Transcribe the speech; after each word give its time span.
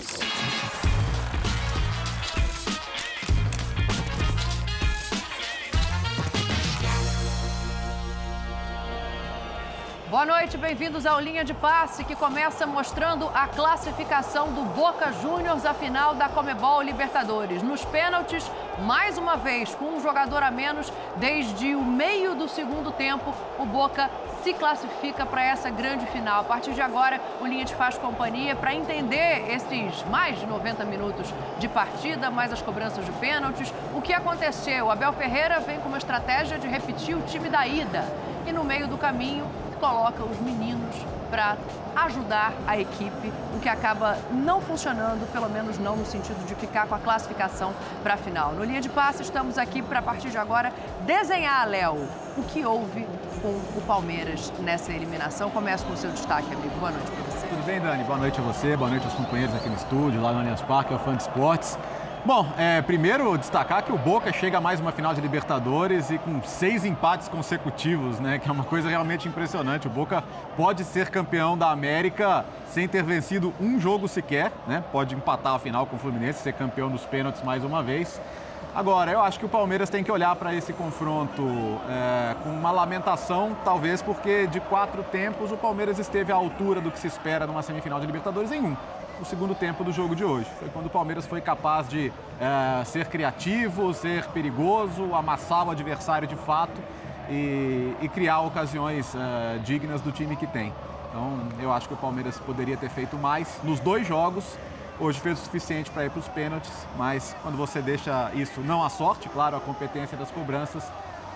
Thank 0.00 0.42
you. 0.42 0.47
Boa 10.18 10.26
noite, 10.26 10.58
bem-vindos 10.58 11.06
ao 11.06 11.20
Linha 11.20 11.44
de 11.44 11.54
Passe, 11.54 12.02
que 12.02 12.16
começa 12.16 12.66
mostrando 12.66 13.30
a 13.32 13.46
classificação 13.46 14.52
do 14.52 14.62
Boca 14.62 15.12
Juniors 15.12 15.64
à 15.64 15.72
final 15.72 16.12
da 16.12 16.28
Comebol 16.28 16.82
Libertadores. 16.82 17.62
Nos 17.62 17.84
pênaltis, 17.84 18.50
mais 18.80 19.16
uma 19.16 19.36
vez, 19.36 19.76
com 19.76 19.84
um 19.84 20.00
jogador 20.00 20.42
a 20.42 20.50
menos, 20.50 20.92
desde 21.18 21.72
o 21.76 21.84
meio 21.84 22.34
do 22.34 22.48
segundo 22.48 22.90
tempo, 22.90 23.32
o 23.60 23.64
Boca 23.64 24.10
se 24.42 24.52
classifica 24.54 25.24
para 25.24 25.44
essa 25.44 25.70
grande 25.70 26.04
final. 26.06 26.40
A 26.40 26.44
partir 26.44 26.72
de 26.72 26.82
agora, 26.82 27.20
o 27.40 27.46
Linha 27.46 27.64
de 27.64 27.76
faz 27.76 27.96
companhia 27.96 28.56
para 28.56 28.74
entender 28.74 29.48
esses 29.52 30.02
mais 30.10 30.40
de 30.40 30.46
90 30.46 30.84
minutos 30.84 31.32
de 31.60 31.68
partida, 31.68 32.28
mais 32.28 32.52
as 32.52 32.60
cobranças 32.60 33.04
de 33.04 33.12
pênaltis. 33.12 33.72
O 33.94 34.02
que 34.02 34.12
aconteceu? 34.12 34.90
Abel 34.90 35.12
Ferreira 35.12 35.60
vem 35.60 35.78
com 35.78 35.86
uma 35.86 35.98
estratégia 35.98 36.58
de 36.58 36.66
repetir 36.66 37.16
o 37.16 37.22
time 37.22 37.48
da 37.48 37.64
ida. 37.68 38.04
E 38.44 38.52
no 38.52 38.64
meio 38.64 38.88
do 38.88 38.96
caminho, 38.96 39.46
coloca 39.78 40.22
os 40.24 40.38
meninos 40.40 40.94
para 41.30 41.56
ajudar 41.96 42.52
a 42.66 42.78
equipe, 42.78 43.32
o 43.54 43.60
que 43.60 43.68
acaba 43.68 44.16
não 44.30 44.60
funcionando, 44.60 45.30
pelo 45.32 45.48
menos 45.48 45.78
não 45.78 45.96
no 45.96 46.06
sentido 46.06 46.44
de 46.46 46.54
ficar 46.54 46.86
com 46.86 46.94
a 46.94 46.98
classificação 46.98 47.72
para 48.02 48.14
a 48.14 48.16
final. 48.16 48.52
No 48.52 48.64
linha 48.64 48.80
de 48.80 48.88
passe, 48.88 49.22
estamos 49.22 49.58
aqui 49.58 49.82
para, 49.82 49.98
a 49.98 50.02
partir 50.02 50.30
de 50.30 50.38
agora, 50.38 50.72
desenhar, 51.04 51.66
Léo, 51.68 52.08
o 52.36 52.42
que 52.44 52.64
houve 52.64 53.06
com 53.42 53.48
o 53.48 53.82
Palmeiras 53.86 54.52
nessa 54.60 54.92
eliminação. 54.92 55.50
Começa 55.50 55.84
com 55.84 55.92
o 55.92 55.96
seu 55.96 56.10
destaque, 56.10 56.52
amigo. 56.52 56.74
Boa 56.78 56.92
noite 56.92 57.10
para 57.10 57.24
você. 57.24 57.46
Tudo 57.46 57.66
bem, 57.66 57.80
Dani? 57.80 58.04
Boa 58.04 58.18
noite 58.18 58.40
a 58.40 58.42
você, 58.42 58.76
boa 58.76 58.90
noite 58.90 59.04
aos 59.04 59.14
companheiros 59.14 59.54
aqui 59.54 59.68
no 59.68 59.76
estúdio, 59.76 60.20
lá 60.20 60.32
no 60.32 60.40
Allianz 60.40 60.62
Parque, 60.62 60.92
ao 60.92 60.98
Fã 60.98 61.14
de 61.14 61.22
Esportes. 61.22 61.78
Bom, 62.28 62.46
é, 62.58 62.82
primeiro 62.82 63.38
destacar 63.38 63.82
que 63.82 63.90
o 63.90 63.96
Boca 63.96 64.30
chega 64.34 64.58
a 64.58 64.60
mais 64.60 64.78
uma 64.80 64.92
final 64.92 65.14
de 65.14 65.20
Libertadores 65.22 66.10
e 66.10 66.18
com 66.18 66.42
seis 66.42 66.84
empates 66.84 67.26
consecutivos, 67.26 68.20
né? 68.20 68.38
Que 68.38 68.50
é 68.50 68.52
uma 68.52 68.64
coisa 68.64 68.86
realmente 68.86 69.26
impressionante. 69.26 69.86
O 69.86 69.90
Boca 69.90 70.22
pode 70.54 70.84
ser 70.84 71.08
campeão 71.08 71.56
da 71.56 71.70
América 71.70 72.44
sem 72.66 72.86
ter 72.86 73.02
vencido 73.02 73.54
um 73.58 73.80
jogo 73.80 74.06
sequer, 74.06 74.52
né? 74.66 74.84
Pode 74.92 75.14
empatar 75.14 75.54
a 75.54 75.58
final 75.58 75.86
com 75.86 75.96
o 75.96 75.98
Fluminense, 75.98 76.42
ser 76.42 76.52
campeão 76.52 76.90
dos 76.90 77.06
pênaltis 77.06 77.42
mais 77.42 77.64
uma 77.64 77.82
vez. 77.82 78.20
Agora, 78.74 79.10
eu 79.10 79.22
acho 79.22 79.38
que 79.38 79.46
o 79.46 79.48
Palmeiras 79.48 79.88
tem 79.88 80.04
que 80.04 80.12
olhar 80.12 80.36
para 80.36 80.54
esse 80.54 80.74
confronto 80.74 81.42
é, 81.88 82.34
com 82.44 82.50
uma 82.50 82.70
lamentação, 82.70 83.56
talvez 83.64 84.02
porque 84.02 84.46
de 84.48 84.60
quatro 84.60 85.02
tempos 85.02 85.50
o 85.50 85.56
Palmeiras 85.56 85.98
esteve 85.98 86.30
à 86.30 86.34
altura 86.34 86.78
do 86.78 86.90
que 86.90 86.98
se 86.98 87.06
espera 87.06 87.46
numa 87.46 87.62
semifinal 87.62 87.98
de 87.98 88.04
Libertadores 88.04 88.52
em 88.52 88.60
um 88.60 88.76
o 89.20 89.24
segundo 89.24 89.54
tempo 89.54 89.82
do 89.82 89.92
jogo 89.92 90.14
de 90.14 90.24
hoje. 90.24 90.48
Foi 90.58 90.68
quando 90.68 90.86
o 90.86 90.90
Palmeiras 90.90 91.26
foi 91.26 91.40
capaz 91.40 91.88
de 91.88 92.12
é, 92.40 92.84
ser 92.84 93.06
criativo, 93.06 93.92
ser 93.92 94.24
perigoso, 94.26 95.14
amassar 95.14 95.66
o 95.66 95.70
adversário 95.70 96.28
de 96.28 96.36
fato 96.36 96.80
e, 97.28 97.94
e 98.00 98.08
criar 98.08 98.40
ocasiões 98.40 99.14
é, 99.14 99.58
dignas 99.58 100.00
do 100.00 100.12
time 100.12 100.36
que 100.36 100.46
tem. 100.46 100.72
Então, 101.08 101.38
eu 101.60 101.72
acho 101.72 101.88
que 101.88 101.94
o 101.94 101.96
Palmeiras 101.96 102.38
poderia 102.38 102.76
ter 102.76 102.90
feito 102.90 103.16
mais 103.16 103.58
nos 103.64 103.80
dois 103.80 104.06
jogos. 104.06 104.44
Hoje 105.00 105.20
fez 105.20 105.40
o 105.40 105.44
suficiente 105.44 105.90
para 105.90 106.04
ir 106.04 106.10
para 106.10 106.18
os 106.18 106.28
pênaltis, 106.28 106.72
mas 106.96 107.34
quando 107.42 107.56
você 107.56 107.80
deixa 107.80 108.32
isso, 108.34 108.60
não 108.60 108.82
a 108.82 108.88
sorte, 108.88 109.28
claro, 109.28 109.56
a 109.56 109.60
competência 109.60 110.16
das 110.16 110.30
cobranças, 110.30 110.82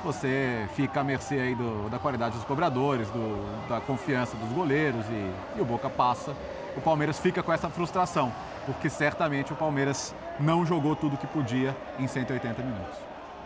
você 0.04 0.68
fica 0.74 1.00
à 1.00 1.04
mercê 1.04 1.38
aí 1.38 1.54
do, 1.54 1.88
da 1.88 1.96
qualidade 1.96 2.34
dos 2.34 2.44
cobradores, 2.44 3.08
do, 3.10 3.68
da 3.68 3.80
confiança 3.80 4.36
dos 4.36 4.52
goleiros 4.52 5.06
e, 5.06 5.30
e 5.56 5.60
o 5.60 5.64
Boca 5.64 5.88
passa 5.88 6.34
o 6.76 6.80
Palmeiras 6.80 7.18
fica 7.18 7.42
com 7.42 7.52
essa 7.52 7.68
frustração, 7.68 8.32
porque 8.66 8.88
certamente 8.88 9.52
o 9.52 9.56
Palmeiras 9.56 10.14
não 10.38 10.64
jogou 10.64 10.96
tudo 10.96 11.16
que 11.16 11.26
podia 11.26 11.76
em 11.98 12.06
180 12.06 12.62
minutos. 12.62 12.98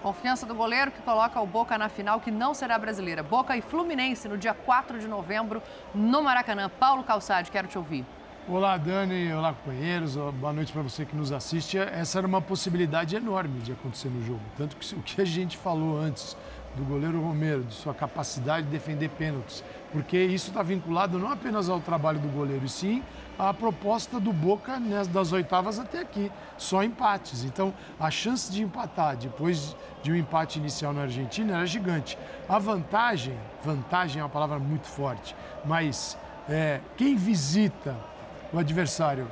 Confiança 0.03 0.47
do 0.47 0.55
goleiro 0.55 0.91
que 0.91 1.03
coloca 1.03 1.41
o 1.41 1.47
Boca 1.47 1.77
na 1.77 1.89
final, 1.89 2.21
que 2.21 2.31
não 2.31 2.55
será 2.55 2.79
brasileira. 2.79 3.23
Boca 3.23 3.57
e 3.57 3.61
Fluminense 3.61 4.29
no 4.29 4.39
dia 4.39 4.55
4 4.55 5.01
de 5.01 5.09
novembro 5.09 5.63
no 5.95 6.23
Maracanã. 6.23 6.69
Paulo 6.69 7.03
Calçade, 7.03 7.51
quero 7.51 7.67
te 7.67 7.77
ouvir. 7.77 8.05
Olá, 8.49 8.77
Dani. 8.77 9.33
Olá, 9.33 9.53
companheiros. 9.53 10.15
Boa 10.15 10.53
noite 10.53 10.73
para 10.73 10.83
você 10.83 11.05
que 11.05 11.17
nos 11.17 11.33
assiste. 11.33 11.77
Essa 11.77 12.19
era 12.19 12.27
uma 12.29 12.41
possibilidade 12.41 13.17
enorme 13.17 13.59
de 13.61 13.73
acontecer 13.73 14.09
no 14.09 14.25
jogo. 14.25 14.43
Tanto 14.57 14.77
que 14.77 14.95
o 14.95 15.03
que 15.03 15.21
a 15.21 15.25
gente 15.25 15.57
falou 15.57 15.99
antes 15.99 16.37
do 16.77 16.85
goleiro 16.85 17.21
Romero, 17.21 17.65
de 17.65 17.75
sua 17.75 17.95
capacidade 17.95 18.67
de 18.67 18.73
defender 18.73 19.09
pênaltis, 19.09 19.65
porque 19.91 20.19
isso 20.19 20.51
está 20.51 20.63
vinculado 20.63 21.19
não 21.19 21.33
apenas 21.33 21.69
ao 21.69 21.81
trabalho 21.81 22.19
do 22.19 22.29
goleiro, 22.29 22.65
e 22.65 22.69
sim 22.69 23.03
à 23.39 23.53
proposta 23.53 24.21
do 24.21 24.33
Boca 24.33 24.81
das 25.13 25.33
oitavas 25.33 25.79
até 25.79 26.01
aqui, 26.01 26.31
só 26.57 26.83
empates. 26.83 27.45
Então, 27.45 27.73
a 27.99 28.11
chance 28.11 28.53
de 28.53 28.63
empatar 28.63 29.17
depois 29.17 29.75
de 30.03 30.13
um 30.13 30.17
empate 30.17 30.59
inicial 30.59 30.93
na 30.93 31.03
Argentina 31.03 31.57
era 31.57 31.67
gigante. 31.67 32.19
A 32.49 32.59
vantagem, 32.59 33.37
vantagem 33.63 34.21
é 34.21 34.23
uma 34.23 34.31
palavra 34.31 34.59
muito 34.59 34.87
forte, 34.87 35.35
mas 35.65 36.17
é, 36.49 36.81
quem 36.97 37.17
visita 37.17 37.97
o 38.53 38.59
adversário 38.59 39.29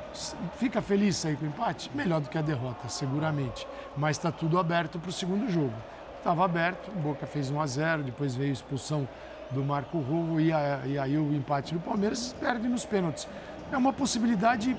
fica 0.57 0.83
feliz 0.83 1.17
sair 1.17 1.37
com 1.37 1.45
o 1.45 1.49
empate? 1.49 1.91
Melhor 1.95 2.21
do 2.21 2.29
que 2.29 2.37
a 2.37 2.43
derrota, 2.43 2.89
seguramente. 2.89 3.67
Mas 3.97 4.17
está 4.17 4.33
tudo 4.33 4.59
aberto 4.59 4.99
para 4.99 5.09
o 5.09 5.13
segundo 5.13 5.49
jogo 5.49 5.73
estava 6.25 6.43
aberto, 6.43 6.89
o 6.89 6.99
Boca 7.01 7.27
fez 7.27 7.51
1 7.51 7.61
a 7.61 7.67
0 7.67 8.03
depois 8.03 8.35
veio 8.35 8.49
a 8.49 8.53
expulsão 8.55 9.07
do 9.51 9.63
Marco 9.63 9.99
Ruvo 9.99 10.41
e, 10.41 10.49
e 10.49 10.99
aí 10.99 11.19
o 11.19 11.35
empate 11.35 11.75
do 11.75 11.81
Palmeiras 11.81 12.35
perde 12.41 12.67
nos 12.67 12.87
pênaltis. 12.87 13.29
É 13.71 13.77
uma 13.77 13.93
possibilidade 13.93 14.75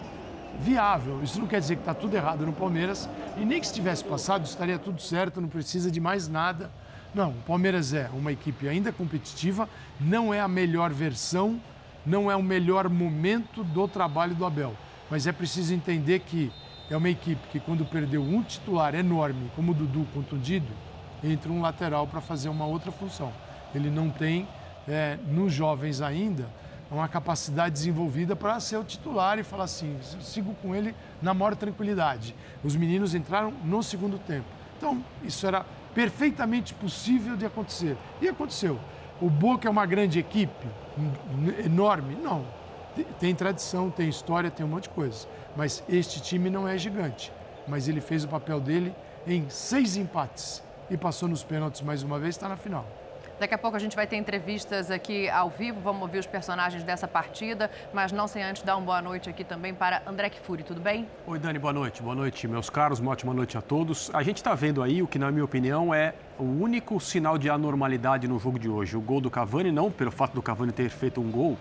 viável. 0.59 1.21
Isso 1.21 1.39
não 1.39 1.45
quer 1.45 1.59
dizer 1.59 1.75
que 1.75 1.83
está 1.83 1.93
tudo 1.93 2.15
errado 2.15 2.47
no 2.47 2.51
Palmeiras 2.51 3.07
e 3.37 3.45
nem 3.45 3.59
que 3.59 3.67
se 3.67 3.73
tivesse 3.75 4.03
passado 4.03 4.43
estaria 4.43 4.79
tudo 4.79 4.99
certo, 4.99 5.39
não 5.39 5.47
precisa 5.47 5.91
de 5.91 5.99
mais 5.99 6.27
nada. 6.27 6.71
Não, 7.13 7.29
o 7.29 7.43
Palmeiras 7.45 7.93
é 7.93 8.09
uma 8.11 8.31
equipe 8.31 8.67
ainda 8.67 8.91
competitiva, 8.91 9.69
não 10.01 10.33
é 10.33 10.41
a 10.41 10.47
melhor 10.47 10.91
versão, 10.91 11.61
não 12.03 12.31
é 12.31 12.35
o 12.35 12.41
melhor 12.41 12.89
momento 12.89 13.63
do 13.63 13.87
trabalho 13.87 14.33
do 14.33 14.47
Abel. 14.47 14.73
Mas 15.11 15.27
é 15.27 15.31
preciso 15.31 15.75
entender 15.75 16.21
que 16.21 16.51
é 16.89 16.97
uma 16.97 17.09
equipe 17.09 17.47
que, 17.51 17.59
quando 17.59 17.85
perdeu 17.85 18.23
um 18.23 18.41
titular 18.41 18.95
enorme, 18.95 19.51
como 19.55 19.73
o 19.73 19.75
Dudu 19.75 20.07
contundido, 20.11 20.73
entre 21.23 21.51
um 21.51 21.61
lateral 21.61 22.07
para 22.07 22.21
fazer 22.21 22.49
uma 22.49 22.65
outra 22.65 22.91
função. 22.91 23.31
Ele 23.73 23.89
não 23.89 24.09
tem, 24.09 24.47
é, 24.87 25.17
nos 25.27 25.53
jovens 25.53 26.01
ainda, 26.01 26.47
uma 26.89 27.07
capacidade 27.07 27.73
desenvolvida 27.73 28.35
para 28.35 28.59
ser 28.59 28.77
o 28.77 28.83
titular 28.83 29.39
e 29.39 29.43
falar 29.43 29.63
assim, 29.63 29.97
sigo 30.21 30.55
com 30.61 30.75
ele 30.75 30.95
na 31.21 31.33
maior 31.33 31.55
tranquilidade. 31.55 32.35
Os 32.63 32.75
meninos 32.75 33.15
entraram 33.15 33.51
no 33.63 33.81
segundo 33.81 34.19
tempo. 34.19 34.45
Então, 34.77 35.03
isso 35.23 35.45
era 35.47 35.65
perfeitamente 35.93 36.73
possível 36.73 37.35
de 37.35 37.45
acontecer. 37.45 37.97
E 38.21 38.27
aconteceu. 38.27 38.79
O 39.21 39.29
Boca 39.29 39.67
é 39.67 39.71
uma 39.71 39.85
grande 39.85 40.19
equipe, 40.19 40.67
enorme? 41.63 42.15
Não. 42.15 42.45
Tem 43.19 43.33
tradição, 43.33 43.89
tem 43.89 44.07
história, 44.07 44.51
tem 44.51 44.65
um 44.65 44.69
monte 44.69 44.83
de 44.83 44.89
coisas. 44.89 45.27
Mas 45.55 45.83
este 45.89 46.21
time 46.21 46.49
não 46.49 46.67
é 46.67 46.77
gigante. 46.77 47.31
Mas 47.67 47.87
ele 47.87 48.01
fez 48.01 48.23
o 48.23 48.27
papel 48.27 48.59
dele 48.59 48.93
em 49.25 49.49
seis 49.49 49.97
empates 49.97 50.61
e 50.89 50.97
passou 50.97 51.27
nos 51.27 51.43
pênaltis 51.43 51.81
mais 51.81 52.03
uma 52.03 52.19
vez, 52.19 52.35
está 52.35 52.47
na 52.47 52.57
final. 52.57 52.85
Daqui 53.37 53.53
a 53.53 53.57
pouco 53.57 53.75
a 53.75 53.79
gente 53.79 53.97
vai 53.97 54.07
ter 54.07 54.15
entrevistas 54.15 54.89
aqui 54.89 55.29
ao 55.29 55.49
vivo, 55.49 55.81
vamos 55.81 56.01
ouvir 56.03 56.19
os 56.19 56.25
personagens 56.25 56.83
dessa 56.83 57.05
partida, 57.05 57.69
mas 57.93 58.13
não 58.13 58.29
sem 58.29 58.41
antes 58.41 58.63
dar 58.63 58.77
uma 58.77 58.85
boa 58.85 59.01
noite 59.01 59.29
aqui 59.29 59.43
também 59.43 59.73
para 59.73 60.01
André 60.07 60.29
Kfouri, 60.29 60.63
tudo 60.63 60.79
bem? 60.79 61.05
Oi, 61.27 61.37
Dani, 61.37 61.59
boa 61.59 61.73
noite. 61.73 62.01
Boa 62.01 62.15
noite, 62.15 62.47
meus 62.47 62.69
caros, 62.69 62.99
uma 62.99 63.11
ótima 63.11 63.33
noite 63.33 63.57
a 63.57 63.61
todos. 63.61 64.09
A 64.13 64.23
gente 64.23 64.37
está 64.37 64.55
vendo 64.55 64.81
aí 64.81 65.03
o 65.03 65.07
que, 65.07 65.19
na 65.19 65.29
minha 65.31 65.43
opinião, 65.43 65.93
é 65.93 66.13
o 66.39 66.43
único 66.43 66.97
sinal 67.01 67.37
de 67.37 67.49
anormalidade 67.49 68.25
no 68.25 68.39
jogo 68.39 68.57
de 68.57 68.69
hoje. 68.69 68.95
O 68.95 69.01
gol 69.01 69.19
do 69.19 69.29
Cavani, 69.29 69.69
não 69.69 69.91
pelo 69.91 70.11
fato 70.11 70.33
do 70.33 70.41
Cavani 70.41 70.71
ter 70.71 70.89
feito 70.89 71.19
um 71.19 71.29
gol, 71.29 71.57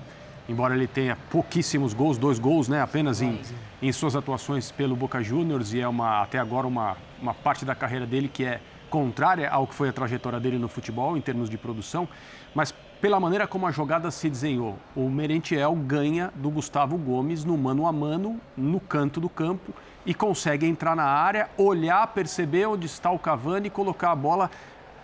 embora 0.48 0.76
ele 0.76 0.86
tenha 0.86 1.18
pouquíssimos 1.28 1.92
gols, 1.92 2.16
dois 2.16 2.38
gols, 2.38 2.68
né, 2.68 2.82
apenas 2.82 3.20
em, 3.20 3.40
em 3.82 3.90
suas 3.90 4.14
atuações 4.14 4.70
pelo 4.70 4.94
Boca 4.94 5.20
Juniors, 5.20 5.72
e 5.72 5.80
é 5.80 5.88
uma, 5.88 6.22
até 6.22 6.38
agora 6.38 6.68
uma, 6.68 6.96
uma 7.20 7.34
parte 7.34 7.64
da 7.64 7.74
carreira 7.74 8.06
dele 8.06 8.28
que 8.28 8.44
é 8.44 8.60
contrária 8.94 9.50
ao 9.50 9.66
que 9.66 9.74
foi 9.74 9.88
a 9.88 9.92
trajetória 9.92 10.38
dele 10.38 10.56
no 10.56 10.68
futebol, 10.68 11.16
em 11.16 11.20
termos 11.20 11.50
de 11.50 11.58
produção, 11.58 12.08
mas 12.54 12.70
pela 13.00 13.18
maneira 13.18 13.44
como 13.44 13.66
a 13.66 13.72
jogada 13.72 14.08
se 14.08 14.30
desenhou. 14.30 14.78
O 14.94 15.10
Merentiel 15.10 15.74
ganha 15.74 16.32
do 16.36 16.48
Gustavo 16.48 16.96
Gomes 16.96 17.44
no 17.44 17.58
mano 17.58 17.88
a 17.88 17.92
mano, 17.92 18.40
no 18.56 18.78
canto 18.78 19.20
do 19.20 19.28
campo, 19.28 19.74
e 20.06 20.14
consegue 20.14 20.64
entrar 20.64 20.94
na 20.94 21.02
área, 21.02 21.50
olhar, 21.58 22.06
perceber 22.06 22.66
onde 22.66 22.86
está 22.86 23.10
o 23.10 23.18
Cavani 23.18 23.66
e 23.66 23.70
colocar 23.70 24.12
a 24.12 24.14
bola 24.14 24.48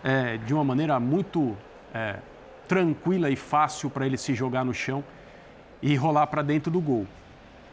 é, 0.04 0.36
de 0.36 0.54
uma 0.54 0.62
maneira 0.62 1.00
muito 1.00 1.56
é, 1.92 2.14
tranquila 2.68 3.28
e 3.28 3.34
fácil 3.34 3.90
para 3.90 4.06
ele 4.06 4.16
se 4.16 4.36
jogar 4.36 4.64
no 4.64 4.72
chão 4.72 5.02
e 5.82 5.96
rolar 5.96 6.28
para 6.28 6.42
dentro 6.42 6.70
do 6.70 6.80
gol. 6.80 7.08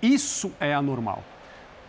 Isso 0.02 0.52
é 0.60 0.74
anormal. 0.74 1.22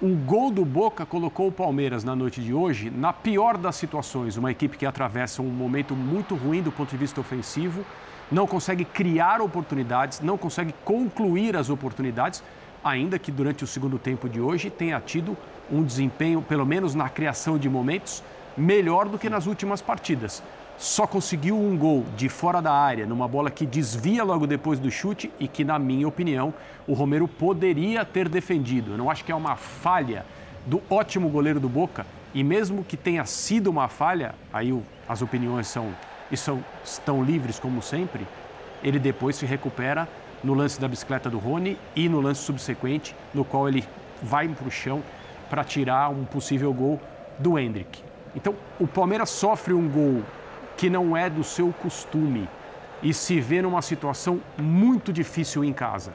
O 0.00 0.14
gol 0.14 0.52
do 0.52 0.64
Boca 0.64 1.04
colocou 1.04 1.48
o 1.48 1.52
Palmeiras 1.52 2.04
na 2.04 2.14
noite 2.14 2.40
de 2.40 2.54
hoje 2.54 2.88
na 2.88 3.12
pior 3.12 3.58
das 3.58 3.74
situações. 3.74 4.36
Uma 4.36 4.52
equipe 4.52 4.76
que 4.76 4.86
atravessa 4.86 5.42
um 5.42 5.50
momento 5.50 5.96
muito 5.96 6.36
ruim 6.36 6.62
do 6.62 6.70
ponto 6.70 6.88
de 6.88 6.96
vista 6.96 7.20
ofensivo, 7.20 7.84
não 8.30 8.46
consegue 8.46 8.84
criar 8.84 9.40
oportunidades, 9.40 10.20
não 10.20 10.38
consegue 10.38 10.72
concluir 10.84 11.56
as 11.56 11.68
oportunidades, 11.68 12.44
ainda 12.84 13.18
que 13.18 13.32
durante 13.32 13.64
o 13.64 13.66
segundo 13.66 13.98
tempo 13.98 14.28
de 14.28 14.40
hoje 14.40 14.70
tenha 14.70 15.00
tido 15.00 15.36
um 15.68 15.82
desempenho, 15.82 16.40
pelo 16.42 16.64
menos 16.64 16.94
na 16.94 17.08
criação 17.08 17.58
de 17.58 17.68
momentos, 17.68 18.22
melhor 18.56 19.08
do 19.08 19.18
que 19.18 19.28
nas 19.28 19.48
últimas 19.48 19.82
partidas. 19.82 20.44
Só 20.78 21.08
conseguiu 21.08 21.58
um 21.58 21.76
gol 21.76 22.06
de 22.16 22.28
fora 22.28 22.62
da 22.62 22.72
área, 22.72 23.04
numa 23.04 23.26
bola 23.26 23.50
que 23.50 23.66
desvia 23.66 24.22
logo 24.22 24.46
depois 24.46 24.78
do 24.78 24.88
chute 24.92 25.28
e 25.40 25.48
que, 25.48 25.64
na 25.64 25.76
minha 25.76 26.06
opinião, 26.06 26.54
o 26.86 26.92
Romero 26.92 27.26
poderia 27.26 28.04
ter 28.04 28.28
defendido. 28.28 28.92
Eu 28.92 28.98
não 28.98 29.10
acho 29.10 29.24
que 29.24 29.32
é 29.32 29.34
uma 29.34 29.56
falha 29.56 30.24
do 30.64 30.80
ótimo 30.88 31.28
goleiro 31.28 31.58
do 31.58 31.68
Boca, 31.68 32.06
e 32.32 32.44
mesmo 32.44 32.84
que 32.84 32.96
tenha 32.96 33.24
sido 33.24 33.68
uma 33.68 33.88
falha, 33.88 34.36
aí 34.52 34.72
as 35.08 35.20
opiniões 35.20 35.66
são, 35.66 35.92
são, 36.36 36.64
estão 36.84 37.24
livres 37.24 37.58
como 37.58 37.82
sempre, 37.82 38.24
ele 38.80 39.00
depois 39.00 39.34
se 39.34 39.44
recupera 39.44 40.06
no 40.44 40.54
lance 40.54 40.80
da 40.80 40.86
bicicleta 40.86 41.28
do 41.28 41.38
Rony 41.38 41.76
e 41.96 42.08
no 42.08 42.20
lance 42.20 42.42
subsequente, 42.42 43.16
no 43.34 43.44
qual 43.44 43.68
ele 43.68 43.84
vai 44.22 44.46
para 44.46 44.68
o 44.68 44.70
chão 44.70 45.02
para 45.50 45.64
tirar 45.64 46.08
um 46.10 46.24
possível 46.24 46.72
gol 46.72 47.00
do 47.36 47.58
Hendrick. 47.58 48.00
Então, 48.36 48.54
o 48.78 48.86
Palmeiras 48.86 49.30
sofre 49.30 49.74
um 49.74 49.88
gol 49.88 50.22
que 50.78 50.88
não 50.88 51.16
é 51.16 51.28
do 51.28 51.42
seu 51.42 51.74
costume 51.82 52.48
e 53.02 53.12
se 53.12 53.40
vê 53.40 53.60
numa 53.60 53.82
situação 53.82 54.40
muito 54.56 55.12
difícil 55.12 55.64
em 55.64 55.72
casa. 55.72 56.14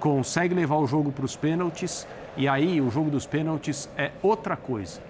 Consegue 0.00 0.52
levar 0.56 0.76
o 0.78 0.88
jogo 0.88 1.12
para 1.12 1.24
os 1.24 1.36
pênaltis 1.36 2.04
e 2.36 2.48
aí 2.48 2.80
o 2.80 2.90
jogo 2.90 3.10
dos 3.10 3.26
pênaltis 3.26 3.88
é 3.96 4.10
outra 4.20 4.56
coisa. 4.56 5.00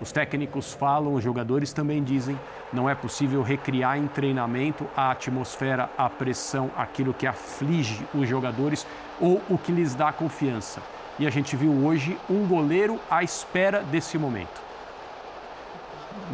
Os 0.00 0.10
técnicos 0.10 0.72
falam, 0.72 1.14
os 1.14 1.22
jogadores 1.22 1.72
também 1.72 2.02
dizem, 2.02 2.36
não 2.72 2.90
é 2.90 2.94
possível 2.94 3.40
recriar 3.40 3.96
em 3.96 4.08
treinamento 4.08 4.84
a 4.96 5.12
atmosfera, 5.12 5.88
a 5.96 6.10
pressão, 6.10 6.72
aquilo 6.76 7.14
que 7.14 7.28
aflige 7.28 8.04
os 8.12 8.28
jogadores 8.28 8.84
ou 9.20 9.40
o 9.48 9.56
que 9.56 9.70
lhes 9.70 9.94
dá 9.94 10.10
confiança. 10.10 10.82
E 11.20 11.26
a 11.26 11.30
gente 11.30 11.54
viu 11.54 11.70
hoje 11.70 12.18
um 12.28 12.48
goleiro 12.48 12.98
à 13.08 13.22
espera 13.22 13.80
desse 13.82 14.18
momento. 14.18 14.60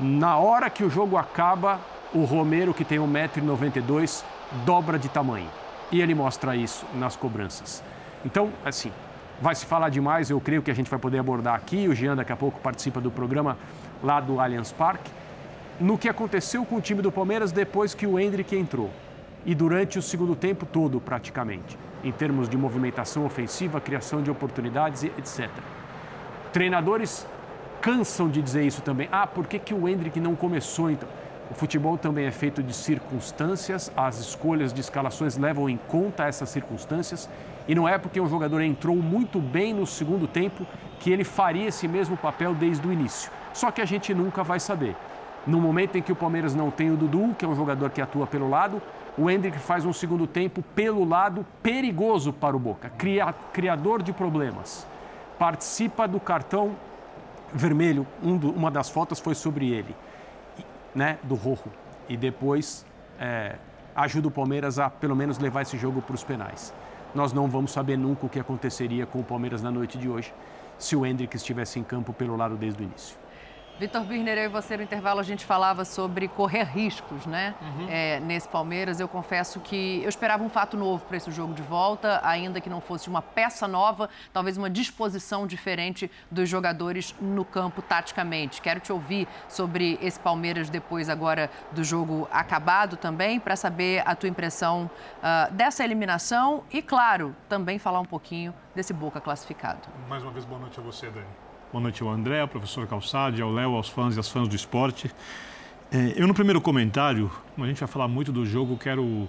Na 0.01 0.39
hora 0.39 0.71
que 0.71 0.85
o 0.85 0.89
jogo 0.89 1.19
acaba, 1.19 1.81
o 2.15 2.25
Romero, 2.25 2.73
que 2.73 2.85
tem 2.85 2.99
1,92m, 2.99 4.25
dobra 4.65 4.99
de 4.99 5.09
tamanho. 5.09 5.49
E 5.91 6.01
ele 6.01 6.15
mostra 6.15 6.57
isso 6.57 6.85
nas 6.95 7.17
cobranças. 7.17 7.83
Então, 8.25 8.51
assim, 8.65 8.93
vai 9.41 9.55
se 9.55 9.67
falar 9.67 9.89
demais, 9.89 10.31
eu 10.31 10.41
creio 10.41 10.63
que 10.63 10.71
a 10.71 10.75
gente 10.75 10.91
vai 10.91 10.99
poder 10.99 11.19
abordar 11.19 11.55
aqui. 11.55 11.89
O 11.89 11.95
Jean 11.95 12.17
daqui 12.17 12.33
a 12.33 12.37
pouco 12.37 12.61
participa 12.61 13.01
do 13.01 13.11
programa 13.11 13.57
lá 14.03 14.21
do 14.21 14.41
Allianz 14.41 14.73
Parque. 14.73 15.11
No 15.79 15.99
que 15.99 16.09
aconteceu 16.09 16.65
com 16.65 16.77
o 16.77 16.81
time 16.81 17.03
do 17.03 17.13
Palmeiras 17.13 17.53
depois 17.53 17.95
que 17.95 18.07
o 18.07 18.19
Hendrick 18.19 18.57
entrou. 18.57 18.91
E 19.45 19.55
durante 19.55 19.99
o 19.99 20.03
segundo 20.03 20.35
tempo 20.35 20.67
todo, 20.67 21.01
praticamente. 21.01 21.79
Em 22.03 22.11
termos 22.11 22.49
de 22.49 22.57
movimentação 22.57 23.25
ofensiva, 23.25 23.81
criação 23.81 24.23
de 24.23 24.31
oportunidades, 24.31 25.05
etc. 25.05 25.51
Treinadores 26.53 27.27
cansam 27.81 28.29
de 28.29 28.43
dizer 28.43 28.65
isso 28.65 28.83
também. 28.83 29.09
Ah, 29.13 29.27
por 29.27 29.47
que, 29.47 29.59
que 29.59 29.75
o 29.75 29.89
Hendrick 29.89 30.19
não 30.19 30.35
começou 30.35 30.91
então? 30.91 31.09
O 31.49 31.55
futebol 31.55 31.97
também 31.97 32.27
é 32.27 32.31
feito 32.33 32.61
de 32.61 32.75
circunstâncias, 32.75 33.93
as 33.97 34.19
escolhas 34.19 34.73
de 34.73 34.81
escalações 34.81 35.37
levam 35.37 35.69
em 35.69 35.77
conta 35.77 36.25
essas 36.25 36.49
circunstâncias 36.49 37.29
e 37.69 37.75
não 37.75 37.89
é 37.89 37.97
porque 37.99 38.21
um 38.21 38.29
jogador 38.29 38.61
entrou 38.63 38.97
muito 38.97 39.39
bem 39.39 39.73
no 39.73 39.87
segundo 39.87 40.27
tempo 40.27 40.67
que 40.99 41.11
ele 41.11 41.23
faria 41.23 41.69
esse 41.69 41.87
mesmo 41.87 42.17
papel 42.17 42.53
desde 42.53 42.87
o 42.87 42.93
início. 42.93 43.31
Só 43.53 43.71
que 43.71 43.81
a 43.81 43.85
gente 43.85 44.13
nunca 44.13 44.43
vai 44.43 44.59
saber. 44.59 44.97
No 45.47 45.61
momento 45.61 45.97
em 45.97 46.03
que 46.03 46.11
o 46.11 46.17
Palmeiras 46.17 46.53
não 46.53 46.69
tem 46.69 46.91
o 46.91 46.97
Dudu, 46.97 47.35
que 47.39 47.45
é 47.45 47.49
um 47.49 47.55
jogador 47.55 47.91
que 47.91 48.03
atua 48.03 48.27
pelo 48.27 48.51
lado, 48.51 48.83
o 49.17 49.31
Hendrick 49.31 49.57
faz 49.59 49.85
um 49.85 49.93
segundo 49.93 50.27
tempo 50.27 50.63
pelo 50.75 51.05
lado 51.05 51.47
perigoso 51.63 52.33
para 52.33 52.57
o 52.57 52.59
Boca, 52.59 52.91
criador 53.53 54.03
de 54.03 54.13
problemas. 54.13 54.85
Participa 55.39 56.09
do 56.09 56.19
cartão 56.19 56.75
vermelho, 57.55 58.05
um 58.21 58.37
do, 58.37 58.51
uma 58.51 58.71
das 58.71 58.91
fotos 58.91 59.21
foi 59.21 59.37
sobre 59.37 59.71
ele 59.71 59.95
né, 60.97 61.19
do 61.23 61.35
Rojo 61.35 61.71
e 62.09 62.17
depois 62.17 62.87
é, 63.21 63.57
ajuda 63.95 64.29
o 64.29 64.31
Palmeiras 64.31 64.79
a 64.79 64.89
pelo 64.89 65.15
menos 65.15 65.39
levar 65.39 65.61
esse 65.61 65.77
jogo 65.77 66.01
para 66.01 66.15
os 66.15 66.25
penais. 66.25 66.73
Nós 67.15 67.35
não 67.35 67.49
vamos 67.49 67.71
saber 67.71 67.99
nunca 67.99 68.25
o 68.25 68.29
que 68.29 68.41
aconteceria 68.41 69.05
com 69.05 69.21
o 69.21 69.25
Palmeiras 69.25 69.63
na 69.63 69.71
noite 69.71 69.99
de 69.99 70.09
hoje 70.09 70.33
se 70.79 70.97
o 70.97 71.05
Hendrick 71.05 71.37
estivesse 71.37 71.79
em 71.79 71.85
campo 71.85 72.13
pelo 72.15 72.35
lado 72.35 72.57
desde 72.57 72.83
o 72.83 72.85
início. 72.85 73.17
Vitor 73.79 74.05
Birner, 74.05 74.39
eu 74.39 74.45
e 74.45 74.49
você 74.49 74.75
no 74.75 74.83
intervalo 74.83 75.21
a 75.21 75.23
gente 75.23 75.45
falava 75.45 75.85
sobre 75.85 76.29
correr 76.29 76.63
riscos, 76.65 77.27
né? 77.27 77.55
Uhum. 77.61 77.87
É, 77.91 78.21
nesse 78.21 78.49
Palmeiras, 78.49 79.01
eu 79.01 79.07
confesso 79.07 79.61
que 79.61 80.03
eu 80.03 80.09
esperava 80.09 80.43
um 80.43 80.49
fato 80.49 80.79
novo 80.79 81.05
para 81.05 81.19
esse 81.19 81.31
jogo 81.31 81.53
de 81.53 81.61
volta, 81.61 82.19
ainda 82.25 82.59
que 82.59 82.71
não 82.71 82.81
fosse 82.81 83.11
uma 83.11 83.21
peça 83.21 83.69
nova, 83.69 84.09
talvez 84.33 84.57
uma 84.57 84.71
disposição 84.71 85.47
diferente 85.47 86.11
dos 86.31 86.49
jogadores 86.49 87.15
no 87.21 87.45
campo 87.45 87.83
taticamente. 87.83 88.63
Quero 88.63 88.81
te 88.81 88.91
ouvir 88.91 89.29
sobre 89.47 89.99
esse 90.01 90.19
Palmeiras 90.19 90.71
depois 90.71 91.11
agora 91.11 91.51
do 91.73 91.85
jogo 91.85 92.27
acabado 92.33 92.97
também, 92.97 93.39
para 93.39 93.57
saber 93.57 94.03
a 94.07 94.15
tua 94.15 94.31
impressão 94.31 94.91
uh, 95.19 95.53
dessa 95.53 95.85
eliminação 95.85 96.65
e, 96.73 96.81
claro, 96.81 97.37
também 97.47 97.79
falar 97.79 98.01
um 98.01 98.07
pouquinho 98.07 98.55
desse 98.75 98.95
Boca 98.95 99.21
classificado. 99.21 99.81
Mais 100.09 100.23
uma 100.23 100.33
vez, 100.33 100.47
boa 100.47 100.61
noite 100.61 100.81
a 100.81 100.83
você, 100.83 101.11
Dani. 101.11 101.46
Boa 101.77 101.83
noite 101.83 102.03
ao 102.03 102.09
André, 102.09 102.41
ao 102.41 102.49
professor 102.49 102.87
Calçade, 102.87 103.43
ao 103.43 103.53
Léo, 103.53 103.75
aos 103.75 103.91
fãs 103.91 104.17
e 104.17 104.19
às 104.19 104.31
fãs 104.31 104.49
do 104.49 104.57
esporte. 104.57 105.11
É, 105.93 106.15
eu, 106.17 106.27
no 106.27 106.33
primeiro 106.33 106.59
comentário, 106.59 107.31
como 107.55 107.67
a 107.67 107.69
gente 107.69 107.79
vai 107.79 107.87
falar 107.87 108.09
muito 108.09 108.33
do 108.33 108.47
jogo, 108.47 108.79
quero 108.79 109.29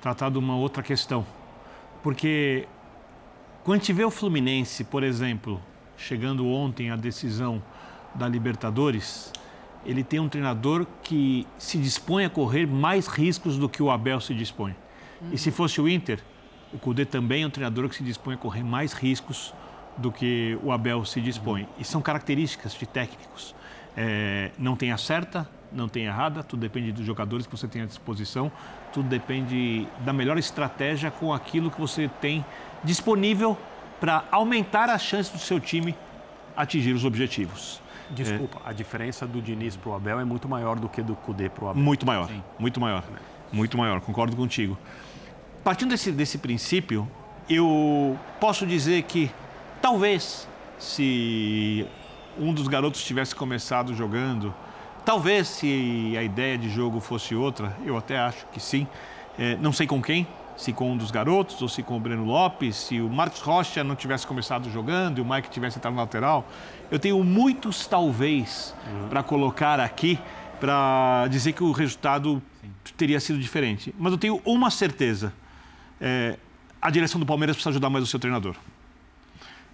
tratar 0.00 0.30
de 0.30 0.38
uma 0.38 0.56
outra 0.56 0.82
questão. 0.82 1.26
Porque 2.02 2.66
quando 3.62 3.74
a 3.74 3.78
gente 3.80 3.92
vê 3.92 4.02
o 4.02 4.10
Fluminense, 4.10 4.82
por 4.82 5.02
exemplo, 5.02 5.60
chegando 5.94 6.48
ontem 6.48 6.88
à 6.88 6.96
decisão 6.96 7.62
da 8.14 8.26
Libertadores, 8.26 9.30
ele 9.84 10.02
tem 10.02 10.18
um 10.18 10.28
treinador 10.30 10.86
que 11.02 11.46
se 11.58 11.76
dispõe 11.76 12.24
a 12.24 12.30
correr 12.30 12.66
mais 12.66 13.08
riscos 13.08 13.58
do 13.58 13.68
que 13.68 13.82
o 13.82 13.90
Abel 13.90 14.22
se 14.22 14.32
dispõe. 14.32 14.74
Uhum. 15.20 15.28
E 15.32 15.36
se 15.36 15.50
fosse 15.50 15.82
o 15.82 15.86
Inter, 15.86 16.20
o 16.72 16.78
Cudê 16.78 17.04
também 17.04 17.42
é 17.42 17.46
um 17.46 17.50
treinador 17.50 17.90
que 17.90 17.96
se 17.96 18.02
dispõe 18.02 18.36
a 18.36 18.38
correr 18.38 18.62
mais 18.62 18.94
riscos 18.94 19.52
do 19.96 20.10
que 20.10 20.58
o 20.62 20.72
Abel 20.72 21.04
se 21.04 21.20
dispõe. 21.20 21.68
E 21.78 21.84
são 21.84 22.02
características 22.02 22.74
de 22.74 22.86
técnicos. 22.86 23.54
É, 23.96 24.50
não 24.58 24.74
tem 24.74 24.90
a 24.90 24.96
certa, 24.96 25.48
não 25.70 25.88
tem 25.88 26.04
errada, 26.06 26.42
tudo 26.42 26.60
depende 26.60 26.92
dos 26.92 27.04
jogadores 27.04 27.46
que 27.46 27.56
você 27.56 27.68
tem 27.68 27.82
à 27.82 27.86
disposição, 27.86 28.50
tudo 28.92 29.08
depende 29.08 29.86
da 30.00 30.12
melhor 30.12 30.38
estratégia 30.38 31.10
com 31.10 31.32
aquilo 31.32 31.70
que 31.70 31.80
você 31.80 32.08
tem 32.20 32.44
disponível 32.82 33.56
para 34.00 34.24
aumentar 34.30 34.88
as 34.90 35.02
chances 35.02 35.32
do 35.32 35.38
seu 35.38 35.60
time 35.60 35.94
atingir 36.56 36.92
os 36.92 37.04
objetivos. 37.04 37.80
Desculpa, 38.10 38.60
é, 38.64 38.70
a 38.70 38.72
diferença 38.72 39.26
do 39.26 39.40
Diniz 39.40 39.76
para 39.76 39.90
o 39.90 39.94
Abel 39.94 40.20
é 40.20 40.24
muito 40.24 40.48
maior 40.48 40.78
do 40.78 40.88
que 40.88 41.02
do 41.02 41.16
Cudê 41.16 41.48
para 41.48 41.64
o 41.64 41.68
Abel. 41.70 41.82
Muito 41.82 42.06
maior, 42.06 42.28
Sim. 42.28 42.42
muito 42.58 42.80
maior, 42.80 43.02
muito 43.50 43.78
maior, 43.78 44.00
concordo 44.00 44.36
contigo. 44.36 44.78
Partindo 45.62 45.90
desse, 45.90 46.12
desse 46.12 46.38
princípio, 46.38 47.08
eu 47.48 48.18
posso 48.38 48.66
dizer 48.66 49.02
que 49.04 49.30
Talvez, 49.84 50.48
se 50.78 51.86
um 52.38 52.54
dos 52.54 52.68
garotos 52.68 53.04
tivesse 53.04 53.34
começado 53.34 53.94
jogando, 53.94 54.54
talvez 55.04 55.46
se 55.46 56.14
a 56.18 56.22
ideia 56.22 56.56
de 56.56 56.70
jogo 56.70 57.00
fosse 57.00 57.34
outra, 57.34 57.76
eu 57.84 57.94
até 57.94 58.16
acho 58.18 58.46
que 58.46 58.58
sim. 58.58 58.86
É, 59.38 59.56
não 59.56 59.74
sei 59.74 59.86
com 59.86 60.00
quem, 60.00 60.26
se 60.56 60.72
com 60.72 60.90
um 60.90 60.96
dos 60.96 61.10
garotos 61.10 61.60
ou 61.60 61.68
se 61.68 61.82
com 61.82 61.98
o 61.98 62.00
Breno 62.00 62.24
Lopes, 62.24 62.76
se 62.76 62.98
o 62.98 63.10
Marcos 63.10 63.42
Rocha 63.42 63.84
não 63.84 63.94
tivesse 63.94 64.26
começado 64.26 64.70
jogando 64.70 65.18
e 65.18 65.20
o 65.20 65.24
Mike 65.24 65.50
tivesse 65.50 65.76
entrado 65.76 65.92
na 65.92 66.00
lateral. 66.00 66.46
Eu 66.90 66.98
tenho 66.98 67.22
muitos 67.22 67.86
talvez 67.86 68.74
uhum. 68.90 69.08
para 69.10 69.22
colocar 69.22 69.78
aqui 69.80 70.18
para 70.58 71.26
dizer 71.28 71.52
que 71.52 71.62
o 71.62 71.72
resultado 71.72 72.42
Sim. 72.62 72.70
teria 72.96 73.20
sido 73.20 73.38
diferente. 73.38 73.94
Mas 73.98 74.12
eu 74.12 74.18
tenho 74.18 74.40
uma 74.46 74.70
certeza: 74.70 75.30
é, 76.00 76.38
a 76.80 76.88
direção 76.88 77.20
do 77.20 77.26
Palmeiras 77.26 77.54
precisa 77.54 77.68
ajudar 77.68 77.90
mais 77.90 78.02
o 78.02 78.06
seu 78.06 78.18
treinador 78.18 78.56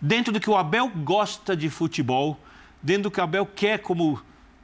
dentro 0.01 0.33
do 0.33 0.41
que 0.41 0.49
o 0.49 0.57
Abel 0.57 0.89
gosta 0.89 1.55
de 1.55 1.69
futebol, 1.69 2.41
dentro 2.83 3.05
do 3.05 3.11
que 3.11 3.21
o 3.21 3.23
Abel 3.23 3.45
quer 3.45 3.81
como 3.81 4.21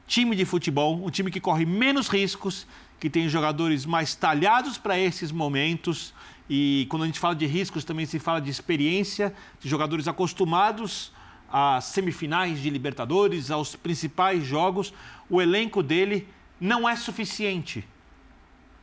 time 0.07 0.35
de 0.35 0.45
futebol, 0.45 1.05
um 1.05 1.11
time 1.11 1.31
que 1.31 1.41
corre 1.41 1.67
menos 1.67 2.09
riscos, 2.09 2.67
que 2.99 3.11
tem 3.11 3.29
jogadores 3.29 3.85
mais 3.85 4.15
talhados 4.15 4.79
para 4.79 4.99
esses 4.99 5.31
momentos. 5.31 6.15
E 6.49 6.87
quando 6.89 7.03
a 7.03 7.07
gente 7.07 7.19
fala 7.19 7.35
de 7.35 7.45
riscos, 7.45 7.85
também 7.85 8.07
se 8.07 8.19
fala 8.19 8.41
de 8.41 8.51
experiência, 8.51 9.35
de 9.61 9.69
jogadores 9.69 10.09
acostumados 10.09 11.13
às 11.53 11.85
semifinais 11.85 12.61
de 12.61 12.71
Libertadores, 12.71 13.51
aos 13.51 13.77
principais 13.77 14.45
jogos. 14.45 14.95
O 15.29 15.43
elenco 15.43 15.83
dele 15.83 16.27
não 16.59 16.89
é 16.89 16.97
suficiente. 16.97 17.87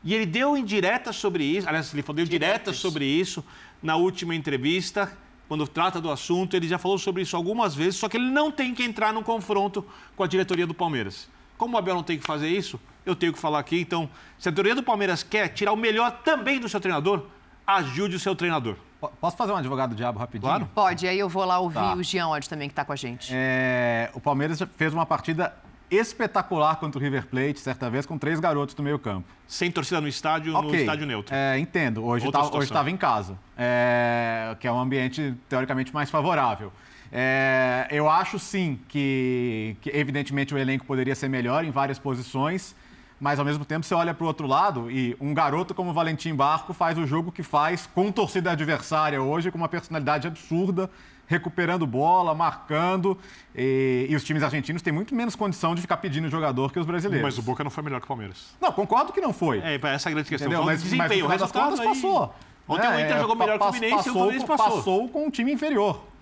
E 0.03 0.13
ele 0.13 0.25
deu 0.25 0.55
indireta 0.57 1.13
sobre 1.13 1.45
isso, 1.45 1.67
aliás, 1.67 1.91
ele 1.93 2.03
falou 2.03 2.24
direta 2.25 2.74
sobre 2.74 3.05
isso 3.05 3.43
na 3.81 3.95
última 3.95 4.36
entrevista 4.36 5.17
quando 5.53 5.67
trata 5.67 6.01
do 6.01 6.10
assunto, 6.10 6.55
ele 6.55 6.67
já 6.67 6.79
falou 6.79 6.98
sobre 6.98 7.22
isso 7.22 7.36
algumas 7.36 7.75
vezes, 7.75 7.98
só 7.98 8.10
que 8.10 8.17
ele 8.17 8.25
não 8.31 8.51
tem 8.51 8.74
que 8.74 8.83
entrar 8.83 9.13
num 9.13 9.22
confronto 9.22 9.86
com 10.15 10.24
a 10.24 10.27
diretoria 10.27 10.65
do 10.65 10.74
Palmeiras. 10.74 11.29
Como 11.60 11.75
o 11.75 11.77
Abel 11.77 11.93
não 11.93 12.01
tem 12.01 12.17
que 12.17 12.25
fazer 12.25 12.48
isso, 12.50 12.79
eu 13.05 13.15
tenho 13.15 13.31
que 13.31 13.38
falar 13.38 13.60
aqui. 13.60 13.79
Então, 13.79 14.10
se 14.39 14.50
a 14.50 14.51
diretoria 14.51 14.74
do 14.74 14.81
Palmeiras 14.81 15.22
quer 15.22 15.50
tirar 15.50 15.72
o 15.72 15.75
melhor 15.77 16.10
também 16.24 16.60
do 16.60 16.67
seu 16.67 16.79
treinador, 16.81 17.27
ajude 17.67 18.15
o 18.15 18.19
seu 18.19 18.36
treinador. 18.36 18.77
Posso 19.22 19.38
fazer 19.38 19.51
um 19.51 19.55
advogado 19.57 19.93
diabo 19.93 20.17
rapidinho? 20.17 20.50
Claro. 20.50 20.67
Pode, 20.74 21.07
aí 21.07 21.19
eu 21.19 21.29
vou 21.29 21.45
lá 21.45 21.60
ouvir 21.60 21.75
Tá. 21.75 21.93
o 21.93 22.01
Jean 22.01 22.29
Oddi 22.29 22.50
também, 22.50 22.67
que 22.67 22.72
está 22.72 22.83
com 22.83 22.93
a 22.93 22.95
gente. 22.95 23.29
É, 23.31 24.10
o 24.15 24.19
Palmeiras 24.19 24.60
fez 24.75 24.91
uma 24.91 25.05
partida 25.05 25.53
espetacular 25.95 26.75
contra 26.77 27.00
o 27.00 27.01
River 27.01 27.27
Plate, 27.27 27.59
certa 27.59 27.89
vez, 27.89 28.05
com 28.05 28.17
três 28.17 28.39
garotos 28.39 28.75
do 28.75 28.81
meio 28.83 28.97
campo. 29.00 29.27
Sem 29.47 29.71
torcida 29.71 30.00
no 30.01 30.07
estádio, 30.07 30.53
no 30.53 30.59
Ok, 30.59 30.79
estádio 30.79 31.05
neutro. 31.05 31.33
É, 31.35 31.57
entendo. 31.59 32.03
Hoje 32.03 32.31
tá- 32.31 32.43
hoje 32.45 32.63
estava 32.63 32.89
em 32.89 32.97
casa, 32.97 33.38
é, 33.57 34.55
que 34.59 34.67
é 34.67 34.71
um 34.71 34.79
ambiente 34.79 35.33
teoricamente 35.50 35.93
mais 35.93 36.09
favorável. 36.09 36.71
É, 37.12 37.88
eu 37.91 38.09
acho 38.09 38.39
sim 38.39 38.79
que, 38.88 39.75
que, 39.81 39.89
evidentemente, 39.91 40.53
o 40.53 40.57
elenco 40.57 40.85
poderia 40.85 41.13
ser 41.13 41.27
melhor 41.29 41.63
em 41.63 41.69
várias 41.69 42.00
posições, 42.00 42.75
mas 43.19 43.38
ao 43.38 43.45
mesmo 43.45 43.63
tempo 43.63 43.85
você 43.85 43.93
olha 43.93 44.13
para 44.13 44.23
o 44.23 44.27
outro 44.27 44.47
lado 44.47 44.89
e 44.89 45.15
um 45.21 45.31
garoto 45.33 45.75
como 45.75 45.91
o 45.91 45.93
Valentim 45.93 46.33
Barco 46.33 46.73
faz 46.73 46.97
o 46.97 47.05
jogo 47.05 47.31
que 47.31 47.43
faz 47.43 47.88
com 47.93 48.12
torcida 48.12 48.51
adversária 48.51 49.21
hoje, 49.21 49.51
com 49.51 49.57
uma 49.59 49.69
personalidade 49.69 50.27
absurda, 50.27 50.89
recuperando 51.27 51.86
bola, 51.86 52.34
marcando. 52.34 53.18
E, 53.56 54.08
e 54.10 54.15
os 54.15 54.24
times 54.24 54.44
argentinos 54.44 54.82
têm 54.82 54.94
muito 54.94 55.15
menos 55.15 55.36
condição 55.36 55.75
de 55.75 55.82
ficar 55.82 55.98
pedindo 55.98 56.30
jogador 56.30 56.72
que 56.72 56.80
os 56.80 56.86
brasileiros. 56.86 57.24
Mas 57.24 57.38
o 57.38 57.42
Boca 57.42 57.63
não 57.63 57.72
foi 57.72 57.84
melhor 57.84 58.00
que 58.00 58.06
o 58.06 58.08
Palmeiras. 58.08 58.56
Não, 58.62 58.72
concordo 58.72 59.13
que 59.13 59.22
não 59.22 59.34
foi. 59.34 59.60
É, 59.60 59.75
essa 59.75 60.10
é 60.10 60.12
a 60.12 60.13
grande 60.13 60.30
questão. 60.30 60.48
Entendeu? 60.48 60.65
Mas, 60.65 60.84
de 60.84 60.96
mas 60.96 61.10
desempenho, 61.10 61.25
o 61.25 61.30
final 61.30 61.30
das 61.30 61.42
resultado 61.42 61.70
contas 61.70 61.80
aí... 61.80 61.88
passou. 61.88 62.36
Ontem 62.68 62.88
o 62.88 62.92
É, 62.92 63.01
Inter 63.01 63.18
é, 63.18 63.20
jogou 63.20 63.36
melhor 63.36 63.60
que 63.60 63.65
o 63.65 63.72
Fluminense 63.74 64.08
e 64.08 64.12
o 64.12 64.13
Fluminense 64.13 64.46
passou. 64.46 64.75
Passou 64.77 65.10
com 65.10 65.25
um 65.25 65.30
time 65.30 65.51
inferior. 65.51 66.12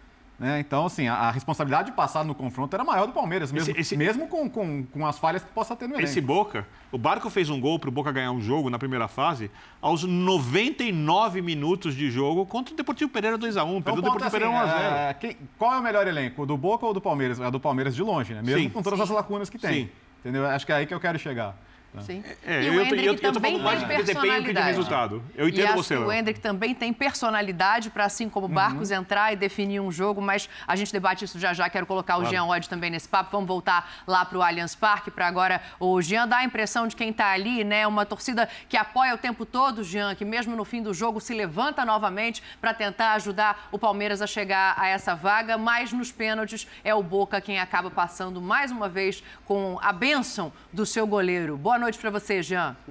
Né? 0.41 0.59
Então, 0.59 0.85
assim, 0.87 1.07
a, 1.07 1.13
a 1.13 1.31
responsabilidade 1.31 1.91
de 1.91 1.95
passar 1.95 2.25
no 2.25 2.33
confronto 2.33 2.75
era 2.75 2.83
maior 2.83 3.05
do 3.05 3.13
Palmeiras, 3.13 3.51
mesmo, 3.51 3.69
Esse- 3.71 3.79
esse- 3.79 3.95
mesmo 3.97 4.27
com, 4.27 4.49
com, 4.49 4.83
com 4.83 5.05
as 5.05 5.19
falhas 5.19 5.43
que 5.43 5.51
possa 5.51 5.75
ter 5.75 5.87
no 5.87 5.93
elenco. 5.93 6.03
Esse 6.09 6.19
Boca, 6.19 6.65
o 6.91 6.97
Barco 6.97 7.29
fez 7.29 7.49
um 7.49 7.61
gol 7.61 7.77
para 7.77 7.89
o 7.89 7.91
Boca 7.91 8.11
ganhar 8.11 8.31
um 8.31 8.41
jogo 8.41 8.69
na 8.69 8.79
primeira 8.79 9.07
fase 9.07 9.51
aos 9.81 10.03
99 10.03 11.41
minutos 11.41 11.95
de 11.95 12.09
jogo 12.09 12.45
contra 12.45 12.73
o 12.73 12.77
Deportivo 12.77 13.11
Pereira 13.11 13.37
2x1. 13.37 13.77
Então, 13.77 13.81
Perdeu 13.81 13.99
o 13.99 14.01
Deportivo 14.01 14.27
é 14.27 14.39
Pereira 14.39 14.59
assim, 14.61 14.71
1x0. 14.73 15.09
é, 15.09 15.13
quem- 15.13 15.37
qual 15.57 15.73
é 15.73 15.77
o 15.79 15.83
melhor 15.83 16.07
elenco, 16.07 16.41
o 16.41 16.45
do 16.45 16.57
Boca 16.57 16.85
ou 16.85 16.93
do 16.93 17.01
Palmeiras? 17.01 17.39
É 17.39 17.49
do 17.51 17.59
Palmeiras 17.59 17.95
de 17.95 18.01
longe, 18.03 18.33
né? 18.33 18.41
Mesmo 18.41 18.61
Sim. 18.63 18.69
com 18.69 18.81
todas 18.81 18.99
as 18.99 19.09
lacunas 19.09 19.49
que 19.49 19.57
tem. 19.57 19.85
Sim. 19.85 19.89
Entendeu? 20.19 20.45
Acho 20.47 20.65
que 20.65 20.71
é 20.71 20.75
aí 20.75 20.85
que 20.85 20.93
eu 20.93 20.99
quero 20.99 21.17
chegar. 21.17 21.55
Sim. 21.99 22.23
É, 22.45 22.63
e 22.63 22.67
eu, 22.67 22.73
o 22.73 22.75
eu, 22.77 22.85
Hendrick 22.85 23.05
eu, 23.05 23.13
eu 23.13 23.19
tô 23.19 23.31
também 23.33 23.59
mais 23.59 23.79
tem 23.79 23.87
de 23.89 23.95
desempenho 23.95 24.03
que 24.03 24.07
de 24.07 24.13
personalidade. 24.13 24.67
resultado. 24.67 25.23
Eu 25.35 25.47
E 25.47 25.51
entendo 25.51 25.65
acho 25.65 25.83
você, 25.83 25.97
que 25.97 26.01
o. 26.03 26.11
Hendrick 26.11 26.39
também 26.39 26.73
tem 26.73 26.93
personalidade 26.93 27.89
para, 27.89 28.05
assim 28.05 28.29
como 28.29 28.45
o 28.45 28.49
Barcos, 28.49 28.91
entrar 28.91 29.33
e 29.33 29.35
definir 29.35 29.81
um 29.81 29.91
jogo, 29.91 30.21
mas 30.21 30.49
a 30.65 30.75
gente 30.75 30.93
debate 30.93 31.25
isso 31.25 31.37
já 31.37 31.53
já. 31.53 31.69
Quero 31.69 31.85
colocar 31.85 32.17
o 32.17 32.25
Jean 32.25 32.45
Odd 32.45 32.69
também 32.69 32.89
nesse 32.89 33.09
papo. 33.09 33.31
Vamos 33.31 33.47
voltar 33.47 33.91
lá 34.07 34.23
para 34.23 34.37
o 34.37 34.41
Allianz 34.41 34.73
Parque 34.73 35.11
para 35.11 35.27
agora 35.27 35.61
o 35.79 36.01
Jean 36.01 36.27
dá 36.27 36.37
a 36.37 36.43
impressão 36.45 36.87
de 36.87 36.95
quem 36.95 37.09
está 37.09 37.31
ali, 37.31 37.63
né? 37.63 37.85
Uma 37.85 38.05
torcida 38.05 38.47
que 38.69 38.77
apoia 38.77 39.13
o 39.13 39.17
tempo 39.17 39.45
todo, 39.45 39.83
Jean, 39.83 40.15
que 40.15 40.23
mesmo 40.23 40.55
no 40.55 40.63
fim 40.63 40.81
do 40.81 40.93
jogo 40.93 41.19
se 41.19 41.33
levanta 41.33 41.83
novamente 41.83 42.41
para 42.61 42.73
tentar 42.73 43.13
ajudar 43.13 43.67
o 43.71 43.77
Palmeiras 43.77 44.21
a 44.21 44.27
chegar 44.27 44.75
a 44.77 44.87
essa 44.87 45.13
vaga, 45.13 45.57
mas 45.57 45.91
nos 45.91 46.11
pênaltis 46.11 46.67
é 46.83 46.95
o 46.95 47.03
Boca 47.03 47.41
quem 47.41 47.59
acaba 47.59 47.91
passando 47.91 48.41
mais 48.41 48.71
uma 48.71 48.87
vez 48.87 49.21
com 49.45 49.77
a 49.81 49.91
bênção 49.91 50.53
do 50.71 50.85
seu 50.85 51.05
goleiro. 51.05 51.57
Boa 51.57 51.80
noite 51.81 51.97
para 51.97 52.11
você, 52.11 52.43
Jean. 52.43 52.75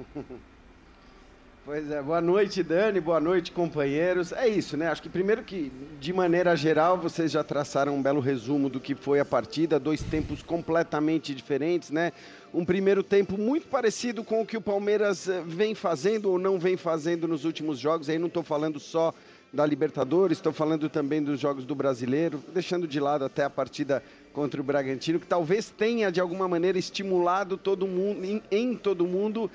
Pois 1.63 1.91
é, 1.91 2.03
boa 2.03 2.23
noite, 2.23 2.63
Dani, 2.63 3.01
boa 3.01 3.21
noite, 3.21 3.53
companheiros. 3.53 4.33
É 4.33 4.49
isso, 4.49 4.79
né? 4.79 4.89
Acho 4.89 5.03
que 5.03 5.11
primeiro 5.11 5.45
que, 5.45 5.71
de 6.01 6.11
maneira 6.11 6.57
geral, 6.57 6.97
vocês 6.97 7.31
já 7.31 7.45
traçaram 7.45 7.95
um 7.95 8.03
belo 8.03 8.19
resumo 8.19 8.71
do 8.71 8.81
que 8.81 8.95
foi 8.95 9.21
a 9.21 9.27
partida, 9.27 9.79
dois 9.79 10.03
tempos 10.03 10.43
completamente 10.43 11.35
diferentes, 11.35 11.91
né? 11.91 12.13
Um 12.53 12.65
primeiro 12.65 13.03
tempo 13.05 13.37
muito 13.39 13.69
parecido 13.69 14.25
com 14.25 14.41
o 14.41 14.47
que 14.47 14.57
o 14.57 14.61
Palmeiras 14.61 15.29
eh, 15.29 15.43
vem 15.47 15.75
fazendo 15.75 16.31
ou 16.31 16.39
não 16.39 16.59
vem 16.59 16.79
fazendo 16.79 17.29
nos 17.29 17.45
últimos 17.45 17.79
jogos. 17.79 18.09
Aí 18.09 18.19
não 18.19 18.29
estou 18.29 18.43
falando 18.43 18.81
só 18.81 19.15
da 19.53 19.67
Libertadores, 19.67 20.39
estou 20.39 20.53
falando 20.53 20.89
também 20.89 21.23
dos 21.23 21.39
jogos 21.39 21.65
do 21.65 21.75
Brasileiro, 21.75 22.43
deixando 22.53 22.89
de 22.89 22.99
lado 22.99 23.25
até 23.25 23.45
a 23.45 23.51
partida 23.51 24.03
contra 24.33 24.61
o 24.61 24.65
Bragantino, 24.65 25.19
que 25.19 25.27
talvez 25.27 25.71
tenha 25.71 26.11
de 26.11 26.21
alguma 26.21 26.47
maneira 26.47 26.79
estimulado 26.79 27.57
todo 27.57 27.87
mundo, 27.87 28.25
em, 28.25 28.43
em 28.51 28.75
todo 28.77 29.07
mundo, 29.07 29.51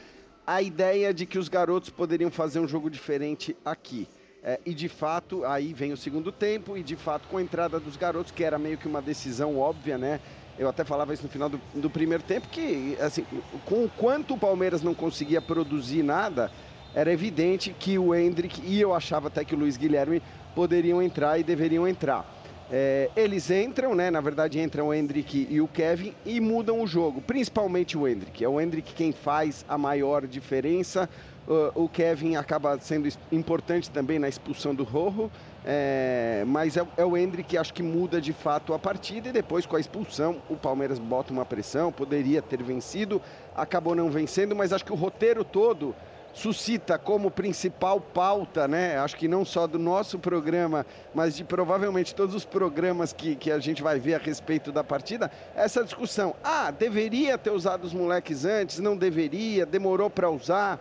a 0.45 0.61
ideia 0.61 1.13
de 1.13 1.25
que 1.25 1.39
os 1.39 1.49
garotos 1.49 1.89
poderiam 1.89 2.29
fazer 2.29 2.59
um 2.59 2.67
jogo 2.67 2.89
diferente 2.89 3.55
aqui. 3.63 4.07
É, 4.43 4.59
e 4.63 4.75
de 4.75 4.87
fato, 4.87 5.43
aí 5.43 5.73
vem 5.73 5.91
o 5.91 5.97
segundo 5.97 6.31
tempo, 6.31 6.77
e 6.77 6.83
de 6.83 6.95
fato, 6.95 7.27
com 7.27 7.37
a 7.37 7.41
entrada 7.41 7.79
dos 7.79 7.97
garotos, 7.97 8.31
que 8.31 8.43
era 8.43 8.59
meio 8.59 8.77
que 8.77 8.87
uma 8.87 9.01
decisão 9.01 9.57
óbvia, 9.57 9.97
né? 9.97 10.19
Eu 10.57 10.69
até 10.69 10.83
falava 10.83 11.13
isso 11.13 11.23
no 11.23 11.29
final 11.29 11.49
do, 11.49 11.59
do 11.73 11.89
primeiro 11.89 12.23
tempo, 12.23 12.47
que 12.49 12.95
assim, 13.01 13.25
com 13.65 13.85
o 13.85 13.89
quanto 13.89 14.35
o 14.35 14.37
Palmeiras 14.37 14.83
não 14.83 14.93
conseguia 14.93 15.41
produzir 15.41 16.03
nada, 16.03 16.51
era 16.93 17.11
evidente 17.11 17.75
que 17.77 17.97
o 17.97 18.15
Hendrick 18.15 18.61
e 18.63 18.79
eu 18.79 18.93
achava 18.93 19.27
até 19.27 19.43
que 19.43 19.55
o 19.55 19.57
Luiz 19.57 19.75
Guilherme 19.75 20.21
poderiam 20.53 21.01
entrar 21.01 21.39
e 21.39 21.43
deveriam 21.43 21.87
entrar. 21.87 22.34
É, 22.71 23.11
eles 23.15 23.51
entram, 23.51 23.93
né? 23.93 24.09
Na 24.09 24.21
verdade, 24.21 24.59
entram 24.59 24.87
o 24.87 24.93
Hendrick 24.93 25.47
e 25.49 25.61
o 25.61 25.67
Kevin 25.67 26.13
e 26.25 26.39
mudam 26.39 26.81
o 26.81 26.87
jogo, 26.87 27.21
principalmente 27.21 27.97
o 27.97 28.07
Hendrick. 28.07 28.43
É 28.43 28.49
o 28.49 28.59
Hendrick 28.59 28.93
quem 28.93 29.11
faz 29.11 29.63
a 29.67 29.77
maior 29.77 30.25
diferença. 30.25 31.07
Uh, 31.47 31.83
o 31.83 31.87
Kevin 31.87 32.37
acaba 32.37 32.79
sendo 32.79 33.07
importante 33.31 33.91
também 33.91 34.17
na 34.17 34.27
expulsão 34.27 34.73
do 34.73 34.83
Rojo, 34.83 35.29
é, 35.63 36.43
mas 36.47 36.75
é, 36.75 36.83
é 36.97 37.05
o 37.05 37.15
Hendrick 37.15 37.49
que 37.49 37.55
acho 37.55 37.71
que 37.71 37.83
muda 37.83 38.19
de 38.19 38.33
fato 38.33 38.73
a 38.73 38.79
partida 38.79 39.29
e 39.29 39.31
depois 39.31 39.63
com 39.63 39.75
a 39.75 39.79
expulsão 39.79 40.41
o 40.49 40.55
Palmeiras 40.55 40.97
bota 40.97 41.31
uma 41.31 41.45
pressão, 41.45 41.91
poderia 41.91 42.41
ter 42.41 42.63
vencido, 42.63 43.21
acabou 43.55 43.93
não 43.93 44.09
vencendo, 44.09 44.55
mas 44.55 44.73
acho 44.73 44.83
que 44.83 44.91
o 44.91 44.95
roteiro 44.95 45.43
todo 45.43 45.93
suscita 46.35 46.99
como 46.99 47.31
principal 47.31 47.99
pauta, 47.99 48.67
né? 48.67 48.97
Acho 48.97 49.15
que 49.15 49.27
não 49.27 49.45
só 49.45 49.65
do 49.65 49.79
nosso 49.79 50.19
programa, 50.19 50.85
mas 51.13 51.35
de 51.35 51.45
provavelmente 51.45 52.13
todos 52.13 52.35
os 52.35 52.43
programas 52.43 53.13
que, 53.13 53.37
que 53.37 53.49
a 53.49 53.57
gente 53.57 53.81
vai 53.81 53.99
ver 53.99 54.15
a 54.15 54.17
respeito 54.17 54.69
da 54.69 54.83
partida, 54.83 55.31
essa 55.55 55.81
discussão. 55.81 56.35
Ah, 56.43 56.71
deveria 56.71 57.37
ter 57.37 57.51
usado 57.51 57.85
os 57.85 57.93
moleques 57.93 58.43
antes, 58.43 58.79
não 58.79 58.97
deveria, 58.97 59.65
demorou 59.65 60.09
para 60.09 60.29
usar. 60.29 60.77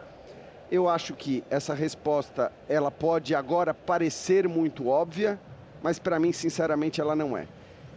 Eu 0.71 0.89
acho 0.89 1.15
que 1.15 1.45
essa 1.49 1.73
resposta 1.73 2.51
ela 2.69 2.91
pode 2.91 3.33
agora 3.33 3.73
parecer 3.73 4.49
muito 4.49 4.89
óbvia, 4.89 5.39
mas 5.81 6.01
para 6.01 6.19
mim, 6.19 6.33
sinceramente, 6.33 7.01
ela 7.01 7.15
não 7.15 7.39
é. 7.39 7.47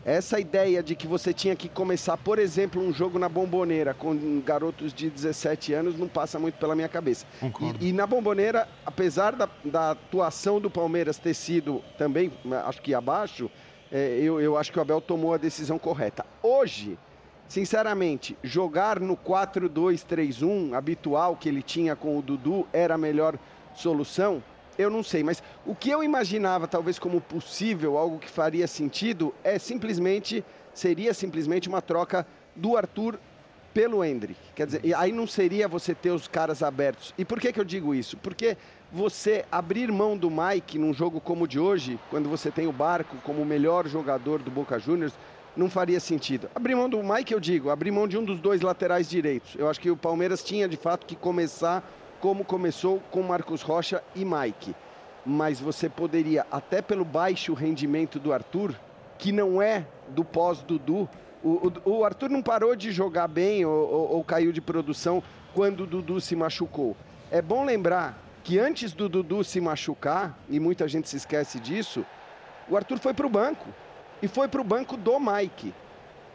Essa 0.08 0.40
ideia 0.40 0.82
de 0.82 0.96
que 0.96 1.06
você 1.06 1.34
tinha 1.34 1.54
que 1.54 1.68
começar, 1.68 2.16
por 2.16 2.40
exemplo, 2.40 2.82
um 2.82 2.94
jogo 2.94 3.20
na 3.20 3.28
bomboneira 3.28 3.94
com 3.94 4.40
garotos 4.40 4.94
de 4.94 5.10
17 5.10 5.74
anos 5.74 6.00
não 6.00 6.08
passa 6.08 6.40
muito 6.40 6.58
pela 6.58 6.74
minha 6.74 6.88
cabeça. 6.88 7.26
Concordo. 7.42 7.84
E, 7.84 7.90
e 7.90 7.92
na 7.92 8.08
bomboneira, 8.08 8.70
apesar 8.86 9.36
da, 9.36 9.50
da 9.66 9.92
atuação 9.92 10.62
do 10.62 10.70
Palmeiras 10.70 11.18
ter 11.18 11.34
sido 11.34 11.84
também, 11.98 12.32
acho 12.66 12.82
que 12.82 12.94
abaixo, 12.94 13.52
é, 13.92 14.18
eu, 14.22 14.40
eu 14.40 14.58
acho 14.58 14.72
que 14.72 14.80
o 14.80 14.82
Abel 14.82 15.02
tomou 15.02 15.34
a 15.34 15.38
decisão 15.38 15.78
correta. 15.78 16.26
Hoje, 16.42 16.98
sinceramente, 17.46 18.38
jogar 18.42 19.02
no 19.02 19.18
4-2-3-1 19.18 20.74
habitual 20.74 21.36
que 21.36 21.50
ele 21.50 21.62
tinha 21.62 21.98
com 21.98 22.18
o 22.18 22.22
Dudu 22.22 22.66
era 22.72 22.96
a 22.96 22.98
melhor 22.98 23.38
solução? 23.76 24.42
Eu 24.78 24.90
não 24.90 25.02
sei, 25.02 25.24
mas 25.24 25.42
o 25.66 25.74
que 25.74 25.90
eu 25.90 26.04
imaginava 26.04 26.68
talvez 26.68 27.00
como 27.00 27.20
possível, 27.20 27.98
algo 27.98 28.20
que 28.20 28.30
faria 28.30 28.68
sentido, 28.68 29.34
é 29.44 29.58
simplesmente, 29.58 30.46
seria 30.74 31.14
simplesmente 31.14 31.68
uma 31.68 31.82
troca 31.82 32.26
do 32.56 32.78
Arthur 32.78 33.20
pelo 33.74 34.04
Hendrick. 34.04 34.40
Quer 34.56 34.66
dizer, 34.66 34.96
aí 34.96 35.12
não 35.12 35.28
seria 35.28 35.68
você 35.68 35.94
ter 35.94 36.12
os 36.12 36.28
caras 36.28 36.64
abertos. 36.64 37.14
E 37.18 37.24
por 37.24 37.40
que, 37.40 37.54
que 37.54 37.60
eu 37.60 37.64
digo 37.64 37.94
isso? 37.94 38.18
Porque 38.18 38.58
você 38.92 39.46
abrir 39.52 39.92
mão 39.92 40.18
do 40.18 40.32
Mike 40.32 40.80
num 40.80 40.94
jogo 40.94 41.20
como 41.20 41.44
o 41.44 41.48
de 41.48 41.60
hoje, 41.60 42.00
quando 42.10 42.30
você 42.30 42.50
tem 42.50 42.68
o 42.68 42.72
Barco 42.72 43.16
como 43.24 43.42
o 43.42 43.46
melhor 43.46 43.88
jogador 43.88 44.42
do 44.42 44.50
Boca 44.50 44.80
Juniors, 44.80 45.14
não 45.56 45.70
faria 45.70 46.00
sentido. 46.00 46.50
Abrir 46.56 46.76
mão 46.76 46.90
do 46.90 47.04
Mike, 47.04 47.34
eu 47.34 47.40
digo, 47.40 47.70
abrir 47.70 47.92
mão 47.92 48.08
de 48.08 48.18
um 48.18 48.24
dos 48.24 48.40
dois 48.40 48.62
laterais 48.62 49.10
direitos. 49.10 49.56
Eu 49.56 49.68
acho 49.68 49.80
que 49.80 49.90
o 49.90 49.98
Palmeiras 49.98 50.44
tinha 50.44 50.68
de 50.68 50.78
fato 50.78 51.06
que 51.06 51.16
começar 51.16 51.84
como 52.20 52.44
começou 52.44 53.02
com 53.12 53.22
Marcos 53.22 53.62
Rocha 53.62 54.04
e 54.16 54.26
Mike. 54.26 54.76
Mas 55.26 55.60
você 55.60 55.90
poderia, 55.90 56.46
até 56.52 56.82
pelo 56.82 57.04
baixo 57.04 57.54
rendimento 57.54 58.20
do 58.20 58.32
Arthur, 58.32 58.76
que 59.18 59.32
não 59.32 59.62
é 59.62 59.86
do 60.10 60.24
pós-Dudu, 60.24 61.10
o, 61.44 61.72
o, 61.86 61.98
o 61.98 62.06
Arthur 62.06 62.30
não 62.30 62.42
parou 62.42 62.76
de 62.76 62.92
jogar 62.92 63.28
bem 63.28 63.66
ou, 63.66 63.74
ou, 63.74 64.12
ou 64.16 64.24
caiu 64.24 64.52
de 64.52 64.62
produção 64.62 65.22
quando 65.54 65.84
o 65.84 65.88
Dudu 65.88 66.20
se 66.22 66.36
machucou. 66.36 66.96
É 67.30 67.42
bom 67.42 67.66
lembrar 67.66 68.18
que 68.44 68.58
antes 68.58 68.94
do 68.94 69.10
Dudu 69.10 69.44
se 69.44 69.60
machucar, 69.60 70.38
e 70.50 70.60
muita 70.60 70.88
gente 70.88 71.10
se 71.10 71.18
esquece 71.18 71.60
disso, 71.60 72.06
o 72.70 72.78
Arthur 72.78 72.98
foi 72.98 73.14
para 73.14 73.26
o 73.26 73.30
banco. 73.30 73.68
E 74.22 74.28
foi 74.28 74.48
para 74.48 74.62
o 74.62 74.64
banco 74.64 74.96
do 74.96 75.20
Mike. 75.20 75.74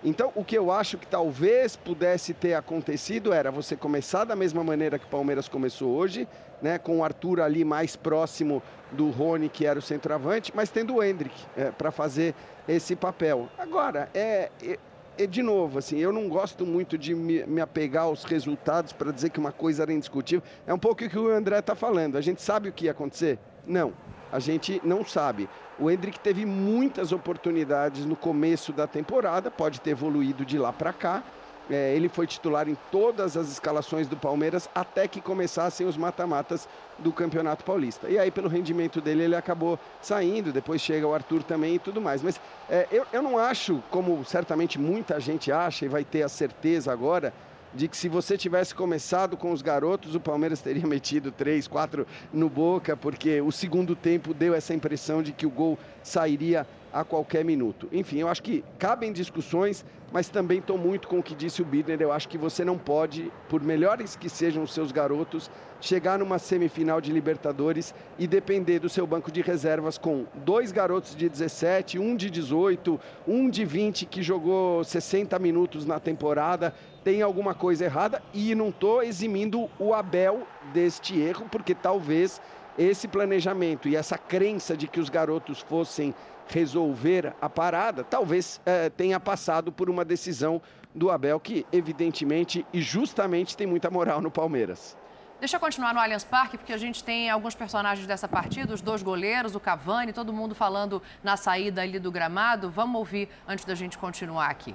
Então, 0.04 0.32
o 0.34 0.44
que 0.44 0.58
eu 0.58 0.72
acho 0.72 0.98
que 0.98 1.06
talvez 1.06 1.76
pudesse 1.76 2.34
ter 2.34 2.54
acontecido 2.54 3.32
era 3.32 3.52
você 3.52 3.76
começar 3.76 4.24
da 4.24 4.34
mesma 4.34 4.64
maneira 4.64 4.98
que 4.98 5.04
o 5.04 5.08
Palmeiras 5.08 5.48
começou 5.48 5.94
hoje, 5.94 6.26
né, 6.60 6.76
com 6.76 6.98
o 6.98 7.04
Arthur 7.04 7.40
ali 7.40 7.64
mais 7.64 7.94
próximo 7.94 8.60
do 8.90 9.10
Rony, 9.10 9.48
que 9.48 9.64
era 9.64 9.78
o 9.78 9.82
centroavante, 9.82 10.52
mas 10.54 10.70
tendo 10.70 10.96
o 10.96 11.02
Hendrick 11.02 11.34
é, 11.56 11.70
para 11.70 11.92
fazer 11.92 12.34
esse 12.66 12.96
papel. 12.96 13.48
Agora, 13.56 14.08
é, 14.12 14.50
é, 14.60 14.78
é, 15.18 15.26
de 15.26 15.40
novo, 15.40 15.78
assim, 15.78 15.98
eu 15.98 16.12
não 16.12 16.28
gosto 16.28 16.66
muito 16.66 16.98
de 16.98 17.14
me, 17.14 17.44
me 17.46 17.60
apegar 17.60 18.04
aos 18.04 18.24
resultados 18.24 18.92
para 18.92 19.12
dizer 19.12 19.30
que 19.30 19.38
uma 19.38 19.52
coisa 19.52 19.84
era 19.84 19.92
indiscutível. 19.92 20.42
É 20.66 20.74
um 20.74 20.78
pouco 20.78 21.04
o 21.04 21.08
que 21.08 21.18
o 21.18 21.28
André 21.28 21.60
está 21.60 21.76
falando. 21.76 22.18
A 22.18 22.20
gente 22.20 22.42
sabe 22.42 22.68
o 22.68 22.72
que 22.72 22.86
ia 22.86 22.90
acontecer. 22.90 23.38
Não, 23.64 23.92
a 24.32 24.40
gente 24.40 24.80
não 24.84 25.04
sabe. 25.04 25.48
O 25.82 25.90
Hendrick 25.90 26.20
teve 26.20 26.46
muitas 26.46 27.10
oportunidades 27.10 28.06
no 28.06 28.14
começo 28.14 28.72
da 28.72 28.86
temporada, 28.86 29.50
pode 29.50 29.80
ter 29.80 29.90
evoluído 29.90 30.44
de 30.44 30.56
lá 30.56 30.72
para 30.72 30.92
cá. 30.92 31.24
É, 31.68 31.92
ele 31.96 32.08
foi 32.08 32.24
titular 32.24 32.68
em 32.68 32.76
todas 32.92 33.36
as 33.36 33.50
escalações 33.50 34.06
do 34.06 34.16
Palmeiras 34.16 34.68
até 34.72 35.08
que 35.08 35.20
começassem 35.20 35.84
os 35.84 35.96
mata-matas 35.96 36.68
do 37.00 37.12
Campeonato 37.12 37.64
Paulista. 37.64 38.08
E 38.08 38.16
aí, 38.16 38.30
pelo 38.30 38.48
rendimento 38.48 39.00
dele, 39.00 39.24
ele 39.24 39.34
acabou 39.34 39.76
saindo. 40.00 40.52
Depois 40.52 40.80
chega 40.80 41.04
o 41.04 41.12
Arthur 41.12 41.42
também 41.42 41.74
e 41.74 41.78
tudo 41.80 42.00
mais. 42.00 42.22
Mas 42.22 42.40
é, 42.70 42.86
eu, 42.92 43.04
eu 43.12 43.20
não 43.20 43.36
acho, 43.36 43.82
como 43.90 44.24
certamente 44.24 44.78
muita 44.78 45.18
gente 45.18 45.50
acha 45.50 45.84
e 45.84 45.88
vai 45.88 46.04
ter 46.04 46.22
a 46.22 46.28
certeza 46.28 46.92
agora, 46.92 47.34
de 47.74 47.88
que 47.88 47.96
se 47.96 48.08
você 48.08 48.36
tivesse 48.36 48.74
começado 48.74 49.36
com 49.36 49.52
os 49.52 49.62
garotos, 49.62 50.14
o 50.14 50.20
Palmeiras 50.20 50.60
teria 50.60 50.84
metido 50.86 51.30
três, 51.30 51.66
quatro 51.66 52.06
no 52.32 52.48
Boca, 52.48 52.96
porque 52.96 53.40
o 53.40 53.50
segundo 53.50 53.96
tempo 53.96 54.34
deu 54.34 54.54
essa 54.54 54.74
impressão 54.74 55.22
de 55.22 55.32
que 55.32 55.46
o 55.46 55.50
gol 55.50 55.78
sairia 56.02 56.66
a 56.92 57.02
qualquer 57.02 57.44
minuto. 57.44 57.88
Enfim, 57.90 58.18
eu 58.18 58.28
acho 58.28 58.42
que 58.42 58.62
cabem 58.78 59.12
discussões, 59.12 59.84
mas 60.12 60.28
também 60.28 60.58
estou 60.58 60.76
muito 60.76 61.08
com 61.08 61.18
o 61.18 61.22
que 61.22 61.34
disse 61.34 61.62
o 61.62 61.64
Birner. 61.64 62.00
Eu 62.02 62.12
acho 62.12 62.28
que 62.28 62.36
você 62.36 62.64
não 62.64 62.76
pode, 62.76 63.32
por 63.48 63.62
melhores 63.62 64.14
que 64.14 64.28
sejam 64.28 64.62
os 64.62 64.74
seus 64.74 64.92
garotos, 64.92 65.50
chegar 65.80 66.18
numa 66.18 66.38
semifinal 66.38 67.00
de 67.00 67.10
Libertadores 67.10 67.94
e 68.18 68.26
depender 68.26 68.78
do 68.78 68.90
seu 68.90 69.06
banco 69.06 69.32
de 69.32 69.40
reservas 69.40 69.96
com 69.96 70.26
dois 70.44 70.70
garotos 70.70 71.16
de 71.16 71.28
17, 71.28 71.98
um 71.98 72.14
de 72.14 72.28
18, 72.28 73.00
um 73.26 73.48
de 73.48 73.64
20 73.64 74.04
que 74.04 74.22
jogou 74.22 74.84
60 74.84 75.38
minutos 75.38 75.86
na 75.86 75.98
temporada. 75.98 76.74
Tem 77.04 77.20
alguma 77.20 77.52
coisa 77.54 77.84
errada 77.84 78.22
e 78.32 78.54
não 78.54 78.68
estou 78.68 79.02
eximindo 79.02 79.68
o 79.78 79.92
Abel 79.92 80.46
deste 80.72 81.18
erro, 81.18 81.46
porque 81.50 81.74
talvez 81.74 82.40
esse 82.78 83.08
planejamento 83.08 83.88
e 83.88 83.96
essa 83.96 84.16
crença 84.16 84.76
de 84.76 84.86
que 84.86 85.00
os 85.00 85.08
garotos 85.08 85.60
fossem 85.60 86.14
resolver 86.48 87.34
a 87.40 87.48
parada, 87.48 88.04
talvez 88.04 88.60
é, 88.64 88.88
tenha 88.88 89.18
passado 89.18 89.72
por 89.72 89.90
uma 89.90 90.04
decisão 90.04 90.60
do 90.94 91.10
Abel, 91.10 91.40
que 91.40 91.66
evidentemente 91.72 92.64
e 92.72 92.80
justamente 92.80 93.56
tem 93.56 93.66
muita 93.66 93.90
moral 93.90 94.20
no 94.20 94.30
Palmeiras. 94.30 94.96
Deixa 95.40 95.56
eu 95.56 95.60
continuar 95.60 95.92
no 95.92 95.98
Allianz 95.98 96.22
Parque, 96.22 96.56
porque 96.56 96.72
a 96.72 96.78
gente 96.78 97.02
tem 97.02 97.28
alguns 97.28 97.54
personagens 97.56 98.06
dessa 98.06 98.28
partida, 98.28 98.72
os 98.72 98.80
dois 98.80 99.02
goleiros, 99.02 99.56
o 99.56 99.60
Cavani, 99.60 100.12
todo 100.12 100.32
mundo 100.32 100.54
falando 100.54 101.02
na 101.20 101.36
saída 101.36 101.82
ali 101.82 101.98
do 101.98 102.12
gramado. 102.12 102.70
Vamos 102.70 102.96
ouvir 102.96 103.28
antes 103.48 103.64
da 103.64 103.74
gente 103.74 103.98
continuar 103.98 104.48
aqui. 104.48 104.72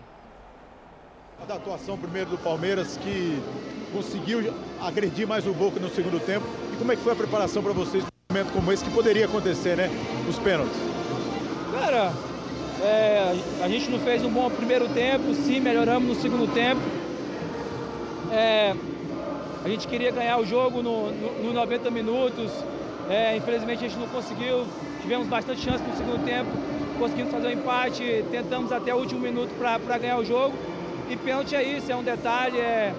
A 1.39 1.53
atuação 1.53 1.97
primeiro 1.97 2.31
do 2.31 2.37
Palmeiras, 2.37 2.97
que 2.97 3.41
conseguiu 3.93 4.53
agredir 4.81 5.27
mais 5.27 5.45
o 5.45 5.53
Boca 5.53 5.79
no 5.79 5.89
segundo 5.89 6.19
tempo. 6.19 6.45
E 6.73 6.77
como 6.77 6.91
é 6.91 6.95
que 6.95 7.01
foi 7.01 7.13
a 7.13 7.15
preparação 7.15 7.63
para 7.63 7.71
vocês 7.71 8.03
num 8.03 8.09
momento 8.35 8.51
como 8.51 8.71
esse, 8.73 8.83
que 8.83 8.91
poderia 8.91 9.25
acontecer, 9.25 9.77
né? 9.77 9.89
Os 10.27 10.37
pênaltis. 10.39 10.75
Cara, 11.71 12.11
é, 12.81 13.33
a 13.63 13.69
gente 13.69 13.89
não 13.89 13.99
fez 13.99 14.25
um 14.25 14.29
bom 14.29 14.49
primeiro 14.49 14.89
tempo, 14.89 15.33
sim, 15.35 15.61
melhoramos 15.61 16.09
no 16.09 16.21
segundo 16.21 16.53
tempo. 16.53 16.81
É, 18.31 18.75
a 19.63 19.69
gente 19.69 19.87
queria 19.87 20.11
ganhar 20.11 20.39
o 20.39 20.45
jogo 20.45 20.81
no, 20.81 21.11
no, 21.11 21.43
no 21.43 21.53
90 21.53 21.89
minutos, 21.91 22.51
é, 23.09 23.37
infelizmente 23.37 23.85
a 23.85 23.87
gente 23.87 23.99
não 23.99 24.07
conseguiu. 24.07 24.65
Tivemos 25.01 25.27
bastante 25.27 25.61
chance 25.61 25.81
no 25.81 25.95
segundo 25.95 26.25
tempo, 26.25 26.49
conseguimos 26.99 27.31
fazer 27.31 27.47
o 27.47 27.49
um 27.51 27.53
empate, 27.53 28.25
tentamos 28.31 28.71
até 28.71 28.93
o 28.93 28.97
último 28.97 29.21
minuto 29.21 29.51
para 29.57 29.97
ganhar 29.97 30.17
o 30.17 30.25
jogo. 30.25 30.53
E 31.09 31.15
pênalti 31.15 31.55
é 31.55 31.63
isso, 31.63 31.91
é 31.91 31.95
um 31.95 32.03
detalhe, 32.03 32.59
é, 32.59 32.93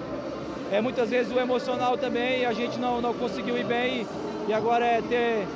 é 0.71 0.81
muitas 0.81 1.09
vezes 1.09 1.31
o 1.31 1.39
emocional 1.39 1.97
também, 1.97 2.45
a 2.45 2.53
gente 2.53 2.79
não, 2.79 3.01
não 3.01 3.13
conseguiu 3.13 3.57
ir 3.57 3.65
bem 3.65 4.07
e 4.47 4.53
agora 4.53 4.85
é 4.85 5.01
ter 5.01 5.47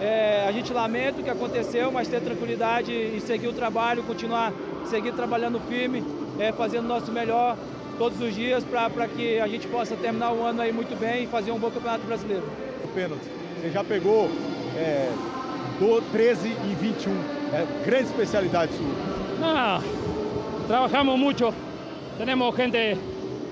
é, 0.00 0.46
a 0.48 0.52
gente 0.52 0.72
lamenta 0.72 1.20
o 1.20 1.24
que 1.24 1.30
aconteceu, 1.30 1.90
mas 1.90 2.06
ter 2.06 2.20
tranquilidade 2.20 2.92
e 2.92 3.20
seguir 3.20 3.48
o 3.48 3.52
trabalho, 3.52 4.02
continuar, 4.04 4.52
seguir 4.86 5.12
trabalhando 5.12 5.60
firme, 5.68 6.04
é, 6.38 6.52
fazendo 6.52 6.84
o 6.84 6.88
nosso 6.88 7.10
melhor 7.10 7.56
todos 7.98 8.20
os 8.20 8.32
dias 8.32 8.62
para 8.62 9.08
que 9.08 9.40
a 9.40 9.48
gente 9.48 9.66
possa 9.66 9.96
terminar 9.96 10.32
o 10.32 10.44
ano 10.44 10.62
aí 10.62 10.72
muito 10.72 10.96
bem 10.98 11.24
e 11.24 11.26
fazer 11.26 11.50
um 11.50 11.58
bom 11.58 11.70
campeonato 11.70 12.06
brasileiro. 12.06 12.44
O 12.84 12.88
pênalti, 12.88 13.24
você 13.60 13.70
já 13.70 13.82
pegou 13.82 14.30
é, 14.76 15.10
do 15.80 16.00
13 16.12 16.48
e 16.48 16.74
21, 16.80 17.12
é, 17.52 17.66
grande 17.84 18.04
especialidade 18.04 18.72
sua. 18.72 18.86
Não, 19.40 19.82
trabajamos 20.68 21.18
muito, 21.18 21.52
temos 22.24 22.54
gente 22.56 22.96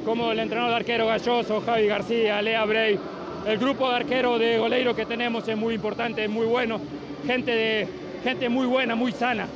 como 0.04 0.26
o 0.26 0.32
treinador 0.32 0.70
de 0.70 0.76
arquero 0.76 1.06
Galloso, 1.06 1.60
Javi 1.60 1.86
García, 1.86 2.40
Lea 2.42 2.64
Brey, 2.64 2.98
el 3.46 3.58
grupo 3.58 3.88
de 3.88 3.96
arquero 3.96 4.38
de 4.38 4.58
goleiro 4.58 4.94
que 4.94 5.06
tenemos 5.06 5.46
es 5.48 5.56
muy 5.56 5.74
importante, 5.74 6.24
es 6.24 6.30
muy 6.30 6.46
bueno, 6.46 6.80
gente, 7.26 7.50
de, 7.50 7.88
gente 8.22 8.48
muy 8.48 8.66
buena, 8.66 8.94
muy 8.94 9.12
sana 9.12 9.46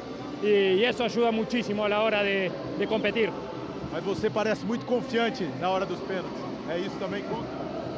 y, 0.42 0.46
y 0.46 0.84
eso 0.84 1.04
ayuda 1.04 1.30
muchísimo 1.30 1.84
a 1.84 1.88
la 1.88 2.02
hora 2.02 2.22
de, 2.22 2.50
de 2.78 2.86
competir. 2.86 3.30
Mas 3.92 4.04
você 4.04 4.30
parece 4.30 4.64
muito 4.64 4.86
confiante 4.86 5.44
na 5.60 5.68
hora 5.68 5.84
dos 5.84 5.98
pênaltis. 6.00 6.30
É 6.68 6.78
isso 6.78 6.96
também 7.00 7.22
conta? 7.24 7.48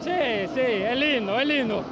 Sí, 0.00 0.48
sí, 0.54 0.60
es 0.60 0.98
lindo, 0.98 1.38
es 1.38 1.46
lindo. 1.46 1.84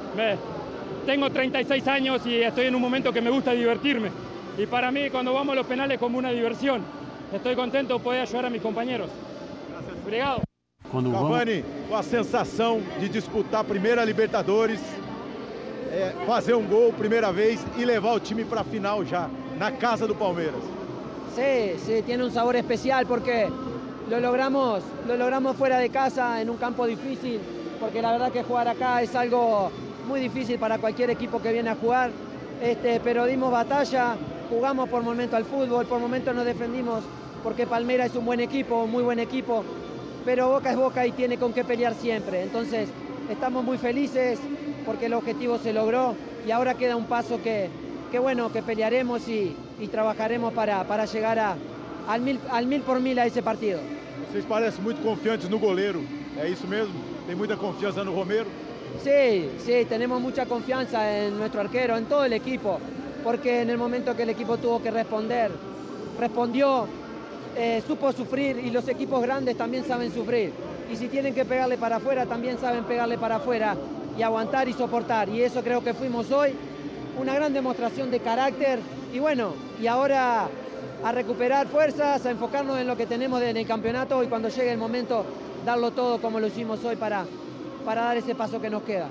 Tengo 1.05 1.29
36 1.29 1.87
años 1.87 2.25
y 2.25 2.41
estoy 2.41 2.65
en 2.65 2.75
un 2.75 2.81
momento 2.81 3.13
que 3.13 3.21
me 3.21 3.29
gusta 3.29 3.51
divertirme. 3.51 4.09
Y 4.57 4.65
para 4.65 4.91
mí 4.91 5.09
cuando 5.09 5.33
vamos 5.33 5.53
a 5.53 5.55
los 5.55 5.67
penales 5.67 5.95
es 5.95 5.99
como 5.99 6.17
una 6.17 6.31
diversión. 6.31 6.81
Estoy 7.33 7.55
contento 7.55 7.97
de 7.97 8.03
poder 8.03 8.21
ayudar 8.21 8.45
a 8.45 8.49
mis 8.49 8.61
compañeros. 8.61 9.09
Gracias. 9.69 9.95
Obrigado. 10.03 10.41
Quando 10.91 11.11
Cavani, 11.11 11.63
com 11.87 11.95
a 11.95 12.03
sensação 12.03 12.81
de 12.99 13.07
disputar 13.07 13.61
a 13.61 13.63
primeira 13.63 14.03
Libertadores, 14.03 14.81
é, 15.89 16.13
fazer 16.25 16.53
um 16.53 16.67
gol 16.67 16.91
primeira 16.91 17.31
vez 17.31 17.65
e 17.77 17.85
levar 17.85 18.13
o 18.13 18.19
time 18.19 18.43
para 18.43 18.61
a 18.61 18.63
final 18.65 19.05
já, 19.05 19.29
na 19.57 19.71
casa 19.71 20.05
do 20.05 20.13
Palmeiras. 20.13 20.61
Sí, 21.33 21.79
sí, 21.85 22.01
tiene 22.05 22.25
un 22.25 22.31
sabor 22.31 22.57
especial 22.57 23.05
porque 23.05 23.47
lo 24.09 24.19
logramos, 24.19 24.83
lo 25.07 25.15
logramos 25.15 25.55
fuera 25.55 25.77
de 25.79 25.89
casa 25.89 26.41
en 26.41 26.49
un 26.49 26.57
campo 26.57 26.85
difícil, 26.85 27.39
porque 27.79 28.01
la 28.01 28.11
verdad 28.11 28.31
que 28.33 28.43
jugar 28.43 28.67
acá 28.67 29.01
es 29.01 29.15
algo 29.15 29.71
muy 30.09 30.19
difícil 30.19 30.59
para 30.59 30.77
cualquier 30.77 31.09
equipo 31.09 31.41
que 31.41 31.53
viene 31.53 31.69
a 31.69 31.75
jugar, 31.75 32.11
este, 32.61 32.99
pero 32.99 33.25
dimos 33.25 33.49
batalla, 33.49 34.15
jugamos 34.51 34.89
por 34.89 35.01
momento 35.01 35.37
al 35.37 35.45
fútbol, 35.45 35.85
por 35.85 35.99
momento 35.99 36.33
nos 36.33 36.45
defendimos, 36.45 37.03
porque 37.41 37.65
Palmeiras 37.65 38.11
es 38.11 38.17
un 38.17 38.25
buen 38.25 38.41
equipo, 38.41 38.83
un 38.83 38.91
muy 38.91 39.01
buen 39.01 39.19
equipo, 39.19 39.63
pero 40.25 40.49
Boca 40.49 40.71
es 40.71 40.77
Boca 40.77 41.07
y 41.07 41.13
tiene 41.13 41.37
con 41.37 41.53
qué 41.53 41.63
pelear 41.63 41.93
siempre. 41.95 42.43
Entonces, 42.43 42.89
estamos 43.29 43.63
muy 43.63 43.77
felices 43.77 44.39
porque 44.85 45.05
el 45.05 45.13
objetivo 45.13 45.57
se 45.57 45.71
logró 45.71 46.15
y 46.45 46.51
ahora 46.51 46.73
queda 46.73 46.97
un 46.97 47.05
paso 47.05 47.41
que, 47.41 47.69
que 48.11 48.19
bueno, 48.19 48.51
que 48.51 48.61
pelearemos 48.61 49.27
y, 49.29 49.55
y 49.79 49.87
trabajaremos 49.87 50.51
para, 50.53 50.83
para 50.83 51.05
llegar 51.05 51.39
a, 51.39 51.55
al, 52.09 52.19
mil, 52.21 52.37
al 52.51 52.65
mil 52.67 52.81
por 52.81 52.99
mil 52.99 53.17
a 53.19 53.25
ese 53.25 53.41
partido. 53.41 53.79
Vocês 54.31 54.45
parecem 54.45 54.81
muito 54.83 55.01
confiantes 55.01 55.49
no 55.49 55.59
goleiro, 55.59 56.01
é 56.37 56.47
isso 56.47 56.67
mesmo? 56.67 56.93
Tem 57.25 57.35
muita 57.35 57.57
confiança 57.57 58.03
no 58.03 58.13
Romero? 58.13 58.47
Sí, 59.03 59.49
sí, 59.59 59.85
tenemos 59.89 60.21
mucha 60.21 60.45
confianza 60.45 60.99
en 61.17 61.37
nuestro 61.37 61.59
arquero, 61.61 61.97
en 61.97 62.05
todo 62.05 62.23
el 62.23 62.33
equipo, 62.33 62.79
porque 63.23 63.61
en 63.61 63.69
el 63.69 63.77
momento 63.77 64.15
que 64.15 64.23
el 64.23 64.29
equipo 64.29 64.57
tuvo 64.57 64.81
que 64.81 64.91
responder, 64.91 65.51
respondió, 66.19 66.87
eh, 67.55 67.81
supo 67.85 68.11
sufrir 68.11 68.57
y 68.57 68.71
los 68.71 68.87
equipos 68.87 69.21
grandes 69.21 69.57
también 69.57 69.85
saben 69.85 70.13
sufrir. 70.13 70.51
Y 70.91 70.95
si 70.95 71.07
tienen 71.07 71.33
que 71.33 71.45
pegarle 71.45 71.77
para 71.77 71.97
afuera, 71.97 72.25
también 72.25 72.57
saben 72.59 72.83
pegarle 72.83 73.17
para 73.17 73.37
afuera 73.37 73.75
y 74.17 74.21
aguantar 74.21 74.67
y 74.67 74.73
soportar. 74.73 75.29
Y 75.29 75.41
eso 75.41 75.63
creo 75.63 75.83
que 75.83 75.93
fuimos 75.93 76.31
hoy, 76.31 76.51
una 77.19 77.33
gran 77.33 77.53
demostración 77.53 78.11
de 78.11 78.19
carácter. 78.19 78.79
Y 79.13 79.19
bueno, 79.19 79.53
y 79.81 79.87
ahora 79.87 80.49
a 81.03 81.11
recuperar 81.11 81.67
fuerzas, 81.67 82.25
a 82.25 82.31
enfocarnos 82.31 82.79
en 82.79 82.87
lo 82.87 82.95
que 82.95 83.05
tenemos 83.05 83.41
en 83.41 83.57
el 83.57 83.65
campeonato 83.65 84.23
y 84.23 84.27
cuando 84.27 84.49
llegue 84.49 84.71
el 84.71 84.77
momento 84.77 85.25
darlo 85.65 85.91
todo 85.91 86.19
como 86.19 86.39
lo 86.39 86.47
hicimos 86.47 86.83
hoy 86.83 86.95
para, 86.95 87.25
para 87.85 88.03
dar 88.03 88.17
esse 88.17 88.35
passo 88.35 88.61
que 88.61 88.69
nos 88.69 88.83
queda. 88.83 89.07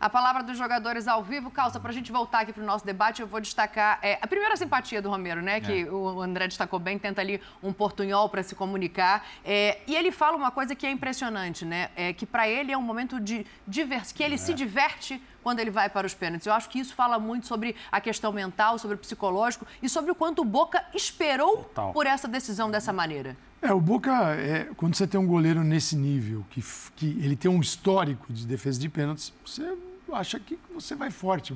A 0.00 0.08
palavra 0.08 0.44
dos 0.44 0.56
jogadores 0.56 1.08
ao 1.08 1.24
vivo. 1.24 1.50
Calça, 1.50 1.80
para 1.80 1.90
a 1.90 1.94
gente 1.94 2.12
voltar 2.12 2.40
aqui 2.40 2.52
para 2.52 2.62
o 2.62 2.66
nosso 2.66 2.86
debate, 2.86 3.20
eu 3.20 3.26
vou 3.26 3.40
destacar 3.40 3.98
é, 4.00 4.18
a 4.22 4.26
primeira 4.26 4.56
simpatia 4.56 5.02
do 5.02 5.10
Romero, 5.10 5.42
né? 5.42 5.60
Que 5.60 5.82
é. 5.82 5.90
o 5.90 6.20
André 6.20 6.46
destacou 6.46 6.78
bem, 6.78 6.98
tenta 6.98 7.20
ali 7.20 7.40
um 7.62 7.72
portunhol 7.72 8.28
para 8.28 8.42
se 8.42 8.54
comunicar. 8.54 9.26
É, 9.44 9.78
e 9.86 9.96
ele 9.96 10.12
fala 10.12 10.36
uma 10.36 10.52
coisa 10.52 10.74
que 10.74 10.86
é 10.86 10.90
impressionante, 10.90 11.64
né? 11.64 11.90
É 11.96 12.12
que 12.12 12.24
para 12.24 12.48
ele 12.48 12.70
é 12.70 12.78
um 12.78 12.82
momento 12.82 13.18
de 13.18 13.44
diversão, 13.66 14.16
que 14.16 14.22
ele 14.22 14.36
é. 14.36 14.38
se 14.38 14.54
diverte 14.54 15.20
quando 15.42 15.58
ele 15.60 15.70
vai 15.70 15.88
para 15.88 16.06
os 16.06 16.14
pênaltis. 16.14 16.46
Eu 16.46 16.52
acho 16.52 16.68
que 16.68 16.78
isso 16.78 16.94
fala 16.94 17.18
muito 17.18 17.46
sobre 17.46 17.74
a 17.90 18.00
questão 18.00 18.32
mental, 18.32 18.78
sobre 18.78 18.94
o 18.94 18.98
psicológico 18.98 19.66
e 19.82 19.88
sobre 19.88 20.10
o 20.12 20.14
quanto 20.14 20.42
o 20.42 20.44
Boca 20.44 20.84
esperou 20.94 21.56
Total. 21.56 21.92
por 21.92 22.06
essa 22.06 22.28
decisão 22.28 22.70
dessa 22.70 22.92
maneira. 22.92 23.36
É, 23.60 23.72
o 23.72 23.80
Boca, 23.80 24.12
é, 24.36 24.68
quando 24.76 24.94
você 24.94 25.06
tem 25.06 25.18
um 25.18 25.26
goleiro 25.26 25.64
nesse 25.64 25.96
nível, 25.96 26.44
que, 26.50 26.62
que 26.94 27.06
ele 27.20 27.34
tem 27.34 27.50
um 27.50 27.60
histórico 27.60 28.32
de 28.32 28.46
defesa 28.46 28.78
de 28.78 28.88
pênaltis, 28.88 29.32
você 29.44 29.76
acha 30.14 30.38
que 30.38 30.58
você 30.72 30.94
vai 30.94 31.10
forte 31.10 31.54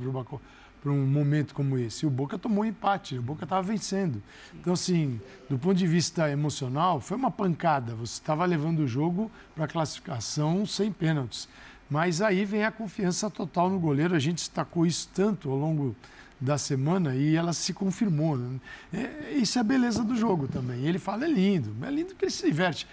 para 0.83 0.91
um 0.91 1.07
momento 1.07 1.55
como 1.55 1.79
esse. 1.79 2.05
E 2.05 2.09
o 2.09 2.11
Boca 2.11 2.37
tomou 2.37 2.65
um 2.65 2.67
empate, 2.67 3.17
o 3.17 3.23
Boca 3.23 3.45
estava 3.45 3.63
vencendo. 3.63 4.23
Então, 4.55 4.73
assim, 4.73 5.21
do 5.49 5.59
ponto 5.59 5.77
de 5.77 5.87
vista 5.87 6.29
emocional, 6.31 7.01
foi 7.01 7.17
uma 7.17 7.31
pancada. 7.31 7.95
Você 7.95 8.15
estava 8.15 8.45
levando 8.45 8.81
o 8.81 8.87
jogo 8.87 9.31
para 9.55 9.67
a 9.67 9.69
classificação 9.69 10.67
sem 10.67 10.91
pênaltis. 10.91 11.49
Mas 11.89 12.23
aí 12.23 12.45
vem 12.45 12.65
a 12.65 12.73
confiança 12.73 13.31
total 13.31 13.71
no 13.71 13.79
goleiro. 13.79 14.15
A 14.15 14.19
gente 14.19 14.37
destacou 14.37 14.87
isso 14.87 15.09
tanto 15.15 15.51
ao 15.51 15.57
longo 15.57 15.95
da 16.43 16.59
semana 16.59 17.15
e 17.15 17.37
ela 17.37 17.53
se 17.53 17.73
confirmou. 17.73 18.37
Né? 18.37 18.61
É, 18.93 19.33
isso 19.35 19.59
é 19.59 19.61
a 19.61 19.65
beleza 19.65 20.03
do 20.03 20.17
jogo 20.17 20.49
também. 20.49 20.85
Ele 20.85 20.99
fala, 20.99 21.25
é 21.25 21.29
lindo, 21.29 21.75
é 21.87 21.91
lindo 21.91 22.15
que 22.15 22.25
ele 22.25 22.33
se 22.33 22.47
diverte. 22.47 22.87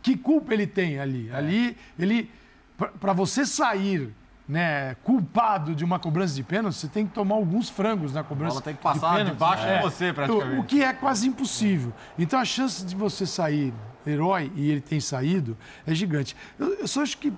Que 0.00 0.16
culpa 0.16 0.54
ele 0.54 0.66
tem 0.66 0.98
ali? 0.98 1.28
É. 1.28 1.34
Ali, 1.34 1.76
ele, 1.98 2.30
para 2.98 3.12
você 3.12 3.44
sair 3.44 4.10
né, 4.46 4.94
culpado 5.02 5.74
de 5.74 5.84
uma 5.84 5.98
cobrança 5.98 6.34
de 6.34 6.42
pênalti, 6.42 6.74
você 6.74 6.88
tem 6.88 7.06
que 7.06 7.12
tomar 7.12 7.36
alguns 7.36 7.70
frangos 7.70 8.12
na 8.12 8.22
cobrança. 8.22 8.56
Ela 8.56 8.62
tem 8.62 8.74
que 8.74 8.82
passar 8.82 9.24
de 9.24 9.30
debaixo 9.30 9.64
é. 9.64 9.76
de 9.78 9.82
você, 9.82 10.12
praticamente. 10.12 10.60
O 10.60 10.64
que 10.64 10.82
é 10.82 10.92
quase 10.92 11.26
impossível. 11.26 11.92
Então 12.18 12.38
a 12.38 12.44
chance 12.44 12.84
de 12.84 12.94
você 12.94 13.26
sair 13.26 13.72
herói, 14.06 14.52
e 14.54 14.70
ele 14.70 14.80
tem 14.82 15.00
saído, 15.00 15.56
é 15.86 15.94
gigante. 15.94 16.36
Eu, 16.58 16.74
eu 16.74 16.88
só 16.88 17.02
acho 17.02 17.16
que 17.16 17.32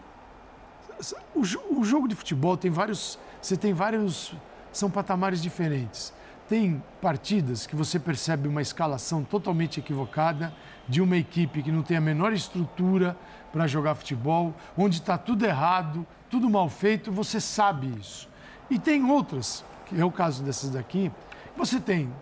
o, 1.34 1.40
o 1.78 1.84
jogo 1.84 2.08
de 2.08 2.14
futebol 2.14 2.56
tem 2.56 2.70
vários. 2.70 3.18
Você 3.40 3.56
tem 3.56 3.72
vários 3.72 4.34
são 4.76 4.90
patamares 4.90 5.42
diferentes. 5.42 6.12
Tem 6.48 6.80
partidas 7.02 7.66
que 7.66 7.74
você 7.74 7.98
percebe 7.98 8.46
uma 8.46 8.62
escalação 8.62 9.24
totalmente 9.24 9.80
equivocada 9.80 10.54
de 10.88 11.00
uma 11.00 11.16
equipe 11.16 11.62
que 11.62 11.72
não 11.72 11.82
tem 11.82 11.96
a 11.96 12.00
menor 12.00 12.32
estrutura 12.32 13.16
para 13.52 13.66
jogar 13.66 13.96
futebol, 13.96 14.54
onde 14.76 15.00
está 15.00 15.18
tudo 15.18 15.44
errado, 15.44 16.06
tudo 16.30 16.48
mal 16.48 16.68
feito, 16.68 17.10
você 17.10 17.40
sabe 17.40 17.92
isso. 17.98 18.28
E 18.70 18.78
tem 18.78 19.04
outras, 19.10 19.64
que 19.86 20.00
é 20.00 20.04
o 20.04 20.10
caso 20.10 20.44
dessas 20.44 20.70
daqui, 20.70 21.10
você 21.56 21.80
tem 21.80 22.12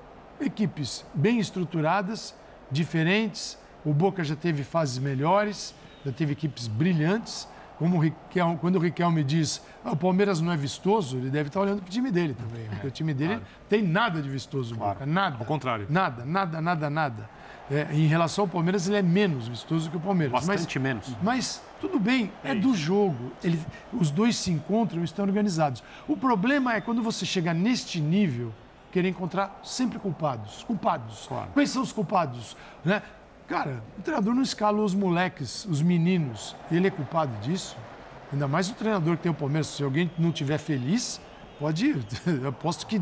equipes 0.41 1.05
bem 1.15 1.39
estruturadas, 1.39 2.35
diferentes, 2.71 3.59
o 3.85 3.93
Boca 3.93 4.25
já 4.25 4.35
teve 4.35 4.65
fases 4.65 4.99
melhores, 4.99 5.75
já 6.05 6.13
teve 6.13 6.33
equipes 6.33 6.67
brilhantes, 6.67 7.47
como 7.85 7.99
o 7.99 8.01
Riquelme, 8.01 8.57
quando 8.57 8.77
o 8.77 8.79
Riquelme 8.79 9.23
diz 9.23 9.63
ah, 9.85 9.93
o 9.93 9.97
Palmeiras 9.97 10.41
não 10.41 10.51
é 10.51 10.57
vistoso, 10.57 11.19
ele 11.19 11.29
deve 11.29 11.49
estar 11.49 11.61
olhando 11.61 11.83
para 11.83 11.89
o 11.89 11.91
time 11.91 12.11
dele 12.11 12.33
também. 12.33 12.67
Porque 12.71 12.87
o 12.87 12.91
time 12.91 13.13
dele 13.13 13.35
claro. 13.35 13.47
tem 13.69 13.83
nada 13.83 14.23
de 14.23 14.31
vistoso, 14.31 14.75
claro. 14.75 15.05
nada. 15.05 15.37
Ao 15.39 15.45
contrário. 15.45 15.87
Nada, 15.91 16.25
nada, 16.25 16.63
nada, 16.63 16.89
nada. 16.89 17.29
É, 17.71 17.89
em 17.93 18.07
relação 18.07 18.45
ao 18.45 18.49
Palmeiras, 18.49 18.89
ele 18.89 18.97
é 18.97 19.03
menos 19.03 19.49
vistoso 19.49 19.91
que 19.91 19.99
o 19.99 20.01
Palmeiras. 20.01 20.33
Bastante 20.33 20.79
mas, 20.79 20.83
menos. 20.83 21.17
Mas 21.23 21.63
tudo 21.79 22.01
bem, 22.01 22.33
é, 22.43 22.53
é 22.53 22.55
do 22.55 22.75
jogo. 22.75 23.33
Ele, 23.43 23.61
os 23.93 24.11
dois 24.11 24.35
se 24.37 24.51
encontram 24.51 25.03
e 25.03 25.05
estão 25.05 25.23
organizados. 25.23 25.85
O 26.09 26.17
problema 26.17 26.73
é 26.73 26.81
quando 26.81 27.03
você 27.03 27.27
chega 27.27 27.53
neste 27.53 28.01
nível, 28.01 28.51
querer 28.91 29.11
encontrar 29.11 29.61
sempre 29.63 29.99
culpados. 29.99 30.65
Culpados. 30.65 31.27
Claro. 31.29 31.51
Quais 31.53 31.69
são 31.69 31.83
os 31.83 31.93
culpados? 31.93 32.57
Né? 32.83 33.03
Cara, 33.49 33.83
o 33.99 34.03
treinador 34.03 34.35
não 34.35 34.43
escala 34.43 34.83
os 34.83 34.95
moleques, 34.95 35.67
os 35.67 35.83
meninos. 35.83 36.57
Ele 36.71 36.87
é 36.87 36.91
culpado 36.91 37.33
disso? 37.41 37.77
Ainda 38.33 38.49
mais 38.49 38.71
o 38.71 38.75
treinador 38.75 39.17
que 39.17 39.23
tem 39.25 39.33
o 39.33 39.35
Palmeiras. 39.35 39.67
Se 39.69 39.83
alguém 39.83 40.11
não 40.19 40.31
estiver 40.31 40.59
feliz, 40.59 41.21
pode 41.59 41.87
ir. 41.87 42.07
Eu 42.27 42.49
aposto 42.49 42.87
que 42.87 43.01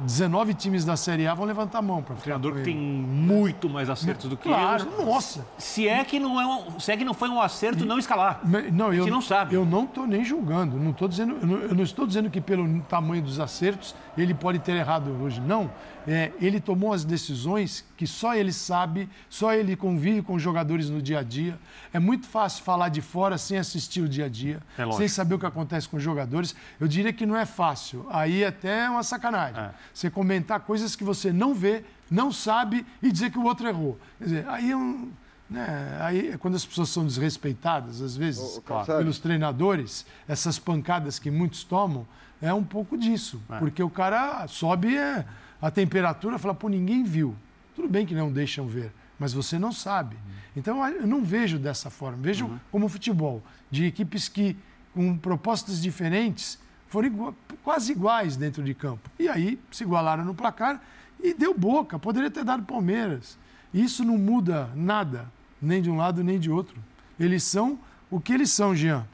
19 0.00 0.54
times 0.54 0.84
da 0.84 0.96
Série 0.96 1.26
A 1.26 1.34
vão 1.34 1.46
levantar 1.46 1.78
a 1.78 1.82
mão 1.82 2.02
para 2.02 2.14
O 2.14 2.18
treinador 2.18 2.54
que 2.54 2.62
tem 2.62 2.76
muito 2.76 3.68
mais 3.68 3.88
acertos 3.88 4.28
do 4.28 4.36
que 4.36 4.48
claro, 4.48 4.88
eu. 4.98 5.06
Nossa. 5.06 5.46
Se 5.56 5.86
é 5.86 6.04
que 6.04 6.18
não 6.18 6.40
é 6.40 6.46
um, 6.46 6.80
se 6.80 6.90
é 6.90 6.96
que 6.96 7.04
não 7.04 7.14
foi 7.14 7.28
um 7.28 7.40
acerto 7.40 7.84
e, 7.84 7.86
não 7.86 7.98
escalar. 7.98 8.40
Não, 8.72 8.92
eu 8.92 9.06
não 9.06 9.20
sabe. 9.20 9.54
Eu 9.54 9.64
não 9.64 9.84
estou 9.84 10.06
nem 10.06 10.24
julgando. 10.24 10.76
Não 10.76 10.92
tô 10.92 11.06
dizendo, 11.06 11.38
eu 11.40 11.46
não, 11.46 11.56
eu 11.58 11.74
não 11.74 11.84
estou 11.84 12.06
dizendo 12.06 12.28
que 12.28 12.40
pelo 12.40 12.80
tamanho 12.82 13.22
dos 13.22 13.38
acertos 13.38 13.94
ele 14.22 14.34
pode 14.34 14.58
ter 14.58 14.72
errado 14.72 15.10
hoje. 15.20 15.40
Não. 15.40 15.70
É, 16.06 16.32
ele 16.40 16.60
tomou 16.60 16.92
as 16.92 17.04
decisões 17.04 17.84
que 17.96 18.06
só 18.06 18.34
ele 18.34 18.52
sabe, 18.52 19.08
só 19.28 19.54
ele 19.54 19.74
convive 19.74 20.20
com 20.20 20.34
os 20.34 20.42
jogadores 20.42 20.90
no 20.90 21.00
dia 21.00 21.20
a 21.20 21.22
dia. 21.22 21.58
É 21.92 21.98
muito 21.98 22.26
fácil 22.26 22.62
falar 22.62 22.90
de 22.90 23.00
fora 23.00 23.38
sem 23.38 23.56
assistir 23.56 24.02
o 24.02 24.08
dia 24.08 24.26
a 24.26 24.28
dia, 24.28 24.60
é 24.76 24.92
sem 24.92 25.08
saber 25.08 25.34
o 25.34 25.38
que 25.38 25.46
acontece 25.46 25.88
com 25.88 25.96
os 25.96 26.02
jogadores. 26.02 26.54
Eu 26.78 26.86
diria 26.86 27.12
que 27.12 27.24
não 27.24 27.36
é 27.36 27.46
fácil. 27.46 28.06
Aí 28.10 28.44
até 28.44 28.84
é 28.84 28.90
uma 28.90 29.02
sacanagem. 29.02 29.62
É. 29.62 29.70
Você 29.92 30.10
comentar 30.10 30.60
coisas 30.60 30.94
que 30.94 31.04
você 31.04 31.32
não 31.32 31.54
vê, 31.54 31.84
não 32.10 32.30
sabe 32.30 32.84
e 33.02 33.10
dizer 33.10 33.30
que 33.30 33.38
o 33.38 33.44
outro 33.44 33.66
errou. 33.66 33.98
Quer 34.18 34.24
dizer, 34.24 34.48
aí 34.48 34.70
é 34.70 34.76
um. 34.76 35.10
Né, 35.48 35.98
aí, 36.00 36.28
é 36.30 36.38
quando 36.38 36.54
as 36.54 36.64
pessoas 36.64 36.88
são 36.88 37.04
desrespeitadas, 37.04 38.00
às 38.00 38.16
vezes, 38.16 38.60
claro. 38.64 38.86
pelos 38.86 39.18
treinadores, 39.18 40.06
essas 40.26 40.58
pancadas 40.58 41.18
que 41.18 41.30
muitos 41.30 41.62
tomam, 41.64 42.06
é 42.44 42.52
um 42.52 42.62
pouco 42.62 42.96
disso. 42.98 43.40
É. 43.48 43.58
Porque 43.58 43.82
o 43.82 43.88
cara 43.88 44.46
sobe 44.46 44.94
é, 44.94 45.24
a 45.62 45.70
temperatura 45.70 46.36
e 46.36 46.38
fala, 46.38 46.54
pô, 46.54 46.68
ninguém 46.68 47.02
viu. 47.02 47.34
Tudo 47.74 47.88
bem 47.88 48.04
que 48.04 48.14
não 48.14 48.30
deixam 48.30 48.66
ver, 48.66 48.92
mas 49.18 49.32
você 49.32 49.58
não 49.58 49.72
sabe. 49.72 50.14
Uhum. 50.16 50.32
Então, 50.54 50.86
eu 50.86 51.06
não 51.06 51.24
vejo 51.24 51.58
dessa 51.58 51.88
forma. 51.88 52.18
Vejo 52.20 52.44
uhum. 52.44 52.58
como 52.70 52.88
futebol, 52.88 53.42
de 53.70 53.86
equipes 53.86 54.28
que, 54.28 54.56
com 54.92 55.16
propostas 55.16 55.80
diferentes, 55.80 56.58
foram 56.86 57.08
igual, 57.08 57.34
quase 57.62 57.92
iguais 57.92 58.36
dentro 58.36 58.62
de 58.62 58.74
campo. 58.74 59.10
E 59.18 59.26
aí 59.26 59.58
se 59.70 59.82
igualaram 59.82 60.22
no 60.22 60.34
placar 60.34 60.82
e 61.22 61.32
deu 61.32 61.56
boca. 61.56 61.98
Poderia 61.98 62.30
ter 62.30 62.44
dado 62.44 62.62
Palmeiras. 62.64 63.38
Isso 63.72 64.04
não 64.04 64.18
muda 64.18 64.70
nada, 64.76 65.32
nem 65.60 65.80
de 65.80 65.90
um 65.90 65.96
lado 65.96 66.22
nem 66.22 66.38
de 66.38 66.50
outro. 66.50 66.76
Eles 67.18 67.42
são 67.42 67.78
o 68.10 68.20
que 68.20 68.34
eles 68.34 68.50
são, 68.50 68.76
Jean. 68.76 69.06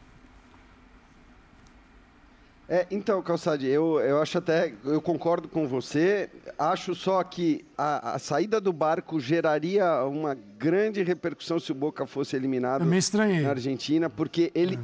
É, 2.70 2.86
então, 2.88 3.20
Calçade, 3.20 3.66
eu, 3.66 3.98
eu 3.98 4.22
acho 4.22 4.38
até, 4.38 4.72
eu 4.84 5.02
concordo 5.02 5.48
com 5.48 5.66
você, 5.66 6.30
acho 6.56 6.94
só 6.94 7.20
que 7.24 7.64
a, 7.76 8.14
a, 8.14 8.18
saída 8.20 8.60
do 8.60 8.72
barco 8.72 9.18
geraria 9.18 10.04
uma 10.04 10.36
grande 10.56 11.02
repercussão 11.02 11.58
se 11.58 11.72
o 11.72 11.74
Boca 11.74 12.06
fosse 12.06 12.36
eliminado 12.36 12.84
na 12.84 13.50
Argentina, 13.50 14.08
porque 14.08 14.52
ele... 14.54 14.78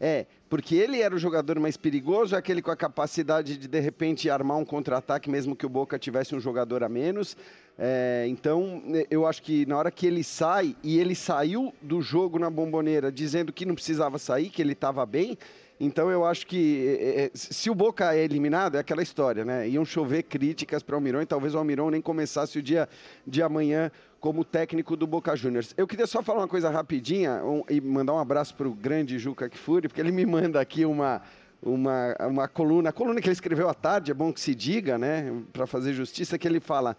É. 0.00 0.20
é. 0.20 0.26
porque 0.48 0.76
ele 0.76 1.02
era 1.02 1.14
o 1.14 1.18
jogador 1.18 1.60
mais 1.60 1.76
perigoso, 1.76 2.34
aquele 2.34 2.62
com 2.62 2.70
a 2.70 2.76
capacidade 2.76 3.58
de, 3.58 3.68
de 3.68 3.80
repente, 3.80 4.30
armar 4.30 4.56
um 4.56 4.64
contra-ataque, 4.64 5.28
mesmo 5.28 5.54
que 5.54 5.66
o 5.66 5.68
Boca 5.68 5.98
tivesse 5.98 6.34
um 6.34 6.40
jogador 6.40 6.82
a 6.82 6.88
menos. 6.88 7.36
É, 7.78 8.24
então, 8.28 8.82
eu 9.10 9.26
acho 9.26 9.42
que 9.42 9.66
na 9.66 9.76
hora 9.76 9.90
que 9.90 10.06
ele 10.06 10.24
sai, 10.24 10.74
e 10.82 10.98
ele 10.98 11.14
saiu 11.14 11.70
do 11.82 12.00
jogo 12.00 12.38
na 12.38 12.48
bomboneira 12.48 13.12
dizendo 13.12 13.52
que 13.52 13.66
não 13.66 13.74
precisava 13.74 14.18
sair, 14.18 14.48
que 14.48 14.62
ele 14.62 14.72
estava 14.72 15.04
bem, 15.04 15.36
então 15.78 16.10
eu 16.10 16.24
acho 16.24 16.46
que 16.46 16.98
é, 17.00 17.24
é, 17.24 17.30
se 17.34 17.68
o 17.68 17.74
Boca 17.74 18.14
é 18.14 18.24
eliminado, 18.24 18.76
é 18.76 18.78
aquela 18.78 19.02
história, 19.02 19.44
né? 19.44 19.68
Iam 19.68 19.84
chover 19.84 20.22
críticas 20.22 20.82
para 20.82 20.94
o 20.94 20.96
Almirão 20.96 21.20
e 21.20 21.26
talvez 21.26 21.54
o 21.54 21.58
Almirão 21.58 21.90
nem 21.90 22.00
começasse 22.00 22.58
o 22.58 22.62
dia 22.62 22.88
de 23.26 23.42
amanhã 23.42 23.90
como 24.18 24.44
técnico 24.44 24.96
do 24.96 25.06
Boca 25.06 25.36
Juniors. 25.36 25.74
Eu 25.76 25.86
queria 25.86 26.06
só 26.06 26.22
falar 26.22 26.40
uma 26.40 26.48
coisa 26.48 26.70
rapidinha 26.70 27.44
um, 27.44 27.62
e 27.68 27.80
mandar 27.80 28.14
um 28.14 28.18
abraço 28.18 28.54
para 28.54 28.66
o 28.66 28.74
grande 28.74 29.18
Juca 29.18 29.48
Kfouri, 29.48 29.88
porque 29.88 30.00
ele 30.00 30.12
me 30.12 30.24
manda 30.24 30.60
aqui 30.60 30.86
uma, 30.86 31.20
uma, 31.62 32.16
uma 32.20 32.48
coluna, 32.48 32.88
a 32.88 32.92
coluna 32.92 33.20
que 33.20 33.28
ele 33.28 33.34
escreveu 33.34 33.68
à 33.68 33.74
tarde, 33.74 34.10
é 34.10 34.14
bom 34.14 34.32
que 34.32 34.40
se 34.40 34.54
diga, 34.54 34.96
né? 34.96 35.30
Para 35.52 35.66
fazer 35.66 35.92
justiça, 35.92 36.38
que 36.38 36.48
ele 36.48 36.60
fala. 36.60 36.96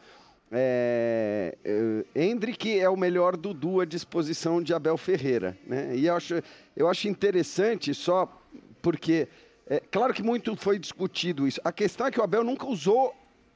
É, 0.50 1.58
Hendrick 2.16 2.80
é 2.80 2.90
o 2.90 2.96
melhor 2.96 3.36
Dudu 3.36 3.82
à 3.82 3.86
disposição 3.86 4.62
de 4.62 4.74
Abel 4.74 4.96
Ferreira. 4.96 5.58
Né? 5.66 5.94
E 5.96 6.08
eu 6.08 6.16
acho, 6.16 6.42
eu 6.76 6.88
acho 6.88 7.10
interessante, 7.10 7.94
só 7.94 8.32
porque 8.82 9.28
é, 9.70 9.82
claro 9.92 10.13
que 10.13 10.24
muito 10.24 10.56
foi 10.56 10.80
discutido 10.80 11.48
isso. 11.48 11.60
A 11.63 11.72
questão 11.72 12.08
é 12.08 12.12
que 12.12 12.20
o 12.20 12.24
Abel 12.24 12.44
nunca 12.44 12.66
usou 12.66 13.13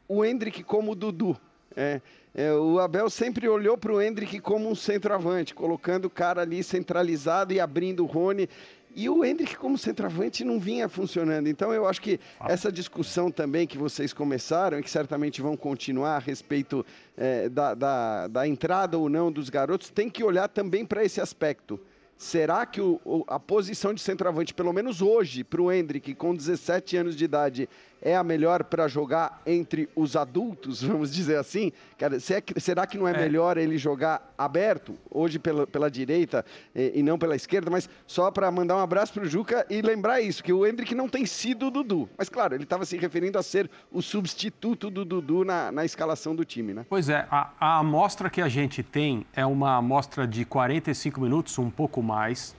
o 0.07 0.25
Hendrick 0.25 0.63
como 0.63 0.93
Dudu. 0.95 1.37
É, 1.75 2.01
é, 2.33 2.53
o 2.53 2.79
Abel 2.79 3.09
sempre 3.09 3.47
olhou 3.47 3.77
para 3.77 3.93
o 3.93 4.01
Hendrick 4.01 4.39
como 4.39 4.69
um 4.69 4.75
centroavante, 4.75 5.53
colocando 5.53 6.05
o 6.05 6.09
cara 6.09 6.41
ali 6.41 6.63
centralizado 6.63 7.53
e 7.53 7.59
abrindo 7.59 8.03
o 8.03 8.05
Rony. 8.05 8.49
E 8.93 9.09
o 9.09 9.23
Hendrick, 9.23 9.55
como 9.55 9.77
centroavante, 9.77 10.43
não 10.43 10.59
vinha 10.59 10.89
funcionando. 10.89 11.47
Então, 11.47 11.73
eu 11.73 11.87
acho 11.87 12.01
que 12.01 12.19
essa 12.45 12.69
discussão 12.69 13.31
também 13.31 13.65
que 13.65 13.77
vocês 13.77 14.11
começaram 14.11 14.79
e 14.79 14.83
que 14.83 14.89
certamente 14.89 15.41
vão 15.41 15.55
continuar 15.55 16.17
a 16.17 16.19
respeito 16.19 16.85
é, 17.15 17.47
da, 17.47 17.73
da, 17.73 18.27
da 18.27 18.47
entrada 18.47 18.97
ou 18.97 19.07
não 19.07 19.31
dos 19.31 19.49
garotos, 19.49 19.89
tem 19.89 20.09
que 20.09 20.23
olhar 20.23 20.49
também 20.49 20.85
para 20.85 21.05
esse 21.05 21.21
aspecto. 21.21 21.79
Será 22.21 22.67
que 22.67 22.79
o, 22.79 23.25
a 23.27 23.39
posição 23.39 23.95
de 23.95 23.99
centroavante, 23.99 24.53
pelo 24.53 24.71
menos 24.71 25.01
hoje, 25.01 25.43
para 25.43 25.59
o 25.59 25.71
Hendrick, 25.71 26.13
com 26.13 26.35
17 26.35 26.95
anos 26.95 27.15
de 27.15 27.25
idade, 27.25 27.67
é 28.01 28.15
a 28.15 28.23
melhor 28.23 28.63
para 28.63 28.87
jogar 28.87 29.41
entre 29.45 29.87
os 29.95 30.15
adultos, 30.15 30.81
vamos 30.83 31.13
dizer 31.13 31.37
assim? 31.37 31.71
Cara, 31.97 32.17
é, 32.17 32.59
será 32.59 32.87
que 32.87 32.97
não 32.97 33.07
é, 33.07 33.11
é, 33.11 33.17
melhor 33.17 33.57
ele 33.57 33.77
jogar 33.77 34.33
aberto, 34.37 34.97
hoje 35.09 35.37
pela, 35.37 35.67
pela 35.67 35.89
direita 35.89 36.43
e, 36.73 36.99
e, 36.99 37.03
não 37.03 37.17
pela 37.17 37.35
esquerda? 37.35 37.69
Mas 37.69 37.87
só 38.07 38.31
para 38.31 38.49
mandar 38.49 38.75
um 38.75 38.79
abraço 38.79 39.13
para 39.13 39.23
o 39.23 39.25
Juca 39.25 39.65
e 39.69 39.81
lembrar 39.81 40.21
isso, 40.21 40.43
que 40.43 40.51
o 40.51 40.65
Hendrick 40.65 40.95
não 40.95 41.07
tem 41.07 41.25
sido 41.25 41.67
o 41.67 41.71
Dudu. 41.71 42.09
Mas 42.17 42.29
claro, 42.29 42.55
ele 42.55 42.63
estava 42.63 42.85
se 42.85 42.97
referindo 42.97 43.37
a 43.37 43.43
ser 43.43 43.69
o 43.91 44.01
substituto 44.01 44.89
do 44.89 45.05
Dudu 45.05 45.43
na, 45.43 45.71
na 45.71 45.85
escalação 45.85 46.35
do 46.35 46.43
time, 46.43 46.73
né? 46.73 46.85
Pois 46.89 47.09
é, 47.09 47.27
a, 47.29 47.51
a 47.59 47.77
amostra 47.79 48.29
que 48.29 48.41
a 48.41 48.49
gente 48.49 48.81
tem 48.81 49.25
é 49.33 49.45
uma 49.45 49.75
amostra 49.75 50.27
de 50.27 50.43
45 50.45 51.21
minutos, 51.21 51.57
um 51.59 51.69
pouco 51.69 52.01
mais, 52.01 52.55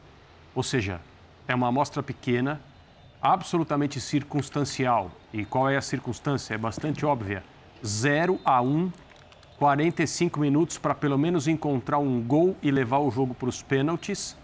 ou 0.54 0.62
seja, 0.62 1.00
é 1.48 1.54
uma 1.54 1.68
amostra 1.68 2.02
pequena, 2.02 2.60
absolutamente 3.22 4.00
circunstancial. 4.00 5.10
E 5.32 5.44
qual 5.44 5.70
é 5.70 5.76
a 5.76 5.82
circunstância? 5.82 6.54
É 6.54 6.58
bastante 6.58 7.06
óbvia. 7.06 7.44
0 7.84 8.40
a 8.44 8.60
1, 8.60 8.90
45 9.58 10.40
minutos 10.40 10.76
para 10.76 10.94
pelo 10.94 11.16
menos 11.16 11.46
encontrar 11.46 11.98
um 11.98 12.20
gol 12.20 12.56
e 12.60 12.70
levar 12.70 12.98
o 12.98 13.10
jogo 13.10 13.32
para 13.32 13.48
os 13.48 13.62
pênaltis. 13.62 14.36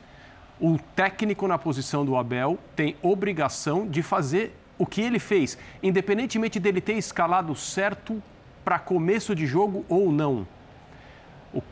O 0.61 0.79
técnico 0.95 1.49
na 1.49 1.59
posição 1.59 2.05
do 2.05 2.17
Abel 2.17 2.59
tem 2.77 2.97
obrigação 3.03 3.87
de 3.87 4.03
fazer 4.03 4.57
o 4.79 4.87
que 4.87 5.01
ele 5.01 5.19
fez, 5.19 5.59
independentemente 5.83 6.61
dele 6.61 6.81
ter 6.81 6.95
escalado 6.95 7.55
certo 7.57 8.23
para 8.65 8.79
começo 8.79 9.35
de 9.35 9.47
jogo 9.47 9.85
ou 9.89 10.13
não. 10.13 10.47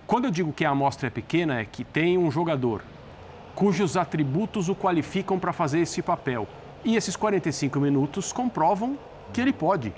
Quando 0.07 0.25
eu 0.25 0.31
digo 0.31 0.53
que 0.53 0.65
a 0.65 0.71
amostra 0.71 1.09
é 1.09 1.11
pequena, 1.11 1.61
é 1.61 1.65
que 1.65 1.85
tem 1.85 2.17
um 2.17 2.31
jogador 2.31 2.83
cujos 3.55 3.97
atributos 3.97 4.69
o 4.69 4.75
qualificam 4.75 5.39
para 5.39 5.53
fazer 5.53 5.81
esse 5.81 6.03
papel. 6.03 6.47
E 6.87 6.95
esses 6.95 7.17
45 7.17 7.81
minutos 7.81 8.33
comprovam 8.33 8.97
que 9.33 9.41
ele 9.41 9.53
pode. 9.53 9.93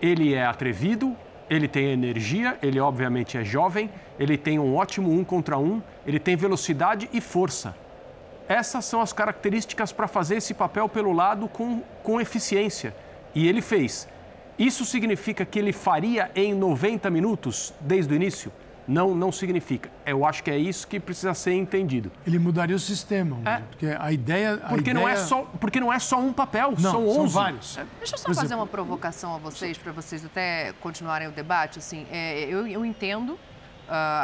Ele 0.00 0.32
é 0.32 0.46
atrevido, 0.46 1.16
ele 1.50 1.66
tem 1.66 1.86
energia, 1.86 2.56
ele 2.62 2.78
obviamente 2.78 3.36
é 3.36 3.42
jovem, 3.42 3.90
ele 4.16 4.38
tem 4.38 4.56
um 4.56 4.76
ótimo 4.76 5.10
um 5.10 5.24
contra 5.24 5.58
um, 5.58 5.82
ele 6.06 6.20
tem 6.20 6.36
velocidade 6.36 7.10
e 7.12 7.20
força. 7.20 7.74
Essas 8.48 8.84
são 8.84 9.00
as 9.00 9.12
características 9.12 9.90
para 9.90 10.06
fazer 10.06 10.36
esse 10.36 10.54
papel 10.54 10.88
pelo 10.88 11.12
lado 11.12 11.48
com, 11.48 11.82
com 12.04 12.20
eficiência. 12.20 12.94
E 13.34 13.48
ele 13.48 13.60
fez. 13.60 14.06
Isso 14.56 14.84
significa 14.84 15.44
que 15.44 15.58
ele 15.58 15.72
faria 15.72 16.30
em 16.36 16.54
90 16.54 17.10
minutos 17.10 17.74
desde 17.80 18.12
o 18.12 18.14
início? 18.14 18.52
Não, 18.90 19.14
não 19.14 19.30
significa. 19.30 19.88
Eu 20.04 20.26
acho 20.26 20.42
que 20.42 20.50
é 20.50 20.58
isso 20.58 20.86
que 20.86 20.98
precisa 20.98 21.32
ser 21.32 21.52
entendido. 21.52 22.10
Ele 22.26 22.40
mudaria 22.40 22.74
o 22.74 22.78
sistema, 22.78 23.38
é. 23.48 23.58
porque 23.58 23.86
a 23.86 24.10
ideia. 24.10 24.54
A 24.54 24.70
porque, 24.70 24.90
ideia... 24.90 24.94
Não 24.94 25.08
é 25.08 25.16
só, 25.16 25.42
porque 25.60 25.78
não 25.78 25.92
é 25.92 25.98
só 26.00 26.18
um 26.18 26.32
papel, 26.32 26.74
não, 26.76 26.90
são 26.90 27.08
11. 27.08 27.14
São 27.14 27.28
vários. 27.28 27.78
É. 27.78 27.86
Deixa 27.98 28.14
eu 28.16 28.18
só 28.18 28.34
fazer 28.34 28.54
uma 28.56 28.66
provocação 28.66 29.36
a 29.36 29.38
vocês, 29.38 29.78
para 29.78 29.92
vocês 29.92 30.24
até 30.24 30.72
continuarem 30.80 31.28
o 31.28 31.30
debate. 31.30 31.78
Assim, 31.78 32.04
é, 32.10 32.44
eu, 32.44 32.66
eu 32.66 32.84
entendo 32.84 33.34
uh, 33.34 33.38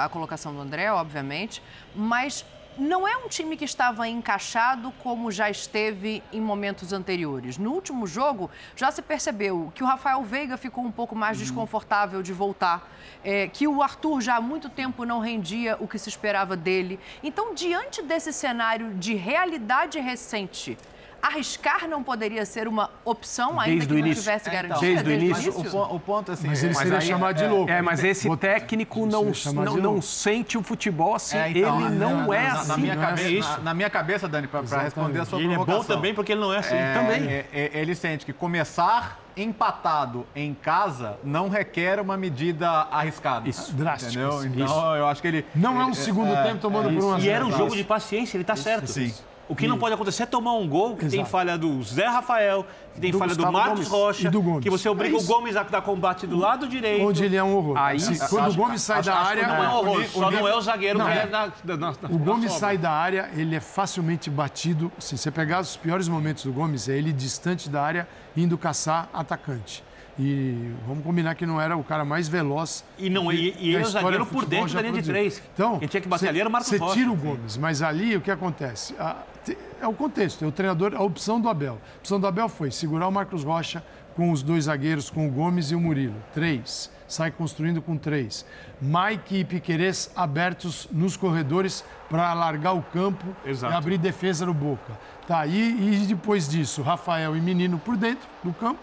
a 0.05 0.09
colocação 0.11 0.53
do 0.53 0.61
André, 0.61 0.91
obviamente, 0.91 1.63
mas 1.95 2.45
não 2.79 3.07
é 3.07 3.17
um 3.17 3.29
time 3.29 3.57
que 3.57 3.65
estava 3.65 4.07
encaixado 4.09 4.93
como 5.03 5.31
já 5.31 5.49
esteve 5.49 6.23
em 6.33 6.41
momentos 6.41 6.93
anteriores. 6.93 7.59
No 7.59 7.73
último 7.73 8.07
jogo, 8.07 8.51
já 8.75 8.91
se 8.91 9.03
percebeu 9.03 9.73
que 9.75 9.83
o 9.83 9.87
Rafael 9.87 10.23
Veiga 10.23 10.57
ficou 10.57 10.85
um 10.85 10.93
pouco 10.93 11.15
mais 11.15 11.39
uhum. 11.39 11.45
desconfortável 11.45 12.23
de 12.23 12.33
voltar, 12.33 12.91
é, 13.25 13.49
que 13.49 13.67
o 13.67 13.83
Arthur 13.83 14.21
já 14.21 14.37
há 14.37 14.41
muito 14.41 14.69
tempo 14.69 15.05
não 15.05 15.21
rendia 15.21 15.77
o 15.81 15.89
que 15.89 15.99
se 15.99 16.09
esperava 16.09 16.57
dele. 16.57 17.01
Então, 17.23 17.55
diante 17.55 18.03
desse 18.03 18.33
cenário 18.33 18.95
de 18.95 19.15
realidade 19.15 19.99
recente, 19.99 20.77
arriscar 21.23 21.89
não 21.89 22.03
poderia 22.03 22.45
ser 22.45 22.69
uma 22.69 22.91
opção, 23.05 23.61
ainda 23.61 23.87
desde 23.87 23.95
que 23.95 24.03
não 24.03 24.15
tivesse 24.15 24.51
garantia? 24.51 24.89
É, 24.89 24.93
então, 24.93 25.05
desde, 25.05 25.05
desde, 25.05 25.51
o 25.51 25.53
início. 25.53 25.77
O, 25.77 25.97
o, 25.97 26.01
ponto, 26.01 26.33
assim... 26.33 26.47
Mas 26.47 26.63
ele 26.63 26.75
mas 26.75 26.83
seria 26.83 27.01
chamado 27.01 27.37
de 27.37 27.45
é, 27.45 27.49
louco. 27.49 27.71
É, 27.71 27.83
mas 27.83 28.05
esse 28.05 28.35
técnico 28.37 29.07
não, 29.07 29.33
não, 29.53 29.77
não, 29.77 30.03
sente 30.03 30.57
o 30.57 30.63
futebol 30.63 31.15
assim. 31.15 31.37
É, 31.37 31.51
então, 31.51 31.81
ele 31.81 31.95
não, 31.97 32.33
é 32.33 32.49
assim. 32.49 32.69
Na 32.69 32.77
minha, 32.77 32.97
cabeça, 32.97 33.49
na, 33.49 33.59
na 33.59 33.75
minha 33.75 33.91
cabeça, 33.91 34.29
Dani, 34.29 34.47
para 34.47 34.61
responder 34.83 35.21
a 35.21 35.25
sua 35.25 35.39
ele 35.39 35.49
provocação. 35.49 35.75
Ele 35.75 35.79
é 35.79 35.79
bom 35.79 35.85
também 35.85 36.15
porque 36.15 36.33
ele 36.33 36.41
não 36.41 36.53
é 36.53 36.59
assim. 36.59 36.75
É, 36.75 36.95
também. 36.95 37.45
ele 37.53 37.95
sente 37.95 38.25
que 38.25 38.33
começar 38.33 39.21
empatado 39.37 40.27
em 40.35 40.55
casa 40.55 41.19
não 41.23 41.49
requer 41.49 42.01
uma 42.01 42.17
medida 42.17 42.69
arriscada. 42.69 43.49
Isso, 43.49 43.73
drástica. 43.75 44.13
Entendeu? 44.13 44.45
Então, 44.45 44.67
Isso. 44.67 44.97
eu 44.97 45.07
acho 45.07 45.21
que 45.21 45.29
ele... 45.29 45.47
Não 45.55 45.81
é 45.81 45.85
um 45.85 45.93
segundo 45.93 46.35
tempo 46.43 46.59
tomando 46.59 46.91
por 46.95 47.05
uma 47.05 47.21
E 47.21 47.29
era 47.29 47.45
um 47.45 47.53
jogo 47.53 47.77
de 47.77 47.85
paciência, 47.85 48.37
ele 48.37 48.43
está 48.43 48.57
certo. 48.57 48.87
Sim. 48.87 49.13
O 49.49 49.55
que 49.55 49.69
não 49.69 49.79
pode 49.79 49.95
acontecer 49.95 50.25
é 50.25 50.27
tomar 50.27 50.55
um 50.55 50.69
gol 50.69 50.97
que 50.97 51.05
Exato. 51.05 51.23
tem 51.23 51.25
falha 51.25 51.57
do 51.57 51.81
Zé 51.83 52.07
Rafael, 52.07 52.67
que 52.95 53.01
tem 53.01 53.13
do 53.13 53.19
falha 53.19 53.29
Gustavo 53.29 53.53
do 53.53 53.53
Marcos 53.53 53.89
Gomes. 53.89 53.89
Rocha, 53.89 54.31
que 54.61 54.69
você 54.69 54.89
obriga 54.89 55.17
é 55.17 55.21
o 55.21 55.23
Gomes 55.23 55.57
a 55.57 55.63
dar 55.63 55.83
combate 55.83 56.27
do 56.27 56.37
lado 56.37 56.67
direito. 56.67 57.05
Onde 57.05 57.25
ele 57.25 57.37
é 57.37 57.45
um 57.45 57.57
horror. 57.57 57.77
Aí, 57.79 57.99
quando 58.29 58.47
acho, 58.47 58.55
o 58.55 58.63
Gomes 58.63 58.83
sai 58.83 58.99
acho, 59.01 59.09
da 59.09 59.21
acho 59.21 59.31
área. 59.31 59.47
Não 59.47 59.65
é 59.65 59.69
um 59.69 59.77
horror, 59.77 60.01
o, 60.01 60.09
só 60.09 60.29
o, 60.29 60.31
não 60.31 60.49
é 60.49 60.57
o 60.57 60.61
zagueiro 60.61 60.99
não, 60.99 61.09
é, 61.09 61.27
na, 61.27 61.53
na, 61.65 61.77
na, 61.77 61.91
O 62.11 62.19
Gomes 62.19 62.53
sai 62.53 62.77
da 62.77 62.91
área, 62.91 63.31
ele 63.37 63.55
é 63.55 63.61
facilmente 63.61 64.29
batido. 64.29 64.91
Se 64.99 65.17
você 65.17 65.31
pegar 65.31 65.61
os 65.61 65.77
piores 65.77 66.09
momentos 66.09 66.45
do 66.45 66.53
Gomes, 66.53 66.89
é 66.89 66.97
ele 66.97 67.13
distante 67.13 67.69
da 67.69 67.83
área, 67.83 68.09
indo 68.37 68.59
caçar 68.59 69.09
atacante. 69.13 69.85
E 70.19 70.73
vamos 70.87 71.05
combinar 71.05 71.35
que 71.35 71.45
não 71.45 71.61
era 71.61 71.77
o 71.77 71.85
cara 71.85 72.03
mais 72.03 72.27
veloz. 72.27 72.83
E 72.99 73.11
não 73.11 73.31
e, 73.31 73.55
e 73.59 73.75
ele 73.75 73.77
é 73.77 73.87
o 73.87 73.91
zagueiro 73.91 74.25
por 74.25 74.47
dentro 74.47 74.75
da 74.75 74.81
linha 74.81 74.95
de 74.95 75.03
três. 75.03 75.43
Então, 75.53 75.79
quem 75.79 75.87
tinha 75.87 76.01
que 76.01 76.09
bater 76.09 76.31
ali 76.31 76.41
era 76.41 76.49
o 76.49 76.53
Marcos 76.53 76.71
Você 76.71 76.95
tira 76.95 77.11
o 77.11 77.15
Gomes, 77.15 77.59
mas 77.59 77.83
ali 77.83 78.17
o 78.17 78.21
que 78.21 78.31
acontece? 78.31 78.95
É 79.81 79.87
o 79.87 79.93
contexto, 79.93 80.45
é 80.45 80.49
o 80.49 80.53
treinador, 80.53 80.95
a 80.95 81.03
opção 81.03 81.41
do 81.41 81.49
Abel. 81.49 81.79
A 81.95 81.99
opção 81.99 82.19
do 82.19 82.27
Abel 82.27 82.49
foi 82.49 82.71
segurar 82.71 83.07
o 83.09 83.13
Marcos 83.13 83.45
Rocha 83.45 83.83
com 84.17 84.31
os 84.31 84.43
dois 84.43 84.65
zagueiros, 84.65 85.11
com 85.11 85.29
o 85.29 85.31
Gomes 85.31 85.71
e 85.71 85.75
o 85.75 85.81
Murilo. 85.81 86.17
Três. 86.33 86.91
Sai 87.07 87.31
construindo 87.31 87.81
com 87.81 87.97
três. 87.97 88.45
Mike 88.81 89.37
e 89.37 89.45
Piquerez 89.45 90.11
abertos 90.17 90.89
nos 90.91 91.17
corredores 91.17 91.85
para 92.09 92.31
alargar 92.31 92.75
o 92.75 92.83
campo 92.83 93.25
Exato. 93.45 93.73
e 93.73 93.77
abrir 93.77 93.99
defesa 93.99 94.47
no 94.47 94.55
Boca. 94.55 94.99
Tá, 95.29 95.47
e, 95.47 96.03
e 96.03 96.07
depois 96.07 96.49
disso, 96.49 96.83
Rafael 96.83 97.37
e 97.37 97.41
Menino 97.41 97.79
por 97.79 97.97
dentro 97.97 98.27
do 98.43 98.53
campo 98.53 98.81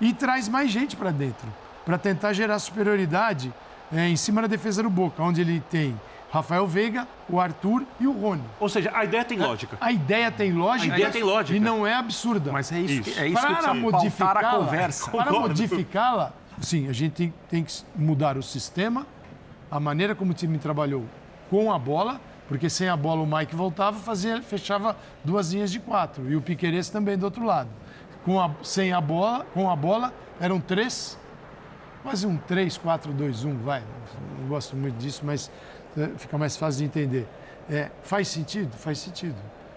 e 0.00 0.12
traz 0.12 0.48
mais 0.48 0.70
gente 0.70 0.96
para 0.96 1.10
dentro, 1.10 1.46
para 1.86 1.96
tentar 1.96 2.32
gerar 2.32 2.58
superioridade 2.58 3.52
é, 3.92 4.08
em 4.08 4.16
cima 4.16 4.42
da 4.42 4.48
defesa 4.48 4.82
do 4.82 4.90
Boca, 4.90 5.22
onde 5.22 5.40
ele 5.40 5.60
tem 5.70 5.98
Rafael 6.34 6.66
Veiga, 6.66 7.06
o 7.28 7.38
Arthur 7.38 7.84
e 8.00 8.08
o 8.08 8.12
Rony. 8.12 8.42
Ou 8.58 8.68
seja, 8.68 8.90
a 8.92 9.04
ideia 9.04 9.24
tem 9.24 9.38
lógica. 9.38 9.78
A, 9.80 9.86
a 9.86 9.92
ideia 9.92 10.32
tem 10.32 10.52
lógica. 10.52 10.92
A 10.92 10.96
ideia 10.96 11.12
tem 11.12 11.22
lógica. 11.22 11.56
E 11.56 11.60
não 11.60 11.86
é 11.86 11.94
absurda. 11.94 12.50
Mas 12.50 12.72
é 12.72 12.80
isso, 12.80 12.92
isso. 12.94 13.02
Que, 13.12 13.20
é 13.20 13.28
isso 13.28 13.40
para 13.40 13.70
que 13.70 13.78
modificar 13.78 14.36
a 14.38 14.50
conversa. 14.50 15.10
Para 15.12 15.30
modificá-la, 15.30 16.32
sim, 16.60 16.88
a 16.88 16.92
gente 16.92 17.12
tem, 17.12 17.34
tem 17.48 17.62
que 17.62 17.72
mudar 17.94 18.36
o 18.36 18.42
sistema, 18.42 19.06
a 19.70 19.78
maneira 19.78 20.12
como 20.12 20.32
o 20.32 20.34
time 20.34 20.58
trabalhou 20.58 21.04
com 21.48 21.72
a 21.72 21.78
bola, 21.78 22.20
porque 22.48 22.68
sem 22.68 22.88
a 22.88 22.96
bola 22.96 23.22
o 23.22 23.26
Mike 23.26 23.54
voltava, 23.54 23.96
fazia, 24.00 24.42
fechava 24.42 24.96
duas 25.24 25.52
linhas 25.52 25.70
de 25.70 25.78
quatro. 25.78 26.28
E 26.28 26.34
o 26.34 26.42
Piqueires 26.42 26.88
também 26.88 27.16
do 27.16 27.26
outro 27.26 27.44
lado. 27.44 27.68
Com 28.24 28.40
a, 28.40 28.50
sem 28.60 28.92
a 28.92 29.00
bola, 29.00 29.46
com 29.54 29.70
a 29.70 29.76
bola, 29.76 30.12
eram 30.40 30.58
três, 30.58 31.16
quase 32.02 32.26
um 32.26 32.36
3, 32.36 32.76
4, 32.76 33.12
2, 33.12 33.44
1, 33.44 33.58
vai. 33.58 33.84
Não 34.40 34.48
gosto 34.48 34.74
muito 34.76 34.96
disso, 34.96 35.22
mas 35.24 35.48
né, 35.96 36.12
fica 36.16 36.36
mais 36.38 36.56
fácil 36.56 36.80
de 36.80 36.84
entender. 36.84 37.26
É, 37.70 37.90
faz 38.02 38.28
sentido? 38.28 38.76
Faz 38.76 38.98
sentido. 38.98 39.36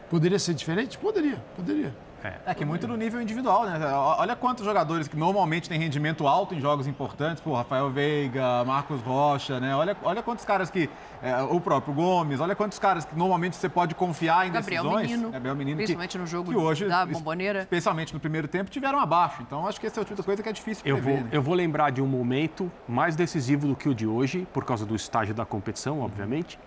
Poderia 0.10 0.39
ser 0.39 0.53
diferente? 0.53 0.97
Poderia, 0.97 1.41
poderia. 1.56 1.93
É, 2.23 2.34
é 2.47 2.53
que 2.53 2.65
muito 2.65 2.88
no 2.88 2.97
nível 2.97 3.21
individual, 3.21 3.65
né? 3.65 3.80
Olha 4.17 4.36
quantos 4.36 4.65
jogadores 4.65 5.08
que 5.08 5.15
normalmente 5.15 5.69
têm 5.69 5.80
rendimento 5.80 6.27
alto 6.27 6.56
em 6.56 6.60
jogos 6.60 6.88
importantes, 6.88 7.41
pô, 7.41 7.53
Rafael 7.53 7.89
Veiga, 7.89 8.63
Marcos 8.65 9.01
Rocha, 9.01 9.60
né? 9.60 9.75
Olha, 9.75 9.95
olha 10.03 10.23
quantos 10.23 10.43
caras 10.43 10.69
que. 10.69 10.89
É, 11.21 11.41
o 11.41 11.60
próprio 11.60 11.93
Gomes, 11.93 12.39
olha 12.39 12.56
quantos 12.56 12.77
caras 12.77 13.03
que 13.03 13.15
normalmente 13.15 13.56
você 13.56 13.67
pode 13.67 13.95
confiar 13.95 14.47
em 14.47 14.51
Gabriel 14.51 14.84
decisões. 14.84 15.10
Menino, 15.10 15.32
Gabriel 15.32 15.56
Menino. 15.56 15.77
Principalmente 15.77 16.12
que, 16.12 16.17
no 16.17 16.27
jogo 16.27 16.51
que 16.51 16.58
hoje, 16.58 16.86
da 16.86 17.06
bomboneira. 17.06 17.62
Especialmente 17.62 18.13
no 18.13 18.19
primeiro 18.19 18.47
tempo, 18.47 18.69
tiveram 18.69 18.99
abaixo. 18.99 19.41
Então 19.41 19.67
acho 19.67 19.80
que 19.80 19.88
esse 19.88 19.97
é 19.97 20.01
o 20.01 20.06
tipo 20.06 20.21
de 20.21 20.23
coisa 20.23 20.43
que 20.43 20.49
é 20.49 20.53
difícil 20.53 20.84
eu 20.86 20.97
prever, 20.97 21.13
vou, 21.13 21.23
né? 21.23 21.30
eu 21.32 21.41
vou 21.41 21.56
lembrar 21.56 21.91
de 21.91 22.01
um 22.01 22.08
momento 22.08 22.71
mais 22.88 23.15
decisivo 23.15 23.67
do 23.67 23.75
que 23.75 23.89
o 23.89 23.95
de 23.95 24.06
hoje, 24.06 24.47
por 24.53 24.63
causa 24.63 24.86
do 24.86 24.95
estágio 24.95 25.34
da 25.34 25.45
competição, 25.45 26.01
obviamente 26.01 26.60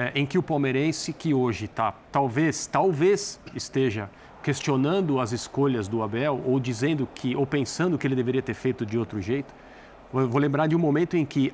é, 0.00 0.12
em 0.14 0.24
que 0.24 0.38
o 0.38 0.42
palmeirense, 0.42 1.12
que 1.12 1.34
hoje 1.34 1.66
está, 1.66 1.92
talvez, 2.10 2.66
talvez 2.66 3.38
esteja 3.54 4.08
questionando 4.42 5.20
as 5.20 5.30
escolhas 5.30 5.86
do 5.88 6.02
Abel 6.02 6.40
ou 6.46 6.58
dizendo 6.58 7.06
que, 7.14 7.36
ou 7.36 7.46
pensando 7.46 7.98
que 7.98 8.06
ele 8.06 8.16
deveria 8.16 8.40
ter 8.40 8.54
feito 8.54 8.86
de 8.86 8.96
outro 8.96 9.20
jeito, 9.20 9.52
vou 10.10 10.38
lembrar 10.38 10.68
de 10.68 10.74
um 10.74 10.78
momento 10.78 11.18
em 11.18 11.26
que 11.26 11.52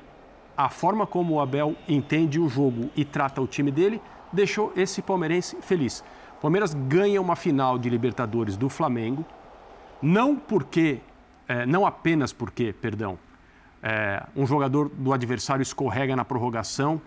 a 0.55 0.69
forma 0.69 1.05
como 1.05 1.33
o 1.33 1.41
Abel 1.41 1.75
entende 1.89 2.39
o 2.39 2.47
jogo 2.47 2.89
e 2.95 3.03
trata 3.03 3.41
o 3.41 3.47
time 3.47 3.69
dele 3.69 4.01
deixou 4.31 4.71
esse 4.77 5.01
palmeirense 5.01 5.57
feliz. 5.61 6.01
O 6.37 6.41
Palmeiras 6.41 6.73
ganha 6.73 7.19
uma 7.19 7.35
final 7.35 7.77
de 7.77 7.89
Libertadores 7.89 8.55
do 8.55 8.69
Flamengo, 8.69 9.25
não 10.01 10.37
porque, 10.37 11.01
é, 11.49 11.65
não 11.65 11.85
apenas 11.85 12.31
porque, 12.31 12.71
perdão, 12.71 13.19
é, 13.83 14.23
um 14.33 14.47
jogador 14.47 14.87
do 14.87 15.11
adversário 15.11 15.61
escorrega 15.61 16.15
na 16.15 16.23
prorrogação 16.23 17.01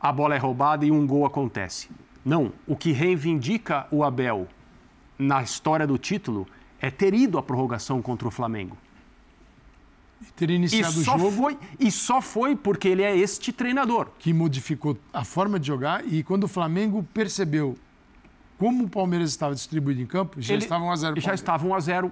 a 0.00 0.12
bola 0.12 0.34
é 0.34 0.38
roubada 0.38 0.84
e 0.84 0.90
um 0.90 1.06
gol 1.06 1.26
acontece. 1.26 1.88
Não, 2.24 2.52
o 2.66 2.74
que 2.76 2.92
reivindica 2.92 3.86
o 3.90 4.02
Abel 4.02 4.48
na 5.18 5.42
história 5.42 5.86
do 5.86 5.96
título 5.96 6.46
é 6.80 6.90
ter 6.90 7.14
ido 7.14 7.38
à 7.38 7.42
prorrogação 7.42 8.02
contra 8.02 8.28
o 8.28 8.30
Flamengo. 8.30 8.76
E 10.20 10.32
ter 10.32 10.50
iniciado 10.50 10.96
e 10.96 11.00
o 11.00 11.04
jogo. 11.04 11.30
Foi, 11.30 11.58
e 11.78 11.90
só 11.90 12.20
foi 12.20 12.56
porque 12.56 12.88
ele 12.88 13.02
é 13.02 13.16
este 13.16 13.52
treinador. 13.52 14.08
Que 14.18 14.32
modificou 14.32 14.96
a 15.12 15.24
forma 15.24 15.58
de 15.58 15.66
jogar 15.66 16.06
e 16.06 16.22
quando 16.22 16.44
o 16.44 16.48
Flamengo 16.48 17.06
percebeu 17.14 17.76
como 18.58 18.84
o 18.84 18.88
Palmeiras 18.88 19.30
estava 19.30 19.54
distribuído 19.54 20.00
em 20.00 20.06
campo, 20.06 20.40
já 20.40 20.54
Ele- 20.54 20.62
estavam 20.62 20.90
a 20.90 20.96
0 20.96 21.20
Já 21.20 21.34
estava 21.34 21.66
1 21.66 21.74
a 21.74 21.80
0 21.80 22.10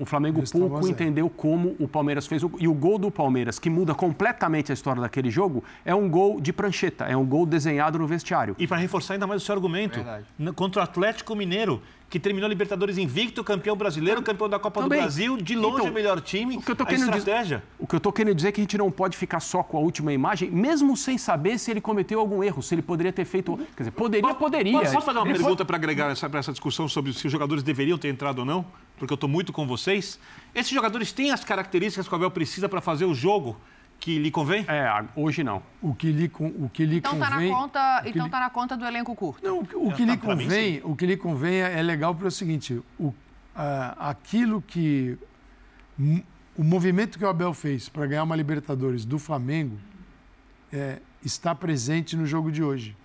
O 0.00 0.06
Flamengo 0.06 0.38
Já 0.38 0.44
estava 0.44 0.64
pouco 0.64 0.76
1 0.76 0.78
a 0.78 0.82
0. 0.82 0.92
entendeu 0.92 1.28
como 1.30 1.74
o 1.78 1.88
Palmeiras 1.88 2.26
fez. 2.26 2.42
o- 2.42 2.50
E 2.58 2.68
o 2.68 2.74
gol 2.74 2.98
do 2.98 3.10
Palmeiras, 3.10 3.58
que 3.58 3.68
muda 3.68 3.94
completamente 3.94 4.70
a 4.70 4.74
história 4.74 5.00
daquele 5.02 5.30
jogo, 5.30 5.62
é 5.84 5.94
um 5.94 6.08
gol 6.08 6.40
de 6.40 6.52
prancheta, 6.52 7.04
é 7.06 7.16
um 7.16 7.24
gol 7.26 7.44
desenhado 7.46 7.98
no 7.98 8.06
vestiário. 8.06 8.54
E 8.58 8.66
para 8.66 8.76
reforçar 8.76 9.14
ainda 9.14 9.26
mais 9.26 9.42
o 9.42 9.44
seu 9.44 9.54
argumento, 9.54 9.96
Verdade. 9.96 10.24
contra 10.54 10.80
o 10.80 10.84
Atlético 10.84 11.34
Mineiro, 11.34 11.82
que 12.12 12.20
terminou 12.20 12.46
Libertadores 12.46 12.98
invicto, 12.98 13.42
campeão 13.42 13.74
brasileiro, 13.74 14.20
campeão 14.20 14.46
da 14.46 14.58
Copa 14.58 14.82
Também. 14.82 14.98
do 14.98 15.02
Brasil, 15.02 15.34
de 15.38 15.54
longe 15.54 15.76
Então, 15.76 15.86
o 15.90 15.94
melhor 15.94 16.20
time, 16.20 16.58
o 16.58 16.60
que 16.60 16.70
eu 16.70 16.76
tô 16.76 16.84
querendo 16.84 17.06
dizer- 17.06 17.16
estratégia. 17.20 17.62
O 17.78 17.86
que 17.86 17.94
eu 17.94 17.96
estou 17.96 18.12
querendo 18.12 18.34
dizer 18.34 18.48
é 18.48 18.52
que 18.52 18.60
a 18.60 18.64
gente 18.64 18.76
não 18.76 18.90
pode 18.90 19.16
ficar 19.16 19.40
só 19.40 19.62
com 19.62 19.78
a 19.78 19.80
última 19.80 20.12
imagem, 20.12 20.50
mesmo 20.50 20.94
sem 20.94 21.16
saber 21.16 21.56
se 21.56 21.70
ele 21.70 21.80
cometeu 21.80 22.20
algum 22.20 22.44
erro, 22.44 22.62
se 22.62 22.74
ele 22.74 22.82
poderia 22.82 23.14
ter 23.14 23.24
feito. 23.24 23.56
Quer 23.74 23.84
dizer, 23.84 23.90
poderia, 23.92 24.34
poderia. 24.34 24.78
Posso, 24.78 24.92
posso 24.92 25.06
fazer 25.06 25.18
uma 25.20 25.26
Ele 25.26 25.38
pergunta 25.38 25.64
para 25.64 25.76
agregar 25.78 26.10
essa, 26.12 26.28
pra 26.28 26.38
essa 26.40 26.52
discussão 26.52 26.86
sobre 26.86 27.14
se 27.14 27.24
os 27.26 27.32
jogadores 27.32 27.62
deveriam 27.62 27.96
ter 27.96 28.08
entrado 28.08 28.40
ou 28.40 28.44
não? 28.44 28.62
Porque 28.98 29.10
eu 29.10 29.14
estou 29.14 29.28
muito 29.28 29.50
com 29.50 29.66
vocês. 29.66 30.20
Esses 30.54 30.70
jogadores 30.70 31.12
têm 31.12 31.30
as 31.30 31.42
características 31.42 32.06
que 32.06 32.12
o 32.12 32.16
Abel 32.16 32.30
precisa 32.30 32.68
para 32.68 32.82
fazer 32.82 33.06
o 33.06 33.14
jogo 33.14 33.56
que 34.02 34.18
lhe 34.18 34.30
convém? 34.32 34.64
É, 34.66 34.84
hoje 35.14 35.44
não. 35.44 35.62
O 35.80 35.94
que 35.94 36.10
lhe, 36.10 36.30
o 36.58 36.68
que 36.68 36.84
lhe 36.84 36.96
Então 36.96 37.18
tá 37.18 37.30
na 37.30 37.36
convém... 37.36 37.52
conta, 37.52 37.98
o 38.00 38.02
que 38.02 38.08
então 38.10 38.24
lhe- 38.24 38.30
tá 38.32 38.40
na 38.40 38.50
conta 38.50 38.76
do 38.76 38.84
elenco 38.84 39.14
curto. 39.14 39.46
Não, 39.46 39.60
o 39.60 39.64
que- 39.66 39.76
o 39.76 39.92
que 39.92 40.04
lhe 40.04 40.16
tá, 40.16 40.34
mim, 40.34 40.42
convém, 40.44 40.80
o 40.82 40.96
que 40.96 41.06
lhe 41.06 41.16
convém 41.16 41.54
é 41.62 41.78
é 41.78 41.82
legal 41.82 42.12
para 42.12 42.26
o 42.26 42.30
seguinte, 42.30 42.82
o, 42.98 43.14
ah, 43.54 43.94
aquilo 44.10 44.60
que 44.60 45.16
o 46.58 46.64
movimento 46.64 47.16
que 47.16 47.24
o 47.24 47.28
Abel 47.28 47.54
fez 47.54 47.88
para 47.88 48.04
ganhar 48.06 48.24
uma 48.24 48.34
Libertadores 48.34 49.04
do 49.04 49.18
Flamengo 49.20 49.78
é, 50.72 50.98
está 51.24 51.54
presente 51.54 52.16
no 52.16 52.26
jogo 52.26 52.50
de 52.50 52.62
hoje. 52.62 52.96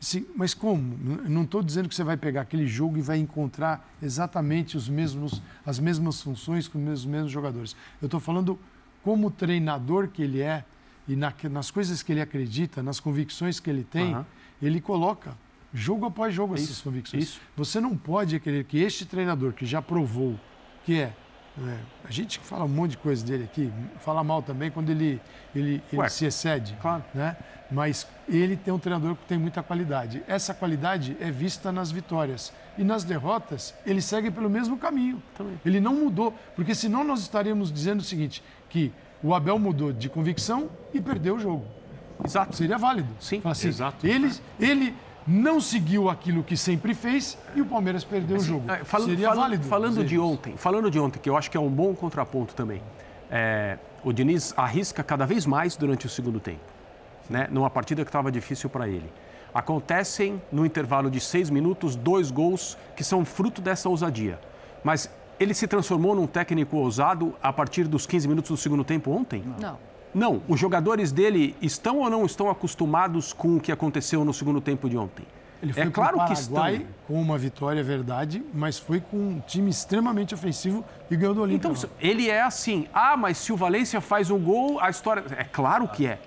Sim, 0.00 0.26
mas 0.36 0.52
como? 0.52 0.96
Não 1.28 1.42
estou 1.42 1.62
dizendo 1.62 1.88
que 1.88 1.94
você 1.94 2.04
vai 2.04 2.16
pegar 2.18 2.42
aquele 2.42 2.66
jogo 2.66 2.98
e 2.98 3.00
vai 3.00 3.18
encontrar 3.18 3.88
exatamente 4.02 4.76
os 4.76 4.88
mesmos, 4.90 5.42
as 5.66 5.80
mesmas 5.80 6.20
funções 6.20 6.68
com 6.68 6.78
os 6.92 7.06
mesmos 7.06 7.32
jogadores. 7.32 7.74
Eu 8.02 8.06
estou 8.06 8.20
falando 8.20 8.58
como 9.02 9.30
treinador 9.30 10.08
que 10.08 10.22
ele 10.22 10.40
é 10.40 10.64
e 11.06 11.16
na- 11.16 11.32
nas 11.50 11.70
coisas 11.70 12.02
que 12.02 12.12
ele 12.12 12.20
acredita, 12.20 12.82
nas 12.82 13.00
convicções 13.00 13.58
que 13.60 13.70
ele 13.70 13.84
tem, 13.84 14.12
Aham. 14.14 14.26
ele 14.60 14.80
coloca 14.80 15.36
jogo 15.72 16.06
após 16.06 16.34
jogo 16.34 16.54
essas 16.54 16.70
Isso, 16.70 16.84
convicções. 16.84 17.22
isso. 17.22 17.40
Você 17.56 17.80
não 17.80 17.96
pode 17.96 18.38
querer 18.40 18.64
que 18.64 18.78
este 18.78 19.04
treinador 19.06 19.52
que 19.52 19.64
já 19.66 19.80
provou 19.82 20.38
que 20.84 20.98
é, 21.00 21.12
é, 21.66 21.78
a 22.04 22.12
gente 22.12 22.38
fala 22.38 22.64
um 22.64 22.68
monte 22.68 22.92
de 22.92 22.98
coisa 22.98 23.24
dele 23.24 23.44
aqui, 23.44 23.72
fala 23.98 24.22
mal 24.22 24.42
também 24.42 24.70
quando 24.70 24.90
ele, 24.90 25.20
ele, 25.54 25.82
ele 25.92 26.08
se 26.08 26.24
excede, 26.24 26.76
claro. 26.80 27.04
né? 27.14 27.36
Mas 27.70 28.06
ele 28.28 28.56
tem 28.56 28.72
um 28.72 28.78
treinador 28.78 29.14
que 29.14 29.26
tem 29.26 29.36
muita 29.36 29.62
qualidade. 29.62 30.22
Essa 30.26 30.54
qualidade 30.54 31.16
é 31.20 31.30
vista 31.30 31.70
nas 31.70 31.90
vitórias 31.90 32.52
e 32.78 32.84
nas 32.84 33.04
derrotas 33.04 33.74
ele 33.84 34.00
segue 34.00 34.30
pelo 34.30 34.48
mesmo 34.48 34.78
caminho. 34.78 35.22
Ele 35.64 35.80
não 35.80 35.94
mudou, 35.94 36.32
porque 36.56 36.74
senão 36.74 37.04
nós 37.04 37.20
estaríamos 37.20 37.70
dizendo 37.70 38.00
o 38.00 38.04
seguinte, 38.04 38.42
que 38.70 38.92
o 39.22 39.34
Abel 39.34 39.58
mudou 39.58 39.92
de 39.92 40.08
convicção 40.08 40.70
e 40.94 41.00
perdeu 41.00 41.36
o 41.36 41.40
jogo. 41.40 41.66
Exato. 42.24 42.56
Seria 42.56 42.78
válido. 42.78 43.08
Sim, 43.20 43.40
assim, 43.44 43.68
exato. 43.68 44.06
Ele, 44.06 44.32
ele 44.58 44.94
não 45.28 45.60
seguiu 45.60 46.08
aquilo 46.08 46.42
que 46.42 46.56
sempre 46.56 46.94
fez 46.94 47.36
e 47.54 47.60
o 47.60 47.66
Palmeiras 47.66 48.02
perdeu 48.02 48.38
o 48.38 48.40
jogo. 48.40 48.70
É, 48.70 48.82
falando 48.82 49.10
Seria 49.10 49.28
falando- 49.28 49.42
válido. 49.42 49.64
falando 49.64 50.04
de 50.04 50.18
ontem, 50.18 50.56
falando 50.56 50.90
de 50.90 50.98
ontem, 50.98 51.18
que 51.18 51.28
eu 51.28 51.36
acho 51.36 51.50
que 51.50 51.56
é 51.56 51.60
um 51.60 51.68
bom 51.68 51.94
contraponto 51.94 52.54
também. 52.54 52.80
É, 53.30 53.76
o 54.02 54.10
Diniz 54.12 54.54
arrisca 54.56 55.02
cada 55.04 55.26
vez 55.26 55.44
mais 55.44 55.76
durante 55.76 56.06
o 56.06 56.08
segundo 56.08 56.40
tempo, 56.40 56.60
né? 57.28 57.46
Numa 57.50 57.68
partida 57.68 58.02
que 58.04 58.08
estava 58.08 58.32
difícil 58.32 58.70
para 58.70 58.88
ele. 58.88 59.12
Acontecem 59.52 60.40
no 60.50 60.64
intervalo 60.64 61.10
de 61.10 61.20
seis 61.20 61.50
minutos 61.50 61.94
dois 61.94 62.30
gols 62.30 62.78
que 62.96 63.04
são 63.04 63.24
fruto 63.24 63.60
dessa 63.60 63.88
ousadia. 63.88 64.38
Mas 64.82 65.10
ele 65.38 65.52
se 65.52 65.66
transformou 65.66 66.14
num 66.14 66.26
técnico 66.26 66.76
ousado 66.76 67.34
a 67.42 67.52
partir 67.52 67.84
dos 67.84 68.06
15 68.06 68.26
minutos 68.28 68.50
do 68.50 68.56
segundo 68.56 68.84
tempo 68.84 69.10
ontem? 69.10 69.42
Não. 69.60 69.78
Não. 70.14 70.42
Os 70.48 70.58
jogadores 70.58 71.12
dele 71.12 71.54
estão 71.60 71.98
ou 71.98 72.10
não 72.10 72.24
estão 72.24 72.48
acostumados 72.50 73.32
com 73.32 73.56
o 73.56 73.60
que 73.60 73.70
aconteceu 73.72 74.24
no 74.24 74.32
segundo 74.32 74.60
tempo 74.60 74.88
de 74.88 74.96
ontem? 74.96 75.24
Ele 75.62 75.72
foi 75.72 75.82
é 75.82 75.90
claro 75.90 76.18
pro 76.18 76.26
que 76.26 76.32
estão. 76.34 76.54
Paraguai 76.56 76.86
com 77.06 77.20
uma 77.20 77.36
vitória, 77.36 77.80
é 77.80 77.82
verdade, 77.82 78.42
mas 78.54 78.78
foi 78.78 79.00
com 79.00 79.16
um 79.16 79.42
time 79.46 79.68
extremamente 79.70 80.32
ofensivo 80.34 80.84
e 81.10 81.16
ganhou 81.16 81.34
do 81.34 81.42
Olímpia. 81.42 81.68
Então, 81.68 81.90
ele 82.00 82.28
é 82.30 82.40
assim. 82.42 82.86
Ah, 82.94 83.16
mas 83.16 83.38
se 83.38 83.52
o 83.52 83.56
Valência 83.56 84.00
faz 84.00 84.30
um 84.30 84.38
gol, 84.38 84.78
a 84.80 84.88
história. 84.88 85.24
É 85.36 85.42
claro 85.44 85.88
que 85.88 86.06
é. 86.06 86.20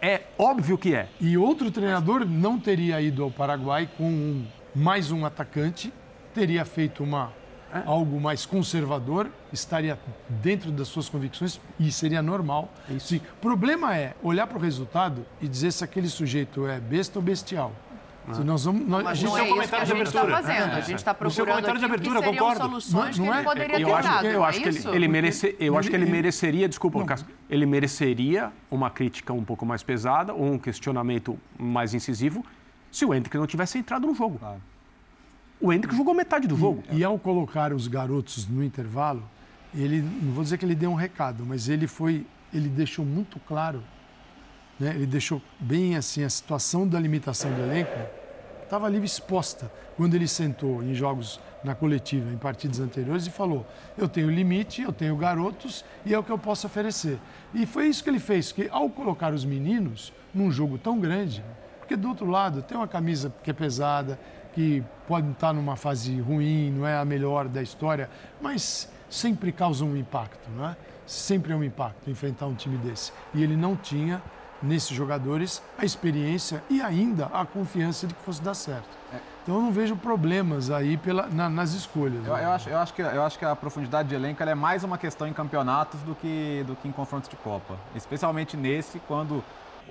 É 0.00 0.22
óbvio 0.38 0.78
que 0.78 0.94
é. 0.94 1.08
E 1.20 1.36
outro 1.36 1.70
treinador 1.70 2.24
não 2.24 2.58
teria 2.58 3.00
ido 3.00 3.22
ao 3.24 3.30
Paraguai 3.30 3.88
com 3.98 4.04
um- 4.04 4.46
mais 4.74 5.10
um 5.10 5.26
atacante, 5.26 5.92
teria 6.32 6.64
feito 6.64 7.02
uma, 7.02 7.32
É. 7.74 7.82
algo 7.86 8.18
mais 8.20 8.46
conservador, 8.46 9.28
estaria 9.52 9.98
dentro 10.28 10.70
das 10.70 10.88
suas 10.88 11.08
convicções 11.08 11.60
e 11.78 11.92
seria 11.92 12.22
normal. 12.22 12.72
Sim. 12.98 13.20
O 13.38 13.40
problema 13.42 13.94
é 13.96 14.14
olhar 14.22 14.46
para 14.46 14.56
o 14.56 14.60
resultado 14.60 15.26
e 15.40 15.46
dizer 15.46 15.72
se 15.72 15.84
aquele 15.84 16.08
sujeito 16.08 16.66
é 16.66 16.80
besta 16.80 17.18
ou 17.18 17.22
bestial. 17.22 17.72
Se 18.32 18.44
nós 18.44 18.64
vamos, 18.64 18.86
nós- 18.86 19.00
a 19.00 19.04
Mas 19.04 19.18
gente 19.18 19.28
não 19.30 19.38
é 19.38 19.40
isso 19.40 19.46
que 19.46 19.52
a 19.52 19.54
comentário 19.56 19.86
de 19.86 19.92
gente 19.98 20.06
está 20.06 20.20
abertura. 20.20 20.42
fazendo. 20.42 20.72
A 20.74 20.80
gente 20.80 20.96
está 20.98 21.14
procurando 21.14 21.46
comentário 21.48 21.80
de 21.80 21.86
que 21.86 21.92
abertura, 21.92 22.18
seriam 22.20 22.34
concordo. 22.34 22.60
soluções 22.62 22.92
Não- 23.18 23.24
que 23.24 23.30
não 23.30 23.38
ele 23.38 23.40
é? 23.40 23.44
poderia 23.44 23.80
eu 23.80 23.86
ter 23.88 23.92
acho, 23.94 24.08
dado. 24.08 24.26
eu 24.26 24.44
acho 24.44 24.58
é 24.58 24.62
que 24.62 24.68
ele, 24.68 24.78
isso? 24.78 24.88
ele 24.90 25.08
merece, 25.08 25.56
eu 25.58 25.78
acho 25.78 25.88
que 25.90 25.96
ele 25.96 26.06
mereceria, 26.06 26.68
desculpa, 26.68 27.02
Cássio, 27.06 27.26
ele 27.48 27.64
mereceria 27.64 28.52
uma 28.70 28.90
crítica 28.90 29.32
um 29.32 29.42
pouco 29.44 29.64
mais 29.64 29.82
pesada 29.82 30.34
ou 30.34 30.44
um 30.52 30.58
questionamento 30.58 31.38
mais 31.58 31.94
incisivo 31.94 32.44
se 32.90 33.04
o 33.06 33.14
Hendrick 33.14 33.34
não 33.38 33.46
tivesse 33.46 33.78
entrado 33.78 34.06
no 34.06 34.14
jogo. 34.14 34.38
O 35.60 35.72
Hendrick 35.72 35.96
jogou 35.96 36.14
metade 36.14 36.46
do 36.46 36.56
jogo. 36.56 36.82
E 36.92 37.02
ao 37.02 37.18
colocar 37.18 37.72
os 37.72 37.88
garotos 37.88 38.46
no 38.46 38.62
intervalo, 38.62 39.22
ele 39.74 40.00
não 40.00 40.32
vou 40.32 40.44
dizer 40.44 40.58
que 40.58 40.64
ele 40.64 40.74
deu 40.74 40.90
um 40.90 40.94
recado, 40.94 41.44
mas 41.44 41.68
ele 41.68 41.86
foi, 41.86 42.26
ele 42.52 42.68
deixou 42.68 43.04
muito 43.04 43.38
claro, 43.40 43.82
né? 44.78 44.90
Ele 44.94 45.06
deixou 45.06 45.42
bem 45.58 45.96
assim 45.96 46.22
a 46.22 46.30
situação 46.30 46.86
da 46.86 46.98
limitação 46.98 47.52
do 47.52 47.60
elenco 47.60 47.98
estava 48.68 48.86
ali 48.86 49.02
exposta 49.02 49.72
quando 49.96 50.14
ele 50.14 50.28
sentou 50.28 50.82
em 50.82 50.94
jogos 50.94 51.40
na 51.64 51.74
coletiva, 51.74 52.30
em 52.30 52.36
partidas 52.36 52.78
anteriores 52.78 53.26
e 53.26 53.30
falou: 53.30 53.66
eu 53.96 54.08
tenho 54.08 54.30
limite, 54.30 54.82
eu 54.82 54.92
tenho 54.92 55.16
garotos 55.16 55.84
e 56.04 56.14
é 56.14 56.18
o 56.18 56.22
que 56.22 56.30
eu 56.30 56.38
posso 56.38 56.66
oferecer. 56.66 57.18
E 57.52 57.66
foi 57.66 57.86
isso 57.86 58.04
que 58.04 58.10
ele 58.10 58.20
fez, 58.20 58.52
que 58.52 58.68
ao 58.70 58.88
colocar 58.90 59.32
os 59.32 59.44
meninos 59.44 60.12
num 60.32 60.52
jogo 60.52 60.78
tão 60.78 61.00
grande, 61.00 61.42
porque 61.78 61.96
do 61.96 62.08
outro 62.08 62.26
lado 62.26 62.62
tem 62.62 62.76
uma 62.76 62.86
camisa 62.86 63.32
que 63.42 63.50
é 63.50 63.54
pesada, 63.54 64.20
que 64.58 64.82
pode 65.06 65.30
estar 65.30 65.52
numa 65.52 65.76
fase 65.76 66.20
ruim, 66.20 66.72
não 66.72 66.84
é 66.84 66.96
a 66.98 67.04
melhor 67.04 67.46
da 67.46 67.62
história, 67.62 68.10
mas 68.40 68.90
sempre 69.08 69.52
causa 69.52 69.84
um 69.84 69.96
impacto, 69.96 70.50
não 70.50 70.68
é? 70.68 70.76
Sempre 71.06 71.52
é 71.52 71.56
um 71.56 71.62
impacto 71.62 72.10
enfrentar 72.10 72.46
um 72.46 72.54
time 72.56 72.76
desse. 72.78 73.12
E 73.32 73.40
ele 73.44 73.54
não 73.56 73.76
tinha 73.76 74.20
nesses 74.60 74.90
jogadores 74.90 75.62
a 75.78 75.84
experiência 75.84 76.60
e 76.68 76.82
ainda 76.82 77.26
a 77.26 77.46
confiança 77.46 78.04
de 78.08 78.14
que 78.14 78.22
fosse 78.24 78.42
dar 78.42 78.54
certo. 78.54 78.98
Então 79.44 79.54
eu 79.54 79.62
não 79.62 79.70
vejo 79.70 79.94
problemas 79.94 80.72
aí 80.72 80.96
pela, 80.96 81.28
na- 81.28 81.48
nas 81.48 81.72
escolhas. 81.74 82.26
Eu, 82.26 82.34
né? 82.34 82.44
eu 82.44 82.50
acho, 82.50 82.68
eu, 82.68 82.78
acho 82.78 82.92
que, 82.92 83.00
eu 83.00 83.22
acho 83.22 83.38
que 83.38 83.44
a 83.44 83.54
profundidade 83.54 84.08
de 84.08 84.16
elenco 84.16 84.42
é 84.42 84.54
mais 84.56 84.82
uma 84.82 84.98
questão 84.98 85.28
em 85.28 85.32
campeonatos 85.32 86.00
do 86.00 86.16
que, 86.16 86.64
do 86.66 86.74
que 86.74 86.88
em 86.88 86.92
confrontos 86.92 87.28
de 87.30 87.36
Copa. 87.36 87.76
Especialmente 87.94 88.56
nesse, 88.56 88.98
quando 89.06 89.42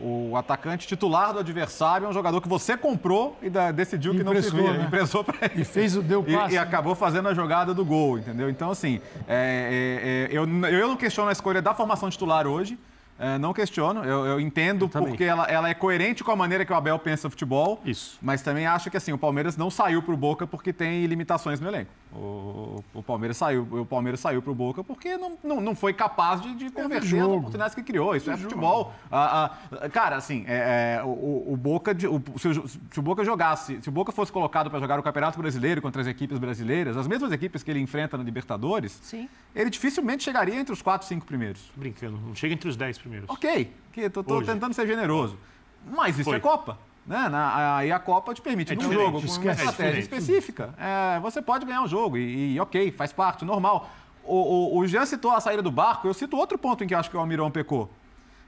o 0.01 0.36
atacante 0.38 0.86
titular 0.88 1.33
do 1.33 1.39
adversário 1.39 2.05
é 2.05 2.10
um 2.10 2.13
jogador 2.13 2.39
que 2.41 2.47
você 2.47 2.77
comprou 2.77 3.38
e 3.41 3.49
da- 3.49 3.71
decidiu 3.71 4.13
que 4.13 4.23
não 4.23 4.33
se 4.41 4.51
via. 4.51 4.73
né? 4.73 4.83
Emprestou 4.86 5.23
pra 5.23 5.36
ele. 5.41 5.62
E 5.62 5.65
fez 5.65 5.95
o 5.95 6.01
deu 6.01 6.23
E- 6.27 6.33
passe. 6.36 6.51
E, 6.53 6.55
né? 6.55 6.62
acabou 6.62 6.93
fazendo 6.95 7.27
a 7.29 7.33
jogada 7.33 7.73
do 7.73 7.83
gol, 7.83 8.17
entendeu? 8.19 8.49
Então, 8.49 8.69
assim, 8.71 9.01
é, 9.27 10.29
é, 10.29 10.36
é, 10.36 10.38
eu, 10.38 10.43
eu 10.69 10.88
não 10.88 10.95
questiono 10.97 11.29
a 11.29 11.31
escolha 11.31 11.62
da 11.62 11.73
formação 11.73 12.10
titular 12.10 12.45
hoje. 12.47 12.77
É, 13.19 13.38
não 13.38 13.53
questiono, 13.53 14.03
eu, 14.03 14.25
eu 14.25 14.39
entendo 14.39 14.88
também. 14.88 15.10
porque 15.10 15.23
ela, 15.23 15.45
ela 15.45 15.69
é 15.69 15.73
coerente 15.73 16.23
com 16.23 16.32
a 16.32 16.36
maneira 16.36 16.65
que 16.65 16.71
o 16.71 16.75
Abel 16.75 16.97
pensa 16.99 17.30
futebol. 17.30 17.82
Isso. 17.86 18.17
Mas 18.21 18.41
também 18.41 18.65
acho 18.67 18.89
que 18.91 18.97
assim, 18.97 19.12
o 19.13 19.17
Palmeiras 19.17 19.58
não 19.58 19.69
saiu 19.69 20.01
pro 20.01 20.15
Boca 20.15 20.45
porque 20.45 20.71
tem 20.71 21.06
limitações 21.06 21.60
no 21.60 21.67
elenco. 21.67 21.91
O, 22.13 22.84
o 22.93 23.03
Palmeiras 23.03 23.36
saiu, 23.38 23.67
o 23.69 23.86
Palmeiras 23.86 24.19
saiu 24.19 24.41
pro 24.41 24.56
Boca 24.56 24.84
porque 24.84 25.17
não, 25.17 25.38
não, 25.43 25.60
não 25.62 25.75
foi 25.75 25.93
capaz 25.93 26.41
de, 26.41 26.56
de 26.56 26.69
converter 26.69 27.19
as 27.19 27.27
oportunidades 27.27 27.75
que 27.75 27.84
criou. 27.84 28.15
Isso 28.15 28.32
é 28.32 28.38
futebol. 28.38 28.93
Ah, 29.12 29.51
ah, 29.71 29.89
cara, 29.89 30.15
assim, 30.15 30.43
é, 30.47 30.97
é, 30.99 31.03
o, 31.03 31.45
o 31.53 31.58
Boca, 31.58 31.93
de- 31.93 32.08
o- 32.08 32.21
se, 32.38 32.47
o, 32.47 32.67
se 32.67 32.99
o 32.99 33.01
Boca 33.01 33.23
jogasse, 33.25 33.80
se 33.82 33.89
o 33.89 33.91
Boca 33.91 34.12
fosse 34.12 34.32
colocado 34.32 34.69
para 34.69 34.80
jogar 34.80 34.99
o 34.99 35.03
Campeonato 35.03 35.38
Brasileiro 35.38 35.82
contra 35.82 36.01
as 36.01 36.08
equipes 36.08 36.38
brasileiras, 36.39 36.95
as 36.95 37.08
mesmas 37.08 37.32
equipes 37.32 37.62
que 37.62 37.69
ele 37.71 37.80
enfrenta 37.80 38.17
na 38.17 38.23
Libertadores, 38.23 38.97
Sim. 39.03 39.27
ele 39.56 39.69
dificilmente 39.69 40.23
chegaria 40.23 40.56
entre 40.60 40.71
os 40.73 40.82
quatro, 40.82 41.06
cinco 41.08 41.25
primeiros. 41.25 41.62
Brincando, 41.75 42.17
não 42.25 42.34
chega 42.36 42.53
entre 42.53 42.69
os 42.69 42.75
10 42.77 42.97
primeiros. 42.99 43.06
Ok, 43.27 43.71
que 43.91 44.09
tô, 44.09 44.23
tô 44.23 44.41
tentando 44.41 44.73
ser 44.73 44.87
generoso. 44.87 45.37
Mas 45.85 46.15
isso 46.17 46.29
Foi. 46.29 46.37
é 46.37 46.39
Copa. 46.39 46.77
Né? 47.05 47.29
Na, 47.29 47.77
aí 47.77 47.91
a 47.91 47.99
Copa 47.99 48.33
te 48.33 48.41
permite, 48.41 48.73
É 48.73 48.75
num 48.75 48.91
jogo, 48.91 49.13
com 49.13 49.17
uma 49.19 49.25
esquece. 49.25 49.63
estratégia 49.63 49.97
É 49.97 50.01
específica, 50.01 50.73
é, 50.77 51.19
você 51.21 51.41
pode 51.41 51.65
ganhar 51.65 51.81
um 51.81 51.87
jogo. 51.87 52.17
E, 52.17 52.53
e 52.55 52.59
ok, 52.59 52.91
faz 52.91 53.13
parte, 53.13 53.45
normal. 53.45 53.89
O, 54.25 54.75
o, 54.75 54.77
o 54.79 54.87
Jean 54.87 55.05
citou 55.05 55.31
a 55.31 55.39
saída 55.39 55.62
do 55.62 55.71
barco, 55.71 56.05
eu 56.08 56.13
cito 56.13 56.35
outro 56.35 56.58
ponto 56.58 56.83
em 56.83 56.87
que 56.87 56.93
eu 56.93 56.99
acho 56.99 57.10
que 57.10 57.15
o 57.15 57.19
Almirão 57.19 57.49
pecou. 57.49 57.89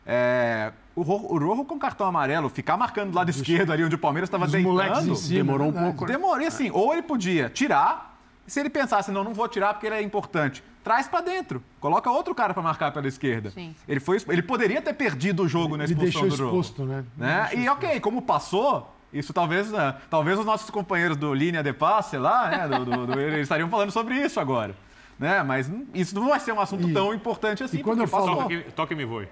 É, 0.05 0.73
o, 0.95 1.01
Rojo, 1.01 1.25
o 1.27 1.37
Rojo 1.37 1.63
com 1.65 1.79
cartão 1.79 2.05
amarelo, 2.07 2.49
ficar 2.49 2.75
marcando 2.75 3.11
do 3.11 3.15
lado 3.15 3.29
esquerdo 3.29 3.71
ali 3.71 3.83
onde 3.83 3.95
o 3.95 3.97
Palmeiras 3.99 4.27
estava 4.27 4.47
deitando, 4.47 5.15
cima, 5.15 5.37
demorou 5.37 5.67
um 5.67 5.71
né? 5.71 5.81
pouco. 5.83 6.05
né? 6.05 6.13
demorou. 6.13 6.41
E 6.41 6.47
assim, 6.47 6.69
ou 6.71 6.91
ele 6.91 7.03
podia 7.03 7.49
tirar, 7.49 8.17
e 8.45 8.51
se 8.51 8.59
ele 8.59 8.69
pensasse, 8.69 9.11
não, 9.11 9.23
não 9.23 9.33
vou 9.33 9.47
tirar 9.47 9.73
porque 9.73 9.87
ele 9.87 9.95
é 9.95 10.01
importante, 10.01 10.61
traz 10.83 11.07
pra 11.07 11.21
dentro. 11.21 11.61
Coloca 11.79 12.09
outro 12.09 12.33
cara 12.33 12.53
pra 12.53 12.63
marcar 12.63 12.91
pela 12.91 13.07
esquerda. 13.07 13.49
Sim. 13.51 13.75
Ele, 13.87 13.99
foi, 13.99 14.17
ele 14.29 14.41
poderia 14.41 14.81
ter 14.81 14.93
perdido 14.93 15.43
o 15.43 15.47
jogo 15.47 15.75
na 15.77 15.83
Ele 15.83 15.93
expulsão 15.93 16.21
deixou 16.21 16.37
do 16.37 16.43
Rojo. 16.51 16.59
exposto, 16.61 16.83
né? 16.85 17.03
né? 17.17 17.47
Deixou 17.49 17.59
E 17.63 17.69
ok, 17.69 17.99
como 17.99 18.21
passou, 18.21 18.93
isso 19.13 19.33
talvez, 19.33 19.71
né, 19.71 19.95
talvez 20.09 20.39
os 20.39 20.45
nossos 20.45 20.69
companheiros 20.69 21.17
do 21.17 21.33
Linha 21.33 21.61
de 21.63 21.73
Passe 21.73 22.17
lá, 22.17 22.49
né, 22.49 22.67
do, 22.67 22.85
do- 22.85 23.07
do- 23.07 23.19
eles 23.19 23.41
estariam 23.41 23.69
falando 23.69 23.91
sobre 23.91 24.15
isso 24.15 24.39
agora. 24.39 24.75
Né? 25.19 25.43
Mas 25.43 25.69
isso 25.93 26.15
não 26.15 26.29
vai 26.29 26.39
ser 26.39 26.53
um 26.53 26.61
assunto 26.61 26.87
E- 26.89 26.93
tão 26.93 27.13
importante 27.13 27.61
assim. 27.61 27.79
e 27.79 27.83
quando 27.83 27.99
eu 27.99 28.07
falo- 28.07 28.27
passou. 28.27 28.43
Toca 28.43 28.55
que, 28.55 28.71
toca 28.71 28.87
que 28.87 28.95
me 28.95 29.03
voe. 29.03 29.27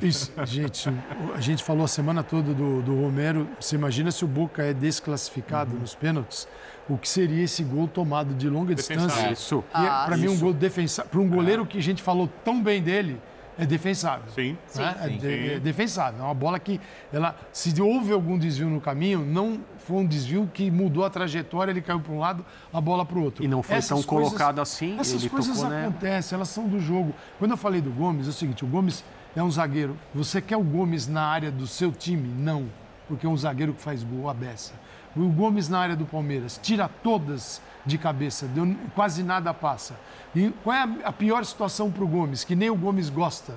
Isso, 0.00 0.32
gente, 0.44 0.88
a 1.34 1.40
gente 1.40 1.62
falou 1.62 1.84
a 1.84 1.88
semana 1.88 2.22
toda 2.22 2.54
do, 2.54 2.80
do 2.80 2.94
Romero. 3.02 3.46
Você 3.60 3.76
imagina 3.76 4.10
se 4.10 4.24
o 4.24 4.28
Boca 4.28 4.62
é 4.62 4.72
desclassificado 4.72 5.74
Uhum. 5.74 5.80
nos 5.80 5.94
pênaltis, 5.94 6.48
o 6.88 6.96
que 6.96 7.08
seria 7.08 7.42
esse 7.44 7.62
gol 7.64 7.88
tomado 7.88 8.34
de 8.34 8.48
longa 8.48 8.74
Defensável. 8.74 9.08
distância? 9.08 9.32
Isso. 9.32 9.64
E 9.74 9.84
é, 9.84 9.88
Ah, 9.88 10.04
para 10.06 10.16
mim, 10.16 10.28
um 10.28 10.38
gol 10.38 10.52
defensável. 10.52 11.10
Para 11.10 11.20
um 11.20 11.28
goleiro 11.28 11.66
que 11.66 11.78
a 11.78 11.82
gente 11.82 12.02
falou 12.02 12.28
tão 12.44 12.62
bem 12.62 12.80
dele, 12.82 13.20
é 13.58 13.64
defensável. 13.66 14.30
Sim. 14.34 14.56
né? 14.76 14.96
É, 15.00 15.08
sim. 15.08 15.16
de- 15.18 15.50
é 15.54 15.58
defensável. 15.58 16.20
É 16.20 16.22
uma 16.24 16.34
bola 16.34 16.58
que, 16.60 16.78
ela, 17.12 17.34
se 17.52 17.80
houve 17.80 18.12
algum 18.12 18.38
desvio 18.38 18.68
no 18.68 18.80
caminho, 18.80 19.24
não 19.24 19.60
foi 19.78 19.96
um 19.96 20.06
desvio 20.06 20.48
que 20.52 20.70
mudou 20.70 21.04
a 21.04 21.10
trajetória, 21.10 21.72
ele 21.72 21.80
caiu 21.80 22.00
para 22.00 22.12
um 22.12 22.18
lado, 22.18 22.44
a 22.72 22.80
bola 22.80 23.04
para 23.04 23.18
o 23.18 23.22
outro. 23.24 23.42
E 23.42 23.48
não 23.48 23.62
foi 23.62 23.76
Essas 23.76 23.88
tão 23.88 24.02
coisas- 24.02 24.28
colocado 24.28 24.60
assim, 24.60 24.96
Essas 24.98 25.22
ele 25.22 25.30
coisas 25.30 25.56
tocou, 25.56 25.70
né? 25.70 25.86
acontecem, 25.86 26.36
elas 26.36 26.48
são 26.50 26.68
do 26.68 26.78
jogo. 26.78 27.14
Quando 27.38 27.52
eu 27.52 27.56
falei 27.56 27.80
do 27.80 27.90
Gomes, 27.90 28.26
é 28.26 28.30
o 28.30 28.32
seguinte: 28.32 28.62
o 28.64 28.68
Gomes 28.68 29.02
é 29.34 29.42
um 29.42 29.50
zagueiro. 29.50 29.96
Você 30.14 30.40
quer 30.40 30.56
o 30.56 30.62
Gomes 30.62 31.08
na 31.08 31.22
área 31.22 31.50
do 31.50 31.66
seu 31.66 31.90
time? 31.90 32.28
Não, 32.28 32.66
porque 33.08 33.26
é 33.26 33.28
um 33.28 33.36
zagueiro 33.36 33.72
que 33.72 33.80
faz 33.80 34.02
gol, 34.04 34.28
a 34.28 34.34
beça. 34.34 34.72
O 35.16 35.28
Gomes 35.30 35.68
na 35.68 35.78
área 35.78 35.96
do 35.96 36.04
Palmeiras 36.04 36.58
tira 36.62 36.88
todas 36.88 37.60
de 37.84 37.96
cabeça, 37.96 38.46
deu- 38.48 38.76
quase 38.94 39.22
nada 39.22 39.54
passa. 39.54 39.94
E 40.34 40.50
qual 40.62 40.74
é 40.76 40.80
a, 40.82 41.08
a 41.08 41.12
pior 41.12 41.44
situação 41.44 41.90
para 41.90 42.04
o 42.04 42.08
Gomes, 42.08 42.44
que 42.44 42.54
nem 42.54 42.68
o 42.68 42.76
Gomes 42.76 43.08
gosta? 43.08 43.54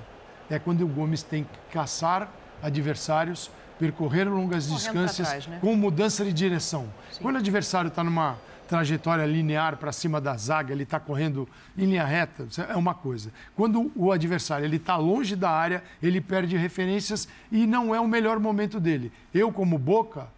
É 0.48 0.58
quando 0.58 0.82
o 0.82 0.88
Gomes 0.88 1.22
tem 1.22 1.44
que 1.44 1.58
caçar 1.72 2.28
adversários, 2.62 3.50
percorrer 3.78 4.28
longas 4.28 4.66
Correndo 4.66 4.78
distâncias 4.78 5.28
trás, 5.28 5.46
né? 5.46 5.58
com 5.60 5.74
mudança 5.74 6.24
de 6.24 6.32
direção. 6.32 6.86
Quando 7.20 7.36
o 7.36 7.38
adversário 7.38 7.88
está 7.88 8.02
numa 8.04 8.36
trajetória 8.68 9.24
linear 9.26 9.76
para 9.78 9.90
cima 9.90 10.20
da 10.20 10.36
zaga, 10.36 10.72
ele 10.72 10.84
está 10.84 11.00
correndo 11.00 11.48
em 11.76 11.86
linha 11.86 12.04
reta, 12.04 12.46
é 12.68 12.76
uma 12.76 12.94
coisa. 12.94 13.32
Quando 13.56 13.90
o 13.96 14.12
adversário 14.12 14.64
ele 14.64 14.76
está 14.76 14.96
longe 14.96 15.34
da 15.34 15.50
área, 15.50 15.82
ele 16.00 16.20
perde 16.20 16.56
referências 16.56 17.26
e 17.50 17.66
não 17.66 17.92
é 17.94 17.98
o 18.00 18.06
melhor 18.06 18.38
momento 18.38 18.78
dele. 18.78 19.10
Eu, 19.34 19.50
como 19.50 19.76
Boca, 19.78 20.28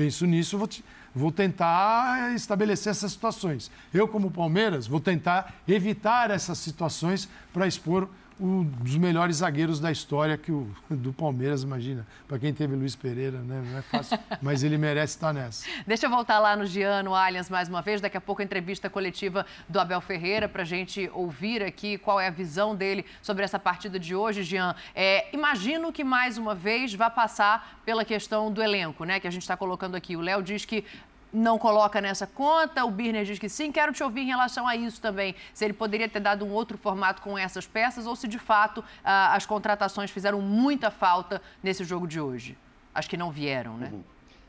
penso 0.00 0.24
nisso, 0.24 0.56
vou, 0.56 0.66
te- 0.66 0.82
vou 1.14 1.30
tentar 1.30 2.34
estabelecer 2.34 2.90
essas 2.90 3.12
situações. 3.12 3.70
Eu, 3.92 4.08
como 4.08 4.30
Palmeiras, 4.30 4.86
vou 4.86 4.98
tentar 4.98 5.56
evitar 5.68 6.30
essas 6.30 6.56
situações 6.56 7.28
para 7.52 7.66
expor 7.66 8.08
um 8.40 8.64
dos 8.64 8.96
melhores 8.96 9.36
zagueiros 9.36 9.78
da 9.78 9.92
história 9.92 10.36
que 10.38 10.50
o 10.50 10.66
do 10.90 11.12
Palmeiras, 11.12 11.62
imagina. 11.62 12.06
Para 12.26 12.38
quem 12.38 12.52
teve 12.54 12.74
Luiz 12.74 12.96
Pereira, 12.96 13.38
né? 13.38 13.62
não 13.64 13.78
é 13.78 13.82
fácil, 13.82 14.18
mas 14.40 14.62
ele 14.62 14.78
merece 14.78 15.16
estar 15.16 15.32
nessa. 15.32 15.66
Deixa 15.86 16.06
eu 16.06 16.10
voltar 16.10 16.38
lá 16.38 16.56
no 16.56 16.64
Giano 16.64 17.14
Allianz 17.14 17.50
mais 17.50 17.68
uma 17.68 17.82
vez. 17.82 18.00
Daqui 18.00 18.16
a 18.16 18.20
pouco 18.20 18.40
a 18.40 18.44
entrevista 18.44 18.88
coletiva 18.88 19.44
do 19.68 19.78
Abel 19.78 20.00
Ferreira 20.00 20.48
para 20.48 20.62
a 20.62 20.64
gente 20.64 21.10
ouvir 21.12 21.62
aqui 21.62 21.98
qual 21.98 22.18
é 22.18 22.28
a 22.28 22.30
visão 22.30 22.74
dele 22.74 23.04
sobre 23.20 23.44
essa 23.44 23.58
partida 23.58 23.98
de 23.98 24.14
hoje, 24.14 24.42
Jean. 24.42 24.74
É, 24.94 25.34
imagino 25.34 25.92
que 25.92 26.02
mais 26.02 26.38
uma 26.38 26.54
vez 26.54 26.94
vai 26.94 27.10
passar 27.10 27.80
pela 27.84 28.04
questão 28.04 28.50
do 28.52 28.62
elenco, 28.62 29.04
né? 29.04 29.20
Que 29.20 29.26
a 29.26 29.30
gente 29.30 29.42
está 29.42 29.56
colocando 29.56 29.94
aqui. 29.94 30.16
O 30.16 30.20
Léo 30.20 30.42
diz 30.42 30.64
que 30.64 30.84
não 31.32 31.58
coloca 31.58 32.00
nessa 32.00 32.26
conta, 32.26 32.84
o 32.84 32.90
Birner 32.90 33.24
diz 33.24 33.38
que 33.38 33.48
sim. 33.48 33.70
Quero 33.70 33.92
te 33.92 34.02
ouvir 34.02 34.22
em 34.22 34.26
relação 34.26 34.66
a 34.66 34.76
isso 34.76 35.00
também. 35.00 35.34
Se 35.54 35.64
ele 35.64 35.74
poderia 35.74 36.08
ter 36.08 36.20
dado 36.20 36.44
um 36.44 36.50
outro 36.50 36.76
formato 36.76 37.22
com 37.22 37.38
essas 37.38 37.66
peças 37.66 38.06
ou 38.06 38.16
se 38.16 38.26
de 38.26 38.38
fato 38.38 38.84
ah, 39.04 39.34
as 39.34 39.46
contratações 39.46 40.10
fizeram 40.10 40.40
muita 40.40 40.90
falta 40.90 41.40
nesse 41.62 41.84
jogo 41.84 42.06
de 42.06 42.20
hoje. 42.20 42.56
Acho 42.94 43.08
que 43.08 43.16
não 43.16 43.30
vieram, 43.30 43.76
né? 43.76 43.92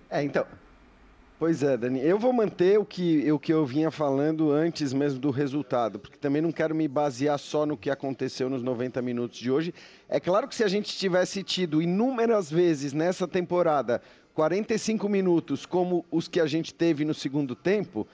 É, 0.09 0.23
então. 0.23 0.45
Pois 1.41 1.63
é, 1.63 1.75
Dani. 1.75 1.99
Eu 1.99 2.19
vou 2.19 2.31
manter 2.31 2.77
o 2.77 2.85
que, 2.85 3.31
o 3.31 3.39
que 3.39 3.51
eu 3.51 3.65
vinha 3.65 3.89
falando 3.89 4.51
antes 4.51 4.93
mesmo 4.93 5.19
do 5.19 5.31
resultado, 5.31 5.97
porque 5.97 6.15
também 6.15 6.39
não 6.39 6.51
quero 6.51 6.75
me 6.75 6.87
basear 6.87 7.39
só 7.39 7.65
no 7.65 7.75
que 7.75 7.89
aconteceu 7.89 8.47
nos 8.47 8.61
90 8.61 9.01
minutos 9.01 9.39
de 9.39 9.49
hoje. 9.49 9.73
É 10.07 10.19
claro 10.19 10.47
que 10.47 10.53
se 10.53 10.63
a 10.63 10.67
gente 10.67 10.95
tivesse 10.95 11.41
tido 11.41 11.81
inúmeras 11.81 12.51
vezes 12.51 12.93
nessa 12.93 13.27
temporada 13.27 14.03
45 14.33 15.07
minutos 15.09 15.65
como 15.65 16.05
os 16.11 16.27
que 16.27 16.39
a 16.39 16.45
gente 16.45 16.73
teve 16.73 17.03
no 17.05 17.13
segundo 17.13 17.55
tempo, 17.55 18.07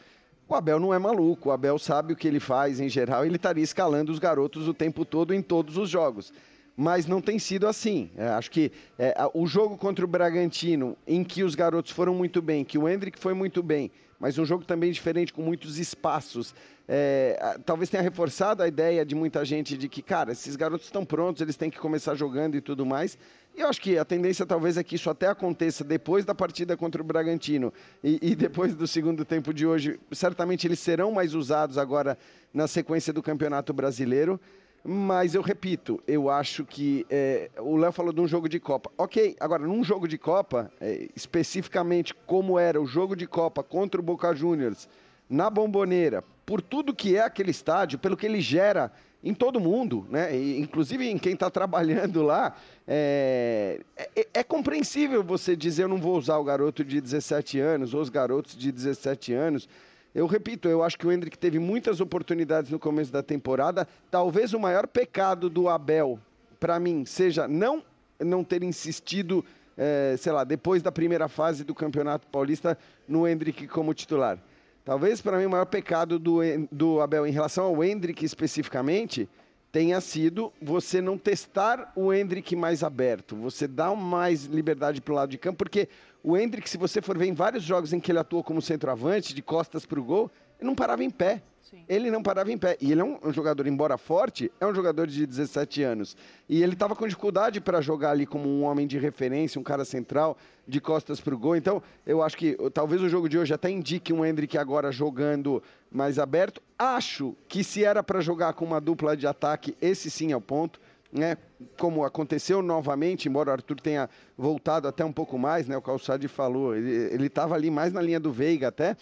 o 0.47 0.55
Abel 0.55 0.80
não 0.80 0.93
é 0.93 0.99
maluco. 0.99 1.49
O 1.49 1.51
Abel 1.51 1.78
sabe 1.78 2.13
o 2.13 2.15
que 2.15 2.28
ele 2.28 2.39
faz 2.39 2.80
em 2.80 2.89
geral, 2.89 3.26
ele 3.26 3.36
estaria 3.36 3.63
escalando 3.63 4.11
os 4.11 4.20
garotos 4.20 4.68
o 4.68 4.74
tempo 4.74 5.05
todo 5.05 5.34
em 5.34 5.41
todos 5.41 5.78
os 5.78 5.89
jogos 5.89 6.32
mas 6.80 7.07
não 7.07 7.20
tem 7.20 7.39
sido 7.39 7.68
assim. 7.68 8.11
É, 8.15 8.28
acho 8.28 8.51
que 8.51 8.72
é, 8.99 9.15
o 9.34 9.47
jogo 9.47 9.76
contra 9.76 10.05
o 10.05 10.07
Bragantino, 10.07 10.95
em 11.07 11.24
que 11.24 11.41
os 11.41 11.55
garotos 11.55 11.91
foram 11.91 12.13
muito 12.13 12.39
bem, 12.39 12.63
que 12.63 12.78
o 12.78 12.88
Hendrick 12.88 13.18
foi 13.18 13.34
muito 13.34 13.63
bem, 13.63 13.89
mas 14.20 14.38
um 14.38 14.45
jogo 14.45 14.63
também 14.63 14.91
diferente, 14.91 15.34
com 15.34 15.41
muitos 15.41 15.80
espaços, 15.80 16.53
é, 16.88 17.57
talvez 17.65 17.89
tenha 17.89 18.03
reforçado 18.03 18.61
a 18.61 18.68
ideia 18.68 19.03
de 19.03 19.15
muita 19.15 19.43
gente 19.43 19.76
de 19.76 19.89
que, 19.89 20.03
cara, 20.03 20.32
esses 20.32 20.55
garotos 20.55 20.86
estão 20.86 21.03
prontos, 21.03 21.41
eles 21.41 21.55
têm 21.55 21.72
que 21.72 21.80
começar 21.80 22.13
jogando 22.13 22.55
e 22.55 22.61
tudo 22.61 22.86
mais. 22.86 23.18
E 23.58 23.62
eu 23.62 23.68
acho 23.68 23.82
que 23.82 23.97
a 23.97 24.05
tendência 24.05 24.45
talvez 24.45 24.78
é 24.78 24.84
que 24.84 24.93
isso 24.93 25.10
até 25.10 25.26
aconteça 25.26 25.84
depois 25.84 26.24
da 26.24 26.36
partida 26.36 26.78
contra 26.78 27.01
o 27.01 27.03
Bragantino 27.03 27.74
e, 28.03 28.20
e 28.22 28.36
depois 28.36 28.76
do 28.76 28.86
segundo 28.86 29.26
tempo 29.26 29.51
de 29.51 29.66
hoje. 29.66 29.99
Certamente 30.12 30.68
eles 30.68 30.78
serão 30.78 31.12
mais 31.12 31.34
usados 31.34 31.76
agora 31.76 32.20
na 32.53 32.68
sequência 32.68 33.12
do 33.12 33.24
Campeonato 33.24 33.74
Brasileiro. 33.74 34.39
Mas 34.84 35.34
eu 35.34 35.41
repito, 35.41 35.99
eu 36.08 36.30
acho 36.30 36.66
que 36.66 37.03
é, 37.10 37.49
o 37.58 37.76
Léo 37.78 37.91
falou 37.91 38.14
de 38.14 38.22
um 38.22 38.28
jogo 38.28 38.47
de 38.47 38.60
Copa. 38.60 38.91
Ok, 38.95 39.36
agora 39.39 39.66
num 39.66 39.84
jogo 39.84 40.08
de 40.08 40.20
Copa, 40.20 40.72
é, 40.80 41.10
especificamente 41.16 42.14
como 42.28 42.60
era 42.60 42.80
o 42.80 42.86
jogo 42.86 43.16
de 43.16 43.26
Copa 43.26 43.64
contra 43.64 43.99
o 43.99 44.03
Boca 44.03 44.36
Juniors, 44.36 44.88
na 45.28 45.49
Bomboneira, 45.49 46.24
por 46.45 46.62
tudo 46.62 46.95
que 46.95 47.18
é 47.18 47.22
aquele 47.22 47.49
estádio, 47.49 47.97
pelo 47.97 48.16
que 48.16 48.28
ele 48.28 48.39
gera 48.39 48.91
em 49.28 49.34
todo 49.34 49.59
mundo, 49.59 50.05
né? 50.09 50.36
E, 50.36 50.59
inclusive 50.59 51.07
em 51.07 51.17
quem 51.17 51.34
está 51.34 51.49
trabalhando 51.49 52.21
lá, 52.23 52.55
é, 52.88 53.82
é- 54.15 54.28
é 54.36 54.43
compreensível 54.43 55.23
você 55.23 55.55
dizer 55.55 55.84
eu 55.84 55.88
não 55.88 55.97
vou 55.97 56.17
usar 56.17 56.38
o 56.38 56.43
garoto 56.43 56.84
de 56.84 57.01
17 57.01 57.59
anos 57.59 57.93
ou 57.93 58.01
os 58.01 58.09
garotos 58.09 58.55
de 58.55 58.71
17 58.71 59.34
anos. 59.34 59.67
Eu 60.15 60.25
repito, 60.25 60.67
eu 60.67 60.84
acho 60.84 60.97
que 60.97 61.05
o 61.05 61.11
Hendrick 61.11 61.38
teve 61.38 61.59
muitas 61.59 61.99
oportunidades 62.01 62.71
no 62.71 62.80
começo 62.80 63.11
da 63.11 63.21
temporada. 63.21 63.88
Talvez 64.09 64.53
o 64.53 64.59
maior 64.59 64.88
pecado 64.88 65.49
do 65.49 65.69
Abel, 65.69 66.19
para 66.59 66.80
mim, 66.80 67.05
seja 67.05 67.47
não, 67.47 67.84
não 68.19 68.43
ter 68.43 68.63
insistido, 68.63 69.45
eh, 69.78 70.15
sei 70.17 70.32
lá, 70.32 70.43
depois 70.43 70.82
da 70.82 70.91
primeira 70.91 71.28
fase 71.28 71.63
do 71.63 71.75
Campeonato 71.75 72.25
Paulista, 72.28 72.78
no 73.07 73.28
Hendrick 73.28 73.67
como 73.67 73.93
titular. 73.93 74.39
Talvez 74.88 75.19
para 75.19 75.38
mim 75.38 75.47
o 75.47 75.49
maior 75.49 75.65
pecado 75.65 76.17
do, 76.17 76.39
do 76.71 77.01
Abel 77.01 77.27
em 77.27 77.31
relação 77.31 77.65
ao 77.65 77.83
Hendrick 77.83 78.23
especificamente 78.23 79.27
tenha 79.69 79.99
sido 79.99 80.49
você 80.61 81.01
não 81.01 81.17
testar 81.17 81.91
o 81.93 82.13
Hendrick 82.13 82.55
mais 82.55 82.83
aberto, 82.83 83.35
você 83.35 83.67
dar 83.67 83.93
mais 83.97 84.45
liberdade 84.45 85.01
para 85.01 85.11
o 85.11 85.15
lado 85.15 85.29
de 85.29 85.38
campo, 85.38 85.57
porque 85.57 85.89
o 86.23 86.38
Hendrick, 86.38 86.69
se 86.69 86.77
você 86.77 87.01
for 87.01 87.17
ver 87.17 87.25
em 87.25 87.33
vários 87.33 87.65
jogos 87.65 87.91
em 87.91 87.99
que 87.99 88.13
ele 88.13 88.19
atuou 88.19 88.41
como 88.41 88.61
centroavante, 88.61 89.35
de 89.35 89.41
costas 89.41 89.85
para 89.85 89.99
o 89.99 90.03
gol, 90.05 90.31
ele 90.60 90.68
não 90.68 90.76
parava 90.76 91.03
em 91.03 91.10
pé. 91.10 91.41
Ele 91.88 92.10
não 92.10 92.24
parava 92.24 92.51
em 92.51 92.58
pé. 92.58 92.78
E 92.80 92.91
ele 92.91 93.01
é 93.01 93.03
um, 93.03 93.18
um 93.24 93.34
jogador, 93.34 93.68
embora 93.68 93.97
forte, 93.97 94.51
é 94.60 94.66
um 94.66 94.74
jogador 94.74 95.08
de 95.08 95.26
17 95.26 95.84
anos. 95.84 96.16
E 96.47 96.64
ele 96.64 96.74
estava 96.74 96.95
com 96.95 97.05
dificuldade 97.05 97.60
para 97.60 97.82
jogar 97.82 98.12
ali 98.12 98.26
como 98.26 98.47
um 98.47 98.64
homem 98.64 98.88
de 98.88 98.97
referência, 98.97 99.60
um 99.60 99.64
cara 99.64 99.84
central, 99.84 100.38
de 100.68 100.80
costas 100.80 101.20
para 101.20 101.36
o 101.36 101.38
gol. 101.38 101.55
Então, 101.55 101.82
eu 102.05 102.22
acho 102.22 102.38
que 102.38 102.58
talvez 102.74 103.01
o 103.01 103.10
jogo 103.10 103.28
de 103.28 103.38
hoje 103.38 103.53
até 103.53 103.70
indique 103.70 104.14
um 104.14 104.26
Hendrick 104.26 104.58
agora 104.58 104.91
jogando 104.91 105.62
mais 105.91 106.20
aberto. 106.20 106.62
Acho 106.80 107.36
que 107.47 107.64
se 107.64 107.84
era 107.84 108.01
para 108.01 108.22
jogar 108.22 108.53
com 108.53 108.66
uma 108.66 108.80
dupla 108.80 109.16
de 109.16 109.28
ataque, 109.28 109.76
esse 109.82 110.10
sim 110.10 110.32
é 110.32 110.38
o 110.38 110.41
ponto. 110.41 110.80
Né? 111.12 111.38
Como 111.78 112.03
aconteceu 112.03 112.62
novamente, 112.62 113.30
embora 113.30 113.49
o 113.49 113.53
Arthur 113.53 113.80
tenha 113.80 114.10
voltado 114.38 114.88
até 114.88 115.05
um 115.05 115.12
pouco 115.12 115.38
mais, 115.38 115.68
né? 115.68 115.78
o 115.78 115.82
Calçade 115.82 116.28
falou, 116.28 116.76
ele 116.76 117.28
estava 117.28 117.55
ali 117.55 117.72
mais 117.72 117.93
na 117.93 118.01
linha 118.01 118.20
do 118.20 118.32
Veiga 118.32 118.68
até. 118.68 118.95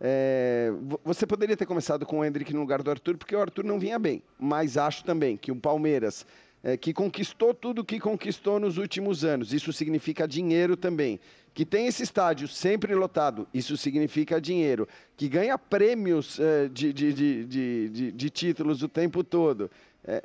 É, 0.00 0.70
vo- 0.82 1.00
você 1.04 1.26
poderia 1.26 1.56
ter 1.56 1.66
começado 1.66 2.04
com 2.04 2.18
o 2.20 2.24
Hendrick 2.24 2.52
no 2.52 2.60
lugar 2.60 2.82
do 2.82 2.90
Arthur, 2.90 3.16
porque 3.16 3.34
o 3.34 3.40
Arthur 3.40 3.64
não 3.64 3.78
vinha 3.78 3.98
bem. 3.98 4.22
Mas 4.38 4.76
acho 4.76 5.04
também 5.04 5.36
que 5.36 5.50
o 5.50 5.56
Palmeiras, 5.56 6.26
é, 6.62 6.76
que 6.76 6.92
conquistou 6.92 7.54
tudo 7.54 7.84
que 7.84 7.98
conquistou 7.98 8.60
nos 8.60 8.76
últimos 8.78 9.24
anos, 9.24 9.52
isso 9.52 9.72
significa 9.72 10.26
dinheiro 10.28 10.76
também. 10.76 11.18
Que 11.54 11.64
tem 11.64 11.86
esse 11.86 12.02
estádio 12.02 12.46
sempre 12.46 12.94
lotado, 12.94 13.48
isso 13.54 13.78
significa 13.78 14.38
dinheiro. 14.38 14.86
Que 15.16 15.26
ganha 15.26 15.56
prêmios 15.56 16.38
é, 16.38 16.68
de, 16.68 16.92
de, 16.92 17.12
de- 17.46 18.12
de 18.12 18.30
títulos 18.30 18.82
o 18.82 18.88
tempo 18.88 19.24
todo. 19.24 19.70
É, 20.04 20.22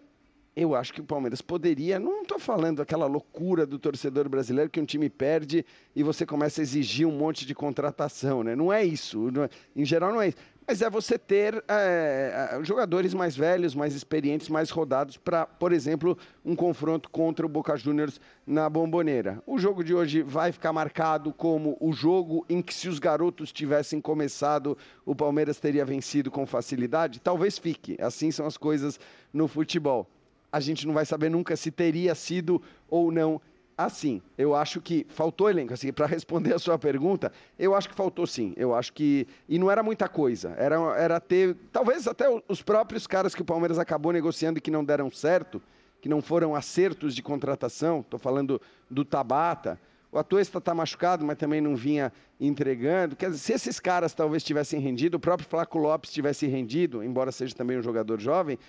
eu 0.55 0.75
acho 0.75 0.93
que 0.93 0.99
o 0.99 1.03
Palmeiras 1.03 1.41
poderia, 1.41 1.97
não 1.97 2.23
estou 2.23 2.37
falando 2.37 2.81
aquela 2.81 3.05
loucura 3.05 3.65
do 3.65 3.79
torcedor 3.79 4.27
brasileiro 4.27 4.69
que 4.69 4.81
um 4.81 4.85
time 4.85 5.09
perde 5.09 5.65
e 5.95 6.03
você 6.03 6.25
começa 6.25 6.61
a 6.61 6.63
exigir 6.63 7.07
um 7.07 7.17
monte 7.17 7.45
de 7.45 7.55
contratação, 7.55 8.43
né? 8.43 8.53
Não 8.53 8.71
é 8.71 8.83
isso, 8.83 9.31
não 9.31 9.45
é, 9.45 9.49
em 9.75 9.85
geral 9.85 10.11
não 10.11 10.21
é 10.21 10.29
isso. 10.29 10.37
Mas 10.67 10.81
é 10.81 10.89
você 10.89 11.17
ter 11.17 11.63
é, 11.67 12.59
jogadores 12.63 13.13
mais 13.13 13.35
velhos, 13.35 13.73
mais 13.73 13.95
experientes, 13.95 14.47
mais 14.47 14.69
rodados 14.69 15.17
para, 15.17 15.45
por 15.45 15.71
exemplo, 15.71 16.17
um 16.45 16.55
confronto 16.55 17.09
contra 17.09 17.45
o 17.45 17.49
Boca 17.49 17.75
Juniors 17.75 18.19
na 18.45 18.69
Bomboneira. 18.69 19.41
O 19.47 19.57
jogo 19.57 19.83
de 19.83 19.93
hoje 19.93 20.21
vai 20.21 20.51
ficar 20.51 20.71
marcado 20.71 21.33
como 21.33 21.77
o 21.79 21.91
jogo 21.91 22.45
em 22.47 22.61
que, 22.61 22.73
se 22.73 22.87
os 22.87 22.99
garotos 22.99 23.51
tivessem 23.51 23.99
começado, 23.99 24.77
o 25.05 25.15
Palmeiras 25.15 25.59
teria 25.59 25.83
vencido 25.83 26.29
com 26.29 26.45
facilidade? 26.45 27.19
Talvez 27.19 27.57
fique. 27.57 27.97
Assim 27.99 28.31
são 28.31 28.45
as 28.45 28.55
coisas 28.55 28.99
no 29.33 29.47
futebol 29.47 30.07
a 30.51 30.59
gente 30.59 30.85
não 30.85 30.93
vai 30.93 31.05
saber 31.05 31.29
nunca 31.29 31.55
se 31.55 31.71
teria 31.71 32.13
sido 32.13 32.61
ou 32.89 33.11
não 33.11 33.41
assim. 33.77 34.21
Eu 34.37 34.55
acho 34.55 34.81
que 34.81 35.05
faltou 35.09 35.49
elenco. 35.49 35.73
Assim, 35.73 35.91
para 35.91 36.05
responder 36.07 36.53
a 36.53 36.59
sua 36.59 36.77
pergunta, 36.77 37.31
eu 37.57 37.75
acho 37.75 37.89
que 37.89 37.95
faltou 37.95 38.27
sim. 38.27 38.53
Eu 38.57 38.75
acho 38.75 38.93
que. 38.93 39.27
E 39.47 39.57
não 39.57 39.69
era 39.69 39.83
muita 39.83 40.07
coisa. 40.07 40.53
Era, 40.57 40.75
era 40.97 41.19
ter. 41.19 41.55
Talvez 41.71 42.07
até 42.07 42.25
os 42.47 42.61
próprios 42.61 43.07
caras 43.07 43.33
que 43.33 43.41
o 43.41 43.45
Palmeiras 43.45 43.79
acabou 43.79 44.11
negociando 44.11 44.59
e 44.59 44.61
que 44.61 44.71
não 44.71 44.83
deram 44.83 45.09
certo, 45.09 45.61
que 46.01 46.09
não 46.09 46.21
foram 46.21 46.55
acertos 46.55 47.15
de 47.15 47.21
contratação. 47.21 48.01
Estou 48.01 48.19
falando 48.19 48.61
do 48.89 49.03
Tabata. 49.05 49.79
O 50.11 50.19
Atuesta 50.19 50.57
está 50.57 50.75
machucado, 50.75 51.25
mas 51.25 51.37
também 51.37 51.61
não 51.61 51.73
vinha 51.73 52.11
entregando. 52.37 53.15
Quer 53.15 53.29
dizer, 53.29 53.39
se 53.39 53.53
esses 53.53 53.79
caras 53.79 54.13
talvez 54.13 54.43
tivessem 54.43 54.77
rendido, 54.77 55.15
o 55.15 55.19
próprio 55.19 55.47
Flaco 55.47 55.77
Lopes 55.77 56.11
tivesse 56.11 56.47
rendido, 56.47 57.01
embora 57.01 57.31
seja 57.31 57.55
também 57.55 57.79
um 57.79 57.81
jogador 57.81 58.19
jovem, 58.19 58.59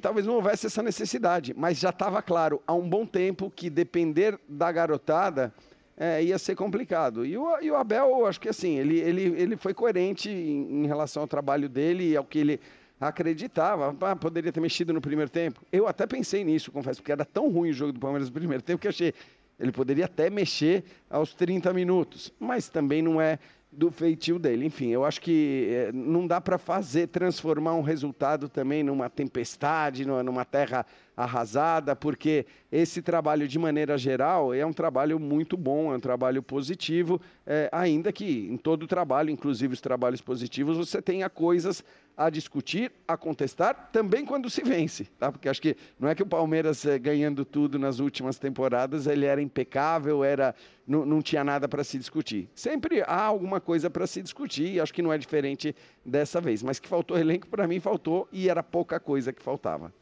talvez 0.00 0.26
não 0.26 0.34
houvesse 0.34 0.66
essa 0.66 0.82
necessidade, 0.82 1.54
mas 1.56 1.78
já 1.78 1.90
estava 1.90 2.22
claro 2.22 2.62
há 2.66 2.74
um 2.74 2.88
bom 2.88 3.04
tempo 3.04 3.50
que 3.50 3.68
depender 3.68 4.38
da 4.48 4.70
garotada 4.72 5.52
é, 5.96 6.22
ia 6.22 6.38
ser 6.38 6.54
complicado. 6.54 7.24
E 7.24 7.36
o, 7.36 7.60
e 7.60 7.70
o, 7.70 7.76
Abel, 7.76 8.26
acho 8.26 8.40
que 8.40 8.48
assim, 8.48 8.78
ele, 8.78 8.98
ele, 8.98 9.22
ele 9.40 9.56
foi 9.56 9.74
coerente 9.74 10.30
em, 10.30 10.84
em 10.84 10.86
relação 10.86 11.22
ao 11.22 11.28
trabalho 11.28 11.68
dele 11.68 12.10
e 12.10 12.16
ao 12.16 12.24
que 12.24 12.38
ele 12.38 12.60
acreditava. 13.00 13.94
Ah, 14.00 14.16
poderia 14.16 14.52
ter 14.52 14.60
mexido 14.60 14.92
no 14.92 15.00
primeiro 15.00 15.30
tempo. 15.30 15.60
Eu 15.70 15.86
até 15.86 16.06
pensei 16.06 16.44
nisso, 16.44 16.72
confesso, 16.72 17.00
porque 17.00 17.12
era 17.12 17.24
tão 17.24 17.50
ruim 17.50 17.70
o 17.70 17.72
jogo 17.72 17.92
do 17.92 18.00
Palmeiras 18.00 18.28
no 18.28 18.34
primeiro 18.34 18.62
tempo 18.62 18.80
que 18.80 18.88
achei. 18.88 19.12
Ele 19.58 19.70
poderia 19.70 20.06
até 20.06 20.30
mexer 20.30 20.84
aos 21.08 21.34
30 21.34 21.72
minutos, 21.72 22.32
mas 22.40 22.68
também 22.68 23.02
não 23.02 23.20
é 23.20 23.38
do 23.72 23.90
feitio 23.90 24.38
dele. 24.38 24.66
Enfim, 24.66 24.88
eu 24.88 25.04
acho 25.04 25.20
que 25.20 25.68
é, 25.70 25.92
não 25.92 26.26
dá 26.26 26.40
para 26.40 26.58
fazer, 26.58 27.06
transformar 27.08 27.74
um 27.74 27.80
resultado 27.80 28.48
também 28.48 28.82
numa 28.82 29.08
tempestade, 29.08 30.04
numa 30.04 30.44
terra 30.44 30.84
arrasada, 31.16 31.94
porque 31.94 32.46
esse 32.70 33.02
trabalho, 33.02 33.46
de 33.46 33.58
maneira 33.58 33.98
geral, 33.98 34.54
é 34.54 34.64
um 34.64 34.72
trabalho 34.72 35.18
muito 35.18 35.56
bom, 35.56 35.92
é 35.92 35.96
um 35.96 36.00
trabalho 36.00 36.42
positivo, 36.42 37.20
é, 37.46 37.68
ainda 37.70 38.12
que 38.12 38.48
em 38.50 38.56
todo 38.56 38.86
trabalho, 38.86 39.30
inclusive 39.30 39.74
os 39.74 39.80
trabalhos 39.80 40.20
positivos, 40.20 40.76
você 40.76 41.02
tenha 41.02 41.28
coisas 41.28 41.84
a 42.16 42.28
discutir, 42.28 42.92
a 43.08 43.16
contestar, 43.16 43.90
também 43.90 44.24
quando 44.24 44.50
se 44.50 44.62
vence, 44.62 45.04
tá? 45.18 45.32
Porque 45.32 45.48
acho 45.48 45.62
que 45.62 45.76
não 45.98 46.08
é 46.08 46.14
que 46.14 46.22
o 46.22 46.26
Palmeiras 46.26 46.84
eh, 46.84 46.98
ganhando 46.98 47.44
tudo 47.44 47.78
nas 47.78 48.00
últimas 48.00 48.38
temporadas, 48.38 49.06
ele 49.06 49.24
era 49.24 49.40
impecável, 49.40 50.22
era 50.22 50.54
não, 50.86 51.06
não 51.06 51.22
tinha 51.22 51.42
nada 51.42 51.68
para 51.68 51.82
se 51.82 51.98
discutir. 51.98 52.48
Sempre 52.54 53.02
há 53.02 53.22
alguma 53.22 53.60
coisa 53.60 53.88
para 53.88 54.06
se 54.06 54.22
discutir, 54.22 54.74
e 54.74 54.80
acho 54.80 54.92
que 54.92 55.02
não 55.02 55.12
é 55.12 55.16
diferente 55.16 55.74
dessa 56.04 56.40
vez. 56.40 56.62
Mas 56.62 56.78
que 56.78 56.88
faltou 56.88 57.18
elenco, 57.18 57.48
para 57.48 57.66
mim 57.66 57.80
faltou, 57.80 58.28
e 58.30 58.48
era 58.48 58.62
pouca 58.62 59.00
coisa 59.00 59.32
que 59.32 59.42
faltava. 59.42 59.92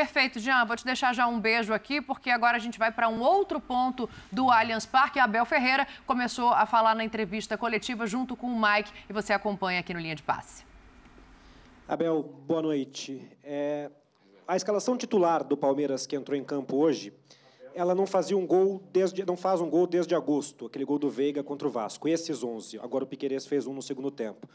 Perfeito, 0.00 0.40
Jean. 0.40 0.64
Vou 0.64 0.76
te 0.76 0.84
deixar 0.86 1.14
já 1.14 1.26
um 1.26 1.38
beijo 1.38 1.74
aqui, 1.74 2.00
porque 2.00 2.30
agora 2.30 2.56
a 2.56 2.58
gente 2.58 2.78
vai 2.78 2.90
para 2.90 3.06
um 3.06 3.20
outro 3.20 3.60
ponto 3.60 4.08
do 4.32 4.50
Allianz 4.50 4.86
Parque. 4.86 5.18
A 5.18 5.24
Abel 5.24 5.44
Ferreira 5.44 5.86
começou 6.06 6.48
a 6.48 6.64
falar 6.64 6.94
na 6.94 7.04
entrevista 7.04 7.58
coletiva 7.58 8.06
junto 8.06 8.34
com 8.34 8.46
o 8.46 8.58
Mike, 8.58 8.90
e 9.10 9.12
você 9.12 9.34
acompanha 9.34 9.78
aqui 9.78 9.92
no 9.92 10.00
Linha 10.00 10.14
de 10.14 10.22
Passe. 10.22 10.64
Abel, 11.86 12.22
boa 12.46 12.62
noite. 12.62 13.30
É, 13.44 13.90
a 14.48 14.56
escalação 14.56 14.96
titular 14.96 15.44
do 15.44 15.54
Palmeiras 15.54 16.06
que 16.06 16.16
entrou 16.16 16.34
em 16.34 16.44
campo 16.44 16.78
hoje, 16.78 17.12
ela 17.74 17.94
não 17.94 18.06
fazia 18.06 18.38
um 18.38 18.46
gol 18.46 18.82
desde, 18.90 19.22
não 19.26 19.36
faz 19.36 19.60
um 19.60 19.68
gol 19.68 19.86
desde 19.86 20.14
agosto, 20.14 20.64
aquele 20.64 20.86
gol 20.86 20.98
do 20.98 21.10
Veiga 21.10 21.44
contra 21.44 21.68
o 21.68 21.70
Vasco. 21.70 22.08
Esses 22.08 22.42
11. 22.42 22.78
Agora 22.78 23.04
o 23.04 23.06
Piqueires 23.06 23.46
fez 23.46 23.66
um 23.66 23.74
no 23.74 23.82
segundo 23.82 24.10
tempo. 24.10 24.48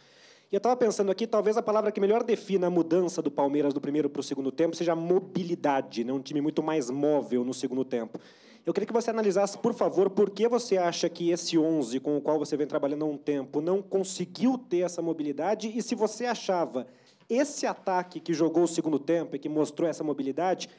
E 0.52 0.56
eu 0.56 0.58
estava 0.58 0.76
pensando 0.76 1.12
aqui, 1.12 1.26
talvez 1.26 1.58
a 1.58 1.62
palavra 1.62 1.91
que 1.91 2.00
melhor 2.00 2.24
defina 2.24 2.68
a 2.68 2.70
mudança 2.70 3.22
do 3.22 3.32
Palmeiras 3.32 3.74
do 3.74 3.82
primeiro 3.82 4.10
para 4.10 4.20
o 4.20 4.24
segundo 4.24 4.52
tempo 4.52 4.76
seja 4.76 4.96
mobilidade, 4.96 6.04
né? 6.04 6.14
um 6.14 6.22
time 6.22 6.39
muito 6.39 6.62
mais 6.62 6.89
móvel 6.89 7.43
no 7.43 7.54
segundo 7.54 7.84
tempo. 7.84 8.20
Eu 8.66 8.74
queria 8.74 8.88
que 8.88 8.93
você 8.93 9.12
analisasse, 9.12 9.58
por 9.58 9.74
favor, 9.74 10.10
por 10.10 10.30
que 10.30 10.48
você 10.48 10.78
acha 10.78 11.08
que 11.08 11.30
esse 11.30 11.58
11 11.58 12.00
com 12.00 12.18
o 12.18 12.22
qual 12.22 12.39
você 12.39 12.58
vem 12.58 12.66
trabalhando 12.66 13.06
há 13.06 13.08
um 13.08 13.18
tempo 13.18 13.62
não 13.62 13.82
conseguiu 13.82 14.58
ter 14.58 14.80
essa 14.80 15.02
mobilidade 15.02 15.72
e 15.76 15.82
se 15.82 15.93
você 15.93 16.26
achava 16.26 16.88
esse 17.30 17.66
ataque 17.66 18.20
que 18.20 18.34
jogou 18.34 18.64
o 18.64 18.68
segundo 18.68 19.00
tempo 19.00 19.36
e 19.36 19.39
que 19.39 19.50
mostrou 19.50 19.89
essa 19.89 20.04
mobilidade, 20.04 20.70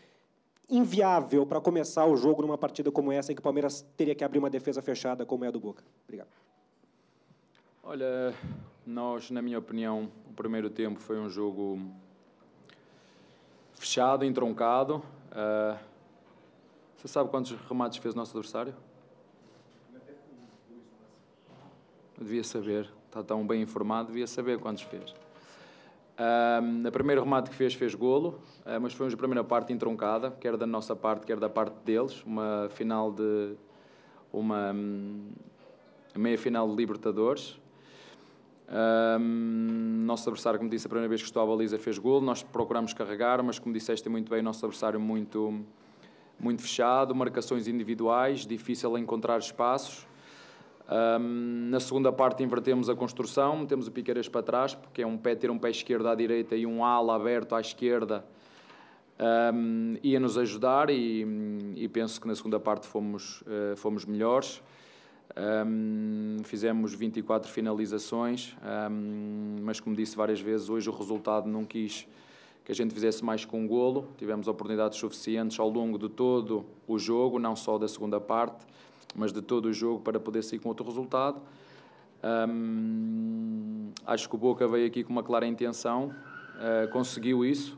inviável 0.69 1.47
para 1.47 1.61
começar 1.61 2.07
o 2.07 2.17
jogo 2.17 2.43
numa 2.43 2.59
partida 2.59 2.91
como 2.91 3.13
essa, 3.13 3.31
em 3.31 3.35
que 3.35 3.41
o 3.41 3.43
Palmeiras 3.43 3.85
teria 3.97 4.15
que 4.15 4.25
abrir 4.25 4.39
uma 4.39 4.51
defesa 4.51 4.83
fechada, 4.83 5.25
como 5.25 5.45
é 5.45 5.49
a 5.49 5.51
do 5.51 5.61
Boca. 5.61 5.85
Obrigado. 6.05 6.29
Olha, 7.85 8.35
nós, 8.87 9.31
na 9.31 9.43
minha 9.43 9.59
opinião, 9.59 10.11
o 10.31 10.33
primeiro 10.33 10.71
tempo 10.71 11.01
foi 11.01 11.19
um 11.19 11.29
jogo 11.29 11.81
fechado, 13.75 14.25
entroncado. 14.25 15.03
Uh, 15.33 15.79
você 16.97 17.09
sabe 17.09 17.29
quantos 17.29 17.53
remates 17.69 17.99
fez 17.99 18.15
o 18.15 18.17
nosso 18.17 18.37
adversário? 18.37 18.75
devia 22.19 22.43
saber, 22.43 22.91
está 23.07 23.23
tão 23.23 23.47
bem 23.47 23.63
informado, 23.63 24.09
devia 24.09 24.27
saber 24.27 24.59
quantos 24.59 24.83
fez. 24.85 25.15
Um, 26.19 26.87
o 26.87 26.93
primeiro 26.93 27.23
remate 27.23 27.51
que 27.51 27.57
fez, 27.57 27.75
fez 27.75 27.95
golo, 27.95 28.41
uh, 28.65 28.81
mas 28.81 28.95
foi 28.95 29.07
uma 29.07 29.17
primeira 29.17 29.45
parte 29.45 29.73
entroncada, 29.73 30.31
quer 30.31 30.57
da 30.57 30.67
nossa 30.67 30.97
parte, 30.97 31.27
quer 31.27 31.39
da 31.39 31.49
parte 31.49 31.75
deles. 31.85 32.23
Uma 32.25 32.69
final 32.71 33.13
de. 33.13 33.55
uma 34.33 34.73
um, 34.73 35.29
meia 36.15 36.39
final 36.39 36.69
de 36.69 36.75
Libertadores. 36.75 37.61
Um, 38.69 40.05
nosso 40.05 40.29
adversário, 40.29 40.59
como 40.59 40.69
disse, 40.71 40.87
a 40.87 40.91
primeira 40.91 41.09
vez 41.09 41.21
que 41.21 41.29
estou 41.29 41.43
à 41.43 41.47
baliza 41.47 41.79
fez 41.79 41.99
golo. 41.99 42.21
Nós 42.21 42.43
procuramos 42.43 42.93
carregar, 42.93 43.43
mas 43.43 43.59
como 43.59 43.75
disseste 43.75 44.09
muito 44.09 44.31
bem, 44.31 44.43
nosso 44.43 44.65
adversário 44.65 44.99
muito, 44.99 45.65
muito 46.39 46.63
fechado, 46.63 47.15
marcações 47.15 47.69
individuais, 47.69 48.47
difícil 48.47 48.97
encontrar 48.99 49.39
espaços. 49.39 50.07
Um, 50.89 51.69
na 51.71 51.81
segunda 51.81 52.13
parte 52.13 52.43
invertemos 52.45 52.89
a 52.89 52.95
construção, 52.95 53.59
metemos 53.59 53.89
o 53.89 53.93
Piqueiras 53.93 54.29
para 54.29 54.43
trás, 54.43 54.75
porque 54.75 55.03
é 55.03 55.07
um 55.07 55.17
pé 55.17 55.35
ter 55.35 55.51
um 55.51 55.59
pé 55.59 55.71
esquerdo 55.71 56.09
à 56.09 56.15
direita 56.15 56.55
e 56.55 56.65
um 56.65 56.85
ala 56.85 57.17
aberto 57.17 57.55
à 57.55 57.61
esquerda 57.61 58.25
um, 59.19 59.97
ia 60.03 60.21
nos 60.21 60.37
ajudar 60.37 60.91
e, 60.91 61.27
e, 61.77 61.89
penso 61.89 62.21
que 62.21 62.27
na 62.27 62.35
segunda 62.35 62.61
parte 62.61 62.87
fomos, 62.87 63.43
uh, 63.43 63.77
fomos 63.77 64.05
melhores. 64.05 64.63
Um, 65.67 66.39
fizemos 66.45 66.95
24 66.95 67.51
finalizações, 67.51 68.57
mas 69.63 69.81
como 69.81 69.95
disse 69.95 70.17
várias 70.17 70.41
vezes, 70.41 70.69
hoje 70.69 70.89
o 70.89 70.93
resultado 70.93 71.49
não 71.49 71.65
quis 71.65 72.07
que 72.65 72.73
a 72.73 72.75
gente 72.75 72.93
fizesse 72.93 73.25
mais 73.25 73.45
com 73.45 73.61
um 73.61 73.67
golo. 73.67 74.09
Tivemos 74.19 74.49
oportunidades 74.49 74.99
suficientes 74.99 75.59
ao 75.59 75.69
longo 75.69 75.99
de 75.99 76.09
todo 76.09 76.65
o 76.87 76.99
jogo, 76.99 77.39
não 77.39 77.55
só 77.55 77.79
da 77.79 77.87
segunda 77.87 78.21
parte 78.21 78.67
mas 79.17 79.33
de 79.33 79.41
todo 79.41 79.67
o 79.67 79.73
jogo 79.73 80.01
para 80.01 80.21
poder 80.21 80.43
sair 80.43 80.59
com 80.59 80.69
outro 80.69 80.85
resultado. 80.85 81.41
Um, 82.49 83.91
acho 84.07 84.29
que 84.29 84.35
o 84.35 84.39
Boca 84.39 84.69
veio 84.69 84.87
aqui 84.87 85.03
com 85.03 85.13
uma 85.13 85.23
clara 85.23 85.47
intenção, 85.47 86.15
uh, 86.57 86.91
conseguiu 86.93 87.45
isso, 87.45 87.77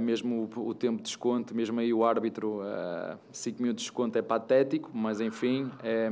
mesmo 0.00 0.50
o, 0.56 0.74
tempo 0.74 0.98
de 0.98 1.04
desconto, 1.04 1.54
mesmo 1.54 1.80
aí 1.80 1.92
o 1.92 2.04
árbitro, 2.04 2.60
5 3.32 3.58
uh, 3.58 3.62
minutos 3.62 3.82
de 3.82 3.88
desconto 3.88 4.18
é 4.18 4.22
patético, 4.22 4.90
mas 4.92 5.20
enfim, 5.20 5.70
é, 5.82 6.10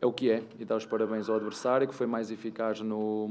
é 0.00 0.06
o 0.06 0.12
que 0.12 0.30
é. 0.30 0.42
E 0.58 0.64
dar 0.64 0.76
os 0.76 0.86
parabéns 0.86 1.28
ao 1.28 1.36
adversário, 1.36 1.86
que 1.86 1.94
foi 1.94 2.06
mais 2.06 2.30
eficaz 2.30 2.80
no, 2.80 3.28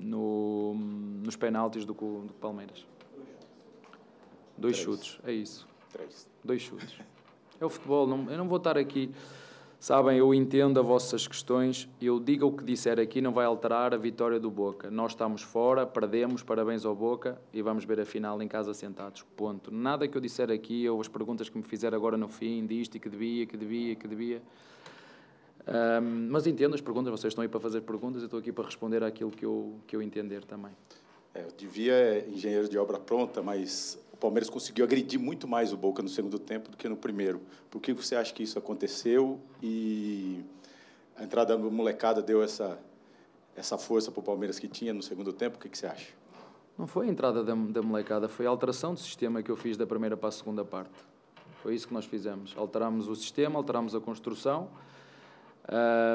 no 0.00 0.74
nos 1.22 1.36
penaltis 1.36 1.84
do 1.84 1.94
que 1.94 2.04
o 2.04 2.26
Palmeiras. 2.40 2.86
Dois 4.56 4.76
Três. 4.76 4.84
chutes, 4.84 5.20
é 5.24 5.32
isso. 5.32 5.68
Três. 5.92 6.26
Dois 6.42 6.62
chutes. 6.62 6.98
É 7.60 7.64
o 7.64 7.68
futebol, 7.68 8.06
não, 8.06 8.30
eu 8.30 8.38
não 8.38 8.48
vou 8.48 8.58
estar 8.58 8.78
aqui. 8.78 9.12
Sabem, 9.80 10.18
eu 10.18 10.34
entendo 10.34 10.80
as 10.80 10.84
vossas 10.84 11.28
questões. 11.28 11.88
Eu 12.02 12.18
digo 12.18 12.46
o 12.46 12.52
que 12.52 12.64
disser 12.64 12.98
aqui, 12.98 13.20
não 13.20 13.32
vai 13.32 13.46
alterar 13.46 13.94
a 13.94 13.96
vitória 13.96 14.40
do 14.40 14.50
Boca. 14.50 14.90
Nós 14.90 15.12
estamos 15.12 15.40
fora, 15.40 15.86
perdemos, 15.86 16.42
parabéns 16.42 16.84
ao 16.84 16.96
Boca 16.96 17.40
e 17.52 17.62
vamos 17.62 17.84
ver 17.84 18.00
a 18.00 18.04
final 18.04 18.42
em 18.42 18.48
casa 18.48 18.74
sentados. 18.74 19.24
Ponto. 19.36 19.72
Nada 19.72 20.08
que 20.08 20.16
eu 20.16 20.20
disser 20.20 20.50
aqui, 20.50 20.88
ou 20.88 21.00
as 21.00 21.06
perguntas 21.06 21.48
que 21.48 21.56
me 21.56 21.62
fizeram 21.62 21.96
agora 21.96 22.16
no 22.16 22.26
fim, 22.26 22.66
disto 22.66 22.96
e 22.96 23.00
que 23.00 23.08
devia, 23.08 23.46
que 23.46 23.56
devia, 23.56 23.94
que 23.94 24.08
devia. 24.08 24.42
Um, 25.68 26.28
mas 26.28 26.48
entendo 26.48 26.74
as 26.74 26.80
perguntas, 26.80 27.12
vocês 27.12 27.30
estão 27.30 27.42
aí 27.42 27.48
para 27.48 27.60
fazer 27.60 27.82
perguntas, 27.82 28.20
eu 28.20 28.26
estou 28.26 28.40
aqui 28.40 28.50
para 28.50 28.64
responder 28.64 29.04
àquilo 29.04 29.30
que 29.30 29.44
eu, 29.46 29.76
que 29.86 29.94
eu 29.94 30.02
entender 30.02 30.44
também. 30.44 30.72
É, 31.32 31.42
eu 31.42 31.52
devia 31.56 32.26
engenheiro 32.28 32.68
de 32.68 32.76
obra 32.76 32.98
pronta, 32.98 33.40
mas 33.42 33.96
Palmeiras 34.18 34.50
conseguiu 34.50 34.84
agredir 34.84 35.18
muito 35.18 35.46
mais 35.46 35.72
o 35.72 35.76
Boca 35.76 36.02
no 36.02 36.08
segundo 36.08 36.38
tempo 36.38 36.70
do 36.70 36.76
que 36.76 36.88
no 36.88 36.96
primeiro. 36.96 37.40
Por 37.70 37.80
que 37.80 37.92
você 37.92 38.16
acha 38.16 38.32
que 38.34 38.42
isso 38.42 38.58
aconteceu 38.58 39.40
e 39.62 40.44
a 41.16 41.24
entrada 41.24 41.56
da 41.56 41.70
molecada 41.70 42.20
deu 42.20 42.42
essa, 42.42 42.78
essa 43.56 43.78
força 43.78 44.10
para 44.10 44.20
o 44.20 44.22
Palmeiras 44.22 44.58
que 44.58 44.66
tinha 44.66 44.92
no 44.92 45.02
segundo 45.02 45.32
tempo? 45.32 45.56
O 45.56 45.60
que, 45.60 45.68
que 45.68 45.78
você 45.78 45.86
acha? 45.86 46.12
Não 46.76 46.86
foi 46.86 47.06
a 47.06 47.10
entrada 47.10 47.44
da, 47.44 47.54
da 47.54 47.82
molecada, 47.82 48.28
foi 48.28 48.46
a 48.46 48.48
alteração 48.48 48.94
do 48.94 49.00
sistema 49.00 49.42
que 49.42 49.50
eu 49.50 49.56
fiz 49.56 49.76
da 49.76 49.86
primeira 49.86 50.16
para 50.16 50.28
a 50.28 50.32
segunda 50.32 50.64
parte. 50.64 50.94
Foi 51.62 51.74
isso 51.74 51.86
que 51.86 51.94
nós 51.94 52.04
fizemos. 52.04 52.54
Alterámos 52.56 53.08
o 53.08 53.14
sistema, 53.14 53.56
alterámos 53.56 53.94
a 53.94 54.00
construção. 54.00 54.68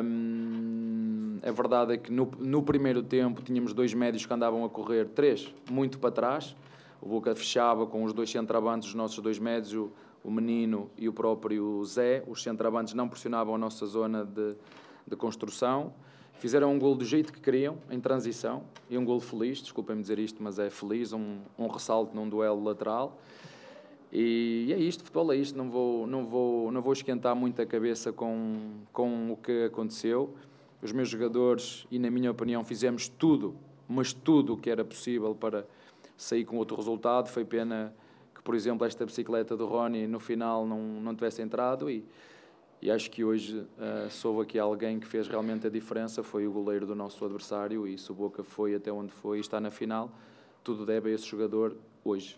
Hum, 0.03 1.37
a 1.43 1.51
verdade 1.51 1.93
é 1.93 1.97
que 1.97 2.11
no, 2.11 2.31
no 2.39 2.63
primeiro 2.63 3.03
tempo 3.03 3.41
tínhamos 3.41 3.73
dois 3.73 3.93
médios 3.93 4.25
que 4.25 4.33
andavam 4.33 4.65
a 4.65 4.69
correr, 4.69 5.09
três, 5.09 5.53
muito 5.69 5.99
para 5.99 6.11
trás 6.11 6.55
o 7.03 7.09
Boca 7.09 7.35
fechava 7.35 7.85
com 7.85 8.05
os 8.05 8.13
dois 8.13 8.29
centravantes, 8.29 8.87
os 8.87 8.95
nossos 8.95 9.19
dois 9.19 9.37
médios, 9.37 9.73
o, 9.73 9.91
o 10.23 10.31
Menino 10.31 10.89
e 10.97 11.09
o 11.09 11.13
próprio 11.13 11.83
Zé. 11.83 12.23
Os 12.25 12.41
centravantes 12.41 12.93
não 12.93 13.09
pressionavam 13.09 13.53
a 13.53 13.57
nossa 13.57 13.85
zona 13.85 14.23
de, 14.23 14.55
de 15.05 15.15
construção. 15.17 15.93
Fizeram 16.35 16.71
um 16.71 16.79
gol 16.79 16.95
do 16.95 17.03
jeito 17.03 17.33
que 17.33 17.41
queriam, 17.41 17.77
em 17.91 17.99
transição, 17.99 18.63
e 18.89 18.97
um 18.97 19.03
gol 19.03 19.19
feliz, 19.19 19.61
desculpem-me 19.61 20.01
dizer 20.01 20.17
isto, 20.17 20.41
mas 20.41 20.57
é 20.59 20.69
feliz, 20.69 21.11
um, 21.11 21.39
um 21.59 21.67
ressalto 21.67 22.15
num 22.15 22.29
duelo 22.29 22.63
lateral. 22.63 23.19
E, 24.09 24.67
e 24.69 24.73
é 24.73 24.77
isto, 24.77 25.03
futebol 25.03 25.33
é 25.33 25.35
isto, 25.35 25.57
não 25.57 25.69
vou, 25.69 26.07
não 26.07 26.25
vou, 26.25 26.71
não 26.71 26.81
vou 26.81 26.93
esquentar 26.93 27.35
muito 27.35 27.61
a 27.61 27.65
cabeça 27.65 28.13
com, 28.13 28.55
com 28.93 29.33
o 29.33 29.35
que 29.35 29.65
aconteceu. 29.65 30.33
Os 30.81 30.93
meus 30.93 31.09
jogadores, 31.09 31.85
e 31.91 31.99
na 31.99 32.09
minha 32.09 32.31
opinião, 32.31 32.63
fizemos 32.63 33.09
tudo, 33.09 33.55
mas 33.89 34.13
tudo 34.13 34.53
o 34.53 34.57
que 34.57 34.69
era 34.69 34.85
possível 34.85 35.35
para 35.35 35.65
saí 36.17 36.45
com 36.45 36.57
outro 36.57 36.75
resultado. 36.75 37.29
Foi 37.29 37.45
pena 37.45 37.93
que, 38.33 38.41
por 38.41 38.55
exemplo, 38.55 38.85
esta 38.85 39.05
bicicleta 39.05 39.55
do 39.55 39.65
Rony 39.65 40.07
no 40.07 40.19
final 40.19 40.65
não, 40.65 40.79
não 40.79 41.15
tivesse 41.15 41.41
entrado 41.41 41.89
e, 41.89 42.05
e 42.81 42.91
acho 42.91 43.09
que 43.09 43.23
hoje 43.23 43.59
uh, 43.59 44.09
soube 44.09 44.41
aqui 44.41 44.59
alguém 44.59 44.99
que 44.99 45.07
fez 45.07 45.27
realmente 45.27 45.67
a 45.67 45.69
diferença, 45.69 46.23
foi 46.23 46.47
o 46.47 46.51
goleiro 46.51 46.85
do 46.85 46.95
nosso 46.95 47.23
adversário 47.23 47.87
e 47.87 47.97
se 47.97 48.11
o 48.11 48.15
Boca 48.15 48.43
foi 48.43 48.75
até 48.75 48.91
onde 48.91 49.11
foi 49.11 49.37
e 49.37 49.41
está 49.41 49.59
na 49.59 49.71
final, 49.71 50.11
tudo 50.63 50.85
deve 50.85 51.11
a 51.11 51.13
esse 51.13 51.25
jogador 51.25 51.75
hoje. 52.03 52.37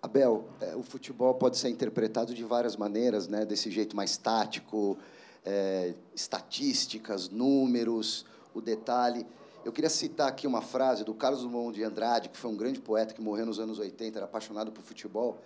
Abel, 0.00 0.48
é, 0.60 0.76
o 0.76 0.82
futebol 0.82 1.34
pode 1.34 1.58
ser 1.58 1.68
interpretado 1.68 2.32
de 2.32 2.44
várias 2.44 2.76
maneiras, 2.76 3.26
né? 3.26 3.44
desse 3.44 3.70
jeito 3.70 3.96
mais 3.96 4.16
tático, 4.16 4.96
é, 5.44 5.94
estatísticas, 6.14 7.28
números, 7.28 8.24
o 8.54 8.60
detalhe. 8.60 9.26
Eu 9.64 9.72
queria 9.72 9.90
citar 9.90 10.28
aqui 10.28 10.46
uma 10.46 10.62
frase 10.62 11.04
do 11.04 11.12
Carlos 11.12 11.42
Drummond 11.42 11.74
de 11.74 11.82
Andrade, 11.82 12.28
que 12.28 12.38
foi 12.38 12.50
um 12.50 12.56
grande 12.56 12.80
poeta 12.80 13.12
que 13.12 13.20
morreu 13.20 13.44
nos 13.44 13.58
anos 13.58 13.78
80, 13.78 14.18
era 14.18 14.24
apaixonado 14.24 14.70
por 14.70 14.82
futebol. 14.82 15.38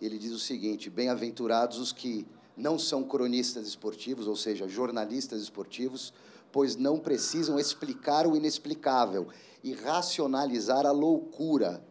Ele 0.00 0.18
diz 0.18 0.32
o 0.32 0.38
seguinte: 0.38 0.88
Bem-aventurados 0.88 1.78
os 1.78 1.92
que 1.92 2.26
não 2.56 2.78
são 2.78 3.04
cronistas 3.04 3.68
esportivos, 3.68 4.26
ou 4.26 4.34
seja, 4.34 4.66
jornalistas 4.66 5.42
esportivos, 5.42 6.14
pois 6.50 6.76
não 6.76 6.98
precisam 6.98 7.58
explicar 7.58 8.26
o 8.26 8.34
inexplicável 8.34 9.28
e 9.62 9.74
racionalizar 9.74 10.86
a 10.86 10.90
loucura. 10.90 11.82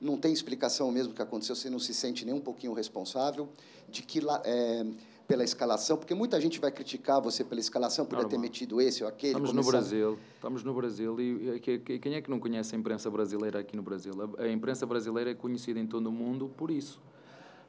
Não 0.00 0.16
tem 0.16 0.32
explicação 0.32 0.90
mesmo 0.92 1.12
que 1.12 1.22
aconteceu, 1.22 1.56
você 1.56 1.68
não 1.68 1.80
se 1.80 1.92
sente 1.92 2.24
nem 2.24 2.34
um 2.34 2.40
pouquinho 2.40 2.72
responsável 2.72 3.48
de 3.88 4.02
que 4.02 4.20
é, 4.44 4.86
pela 5.26 5.42
escalação, 5.42 5.96
porque 5.96 6.14
muita 6.14 6.40
gente 6.40 6.60
vai 6.60 6.70
criticar 6.70 7.20
você 7.20 7.42
pela 7.42 7.60
escalação, 7.60 8.06
por 8.06 8.24
ter 8.26 8.38
metido 8.38 8.80
esse 8.80 9.02
ou 9.02 9.08
aquele. 9.08 9.32
Estamos 9.32 9.50
começar... 9.50 9.66
no 9.66 9.72
Brasil, 9.72 10.18
estamos 10.34 10.64
no 10.64 10.74
Brasil 10.74 11.20
e, 11.20 11.56
e, 11.56 11.98
quem 11.98 12.14
é 12.14 12.20
que 12.20 12.30
não 12.30 12.38
conhece 12.38 12.74
a 12.74 12.78
imprensa 12.78 13.10
brasileira 13.10 13.58
aqui 13.58 13.76
no 13.76 13.82
Brasil? 13.82 14.12
A, 14.38 14.44
a 14.44 14.48
imprensa 14.50 14.86
brasileira 14.86 15.30
é 15.30 15.34
conhecida 15.34 15.80
em 15.80 15.86
todo 15.86 16.06
o 16.06 16.12
mundo 16.12 16.50
por 16.56 16.70
isso, 16.70 17.00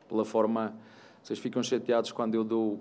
pela 0.08 0.24
forma. 0.24 0.76
Vocês 1.24 1.40
ficam 1.40 1.62
chateados 1.64 2.12
quando 2.12 2.36
eu 2.36 2.44
dou 2.44 2.80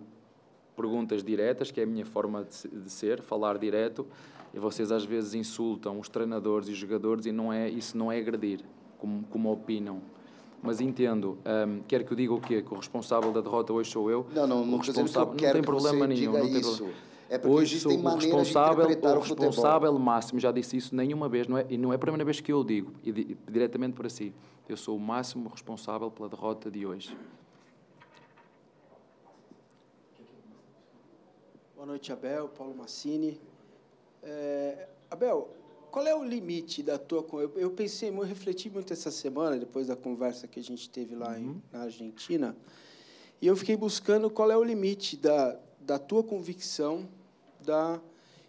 perguntas 0.76 1.24
diretas, 1.24 1.70
que 1.70 1.80
é 1.80 1.84
a 1.84 1.86
minha 1.86 2.04
forma 2.04 2.44
de, 2.44 2.68
de 2.68 2.90
ser, 2.90 3.22
falar 3.22 3.58
direto, 3.58 4.06
e 4.52 4.58
vocês 4.58 4.92
às 4.92 5.04
vezes 5.04 5.34
insultam 5.34 5.98
os 5.98 6.08
treinadores 6.08 6.68
e 6.68 6.72
os 6.72 6.78
jogadores 6.78 7.24
e 7.24 7.32
não 7.32 7.52
é 7.52 7.68
isso 7.68 7.96
não 7.96 8.12
é 8.12 8.18
agredir, 8.18 8.60
como, 8.98 9.24
como 9.30 9.50
opinam 9.50 10.02
mas 10.62 10.80
entendo. 10.80 11.38
Um, 11.44 11.80
quer 11.86 12.04
que 12.04 12.12
eu 12.12 12.16
diga 12.16 12.34
o 12.34 12.40
quê? 12.40 12.62
Que 12.62 12.72
o 12.72 12.76
responsável 12.76 13.32
da 13.32 13.40
derrota 13.40 13.72
hoje 13.72 13.90
sou 13.90 14.10
eu? 14.10 14.26
Não, 14.34 14.46
não, 14.46 14.66
não, 14.66 14.78
responsável, 14.78 15.34
não 15.34 15.52
tem 15.52 15.62
problema 15.62 16.06
nenhum. 16.06 16.32
Não 16.32 16.40
tem 16.40 16.58
isso. 16.58 16.88
É 17.28 17.40
hoje 17.44 17.80
sou 17.80 17.92
o 17.92 18.14
responsável, 18.14 18.86
o, 18.86 19.16
o 19.16 19.20
responsável 19.20 19.98
máximo, 19.98 20.38
já 20.38 20.52
disse 20.52 20.76
isso 20.76 20.94
nenhuma 20.94 21.28
vez, 21.28 21.48
não 21.48 21.58
é, 21.58 21.66
e 21.68 21.76
não 21.76 21.92
é 21.92 21.96
a 21.96 21.98
primeira 21.98 22.24
vez 22.24 22.40
que 22.40 22.52
eu 22.52 22.62
digo, 22.62 22.92
e, 23.02 23.10
e 23.10 23.38
diretamente 23.50 23.94
para 23.94 24.08
si. 24.08 24.32
Eu 24.68 24.76
sou 24.76 24.96
o 24.96 25.00
máximo 25.00 25.48
responsável 25.48 26.08
pela 26.08 26.28
derrota 26.28 26.70
de 26.70 26.86
hoje. 26.86 27.16
Boa 31.74 31.84
noite, 31.84 32.12
Abel, 32.12 32.48
Paulo 32.48 32.76
Massini. 32.76 33.40
É, 34.22 34.88
Abel, 35.10 35.48
qual 35.96 36.06
é 36.06 36.14
o 36.14 36.22
limite 36.22 36.82
da 36.82 36.98
tua... 36.98 37.26
Eu, 37.40 37.52
eu 37.56 37.70
pensei, 37.70 38.10
eu 38.10 38.20
refleti 38.20 38.68
muito 38.68 38.92
essa 38.92 39.10
semana, 39.10 39.56
depois 39.56 39.86
da 39.86 39.96
conversa 39.96 40.46
que 40.46 40.60
a 40.60 40.62
gente 40.62 40.90
teve 40.90 41.14
lá 41.14 41.30
uhum. 41.30 41.38
em, 41.38 41.62
na 41.72 41.84
Argentina, 41.84 42.54
e 43.40 43.46
eu 43.46 43.56
fiquei 43.56 43.78
buscando 43.78 44.28
qual 44.28 44.50
é 44.50 44.56
o 44.58 44.62
limite 44.62 45.16
da, 45.16 45.58
da 45.80 45.98
tua 45.98 46.22
convicção 46.22 47.08
da, 47.64 47.98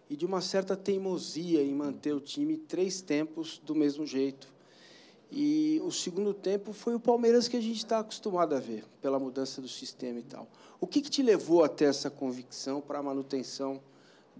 e 0.10 0.18
de 0.18 0.26
uma 0.26 0.42
certa 0.42 0.76
teimosia 0.76 1.64
em 1.64 1.74
manter 1.74 2.14
o 2.14 2.20
time 2.20 2.58
três 2.58 3.00
tempos 3.00 3.62
do 3.66 3.74
mesmo 3.74 4.06
jeito. 4.06 4.54
E 5.32 5.82
o 5.86 5.92
segundo 5.92 6.34
tempo 6.34 6.74
foi 6.74 6.96
o 6.96 7.00
Palmeiras 7.00 7.48
que 7.48 7.56
a 7.56 7.62
gente 7.62 7.78
está 7.78 8.00
acostumado 8.00 8.56
a 8.56 8.60
ver, 8.60 8.84
pela 9.02 9.18
mudança 9.18 9.62
do 9.62 9.70
sistema 9.70 10.20
e 10.20 10.24
tal. 10.24 10.50
O 10.82 10.86
que, 10.86 11.00
que 11.00 11.10
te 11.10 11.24
levou 11.24 11.64
até 11.64 11.86
essa 11.86 12.10
convicção 12.10 12.82
para 12.82 13.00
a 13.00 13.04
manutenção 13.04 13.82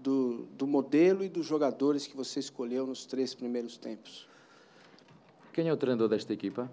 do, 0.02 0.46
do 0.56 0.66
modelo 0.66 1.24
e 1.24 1.28
dos 1.28 1.46
jogadores 1.46 2.06
que 2.06 2.16
você 2.16 2.40
escolheu 2.40 2.86
nos 2.86 3.04
três 3.06 3.34
primeiros 3.34 3.76
tempos? 3.76 4.28
Quem 5.52 5.68
é 5.68 5.72
o 5.72 5.76
treinador 5.76 6.08
desta 6.08 6.32
equipa? 6.32 6.70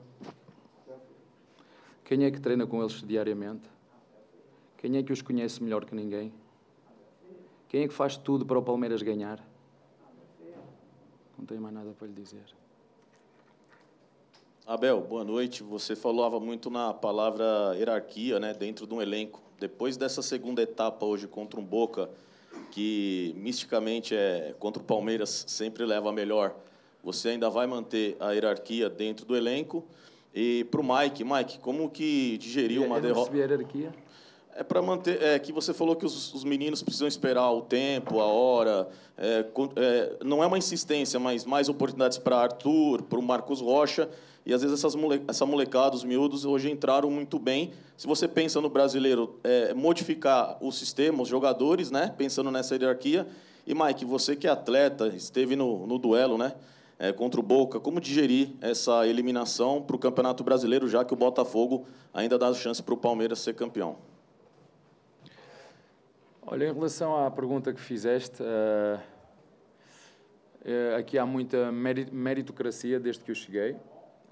Quem 2.04 2.24
é 2.24 2.32
que 2.32 2.40
treina 2.40 2.68
com 2.68 2.82
eles 2.82 3.02
diariamente? 3.02 3.68
Quem 4.78 4.98
é 4.98 5.04
que 5.04 5.12
os 5.12 5.22
conhece 5.22 5.64
melhor 5.64 5.86
que 5.86 5.96
ninguém? 5.96 6.32
Quem 7.68 7.84
é 7.84 7.88
que 7.88 7.94
faz 7.94 8.16
tudo 8.16 8.46
para 8.46 8.60
o 8.60 8.62
Palmeiras 8.62 9.02
ganhar? 9.02 9.44
Não 11.38 11.46
tenho 11.46 11.62
mais 11.62 11.74
nada 11.74 11.92
para 11.98 12.08
lhe 12.08 12.14
dizer. 12.14 12.44
Abel, 14.68 15.02
boa 15.02 15.24
noite. 15.24 15.62
Você 15.64 15.96
falava 15.96 16.40
muito 16.40 16.70
na 16.70 16.94
palavra 16.94 17.76
hierarquia, 17.76 18.40
né, 18.40 18.54
dentro 18.54 18.88
de 18.88 18.94
um 18.94 19.02
elenco. 19.02 19.42
Depois 19.60 19.98
dessa 19.98 20.22
segunda 20.22 20.62
etapa 20.62 21.06
hoje 21.06 21.28
contra 21.28 21.60
um 21.60 21.64
Boca, 21.64 22.10
que 22.72 23.34
misticamente 23.38 24.16
é 24.16 24.54
contra 24.60 24.82
o 24.82 24.86
Palmeiras 24.86 25.46
sempre 25.48 25.86
leva 25.86 26.10
a 26.10 26.12
melhor. 26.12 26.56
Você 27.04 27.30
ainda 27.30 27.50
vai 27.50 27.68
manter 27.68 28.18
a 28.20 28.32
hierarquia 28.32 28.90
dentro 28.90 29.26
do 29.26 29.36
elenco. 29.36 29.86
E 30.34 30.66
para 30.66 30.82
o 30.82 30.84
Mike, 30.84 31.24
Mike, 31.24 31.60
como 31.60 31.90
que 31.90 32.38
digeriu 32.38 32.84
uma 32.84 33.00
derrota? 33.00 33.36
hierarquia? 33.36 33.94
É 34.56 34.64
para 34.64 34.82
manter. 34.82 35.22
É 35.22 35.38
que 35.38 35.52
você 35.52 35.74
falou 35.74 35.96
que 35.96 36.06
os, 36.06 36.34
os, 36.34 36.44
meninos 36.44 36.82
precisam 36.82 37.08
esperar 37.08 37.52
o 37.52 37.62
tempo, 37.62 38.20
a 38.20 38.26
hora. 38.26 38.88
É, 39.18 39.46
é, 39.76 40.18
não 40.24 40.42
é 40.42 40.48
uma 40.48 40.58
insistência, 40.58 41.20
mas 41.20 41.46
mais 41.46 41.70
oportunidades 41.70 42.18
para 42.18 42.38
Arthur, 42.38 43.04
para 43.04 43.20
o 43.20 43.22
Marcos 43.22 43.62
Rocha. 43.62 44.10
E 44.46 44.54
às 44.54 44.62
vezes 44.62 44.96
mole, 44.96 45.24
essa 45.28 45.44
molecada, 45.44 45.96
os 45.96 46.04
miúdos, 46.04 46.46
hoje 46.46 46.70
entraram 46.70 47.10
muito 47.10 47.40
bem. 47.40 47.74
Se 47.98 48.06
você 48.06 48.28
pensa 48.28 48.62
no 48.62 48.70
brasileiro, 48.70 49.40
é, 49.44 49.74
modificar 49.74 50.58
o 50.62 50.72
sistema, 50.72 51.24
os 51.24 51.28
jogadores, 51.28 51.90
né? 51.90 52.14
Pensando 52.16 52.52
nessa 52.52 52.76
hierarquia. 52.76 53.28
E 53.66 53.74
Mike, 53.74 54.06
você 54.06 54.36
que 54.36 54.46
é 54.46 54.52
atleta, 54.52 55.08
esteve 55.08 55.56
no, 55.56 55.88
no 55.88 55.98
duelo, 55.98 56.38
né? 56.38 56.54
É, 57.00 57.12
contra 57.12 57.40
o 57.40 57.44
Boca, 57.44 57.80
como 57.80 58.00
digerir 58.00 58.52
essa 58.62 59.06
eliminação 59.08 59.82
para 59.82 59.96
o 59.96 60.00
Campeonato 60.00 60.44
Brasileiro, 60.44 60.88
já 60.88 61.04
que 61.04 61.12
o 61.12 61.18
Botafogo 61.18 61.88
ainda 62.14 62.38
dá 62.38 62.54
chance 62.54 62.82
para 62.82 62.94
o 62.94 62.98
Palmeiras 62.98 63.40
ser 63.40 63.56
campeão? 63.56 63.98
Olha, 66.46 66.70
em 66.70 66.74
relação 66.74 67.26
à 67.26 67.32
pergunta 67.32 67.74
que 67.74 67.82
fizeste, 67.82 68.42
uh, 68.44 69.00
uh, 70.62 70.96
aqui 70.98 71.18
há 71.18 71.26
muita 71.26 71.72
meritocracia 71.72 73.00
desde 73.00 73.24
que 73.24 73.32
eu 73.32 73.36
cheguei. 73.36 73.76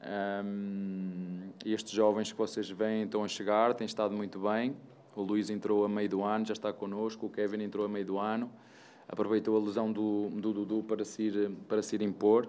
Um, 0.06 1.50
estes 1.66 1.94
jovens 1.94 2.32
que 2.32 2.38
vocês 2.38 2.70
veem 2.70 3.04
estão 3.04 3.24
a 3.24 3.28
chegar, 3.28 3.74
têm 3.74 3.86
estado 3.86 4.16
muito 4.16 4.40
bem. 4.40 4.76
O 5.16 5.22
Luís 5.22 5.50
entrou 5.50 5.86
a 5.86 5.90
meio 5.90 6.10
do 6.10 6.24
ano, 6.24 6.46
já 6.46 6.54
está 6.54 6.74
connosco. 6.74 7.28
O 7.28 7.30
Kevin 7.30 7.64
entrou 7.64 7.86
a 7.86 7.90
meio 7.90 8.06
do 8.06 8.18
ano. 8.20 8.52
Aproveitou 9.08 9.56
a 9.56 9.60
lesão 9.60 9.92
do, 9.92 10.30
do 10.30 10.54
Dudu 10.54 10.84
para 10.84 11.06
se 11.06 11.24
ir, 11.24 11.52
para 11.68 11.82
se 11.82 11.96
ir 11.96 12.02
impor. 12.02 12.48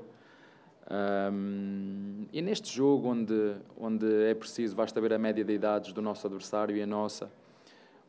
Um, 0.90 2.26
e 2.32 2.42
neste 2.42 2.74
jogo, 2.74 3.08
onde, 3.08 3.54
onde 3.78 4.06
é 4.24 4.34
preciso, 4.34 4.76
basta 4.76 5.00
ver 5.00 5.12
a 5.12 5.18
média 5.18 5.44
de 5.44 5.52
idades 5.52 5.92
do 5.92 6.02
nosso 6.02 6.26
adversário 6.26 6.76
e 6.76 6.82
a 6.82 6.86
nossa, 6.86 7.30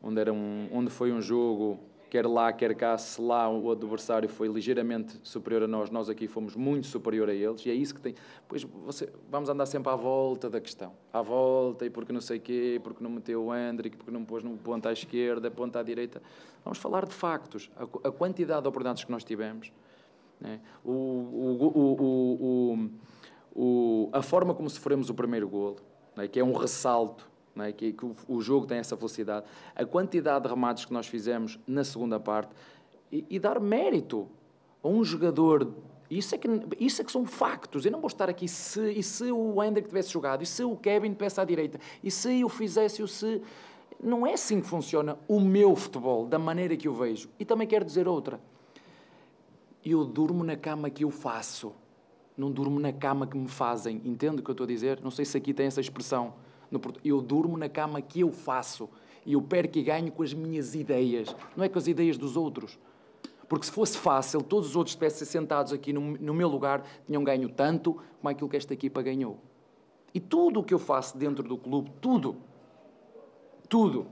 onde, 0.02 0.20
era 0.20 0.32
um, 0.32 0.68
onde 0.72 0.90
foi 0.90 1.12
um 1.12 1.22
jogo 1.22 1.78
quer 2.08 2.26
lá, 2.26 2.52
quer 2.52 2.74
cá, 2.74 2.96
se 2.96 3.20
lá 3.20 3.48
o 3.48 3.70
adversário 3.70 4.28
foi 4.28 4.48
ligeiramente 4.48 5.18
superior 5.22 5.64
a 5.64 5.66
nós, 5.66 5.90
nós 5.90 6.08
aqui 6.08 6.26
fomos 6.26 6.54
muito 6.54 6.86
superior 6.86 7.28
a 7.28 7.34
eles, 7.34 7.64
e 7.66 7.70
é 7.70 7.74
isso 7.74 7.94
que 7.94 8.00
tem. 8.00 8.14
Pois 8.48 8.62
você, 8.62 9.08
vamos 9.30 9.48
andar 9.48 9.66
sempre 9.66 9.90
à 9.90 9.96
volta 9.96 10.48
da 10.48 10.60
questão. 10.60 10.92
À 11.12 11.22
volta, 11.22 11.84
e 11.84 11.90
porque 11.90 12.12
não 12.12 12.20
sei 12.20 12.38
quê, 12.38 12.80
porque 12.82 13.02
não 13.02 13.10
meteu 13.10 13.46
o 13.46 13.54
Hendrick, 13.54 13.96
porque 13.96 14.10
não 14.10 14.24
pôs 14.24 14.42
no 14.42 14.56
ponta 14.56 14.88
à 14.88 14.92
esquerda, 14.92 15.50
ponta 15.50 15.80
à 15.80 15.82
direita. 15.82 16.22
Vamos 16.64 16.78
falar 16.78 17.06
de 17.06 17.14
factos, 17.14 17.70
a, 17.76 18.08
a 18.08 18.12
quantidade 18.12 18.62
de 18.62 18.68
oportunidades 18.68 19.04
que 19.04 19.10
nós 19.10 19.24
tivemos. 19.24 19.72
Né? 20.40 20.60
O, 20.84 20.92
o, 20.92 22.90
o, 23.54 24.10
a 24.12 24.22
forma 24.22 24.54
como 24.54 24.68
sofremos 24.68 25.08
o 25.10 25.14
primeiro 25.14 25.48
golo, 25.48 25.78
né? 26.14 26.28
que 26.28 26.38
é 26.38 26.44
um 26.44 26.52
ressalto 26.52 27.35
é? 27.64 27.72
que, 27.72 27.92
que 27.92 28.04
o, 28.04 28.14
o, 28.28 28.40
jogo 28.40 28.66
tem 28.66 28.78
essa 28.78 28.96
velocidade, 28.96 29.46
a 29.74 29.84
quantidade 29.84 30.44
de 30.44 30.50
remates 30.50 30.84
que 30.84 30.92
nós 30.92 31.06
fizemos 31.06 31.58
na 31.66 31.84
segunda 31.84 32.20
parte 32.20 32.54
e, 33.10 33.24
e 33.30 33.38
dar 33.38 33.60
mérito 33.60 34.28
a 34.82 34.88
um 34.88 35.04
jogador. 35.04 35.72
Isso 36.08 36.34
é, 36.34 36.38
que, 36.38 36.48
isso 36.78 37.02
é 37.02 37.04
que 37.04 37.10
são 37.10 37.26
factos. 37.26 37.84
Eu 37.84 37.90
não 37.90 38.00
vou 38.00 38.08
estar 38.08 38.28
aqui 38.30 38.46
se, 38.46 38.92
e 38.92 39.02
se 39.02 39.30
o 39.32 39.62
Hendrick 39.62 39.88
tivesse 39.88 40.10
jogado, 40.10 40.42
e 40.42 40.46
se 40.46 40.62
o 40.62 40.76
Kevin 40.76 41.12
tivesse 41.12 41.40
à 41.40 41.44
direita, 41.44 41.80
e 42.02 42.10
se 42.10 42.40
eu 42.40 42.48
fizesse, 42.48 43.02
o 43.02 43.08
se. 43.08 43.42
Não 44.00 44.26
é 44.26 44.34
assim 44.34 44.60
que 44.60 44.66
funciona 44.66 45.18
o 45.26 45.40
meu 45.40 45.74
futebol, 45.74 46.26
da 46.26 46.38
maneira 46.38 46.76
que 46.76 46.86
eu 46.86 46.94
vejo. 46.94 47.28
E 47.40 47.44
também 47.44 47.66
quero 47.66 47.84
dizer 47.84 48.06
outra. 48.06 48.38
Eu 49.84 50.04
durmo 50.04 50.44
na 50.44 50.56
cama 50.56 50.90
que 50.90 51.02
eu 51.02 51.10
faço. 51.10 51.72
Não 52.36 52.50
durmo 52.50 52.78
na 52.78 52.92
cama 52.92 53.26
que 53.26 53.36
me 53.36 53.48
fazem. 53.48 54.02
Entende 54.04 54.40
o 54.40 54.44
que 54.44 54.50
eu 54.50 54.52
estou 54.52 54.64
a 54.64 54.68
dizer? 54.68 55.00
Não 55.02 55.10
sei 55.10 55.24
se 55.24 55.36
aqui 55.38 55.54
tem 55.54 55.66
essa 55.66 55.80
expressão. 55.80 56.34
Eu 57.04 57.20
durmo 57.20 57.56
na 57.56 57.68
cama 57.68 58.00
que 58.00 58.20
eu 58.20 58.30
faço 58.30 58.88
e 59.24 59.32
eu 59.32 59.42
perco 59.42 59.76
e 59.78 59.82
ganho 59.82 60.12
com 60.12 60.22
as 60.22 60.32
minhas 60.32 60.74
ideias, 60.74 61.34
não 61.56 61.64
é 61.64 61.68
com 61.68 61.78
as 61.78 61.88
ideias 61.88 62.16
dos 62.16 62.36
outros. 62.36 62.78
Porque 63.48 63.66
se 63.66 63.72
fosse 63.72 63.98
fácil, 63.98 64.42
todos 64.42 64.70
os 64.70 64.76
outros 64.76 64.92
estivessem 64.92 65.26
sentados 65.26 65.72
aqui 65.72 65.92
no, 65.92 66.00
no 66.00 66.34
meu 66.34 66.48
lugar, 66.48 66.84
tinham 67.06 67.22
ganho 67.22 67.48
tanto 67.48 67.94
como 67.94 68.28
aquilo 68.28 68.48
que 68.48 68.56
esta 68.56 68.72
equipa 68.72 69.02
ganhou. 69.02 69.38
E 70.14 70.20
tudo 70.20 70.60
o 70.60 70.64
que 70.64 70.74
eu 70.74 70.78
faço 70.78 71.16
dentro 71.16 71.44
do 71.44 71.56
clube, 71.56 71.92
tudo, 72.00 72.36
tudo, 73.68 74.06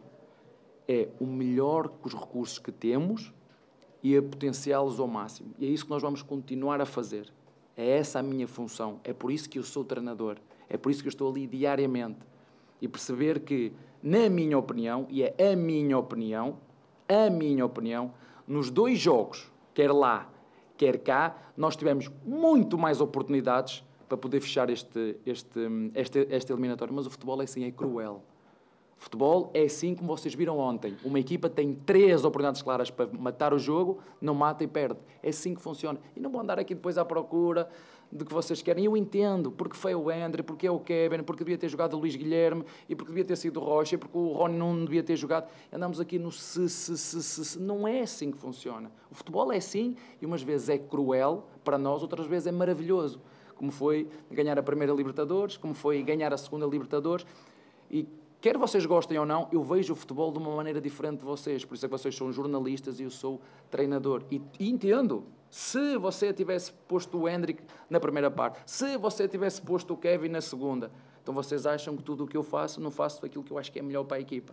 é 0.86 1.08
o 1.18 1.26
melhor 1.26 1.88
com 1.88 2.08
os 2.08 2.14
recursos 2.14 2.58
que 2.58 2.70
temos 2.70 3.32
e 4.02 4.16
a 4.16 4.22
potenciá-los 4.22 5.00
ao 5.00 5.08
máximo. 5.08 5.54
E 5.58 5.66
é 5.66 5.68
isso 5.68 5.84
que 5.84 5.90
nós 5.90 6.02
vamos 6.02 6.22
continuar 6.22 6.80
a 6.80 6.86
fazer. 6.86 7.32
É 7.76 7.98
essa 7.98 8.20
a 8.20 8.22
minha 8.22 8.46
função. 8.46 9.00
É 9.02 9.12
por 9.12 9.32
isso 9.32 9.48
que 9.48 9.58
eu 9.58 9.62
sou 9.64 9.84
treinador. 9.84 10.36
É 10.68 10.76
por 10.76 10.90
isso 10.90 11.02
que 11.02 11.08
eu 11.08 11.12
estou 11.12 11.30
ali 11.30 11.46
diariamente 11.46 12.18
e 12.80 12.88
perceber 12.88 13.40
que, 13.40 13.72
na 14.02 14.28
minha 14.28 14.58
opinião, 14.58 15.06
e 15.08 15.22
é 15.22 15.52
a 15.52 15.56
minha 15.56 15.98
opinião, 15.98 16.58
a 17.08 17.30
minha 17.30 17.64
opinião, 17.64 18.12
nos 18.46 18.70
dois 18.70 18.98
jogos, 18.98 19.50
quer 19.72 19.90
lá, 19.92 20.30
quer 20.76 20.98
cá, 20.98 21.36
nós 21.56 21.76
tivemos 21.76 22.10
muito 22.24 22.76
mais 22.76 23.00
oportunidades 23.00 23.84
para 24.08 24.18
poder 24.18 24.40
fechar 24.40 24.70
este, 24.70 25.16
este, 25.24 25.60
este, 25.94 26.26
este 26.30 26.52
eliminatório. 26.52 26.92
Mas 26.94 27.06
o 27.06 27.10
futebol 27.10 27.40
é 27.40 27.44
assim, 27.44 27.64
é 27.64 27.70
cruel. 27.70 28.22
Futebol 28.96 29.50
é 29.52 29.62
assim 29.62 29.94
como 29.94 30.16
vocês 30.16 30.34
viram 30.34 30.58
ontem. 30.58 30.96
Uma 31.04 31.18
equipa 31.18 31.48
tem 31.48 31.74
três 31.74 32.24
oportunidades 32.24 32.62
claras 32.62 32.90
para 32.90 33.06
matar 33.12 33.52
o 33.52 33.58
jogo, 33.58 33.98
não 34.20 34.34
mata 34.34 34.64
e 34.64 34.66
perde. 34.66 34.98
É 35.22 35.28
assim 35.28 35.54
que 35.54 35.60
funciona. 35.60 35.98
E 36.16 36.20
não 36.20 36.30
vão 36.30 36.40
andar 36.40 36.58
aqui 36.58 36.74
depois 36.74 36.96
à 36.96 37.04
procura 37.04 37.68
de 38.14 38.24
que 38.24 38.32
vocês 38.32 38.62
querem. 38.62 38.84
Eu 38.84 38.96
entendo, 38.96 39.50
porque 39.50 39.76
foi 39.76 39.94
o 39.94 40.08
André, 40.08 40.42
porque 40.42 40.66
é 40.66 40.70
o 40.70 40.78
Kevin, 40.78 41.24
porque 41.24 41.42
devia 41.42 41.58
ter 41.58 41.68
jogado 41.68 41.94
o 41.94 41.98
Luís 41.98 42.14
Guilherme, 42.14 42.64
e 42.88 42.94
porque 42.94 43.10
devia 43.10 43.24
ter 43.24 43.36
sido 43.36 43.60
o 43.60 43.64
Rocha, 43.64 43.96
e 43.96 43.98
porque 43.98 44.16
o 44.16 44.32
Rony 44.32 44.56
não 44.56 44.84
devia 44.84 45.02
ter 45.02 45.16
jogado. 45.16 45.50
Andamos 45.72 45.98
aqui 45.98 46.18
no 46.18 46.30
se, 46.30 46.68
se, 46.68 46.96
se, 46.96 47.22
se, 47.22 47.44
se. 47.44 47.58
Não 47.58 47.88
é 47.88 48.02
assim 48.02 48.30
que 48.30 48.38
funciona. 48.38 48.90
O 49.10 49.14
futebol 49.14 49.52
é 49.52 49.56
assim, 49.56 49.96
e 50.22 50.26
umas 50.26 50.42
vezes 50.42 50.68
é 50.68 50.78
cruel 50.78 51.48
para 51.64 51.76
nós, 51.76 52.02
outras 52.02 52.26
vezes 52.26 52.46
é 52.46 52.52
maravilhoso. 52.52 53.20
Como 53.56 53.72
foi 53.72 54.08
ganhar 54.30 54.58
a 54.58 54.62
primeira 54.62 54.92
Libertadores, 54.92 55.56
como 55.56 55.74
foi 55.74 56.02
ganhar 56.02 56.32
a 56.32 56.36
segunda 56.36 56.66
Libertadores. 56.66 57.26
E 57.90 58.06
quer 58.40 58.56
vocês 58.56 58.86
gostem 58.86 59.18
ou 59.18 59.26
não, 59.26 59.48
eu 59.50 59.62
vejo 59.62 59.92
o 59.92 59.96
futebol 59.96 60.30
de 60.30 60.38
uma 60.38 60.54
maneira 60.54 60.80
diferente 60.80 61.18
de 61.20 61.24
vocês. 61.24 61.64
Por 61.64 61.74
isso 61.74 61.86
é 61.86 61.88
que 61.88 61.92
vocês 61.92 62.14
são 62.14 62.30
jornalistas 62.30 63.00
e 63.00 63.04
eu 63.04 63.10
sou 63.10 63.40
treinador. 63.70 64.22
E, 64.30 64.40
e 64.58 64.70
entendo 64.70 65.24
se 65.54 65.96
você 65.98 66.32
tivesse 66.32 66.72
posto 66.88 67.16
o 67.16 67.28
Hendrick 67.28 67.62
na 67.88 68.00
primeira 68.00 68.28
parte, 68.28 68.60
se 68.66 68.98
você 68.98 69.28
tivesse 69.28 69.62
posto 69.62 69.94
o 69.94 69.96
Kevin 69.96 70.28
na 70.28 70.40
segunda, 70.40 70.90
então 71.22 71.32
vocês 71.32 71.64
acham 71.64 71.96
que 71.96 72.02
tudo 72.02 72.24
o 72.24 72.26
que 72.26 72.36
eu 72.36 72.42
faço, 72.42 72.80
não 72.80 72.90
faço 72.90 73.24
aquilo 73.24 73.44
que 73.44 73.52
eu 73.52 73.56
acho 73.56 73.70
que 73.70 73.78
é 73.78 73.82
melhor 73.82 74.02
para 74.02 74.16
a 74.16 74.20
equipa. 74.20 74.52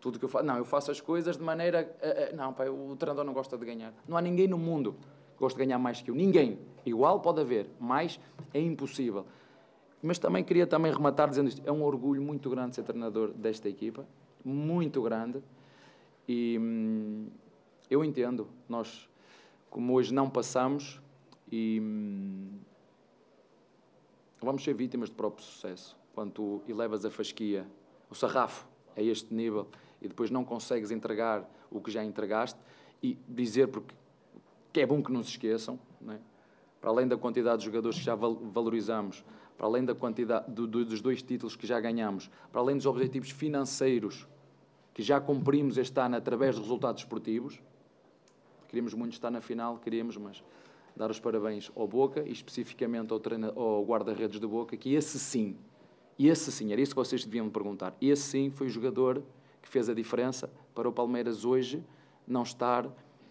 Tudo 0.00 0.18
que 0.18 0.24
eu 0.24 0.28
faço, 0.28 0.44
não, 0.44 0.56
eu 0.56 0.64
faço 0.64 0.90
as 0.90 1.00
coisas 1.00 1.36
de 1.36 1.42
maneira. 1.44 1.88
Uh, 2.02 2.34
uh, 2.34 2.36
não, 2.36 2.50
o 2.90 2.96
treinador 2.96 3.24
não 3.24 3.32
gosta 3.32 3.56
de 3.56 3.64
ganhar. 3.64 3.94
Não 4.08 4.16
há 4.16 4.20
ninguém 4.20 4.48
no 4.48 4.58
mundo 4.58 4.96
que 5.34 5.38
goste 5.38 5.56
de 5.56 5.64
ganhar 5.64 5.78
mais 5.78 6.02
que 6.02 6.10
eu. 6.10 6.16
Ninguém. 6.16 6.58
Igual 6.84 7.20
pode 7.20 7.40
haver, 7.40 7.70
mas 7.78 8.18
é 8.52 8.60
impossível. 8.60 9.24
Mas 10.02 10.18
também 10.18 10.42
queria 10.42 10.66
também 10.66 10.92
rematar 10.92 11.28
dizendo 11.28 11.46
isto. 11.46 11.62
É 11.64 11.70
um 11.70 11.84
orgulho 11.84 12.20
muito 12.20 12.50
grande 12.50 12.74
ser 12.74 12.82
treinador 12.82 13.28
desta 13.34 13.68
equipa. 13.68 14.04
Muito 14.44 15.00
grande. 15.00 15.40
E 16.26 16.58
hum, 16.58 17.28
eu 17.88 18.04
entendo. 18.04 18.48
Nós 18.68 19.08
como 19.72 19.94
hoje 19.94 20.12
não 20.12 20.28
passamos 20.28 21.00
e 21.50 21.80
hum, 21.82 22.58
vamos 24.38 24.62
ser 24.62 24.74
vítimas 24.74 25.08
do 25.08 25.16
próprio 25.16 25.42
sucesso. 25.42 25.96
Quando 26.14 26.30
tu 26.30 26.62
elevas 26.68 27.06
a 27.06 27.10
fasquia, 27.10 27.66
o 28.10 28.14
sarrafo 28.14 28.68
a 28.94 29.00
este 29.00 29.32
nível 29.32 29.66
e 30.02 30.06
depois 30.08 30.30
não 30.30 30.44
consegues 30.44 30.90
entregar 30.90 31.50
o 31.70 31.80
que 31.80 31.90
já 31.90 32.04
entregaste 32.04 32.60
e 33.02 33.18
dizer 33.26 33.68
porque 33.68 33.94
que 34.74 34.80
é 34.80 34.86
bom 34.86 35.02
que 35.02 35.10
não 35.10 35.22
se 35.22 35.30
esqueçam, 35.30 35.78
não 35.98 36.14
é? 36.14 36.20
para 36.78 36.90
além 36.90 37.08
da 37.08 37.16
quantidade 37.16 37.60
de 37.60 37.64
jogadores 37.64 37.98
que 37.98 38.04
já 38.04 38.14
valorizamos, 38.14 39.24
para 39.56 39.66
além 39.66 39.86
da 39.86 39.94
quantidade 39.94 40.50
do, 40.50 40.66
do, 40.66 40.84
dos 40.84 41.00
dois 41.00 41.22
títulos 41.22 41.56
que 41.56 41.66
já 41.66 41.80
ganhamos, 41.80 42.30
para 42.50 42.60
além 42.60 42.76
dos 42.76 42.84
objetivos 42.84 43.30
financeiros 43.30 44.28
que 44.92 45.02
já 45.02 45.18
cumprimos 45.18 45.78
este 45.78 45.98
ano 45.98 46.16
através 46.16 46.56
dos 46.56 46.64
resultados 46.64 47.02
esportivos, 47.02 47.58
Queríamos 48.72 48.94
muito 48.94 49.12
estar 49.12 49.30
na 49.30 49.42
final, 49.42 49.76
queríamos, 49.76 50.16
mas 50.16 50.42
dar 50.96 51.10
os 51.10 51.20
parabéns 51.20 51.70
ao 51.76 51.86
Boca 51.86 52.22
e 52.26 52.32
especificamente 52.32 53.12
ao, 53.12 53.20
ao 53.54 53.84
guarda-redes 53.84 54.40
do 54.40 54.48
Boca, 54.48 54.78
que 54.78 54.94
esse 54.94 55.18
sim, 55.18 55.58
esse 56.18 56.50
sim, 56.50 56.72
era 56.72 56.80
isso 56.80 56.92
que 56.92 56.96
vocês 56.96 57.22
deviam 57.22 57.44
me 57.44 57.50
perguntar, 57.50 57.94
esse 58.00 58.22
sim 58.22 58.50
foi 58.50 58.68
o 58.68 58.70
jogador 58.70 59.22
que 59.60 59.68
fez 59.68 59.90
a 59.90 59.94
diferença 59.94 60.50
para 60.74 60.88
o 60.88 60.92
Palmeiras 60.92 61.44
hoje 61.44 61.84
não 62.26 62.44
estar 62.44 62.88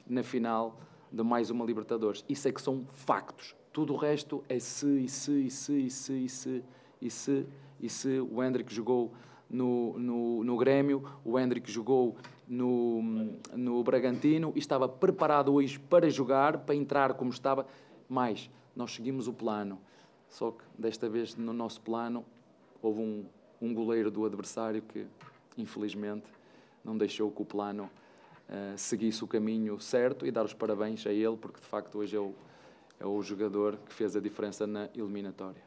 na 0.07 0.21
final 0.21 0.79
de 1.11 1.23
mais 1.23 1.49
uma 1.49 1.65
Libertadores. 1.65 2.23
Isso 2.29 2.47
é 2.47 2.51
que 2.51 2.61
são 2.61 2.85
factos. 2.93 3.55
Tudo 3.73 3.93
o 3.93 3.97
resto 3.97 4.43
é 4.47 4.59
se, 4.59 4.85
e 4.85 5.09
se, 5.09 5.31
e 5.31 5.49
se, 5.49 5.73
e 5.73 5.89
se, 5.89 6.13
e 6.13 6.29
se, 6.29 6.63
e 7.01 7.09
se, 7.09 7.45
e 7.79 7.89
se 7.89 8.19
o 8.19 8.43
Hendrick 8.43 8.71
jogou 8.71 9.11
no, 9.49 9.97
no, 9.97 10.43
no 10.43 10.55
Grêmio, 10.55 11.03
o 11.25 11.39
Hendrick 11.39 11.71
jogou 11.71 12.15
no, 12.51 13.01
no 13.53 13.81
Bragantino 13.81 14.51
e 14.53 14.59
estava 14.59 14.89
preparado 14.89 15.53
hoje 15.53 15.79
para 15.79 16.09
jogar, 16.09 16.57
para 16.59 16.75
entrar 16.75 17.13
como 17.13 17.31
estava. 17.31 17.65
Mas 18.09 18.51
nós 18.75 18.93
seguimos 18.93 19.29
o 19.29 19.33
plano. 19.33 19.79
Só 20.27 20.51
que 20.51 20.63
desta 20.77 21.07
vez 21.07 21.33
no 21.37 21.53
nosso 21.53 21.79
plano 21.79 22.25
houve 22.81 22.99
um, 22.99 23.25
um 23.61 23.73
goleiro 23.73 24.11
do 24.11 24.25
adversário 24.25 24.81
que, 24.81 25.07
infelizmente, 25.57 26.25
não 26.83 26.97
deixou 26.97 27.31
que 27.31 27.41
o 27.41 27.45
plano 27.45 27.89
uh, 28.49 28.77
seguisse 28.77 29.23
o 29.23 29.27
caminho 29.27 29.79
certo 29.79 30.25
e 30.25 30.31
dar 30.31 30.43
os 30.43 30.53
parabéns 30.53 31.07
a 31.07 31.13
ele, 31.13 31.37
porque 31.37 31.61
de 31.61 31.67
facto 31.67 31.99
hoje 31.99 32.17
é 32.17 32.19
o, 32.19 32.33
é 32.99 33.05
o 33.05 33.21
jogador 33.21 33.77
que 33.77 33.93
fez 33.93 34.13
a 34.13 34.19
diferença 34.19 34.67
na 34.67 34.89
eliminatória. 34.93 35.63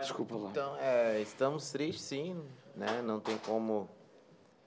Desculpa 0.00 0.36
lá. 0.36 0.50
Então, 0.50 0.76
é, 0.76 1.20
estamos 1.22 1.70
tristes, 1.70 2.02
sim, 2.02 2.36
né? 2.76 3.00
Não 3.02 3.20
tem 3.20 3.36
como 3.38 3.88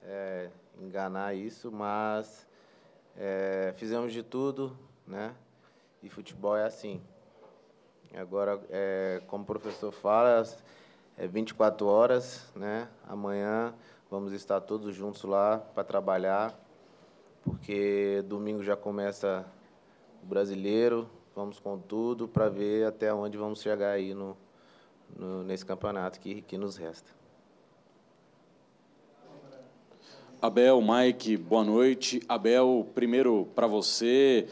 é, 0.04 0.50
enganar 0.80 1.34
isso, 1.34 1.70
mas 1.70 2.46
é, 3.16 3.72
fizemos 3.76 4.12
de 4.12 4.22
tudo, 4.22 4.76
né? 5.06 5.34
E 6.02 6.08
futebol 6.08 6.56
é 6.56 6.64
assim. 6.64 7.00
Agora, 8.14 8.60
é, 8.70 9.22
como 9.26 9.44
o 9.44 9.46
professor 9.46 9.92
fala, 9.92 10.44
é 11.16 11.26
24 11.26 11.86
horas, 11.86 12.50
né? 12.54 12.88
Amanhã 13.08 13.74
vamos 14.10 14.32
estar 14.32 14.60
todos 14.60 14.94
juntos 14.94 15.24
lá 15.24 15.58
para 15.58 15.84
trabalhar, 15.84 16.54
porque 17.42 18.22
domingo 18.26 18.62
já 18.62 18.76
começa 18.76 19.46
o 20.22 20.26
brasileiro. 20.26 21.08
Vamos 21.34 21.58
com 21.58 21.78
tudo 21.78 22.28
para 22.28 22.50
ver 22.50 22.86
até 22.86 23.12
onde 23.14 23.38
vamos 23.38 23.62
chegar 23.62 23.92
aí 23.92 24.12
no, 24.12 24.36
no, 25.16 25.42
nesse 25.42 25.64
campeonato 25.64 26.20
que, 26.20 26.42
que 26.42 26.58
nos 26.58 26.76
resta. 26.76 27.21
Abel, 30.42 30.82
Mike, 30.82 31.36
boa 31.36 31.62
noite. 31.62 32.20
Abel, 32.28 32.84
primeiro 32.96 33.46
para 33.54 33.68
você, 33.68 34.48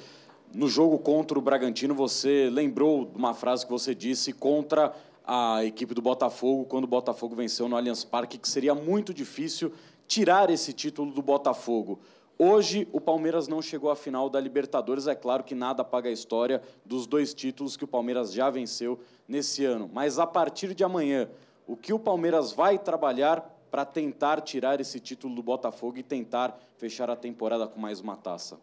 no 0.54 0.68
jogo 0.68 0.96
contra 1.00 1.36
o 1.36 1.42
Bragantino, 1.42 1.96
você 1.96 2.48
lembrou 2.48 3.06
de 3.06 3.18
uma 3.18 3.34
frase 3.34 3.66
que 3.66 3.72
você 3.72 3.92
disse 3.92 4.32
contra 4.32 4.94
a 5.26 5.64
equipe 5.64 5.92
do 5.92 6.00
Botafogo, 6.00 6.64
quando 6.64 6.84
o 6.84 6.86
Botafogo 6.86 7.34
venceu 7.34 7.68
no 7.68 7.76
Allianz 7.76 8.04
Parque, 8.04 8.38
que 8.38 8.48
seria 8.48 8.72
muito 8.72 9.12
difícil 9.12 9.72
tirar 10.06 10.48
esse 10.48 10.72
título 10.72 11.10
do 11.10 11.20
Botafogo. 11.20 11.98
Hoje, 12.38 12.86
o 12.92 13.00
Palmeiras 13.00 13.48
não 13.48 13.60
chegou 13.60 13.90
à 13.90 13.96
final 13.96 14.30
da 14.30 14.38
Libertadores. 14.38 15.08
É 15.08 15.16
claro 15.16 15.42
que 15.42 15.56
nada 15.56 15.82
apaga 15.82 16.08
a 16.08 16.12
história 16.12 16.62
dos 16.86 17.04
dois 17.04 17.34
títulos 17.34 17.76
que 17.76 17.82
o 17.84 17.88
Palmeiras 17.88 18.32
já 18.32 18.48
venceu 18.48 19.00
nesse 19.26 19.64
ano. 19.64 19.90
Mas 19.92 20.20
a 20.20 20.26
partir 20.26 20.72
de 20.72 20.84
amanhã, 20.84 21.28
o 21.66 21.76
que 21.76 21.92
o 21.92 21.98
Palmeiras 21.98 22.52
vai 22.52 22.78
trabalhar 22.78 23.59
para 23.70 23.84
tentar 23.84 24.40
tirar 24.40 24.80
esse 24.80 24.98
título 24.98 25.34
do 25.34 25.42
Botafogo 25.42 25.98
e 25.98 26.02
tentar 26.02 26.58
fechar 26.76 27.08
a 27.08 27.16
temporada 27.16 27.66
com 27.66 27.80
mais 27.80 28.00
uma 28.00 28.16
taça? 28.16 28.58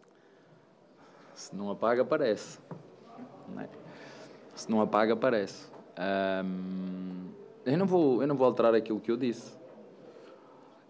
Se 1.34 1.54
não 1.54 1.70
apaga, 1.70 2.02
aparece. 2.02 2.58
Né? 3.48 3.68
Se 4.54 4.70
não 4.70 4.80
apaga, 4.80 5.14
aparece. 5.14 5.66
eu, 7.64 7.78
não 7.78 7.86
vou, 7.86 8.20
eu 8.20 8.28
não 8.28 8.36
vou 8.36 8.46
alterar 8.46 8.74
aquilo 8.74 9.00
que 9.00 9.10
eu 9.10 9.16
disse. 9.16 9.56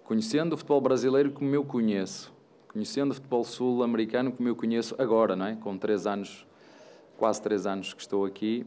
Conhecendo 0.04 0.54
o 0.54 0.56
futebol 0.56 0.80
brasileiro 0.80 1.30
como 1.30 1.54
eu 1.54 1.64
conheço, 1.64 2.32
conhecendo 2.66 3.10
o 3.10 3.14
futebol 3.14 3.44
sul-americano 3.44 4.32
como 4.32 4.48
eu 4.48 4.56
conheço 4.56 4.94
agora, 4.98 5.36
não 5.36 5.46
é? 5.46 5.56
com 5.56 5.76
três 5.76 6.06
anos, 6.06 6.46
quase 7.18 7.42
três 7.42 7.66
anos 7.66 7.92
que 7.92 8.00
estou 8.00 8.24
aqui, 8.24 8.66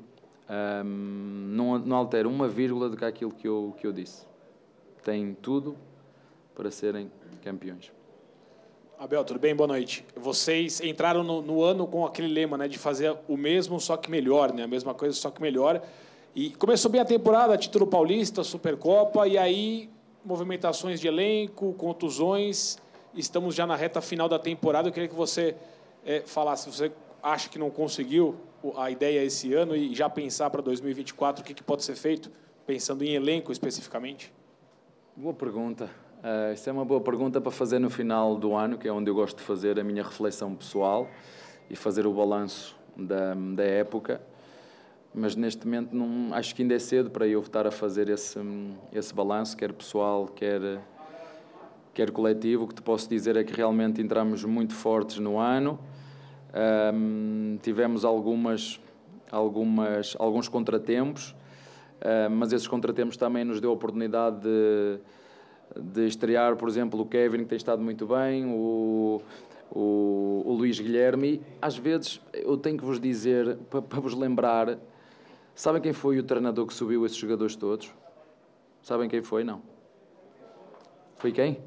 não, 0.86 1.80
não 1.80 1.97
altero 1.97 2.30
uma 2.30 2.47
vírgula 2.47 2.89
do 2.89 2.95
que 2.95 3.06
aquilo 3.06 3.32
que 3.32 3.47
eu, 3.47 3.74
que 3.78 3.88
eu 3.88 3.91
disse. 3.91 4.31
Tem 5.04 5.34
tudo 5.34 5.78
para 6.54 6.70
serem 6.70 7.12
campeões. 7.43 7.91
Abel, 8.99 9.24
tudo 9.24 9.39
bem? 9.39 9.56
Boa 9.56 9.68
noite. 9.68 10.06
Vocês 10.16 10.80
entraram 10.82 11.24
no, 11.24 11.41
no, 11.41 11.64
ano 11.64 11.88
com 11.88 12.06
aquele 12.06 12.28
lema 12.28 12.58
né, 12.58 12.68
de 12.68 12.78
fazer 12.78 13.18
o 13.28 13.36
mesmo, 13.36 13.80
só 13.80 13.97
que 13.97 14.12
melhor, 14.12 14.54
né? 14.54 14.64
a 14.64 14.68
mesma 14.68 14.93
coisa, 14.93 15.16
só 15.16 15.32
que 15.32 15.41
melhor. 15.41 15.82
E 16.36 16.52
começou 16.52 16.91
bem 16.91 17.02
a 17.02 17.06
temporada, 17.06 17.58
título 17.58 17.88
paulista, 17.88 18.43
Supercopa, 18.43 19.28
e 19.28 19.38
aí 19.38 19.89
movimentações 20.24 20.99
de 20.99 21.08
elenco, 21.08 21.74
contusões 21.74 22.78
estamos 23.14 23.56
já 23.56 23.66
na 23.66 23.76
reta 23.76 24.02
final 24.02 24.30
da 24.30 24.39
temporada. 24.39 24.89
Eu 24.89 24.93
queria 24.93 25.10
que 25.10 25.16
você 25.16 25.56
é, 26.06 26.22
falasse, 26.22 26.70
você 26.70 26.91
acha 27.22 27.49
que 27.49 27.60
não 27.60 27.70
conseguiu 27.70 28.36
a 28.76 28.91
ideia 28.91 29.24
esse 29.24 29.54
ano 29.54 29.76
e 29.76 29.93
já 29.95 30.10
pensar 30.10 30.49
para 30.49 30.62
2024 30.62 31.41
o 31.41 31.45
que, 31.45 31.54
que 31.54 31.64
pode 31.64 31.84
ser 31.84 31.95
feito, 31.95 32.32
pensando 32.66 33.04
em 33.04 33.14
elenco 33.14 33.52
especificamente? 33.52 34.32
Boa 35.22 35.36
pergunta. 35.36 35.88
Uh, 36.24 36.51
isso 36.51 36.67
é 36.67 36.74
uma 36.74 36.84
boa 36.84 36.99
pergunta 36.99 37.39
para 37.39 37.51
fazer 37.51 37.78
no 37.78 37.91
final 37.91 38.36
do 38.36 38.55
ano, 38.55 38.76
que 38.76 38.88
é 38.88 38.91
onde 38.91 39.07
eu 39.07 39.13
gosto 39.13 39.38
de 39.38 39.43
fazer 39.43 39.80
a 39.80 39.84
minha 39.84 40.01
reflexão 40.01 40.55
pessoal 40.55 41.07
e 41.69 41.76
fazer 41.76 42.07
o 42.07 42.11
balanço 42.11 42.76
da, 42.97 43.36
da 43.36 43.63
época. 43.63 44.19
Mas 45.13 45.36
neste 45.36 45.63
momento 45.63 45.95
não, 45.95 46.34
acho 46.34 46.55
que 46.55 46.63
ainda 46.63 46.74
é 46.74 46.80
cedo 46.80 47.11
para 47.11 47.28
eu 47.28 47.39
estar 47.39 47.67
a 47.67 47.72
fazer 47.72 48.09
esse, 48.09 48.39
esse 48.91 49.13
balanço, 49.13 49.55
quer 49.55 49.72
pessoal, 49.74 50.26
quer 50.26 50.82
quer 51.93 52.09
coletivo, 52.09 52.63
o 52.63 52.67
que 52.67 52.74
te 52.74 52.82
posso 52.82 53.07
dizer 53.07 53.36
é 53.36 53.43
que 53.43 53.53
realmente 53.53 54.01
entramos 54.01 54.43
muito 54.43 54.74
fortes 54.74 55.19
no 55.19 55.38
ano. 55.38 55.80
Um, 56.95 57.59
tivemos 57.61 58.03
algumas, 58.03 58.82
algumas, 59.32 60.15
alguns 60.17 60.47
contratempos, 60.47 61.36
mas 62.32 62.52
esses 62.52 62.68
contratempos 62.68 63.18
também 63.18 63.43
nos 63.43 63.62
deu 63.62 63.70
a 63.70 63.74
oportunidade 63.74 64.41
de, 64.41 64.99
de 65.80 66.08
estrear, 66.08 66.56
por 66.56 66.68
exemplo, 66.68 66.99
o 67.02 67.06
Kevin, 67.06 67.39
que 67.39 67.45
tem 67.45 67.58
estado 67.58 67.82
muito 67.82 68.08
bem, 68.08 68.45
o, 68.45 69.22
o, 69.72 70.43
o 70.45 70.54
Luís 70.54 70.80
Guilherme. 70.80 71.41
Às 71.62 71.78
vezes, 71.78 72.22
eu 72.34 72.58
tenho 72.58 72.78
que 72.78 72.84
vos 72.84 72.99
dizer, 72.99 73.58
para, 73.70 73.82
para 73.82 73.99
vos 73.99 74.14
lembrar, 74.14 74.78
sabem 75.56 75.82
quem 75.82 75.93
foi 75.93 76.18
o 76.20 76.24
treinador 76.24 76.66
que 76.66 76.74
subiu 76.74 77.06
esses 77.06 77.18
jogadores 77.18 77.56
todos? 77.56 77.93
Sabem 78.82 79.08
quem 79.08 79.22
foi? 79.22 79.43
Não. 79.43 79.62
Foi 81.16 81.32
quem? 81.32 81.60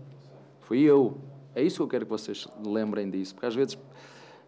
Fui 0.61 0.81
eu. 0.81 1.17
É 1.55 1.63
isso 1.63 1.77
que 1.77 1.83
eu 1.83 1.89
quero 1.89 2.05
que 2.05 2.11
vocês 2.11 2.49
lembrem 2.65 3.09
disso, 3.09 3.35
porque 3.35 3.47
às 3.47 3.55
vezes 3.55 3.79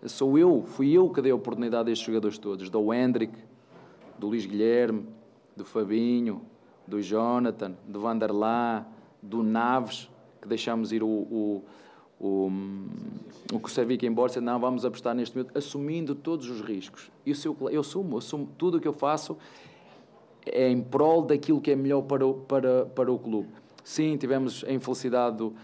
sou 0.07 0.37
eu, 0.37 0.65
fui 0.67 0.93
eu 0.93 1.09
que 1.11 1.23
dei 1.23 1.31
a 1.31 1.35
oportunidade 1.35 1.89
a 1.89 1.93
estes 1.93 2.07
jogadores 2.07 2.39
todos, 2.39 2.69
do 2.69 2.93
Hendrick, 2.93 3.33
do 4.19 4.29
Luís 4.29 4.45
Guilherme, 4.45 5.07
do 5.57 5.65
Fabinho, 5.65 6.43
do 6.87 7.01
Jonathan, 7.01 7.75
do 7.89 8.01
Vanderlá, 8.01 8.87
do 9.23 9.43
Naves, 9.43 10.11
que 10.41 10.47
deixámos 10.47 10.93
ir 10.93 11.03
o, 11.03 11.09
o, 11.09 11.65
o, 12.21 12.51
o 13.53 13.61
Kusevic 13.61 14.07
embora, 14.07 14.29
disse, 14.29 14.41
não, 14.41 14.61
vamos 14.61 14.85
apostar 14.85 15.15
neste 15.15 15.37
momento, 15.37 15.57
assumindo 15.57 16.15
todos 16.15 16.49
os 16.49 16.61
riscos. 16.61 17.11
Isso 17.25 17.49
eu, 17.49 17.71
eu 17.71 17.81
assumo, 17.81 18.19
assumo 18.19 18.49
tudo 18.57 18.77
o 18.77 18.81
que 18.81 18.87
eu 18.87 18.93
faço 18.93 19.37
é 20.45 20.69
em 20.69 20.81
prol 20.81 21.23
daquilo 21.23 21.61
que 21.61 21.73
é 21.73 21.77
melhor 21.77 22.03
para 22.03 22.25
o, 22.25 22.35
para, 22.35 22.87
para 22.87 23.11
o 23.11 23.19
clube. 23.19 23.49
Sim, 23.83 24.17
tivemos 24.17 24.65
a 24.65 24.73
infelicidade 24.73 25.37
do, 25.39 25.55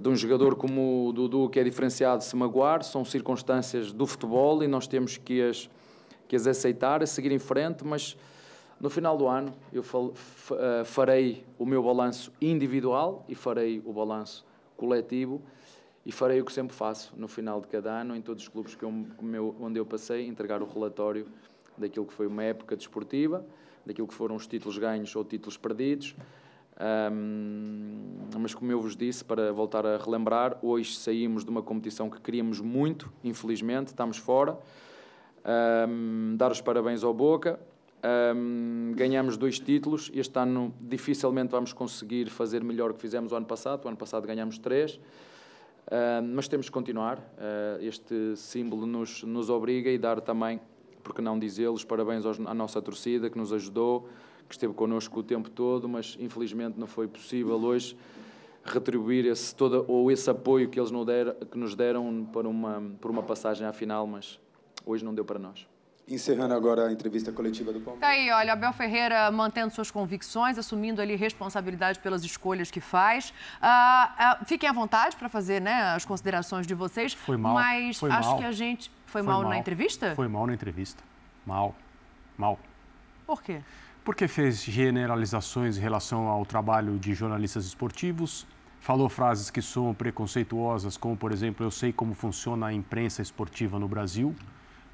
de 0.00 0.08
um 0.08 0.16
jogador 0.16 0.56
como 0.56 1.08
o 1.08 1.12
Dudu, 1.12 1.48
que 1.48 1.60
é 1.60 1.64
diferenciado, 1.64 2.24
se 2.24 2.34
magoar, 2.34 2.82
são 2.82 3.04
circunstâncias 3.04 3.92
do 3.92 4.06
futebol 4.06 4.62
e 4.64 4.66
nós 4.66 4.88
temos 4.88 5.16
que 5.16 5.42
as, 5.42 5.70
que 6.26 6.34
as 6.34 6.46
aceitar, 6.46 7.02
a 7.02 7.06
seguir 7.06 7.30
em 7.30 7.38
frente, 7.38 7.84
mas 7.84 8.16
no 8.84 8.90
final 8.90 9.16
do 9.16 9.26
ano 9.26 9.54
eu 9.72 9.82
eh, 9.82 10.84
farei 10.84 11.42
o 11.58 11.64
meu 11.64 11.82
balanço 11.82 12.30
individual 12.38 13.24
e 13.26 13.34
farei 13.34 13.82
o 13.82 13.94
balanço 13.94 14.44
coletivo 14.76 15.40
e 16.04 16.12
farei 16.12 16.38
o 16.42 16.44
que 16.44 16.52
sempre 16.52 16.76
faço 16.76 17.14
no 17.16 17.26
final 17.26 17.62
de 17.62 17.68
cada 17.68 17.90
ano, 17.90 18.14
em 18.14 18.20
todos 18.20 18.42
os 18.42 18.48
clubes 18.50 18.74
que 18.74 18.84
eu, 18.84 18.92
onde 19.58 19.80
eu 19.80 19.86
passei, 19.86 20.26
entregar 20.26 20.60
o 20.60 20.66
relatório 20.66 21.26
daquilo 21.78 22.04
que 22.04 22.12
foi 22.12 22.26
uma 22.26 22.44
época 22.44 22.76
desportiva, 22.76 23.42
daquilo 23.86 24.06
que 24.06 24.12
foram 24.12 24.36
os 24.36 24.46
títulos 24.46 24.76
ganhos 24.76 25.16
ou 25.16 25.24
títulos 25.24 25.56
perdidos, 25.56 26.14
um, 27.10 28.18
mas 28.38 28.54
como 28.54 28.70
eu 28.70 28.82
vos 28.82 28.94
disse, 28.94 29.24
para 29.24 29.50
voltar 29.50 29.86
a 29.86 29.96
relembrar, 29.96 30.58
hoje 30.60 30.94
saímos 30.94 31.42
de 31.42 31.48
uma 31.48 31.62
competição 31.62 32.10
que 32.10 32.20
queríamos 32.20 32.60
muito, 32.60 33.10
infelizmente, 33.22 33.88
estamos 33.88 34.18
fora. 34.18 34.58
Um, 35.88 36.36
dar 36.36 36.52
os 36.52 36.60
parabéns 36.60 37.02
ao 37.02 37.14
Boca. 37.14 37.58
Um, 38.04 38.92
ganhamos 38.94 39.36
dois 39.36 39.58
títulos. 39.58 40.10
Este 40.12 40.38
ano 40.38 40.74
dificilmente 40.80 41.50
vamos 41.50 41.72
conseguir 41.72 42.28
fazer 42.28 42.62
melhor 42.62 42.92
que 42.92 43.00
fizemos 43.00 43.32
o 43.32 43.36
ano 43.36 43.46
passado. 43.46 43.86
O 43.86 43.88
ano 43.88 43.96
passado 43.96 44.26
ganhamos 44.26 44.58
três. 44.58 45.00
mas 46.34 46.48
temos 46.48 46.66
que 46.66 46.72
continuar. 46.72 47.18
Uh, 47.18 47.82
este 47.82 48.36
símbolo 48.36 48.86
nos, 48.86 49.22
nos 49.22 49.50
obriga 49.50 49.90
e 49.90 49.98
dar 49.98 50.20
também, 50.20 50.60
porque 51.02 51.20
não 51.20 51.38
dizê-los, 51.38 51.84
parabéns 51.84 52.24
aos, 52.24 52.38
à 52.40 52.54
nossa 52.54 52.80
torcida 52.80 53.28
que 53.28 53.38
nos 53.38 53.52
ajudou 53.52 54.08
que 54.48 54.54
esteve 54.54 54.74
connosco 54.74 55.20
o 55.20 55.22
tempo 55.22 55.50
todo, 55.50 55.88
mas 55.88 56.16
infelizmente 56.20 56.78
não 56.78 56.86
foi 56.86 57.08
possível 57.08 57.56
hoje 57.56 57.96
retribuir 58.64 59.26
esse, 59.26 59.54
todo, 59.54 59.84
ou 59.88 60.10
esse 60.10 60.28
apoio 60.30 60.68
que 60.68 60.78
eles 60.78 60.90
nos 60.90 61.06
deram, 61.06 61.34
que 61.34 61.58
nos 61.58 61.74
deram 61.74 62.08
uma, 62.08 62.82
por 63.00 63.10
uma 63.10 63.22
passagem 63.22 63.66
à 63.66 63.72
final, 63.72 64.06
mas 64.06 64.40
hoje 64.86 65.04
não 65.04 65.14
deu 65.14 65.24
para 65.24 65.38
nós. 65.38 65.73
Encerrando 66.06 66.52
agora 66.52 66.86
a 66.88 66.92
entrevista 66.92 67.32
coletiva 67.32 67.72
do 67.72 67.80
Palmeiras. 67.80 68.00
Tá 68.00 68.08
aí, 68.08 68.30
olha, 68.30 68.52
Abel 68.52 68.72
Ferreira 68.72 69.30
mantendo 69.30 69.72
suas 69.72 69.90
convicções, 69.90 70.58
assumindo 70.58 71.00
ali 71.00 71.16
responsabilidade 71.16 71.98
pelas 71.98 72.22
escolhas 72.24 72.70
que 72.70 72.80
faz. 72.80 73.30
Uh, 73.30 74.42
uh, 74.42 74.44
fiquem 74.44 74.68
à 74.68 74.72
vontade 74.72 75.16
para 75.16 75.28
fazer 75.28 75.60
né, 75.60 75.94
as 75.94 76.04
considerações 76.04 76.66
de 76.66 76.74
vocês. 76.74 77.14
Foi 77.14 77.36
mal. 77.36 77.54
Mas 77.54 77.98
foi 77.98 78.10
acho 78.10 78.28
mal. 78.28 78.38
que 78.38 78.44
a 78.44 78.52
gente. 78.52 78.90
Foi, 79.06 79.22
foi 79.22 79.32
mal, 79.32 79.42
mal 79.42 79.50
na 79.50 79.58
entrevista? 79.58 80.14
Foi 80.14 80.28
mal 80.28 80.46
na 80.46 80.52
entrevista. 80.52 81.02
Mal. 81.46 81.74
Mal. 82.36 82.58
Por 83.26 83.42
quê? 83.42 83.62
porque 84.04 84.28
fez 84.28 84.62
generalizações 84.62 85.78
em 85.78 85.80
relação 85.80 86.28
ao 86.28 86.44
trabalho 86.44 86.98
de 86.98 87.14
jornalistas 87.14 87.64
esportivos, 87.64 88.46
falou 88.78 89.08
frases 89.08 89.50
que 89.50 89.62
são 89.62 89.94
preconceituosas, 89.94 90.98
como, 90.98 91.16
por 91.16 91.32
exemplo, 91.32 91.64
eu 91.64 91.70
sei 91.70 91.90
como 91.90 92.12
funciona 92.12 92.66
a 92.66 92.72
imprensa 92.72 93.22
esportiva 93.22 93.78
no 93.78 93.88
Brasil. 93.88 94.34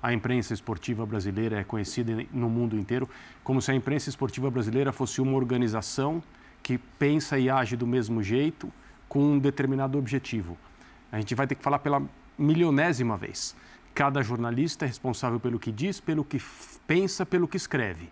A 0.03 0.13
imprensa 0.13 0.55
esportiva 0.55 1.05
brasileira 1.05 1.61
é 1.61 1.65
conhecida 1.65 2.25
no 2.33 2.49
mundo 2.49 2.77
inteiro 2.77 3.09
como 3.45 3.61
se 3.61 3.71
a 3.71 3.75
imprensa 3.75 4.09
esportiva 4.09 4.51
brasileira 4.51 4.93
fosse 4.93 5.21
uma 5.21 5.37
organização 5.37 6.23
que 6.63 6.79
pensa 6.79 7.39
e 7.39 7.51
age 7.51 7.77
do 7.77 7.87
mesmo 7.87 8.23
jeito 8.23 8.73
com 9.09 9.21
um 9.21 9.39
determinado 9.39 9.99
objetivo. 9.99 10.57
A 11.11 11.19
gente 11.19 11.35
vai 11.35 11.47
ter 11.47 11.55
que 11.55 11.63
falar 11.63 11.81
pela 11.81 12.03
milionésima 12.39 13.17
vez. 13.17 13.57
Cada 13.95 14.23
jornalista 14.23 14.85
é 14.85 14.89
responsável 14.89 15.41
pelo 15.41 15.59
que 15.59 15.73
diz, 15.73 16.01
pelo 16.01 16.25
que 16.25 16.41
pensa, 16.87 17.27
pelo 17.27 17.49
que 17.49 17.57
escreve 17.57 18.09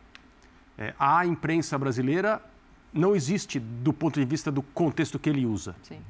é, 0.78 0.94
a 0.98 1.26
imprensa 1.26 1.76
brasileira 1.76 2.40
não 2.92 3.14
existe 3.14 3.58
do 3.58 3.92
ponto 3.92 4.18
de 4.18 4.24
vista 4.24 4.50
do 4.50 4.62
contexto 4.62 5.18
que 5.18 5.28
ele 5.28 5.44
usa. 5.44 5.74
Sim. 5.82 6.00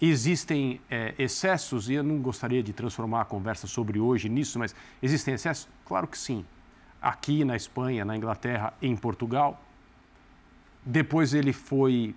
Existem 0.00 0.80
é, 0.90 1.14
excessos, 1.18 1.88
e 1.88 1.94
eu 1.94 2.02
não 2.02 2.18
gostaria 2.18 2.62
de 2.62 2.72
transformar 2.72 3.22
a 3.22 3.24
conversa 3.24 3.66
sobre 3.66 3.98
hoje 3.98 4.28
nisso, 4.28 4.58
mas 4.58 4.74
existem 5.02 5.34
excessos? 5.34 5.68
Claro 5.86 6.06
que 6.06 6.18
sim. 6.18 6.44
Aqui 7.00 7.44
na 7.44 7.56
Espanha, 7.56 8.04
na 8.04 8.16
Inglaterra, 8.16 8.74
em 8.82 8.94
Portugal. 8.94 9.62
Depois 10.84 11.32
ele 11.32 11.52
foi, 11.52 12.14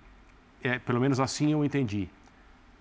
é, 0.62 0.78
pelo 0.78 1.00
menos 1.00 1.18
assim 1.18 1.52
eu 1.52 1.64
entendi, 1.64 2.08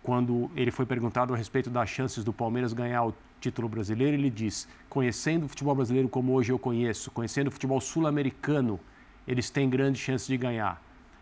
quando 0.03 0.51
ele 0.55 0.71
foi 0.71 0.85
perguntado 0.85 1.33
a 1.33 1.37
respeito 1.37 1.69
das 1.69 1.89
chances 1.89 2.23
do 2.23 2.33
Palmeiras 2.33 2.73
ganhar 2.73 3.05
o 3.05 3.13
título 3.39 3.69
brasileiro, 3.69 4.17
ele 4.17 4.29
diz: 4.29 4.67
conhecendo 4.89 5.45
o 5.45 5.49
futebol 5.49 5.75
brasileiro 5.75 6.09
como 6.09 6.33
hoje 6.33 6.51
eu 6.51 6.59
conheço, 6.59 7.09
conhecendo 7.11 7.47
o 7.47 7.51
futebol 7.51 7.79
sul-americano, 7.79 8.79
eles 9.27 9.49
têm 9.49 9.69
grandes 9.69 10.01
chances 10.01 10.27
de 10.27 10.37
ganhar. 10.37 10.81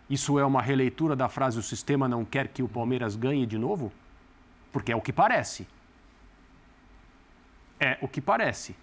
Isso 0.09 0.39
é 0.39 0.45
uma 0.45 0.61
releitura 0.61 1.15
da 1.15 1.27
frase: 1.27 1.59
o 1.59 1.63
sistema 1.63 2.07
não 2.07 2.23
quer 2.23 2.47
que 2.47 2.63
o 2.63 2.67
Palmeiras 2.67 3.15
ganhe 3.15 3.45
de 3.45 3.57
novo? 3.57 3.91
Porque 4.71 4.91
é 4.91 4.95
o 4.95 5.01
que 5.01 5.13
parece. 5.13 5.67
É 7.79 7.97
o 8.01 8.07
que 8.07 8.21
parece. 8.21 8.75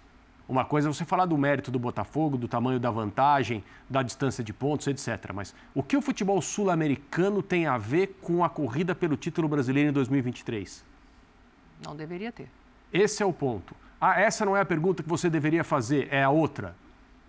Uma 0.47 0.63
coisa 0.63 0.87
é 0.87 0.93
você 0.93 1.03
falar 1.03 1.25
do 1.25 1.37
mérito 1.37 1.71
do 1.71 1.79
Botafogo, 1.79 2.37
do 2.37 2.47
tamanho 2.47 2.79
da 2.79 2.91
vantagem, 2.91 3.63
da 3.89 4.03
distância 4.03 4.43
de 4.43 4.53
pontos, 4.53 4.85
etc. 4.85 5.31
Mas 5.33 5.55
o 5.73 5.81
que 5.81 5.97
o 5.97 6.01
futebol 6.01 6.39
sul-americano 6.39 7.41
tem 7.41 7.65
a 7.65 7.79
ver 7.79 8.19
com 8.21 8.43
a 8.43 8.49
corrida 8.49 8.93
pelo 8.93 9.17
título 9.17 9.47
brasileiro 9.47 9.89
em 9.89 9.93
2023? 9.93 10.85
Não 11.83 11.95
deveria 11.95 12.31
ter. 12.31 12.47
Esse 12.93 13.23
é 13.23 13.25
o 13.25 13.33
ponto. 13.33 13.75
Ah, 13.99 14.19
essa 14.19 14.45
não 14.45 14.55
é 14.55 14.61
a 14.61 14.65
pergunta 14.65 15.01
que 15.01 15.09
você 15.09 15.29
deveria 15.29 15.63
fazer, 15.63 16.07
é 16.11 16.23
a 16.23 16.29
outra. 16.29 16.75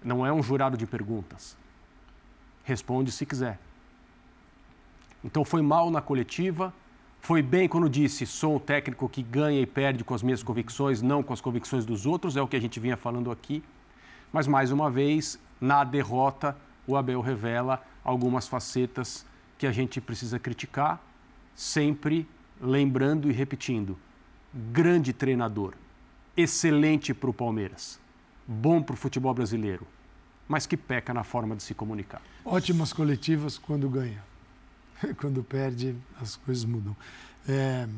Não 0.05 0.27
é 0.27 0.33
um 0.33 0.43
jurado 0.43 0.77
de 0.77 0.87
perguntas. 0.87 1.57
Responde 2.65 3.11
se 3.11 3.25
quiser. 3.25 3.59
Então 5.27 5.45
foi 5.45 5.61
mal 5.61 5.91
na 5.91 6.01
coletiva, 6.01 6.73
foi 7.21 7.43
bem 7.43 7.69
quando 7.69 7.91
disse: 7.91 8.25
sou 8.25 8.55
um 8.55 8.59
técnico 8.61 9.09
que 9.09 9.25
ganha 9.25 9.61
e 9.61 9.67
perde 9.67 10.05
com 10.05 10.15
as 10.15 10.23
minhas 10.23 10.41
convicções, 10.41 11.03
não 11.03 11.21
com 11.21 11.33
as 11.33 11.41
convicções 11.41 11.85
dos 11.85 12.07
outros, 12.07 12.37
é 12.37 12.43
o 12.43 12.47
que 12.47 12.55
a 12.55 12.61
gente 12.61 12.79
vinha 12.79 12.97
falando 12.97 13.33
aqui. 13.33 13.61
Mas 14.33 14.47
mais 14.47 14.71
uma 14.71 14.89
vez, 14.89 15.37
na 15.61 15.83
derrota, 15.83 16.57
o 16.87 16.97
Abel 16.97 17.21
revela 17.21 17.83
algumas 18.05 18.47
facetas 18.47 19.27
que 19.59 19.67
a 19.67 19.73
gente 19.73 20.01
precisa 20.01 20.39
criticar, 20.39 21.05
sempre 21.57 22.25
lembrando 22.61 23.29
e 23.29 23.33
repetindo: 23.33 23.99
grande 24.55 25.13
treinador, 25.13 25.75
excelente 26.37 27.13
para 27.13 27.31
o 27.31 27.35
Palmeiras, 27.35 27.99
bom 28.47 28.81
para 28.81 28.95
o 28.95 28.97
futebol 28.97 29.35
brasileiro, 29.35 29.89
mas 30.47 30.69
que 30.69 30.77
peca 30.77 31.13
na 31.13 31.25
forma 31.25 31.57
de 31.57 31.65
se 31.65 31.75
comunicar. 31.75 32.23
Ótimas 32.45 32.93
coletivas 32.93 33.59
quando 33.59 33.91
ganha. 33.91 34.36
quando 35.19 35.43
perde, 35.43 35.97
as 36.21 36.37
coisas 36.37 36.65
mudam. 36.65 36.97
É, 37.49 37.89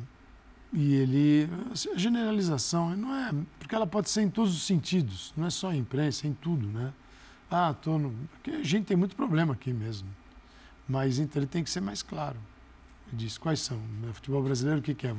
e 0.72 0.94
ele. 0.94 1.48
A 1.72 1.98
generalização 1.98 2.94
não 2.96 3.14
é. 3.14 3.32
Porque 3.58 3.74
ela 3.74 3.86
pode 3.86 4.10
ser 4.10 4.22
em 4.22 4.30
todos 4.30 4.54
os 4.54 4.62
sentidos, 4.62 5.32
não 5.36 5.46
é 5.46 5.50
só 5.50 5.72
em 5.72 5.78
imprensa, 5.78 6.26
é 6.26 6.30
em 6.30 6.34
tudo, 6.34 6.66
né? 6.66 6.92
Ah, 7.50 7.74
tô 7.74 7.98
no. 7.98 8.10
Porque 8.32 8.50
a 8.50 8.62
gente 8.62 8.86
tem 8.86 8.96
muito 8.96 9.16
problema 9.16 9.54
aqui 9.54 9.72
mesmo. 9.72 10.08
Mas 10.86 11.18
então 11.18 11.40
ele 11.40 11.46
tem 11.46 11.64
que 11.64 11.70
ser 11.70 11.80
mais 11.80 12.02
claro. 12.02 12.38
Ele 13.08 13.24
diz 13.24 13.38
quais 13.38 13.60
são. 13.60 13.78
O 14.08 14.12
futebol 14.12 14.42
brasileiro, 14.42 14.80
o 14.80 14.82
que, 14.82 14.94
que 14.94 15.06
é? 15.06 15.14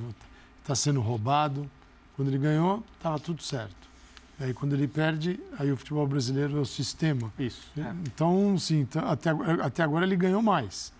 Está 0.62 0.76
sendo 0.76 1.02
roubado. 1.02 1.70
Quando 2.16 2.28
ele 2.28 2.38
ganhou, 2.38 2.84
estava 2.98 3.18
tudo 3.18 3.42
certo. 3.42 3.90
Aí 4.40 4.54
quando 4.54 4.74
ele 4.74 4.88
perde, 4.88 5.40
aí 5.58 5.72
o 5.72 5.78
futebol 5.78 6.08
brasileiro 6.08 6.58
é 6.58 6.62
o 6.62 6.66
sistema. 6.66 7.32
Isso. 7.40 7.72
Então, 8.04 8.58
sim, 8.58 8.82
então, 8.82 9.08
até, 9.08 9.32
até 9.62 9.84
agora 9.84 10.06
ele 10.06 10.16
ganhou 10.16 10.42
mais. 10.42 10.94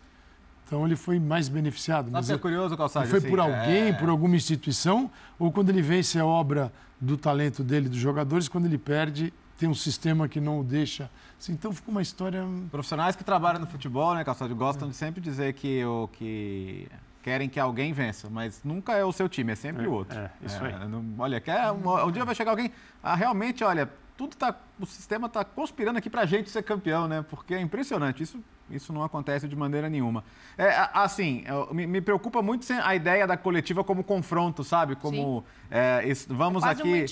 Então 0.70 0.86
ele 0.86 0.96
foi 0.96 1.20
mais 1.20 1.50
beneficiado. 1.50 2.12
Mas 2.12 2.30
é 2.30 2.38
curioso, 2.38 2.78
Calçado. 2.78 3.08
Foi 3.08 3.18
assim, 3.18 3.28
por 3.28 3.40
alguém, 3.40 3.90
é... 3.90 3.94
por 3.94 4.08
alguma 4.08 4.36
instituição, 4.36 5.10
ou 5.40 5.52
quando 5.52 5.70
ele 5.70 5.82
vence 5.82 6.20
a 6.20 6.26
obra 6.26 6.72
do 7.02 7.18
talento 7.18 7.64
dele, 7.64 7.90
dos 7.90 7.98
jogadores, 7.98 8.48
quando 8.48 8.68
ele 8.68 8.78
perde, 8.78 9.34
tem 9.58 9.68
um 9.68 9.74
sistema 9.74 10.28
que 10.28 10.40
não 10.40 10.60
o 10.60 10.64
deixa. 10.64 11.10
Assim, 11.40 11.54
então 11.54 11.74
fica 11.74 11.90
uma 11.90 12.04
história. 12.04 12.46
Profissionais 12.70 13.16
que 13.16 13.24
trabalham 13.24 13.60
no 13.60 13.66
futebol, 13.66 14.14
né, 14.14 14.24
Calçado, 14.24 14.56
gostam 14.56 14.88
é. 14.88 14.92
de 14.92 14.96
sempre 14.96 15.20
dizer 15.20 15.54
que 15.54 15.84
o 15.84 16.08
que 16.14 16.88
querem 17.24 17.50
que 17.50 17.60
alguém 17.60 17.92
vença, 17.92 18.30
mas 18.30 18.62
nunca 18.64 18.94
é 18.94 19.04
o 19.04 19.12
seu 19.12 19.28
time, 19.28 19.54
é 19.54 19.56
sempre 19.56 19.86
é, 19.86 19.88
o 19.88 19.92
outro. 19.92 20.20
É, 20.20 20.30
isso 20.44 20.64
aí. 20.64 20.88
Não, 20.88 21.04
olha, 21.18 21.42
quer, 21.42 21.72
um, 21.72 22.06
um 22.06 22.12
dia 22.12 22.24
vai 22.24 22.36
chegar 22.36 22.52
alguém. 22.52 22.72
Ah, 23.02 23.16
realmente, 23.16 23.64
olha, 23.64 23.90
tudo 24.20 24.36
tá, 24.36 24.54
o 24.78 24.86
sistema 24.86 25.28
está 25.28 25.46
conspirando 25.46 25.98
aqui 25.98 26.10
para 26.10 26.24
a 26.24 26.26
gente 26.26 26.50
ser 26.50 26.62
campeão, 26.62 27.08
né? 27.08 27.24
Porque 27.30 27.54
é 27.54 27.62
impressionante. 27.62 28.22
Isso, 28.22 28.38
isso 28.70 28.92
não 28.92 29.02
acontece 29.02 29.48
de 29.48 29.56
maneira 29.56 29.88
nenhuma. 29.88 30.26
É, 30.58 30.90
assim, 30.94 31.46
me, 31.72 31.88
me, 31.88 32.02
preocupa 32.02 32.42
muito 32.42 32.68
a 32.84 32.94
ideia 32.94 33.26
da 33.26 33.38
coletiva 33.38 33.82
como 33.82 34.04
confronto, 34.04 34.62
sabe? 34.62 34.98
Como 34.98 35.46
é, 35.72 36.02
vamos 36.28 36.66
é 36.66 36.70
aqui. 36.70 37.06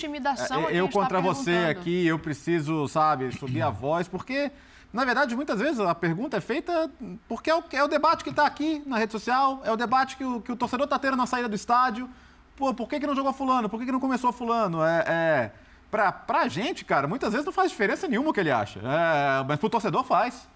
É, 0.69 0.77
eu 0.77 0.87
tá 0.87 0.93
contra 0.99 1.21
você 1.21 1.67
aqui, 1.69 2.05
eu 2.05 2.19
preciso, 2.19 2.89
sabe, 2.89 3.31
subir 3.31 3.61
a 3.61 3.69
voz, 3.69 4.09
porque 4.09 4.51
na 4.91 5.05
verdade, 5.05 5.33
muitas 5.33 5.61
vezes 5.61 5.79
a 5.79 5.95
pergunta 5.95 6.35
é 6.35 6.41
feita 6.41 6.91
porque 7.25 7.49
é 7.49 7.55
o, 7.55 7.63
é 7.71 7.83
o 7.85 7.87
debate 7.87 8.21
que 8.21 8.31
está 8.31 8.45
aqui 8.45 8.83
na 8.85 8.97
rede 8.97 9.13
social, 9.13 9.61
é 9.63 9.71
o 9.71 9.77
debate 9.77 10.17
que 10.17 10.25
o, 10.25 10.41
que 10.41 10.51
o 10.51 10.57
torcedor 10.57 10.83
está 10.83 10.99
tendo 10.99 11.15
na 11.15 11.25
saída 11.25 11.47
do 11.47 11.55
estádio. 11.55 12.09
Pô, 12.57 12.73
por 12.73 12.89
que, 12.89 12.99
que 12.99 13.07
não 13.07 13.15
jogou 13.15 13.31
fulano? 13.31 13.69
Por 13.69 13.79
que, 13.79 13.85
que 13.85 13.91
não 13.93 13.99
começou 13.99 14.33
fulano? 14.33 14.83
É, 14.83 15.05
é, 15.07 15.51
Pra, 15.89 16.11
pra 16.11 16.47
gente, 16.47 16.83
cara, 16.83 17.07
muitas 17.07 17.31
vezes 17.31 17.45
não 17.45 17.53
faz 17.53 17.71
diferença 17.71 18.07
nenhuma 18.07 18.29
o 18.29 18.33
que 18.33 18.39
ele 18.39 18.51
acha. 18.51 18.79
É, 18.79 19.43
mas 19.47 19.59
pro 19.59 19.69
torcedor 19.69 20.03
faz. 20.03 20.47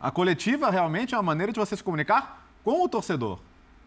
A 0.00 0.10
coletiva 0.10 0.70
realmente 0.70 1.14
é 1.14 1.16
uma 1.16 1.22
maneira 1.22 1.52
de 1.52 1.58
você 1.58 1.76
se 1.76 1.82
comunicar 1.82 2.46
com 2.64 2.82
o 2.82 2.88
torcedor. 2.88 3.38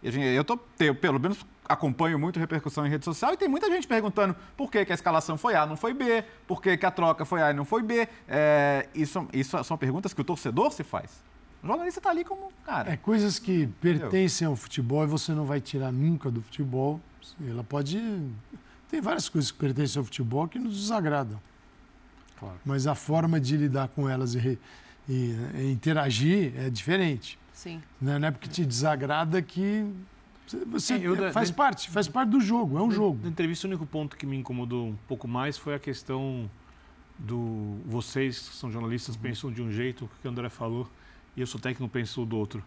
Eu, 0.04 0.44
tô, 0.44 0.60
eu 0.80 0.94
pelo 0.94 1.20
menos 1.20 1.46
acompanho 1.68 2.20
muito 2.20 2.40
repercussão 2.40 2.86
em 2.86 2.90
rede 2.90 3.04
social 3.04 3.34
e 3.34 3.38
tem 3.38 3.48
muita 3.48 3.70
gente 3.72 3.88
perguntando 3.88 4.36
por 4.56 4.70
que, 4.70 4.86
que 4.86 4.92
a 4.92 4.96
escalação 4.96 5.36
foi 5.36 5.56
A 5.56 5.66
não 5.66 5.76
foi 5.76 5.94
B, 5.94 6.24
por 6.48 6.62
que, 6.62 6.78
que 6.78 6.86
a 6.86 6.92
troca 6.92 7.26
foi 7.26 7.42
A 7.42 7.50
e 7.50 7.54
não 7.54 7.66
foi 7.66 7.82
B. 7.82 8.08
É, 8.28 8.88
isso, 8.94 9.28
isso 9.34 9.64
são 9.64 9.78
perguntas 9.78 10.14
que 10.14 10.22
o 10.22 10.24
torcedor 10.24 10.72
se 10.72 10.84
faz. 10.84 11.24
O 11.64 11.68
jornalista 11.68 12.00
está 12.00 12.12
ali 12.12 12.24
como, 12.24 12.52
cara. 12.64 12.92
É 12.92 12.98
coisas 12.98 13.40
que 13.40 13.66
pertencem 13.82 14.48
ao 14.48 14.56
futebol 14.56 15.04
e 15.04 15.08
você 15.08 15.32
não 15.32 15.46
vai 15.46 15.60
tirar 15.60 15.92
nunca 15.92 16.30
do 16.30 16.42
futebol. 16.42 17.02
Ela 17.50 17.64
pode 17.64 18.00
tem 18.96 19.02
várias 19.02 19.28
coisas 19.28 19.52
que 19.52 19.58
pertencem 19.58 20.00
ao 20.00 20.06
futebol 20.06 20.48
que 20.48 20.58
nos 20.58 20.74
desagradam. 20.74 21.38
Claro. 22.40 22.58
Mas 22.64 22.88
a 22.88 22.96
forma 22.96 23.42
de 23.42 23.58
lidar 23.58 23.90
com 23.90 24.08
elas 24.08 24.36
e, 24.36 24.58
e, 25.10 25.36
e 25.56 25.72
interagir 25.72 26.54
é 26.56 26.70
diferente. 26.70 27.38
Sim. 27.52 27.82
Não 28.00 28.14
é 28.14 28.32
porque 28.32 28.48
te 28.48 28.66
desagrada 28.66 29.42
que 29.42 29.86
você 30.68 30.94
é, 30.94 31.00
eu, 31.00 31.32
faz 31.34 31.50
da, 31.50 31.56
parte, 31.56 31.90
faz 31.90 32.08
parte 32.08 32.30
do 32.30 32.40
jogo, 32.40 32.78
é 32.78 32.82
um 32.82 32.88
da, 32.88 32.96
jogo. 32.96 33.20
Na 33.22 33.30
entrevista, 33.30 33.68
o 33.68 33.70
único 33.70 33.86
ponto 33.86 34.16
que 34.16 34.26
me 34.26 34.38
incomodou 34.38 34.88
um 34.88 34.96
pouco 35.08 35.28
mais 35.28 35.58
foi 35.58 35.76
a 35.76 35.80
questão 35.80 36.50
do 37.20 37.78
vocês, 37.86 38.48
que 38.48 38.56
são 38.56 38.72
jornalistas, 38.72 39.16
uhum. 39.16 39.22
pensam 39.22 39.52
de 39.52 39.62
um 39.62 39.72
jeito, 39.72 40.06
o 40.06 40.10
que 40.22 40.28
o 40.28 40.32
André 40.32 40.50
falou, 40.50 40.90
e 41.36 41.42
eu 41.42 41.48
sou 41.48 41.60
técnico, 41.60 41.92
penso 41.92 42.26
do 42.26 42.38
outro. 42.38 42.64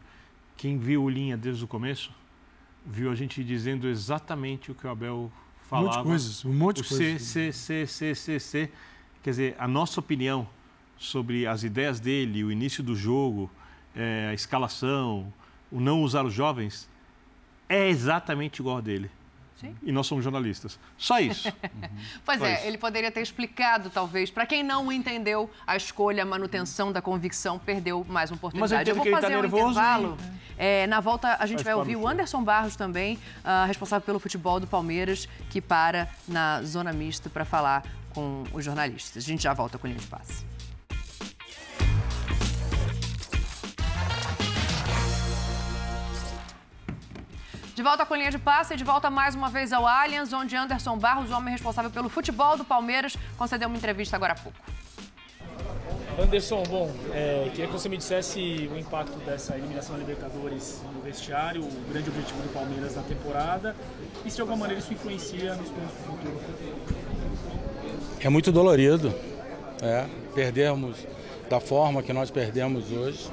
Quem 0.59 0.76
viu 0.76 1.05
o 1.05 1.09
Linha 1.09 1.39
desde 1.39 1.64
o 1.64 1.68
começo, 1.68 2.12
viu 2.85 3.11
a 3.11 3.14
gente 3.14 3.43
dizendo 3.43 3.89
exatamente 3.89 4.70
o 4.70 4.74
que 4.74 4.87
o 4.87 4.91
Abel 4.91 5.33
falava. 5.69 5.87
Um 5.87 5.89
monte 5.89 6.03
de 6.03 6.09
coisas, 6.09 6.45
um 6.45 6.53
monte 6.53 6.83
de 6.83 6.89
coisas. 6.89 7.23
C, 7.23 7.53
C, 7.53 7.87
C, 7.87 7.87
C, 7.87 8.14
C, 8.14 8.41
C. 8.41 8.71
Quer 9.23 9.31
dizer, 9.31 9.57
a 9.59 9.69
nossa 9.69 10.01
opinião 10.01 10.49
sobre 10.97 11.47
as 11.47 11.62
ideias 11.62 12.01
dele, 12.01 12.43
o 12.43 12.51
início 12.51 12.83
do 12.83 12.97
jogo, 12.97 13.51
é, 13.95 14.29
a 14.31 14.35
escalação, 14.35 15.33
o 15.71 15.81
não 15.81 16.03
usar 16.03 16.25
os 16.25 16.33
jovens, 16.33 16.89
é 17.69 17.89
exatamente 17.89 18.61
igual 18.61 18.79
a 18.79 18.81
dele. 18.81 19.11
Sim. 19.61 19.74
E 19.82 19.90
nós 19.90 20.06
somos 20.06 20.22
jornalistas. 20.22 20.78
Só 20.96 21.18
isso. 21.18 21.52
pois 22.24 22.38
Só 22.38 22.46
é, 22.46 22.54
isso. 22.54 22.66
ele 22.66 22.78
poderia 22.78 23.11
ter 23.11 23.20
explicado, 23.20 23.90
talvez, 23.90 24.30
para 24.30 24.46
quem 24.46 24.62
não 24.62 24.90
entendeu 24.92 25.50
a 25.66 25.76
escolha, 25.76 26.22
a 26.22 26.26
manutenção 26.26 26.92
da 26.92 27.02
convicção, 27.02 27.59
perdeu 27.59 28.06
mais 28.09 28.30
uma 28.30 28.36
oportunidade. 28.36 28.88
eu 28.88 28.94
vou 28.94 29.04
que 29.04 29.11
fazer 29.11 29.30
tá 29.30 29.40
um 29.40 29.44
intervalo. 29.44 30.16
E... 30.34 30.48
É, 30.61 30.86
na 30.86 31.00
volta, 31.00 31.36
a 31.38 31.46
gente 31.46 31.64
vai 31.64 31.74
ouvir 31.74 31.96
o 31.96 32.06
Anderson 32.06 32.42
Barros 32.42 32.76
também, 32.76 33.16
uh, 33.16 33.66
responsável 33.66 34.04
pelo 34.04 34.18
futebol 34.18 34.61
do 34.61 34.66
Palmeiras, 34.66 35.28
que 35.50 35.61
para 35.61 36.09
na 36.26 36.62
zona 36.62 36.92
mista 36.92 37.28
para 37.28 37.44
falar 37.44 37.84
com 38.14 38.44
os 38.52 38.64
jornalistas. 38.64 39.24
A 39.24 39.26
gente 39.26 39.42
já 39.42 39.54
volta 39.54 39.78
com 39.78 39.86
o 39.86 39.90
Linha 39.90 40.00
de 40.00 40.06
Passe. 40.06 40.44
De 47.79 47.83
volta 47.85 48.05
com 48.05 48.16
linha 48.16 48.33
de 48.33 48.41
passe 48.41 48.74
e 48.74 48.76
de 48.76 48.83
volta 48.83 49.09
mais 49.09 49.37
uma 49.37 49.49
vez 49.49 49.72
ao 49.72 49.87
Allianz, 49.87 50.33
onde 50.33 50.57
Anderson 50.57 50.99
Barros, 50.99 51.31
o 51.31 51.35
homem 51.37 51.53
responsável 51.53 51.89
pelo 51.89 52.09
futebol 52.09 52.57
do 52.57 52.64
Palmeiras, 52.64 53.16
concedeu 53.37 53.68
uma 53.68 53.76
entrevista 53.76 54.16
agora 54.16 54.33
há 54.33 54.35
pouco. 54.35 54.59
Anderson, 56.20 56.64
bom, 56.64 56.91
é, 57.14 57.49
queria 57.51 57.68
que 57.68 57.72
você 57.72 57.89
me 57.89 57.97
dissesse 57.97 58.68
o 58.74 58.76
impacto 58.76 59.16
dessa 59.20 59.57
eliminação 59.57 59.95
da 59.95 60.01
Libertadores 60.01 60.83
no 60.93 61.01
vestiário, 61.03 61.62
o 61.62 61.93
grande 61.93 62.11
objetivo 62.11 62.43
do 62.43 62.53
Palmeiras 62.53 62.97
na 62.97 63.03
temporada 63.03 63.76
e 64.24 64.29
se 64.29 64.35
de 64.35 64.41
alguma 64.41 64.59
maneira 64.59 64.83
isso 64.83 64.93
influencia 64.93 65.55
nos 65.55 65.70
planos 65.70 65.93
do 65.93 66.03
futuro. 66.03 66.41
É 68.18 68.29
muito 68.29 68.51
dolorido, 68.51 69.14
é, 69.81 70.05
perdermos 70.35 70.97
da 71.49 71.61
forma 71.61 72.03
que 72.03 72.12
nós 72.12 72.29
perdemos 72.29 72.91
hoje. 72.91 73.31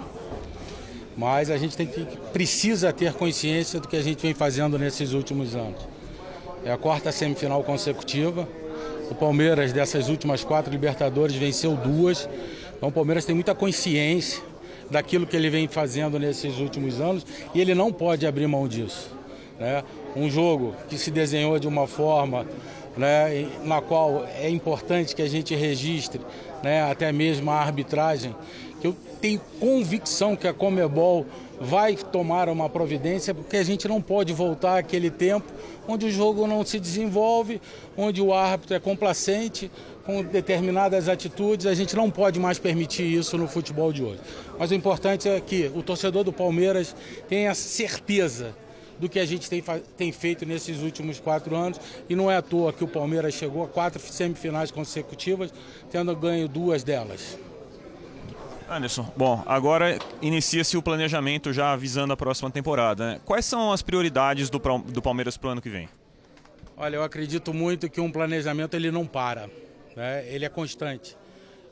Mas 1.18 1.50
a 1.50 1.58
gente 1.58 1.78
tem 1.78 1.88
que, 1.88 2.06
precisa 2.34 2.92
ter 2.92 3.14
consciência 3.14 3.80
do 3.80 3.88
que 3.88 3.96
a 3.96 4.02
gente 4.02 4.22
vem 4.22 4.34
fazendo 4.34 4.78
nesses 4.78 5.14
últimos 5.14 5.56
anos. 5.56 5.88
É 6.64 6.72
a 6.72 6.78
quarta 6.78 7.12
semifinal 7.12 7.64
consecutiva. 7.64 8.48
O 9.10 9.16
Palmeiras, 9.16 9.72
dessas 9.72 10.10
últimas 10.10 10.44
quatro 10.44 10.72
Libertadores, 10.72 11.36
venceu 11.36 11.76
duas. 11.76 12.28
Então 12.76 12.90
o 12.90 12.92
Palmeiras 12.92 13.24
tem 13.24 13.36
muita 13.36 13.56
consciência 13.56 14.42
daquilo 14.90 15.26
que 15.26 15.36
ele 15.36 15.50
vem 15.50 15.68
fazendo 15.68 16.20
nesses 16.20 16.60
últimos 16.60 17.00
anos 17.00 17.26
e 17.54 17.62
ele 17.62 17.74
não 17.74 17.92
pode 17.92 18.26
abrir 18.28 18.48
mão 18.48 18.68
disso. 18.68 19.12
Né? 19.60 19.84
Um 20.16 20.30
jogo 20.30 20.76
que 20.90 20.98
se 20.98 21.12
desenhou 21.12 21.58
de 21.60 21.68
uma 21.68 21.88
forma 21.88 22.46
né, 22.98 23.48
na 23.64 23.82
qual 23.82 24.26
é 24.40 24.50
importante 24.50 25.16
que 25.16 25.22
a 25.22 25.28
gente 25.28 25.56
registre 25.56 26.22
né, 26.64 26.84
até 26.84 27.12
mesmo 27.12 27.52
a 27.52 27.56
arbitragem, 27.56 28.36
tenho 29.26 29.42
convicção 29.60 30.36
que 30.36 30.48
a 30.48 30.54
Comebol 30.54 31.26
vai 31.60 31.96
tomar 31.96 32.48
uma 32.48 32.70
providência, 32.70 33.34
porque 33.34 33.58
a 33.58 33.64
gente 33.64 33.88
não 33.88 34.00
pode 34.00 34.32
voltar 34.32 34.78
àquele 34.78 35.10
tempo 35.10 35.52
onde 35.88 36.06
o 36.06 36.12
jogo 36.12 36.46
não 36.46 36.64
se 36.64 36.80
desenvolve, 36.80 37.60
onde 37.98 38.22
o 38.22 38.32
árbitro 38.32 38.76
é 38.76 38.80
complacente 38.80 39.72
com 40.06 40.24
determinadas 40.24 41.10
atitudes. 41.10 41.66
A 41.66 41.74
gente 41.74 41.96
não 41.96 42.12
pode 42.12 42.40
mais 42.40 42.60
permitir 42.60 43.12
isso 43.12 43.36
no 43.36 43.48
futebol 43.48 43.92
de 43.92 44.04
hoje. 44.04 44.20
Mas 44.60 44.70
o 44.70 44.76
importante 44.76 45.28
é 45.28 45.42
que 45.42 45.72
o 45.74 45.82
torcedor 45.82 46.24
do 46.24 46.32
Palmeiras 46.32 46.96
tenha 47.28 47.56
certeza 47.56 48.56
do 49.00 49.10
que 49.10 49.18
a 49.18 49.26
gente 49.26 49.50
tem, 49.50 49.64
tem 49.98 50.12
feito 50.12 50.46
nesses 50.46 50.84
últimos 50.84 51.20
quatro 51.20 51.56
anos. 51.56 51.80
E 52.08 52.16
não 52.16 52.30
é 52.30 52.38
à 52.38 52.44
toa 52.44 52.72
que 52.72 52.84
o 52.84 52.88
Palmeiras 52.88 53.34
chegou 53.34 53.64
a 53.64 53.68
quatro 53.68 54.00
semifinais 54.00 54.70
consecutivas, 54.70 55.52
tendo 55.90 56.16
ganho 56.16 56.48
duas 56.48 56.84
delas. 56.84 57.40
Anderson, 58.70 59.12
bom, 59.16 59.44
agora 59.46 60.00
inicia-se 60.22 60.76
o 60.76 60.82
planejamento 60.82 61.54
já 61.54 61.76
visando 61.76 62.14
a 62.14 62.18
próxima 62.18 62.50
temporada. 62.50 63.12
Né? 63.12 63.22
Quais 63.24 63.46
são 63.46 63.72
as 63.72 63.82
prioridades 63.82 64.50
do, 64.50 64.60
do 64.60 65.02
Palmeiras 65.02 65.38
para 65.38 65.50
o 65.50 65.52
ano 65.52 65.62
que 65.62 65.70
vem? 65.70 65.88
Olha, 66.76 66.96
eu 66.96 67.04
acredito 67.04 67.54
muito 67.54 67.90
que 67.90 68.02
um 68.02 68.12
planejamento 68.12 68.74
ele 68.74 68.92
não 68.92 69.06
para, 69.06 69.50
né? 69.96 70.26
ele 70.28 70.46
é 70.46 70.50
constante. 70.50 71.16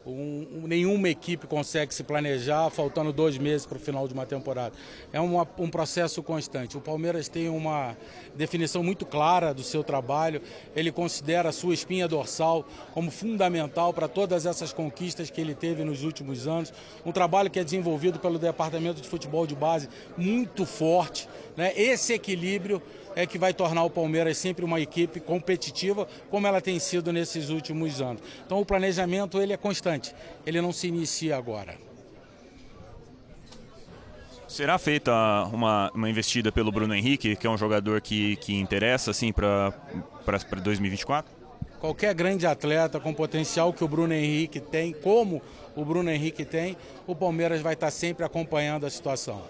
Um, 0.05 0.63
nenhuma 0.67 1.07
equipe 1.07 1.47
consegue 1.47 1.93
se 1.93 2.03
planejar 2.03 2.69
faltando 2.69 3.13
dois 3.13 3.37
meses 3.37 3.65
para 3.65 3.77
o 3.77 3.79
final 3.79 4.05
de 4.05 4.13
uma 4.13 4.25
temporada. 4.25 4.75
É 5.13 5.19
uma, 5.21 5.47
um 5.57 5.69
processo 5.69 6.21
constante. 6.21 6.77
O 6.77 6.81
Palmeiras 6.81 7.29
tem 7.29 7.47
uma 7.47 7.95
definição 8.35 8.83
muito 8.83 9.05
clara 9.05 9.53
do 9.53 9.63
seu 9.63 9.81
trabalho. 9.81 10.41
Ele 10.75 10.91
considera 10.91 11.49
a 11.49 11.51
sua 11.53 11.73
espinha 11.73 12.05
dorsal 12.05 12.67
como 12.93 13.09
fundamental 13.09 13.93
para 13.93 14.09
todas 14.09 14.45
essas 14.45 14.73
conquistas 14.73 15.29
que 15.29 15.39
ele 15.39 15.55
teve 15.55 15.85
nos 15.85 16.03
últimos 16.03 16.47
anos. 16.47 16.73
Um 17.05 17.13
trabalho 17.13 17.49
que 17.49 17.59
é 17.59 17.63
desenvolvido 17.63 18.19
pelo 18.19 18.37
Departamento 18.37 18.99
de 18.99 19.07
Futebol 19.07 19.47
de 19.47 19.55
Base 19.55 19.87
muito 20.17 20.65
forte. 20.65 21.29
Né? 21.55 21.71
Esse 21.77 22.11
equilíbrio 22.11 22.81
é 23.15 23.25
que 23.25 23.37
vai 23.37 23.53
tornar 23.53 23.83
o 23.83 23.89
Palmeiras 23.89 24.37
sempre 24.37 24.65
uma 24.65 24.79
equipe 24.79 25.19
competitiva, 25.19 26.07
como 26.29 26.47
ela 26.47 26.61
tem 26.61 26.79
sido 26.79 27.11
nesses 27.11 27.49
últimos 27.49 28.01
anos. 28.01 28.21
Então 28.45 28.59
o 28.59 28.65
planejamento 28.65 29.41
ele 29.41 29.53
é 29.53 29.57
constante, 29.57 30.13
ele 30.45 30.61
não 30.61 30.71
se 30.71 30.87
inicia 30.87 31.37
agora. 31.37 31.77
Será 34.47 34.77
feita 34.77 35.11
uma, 35.51 35.89
uma 35.95 36.09
investida 36.09 36.51
pelo 36.51 36.71
Bruno 36.71 36.93
Henrique, 36.93 37.35
que 37.35 37.47
é 37.47 37.49
um 37.49 37.57
jogador 37.57 37.99
que, 38.01 38.35
que 38.35 38.53
interessa 38.53 39.09
assim, 39.09 39.31
para 39.31 39.73
2024? 40.61 41.31
Qualquer 41.79 42.13
grande 42.13 42.45
atleta 42.45 42.99
com 42.99 43.13
potencial 43.13 43.73
que 43.73 43.83
o 43.83 43.87
Bruno 43.87 44.13
Henrique 44.13 44.59
tem, 44.59 44.93
como 44.93 45.41
o 45.75 45.83
Bruno 45.83 46.09
Henrique 46.09 46.45
tem, 46.45 46.77
o 47.07 47.15
Palmeiras 47.15 47.61
vai 47.61 47.73
estar 47.73 47.89
sempre 47.89 48.23
acompanhando 48.23 48.85
a 48.85 48.89
situação. 48.91 49.41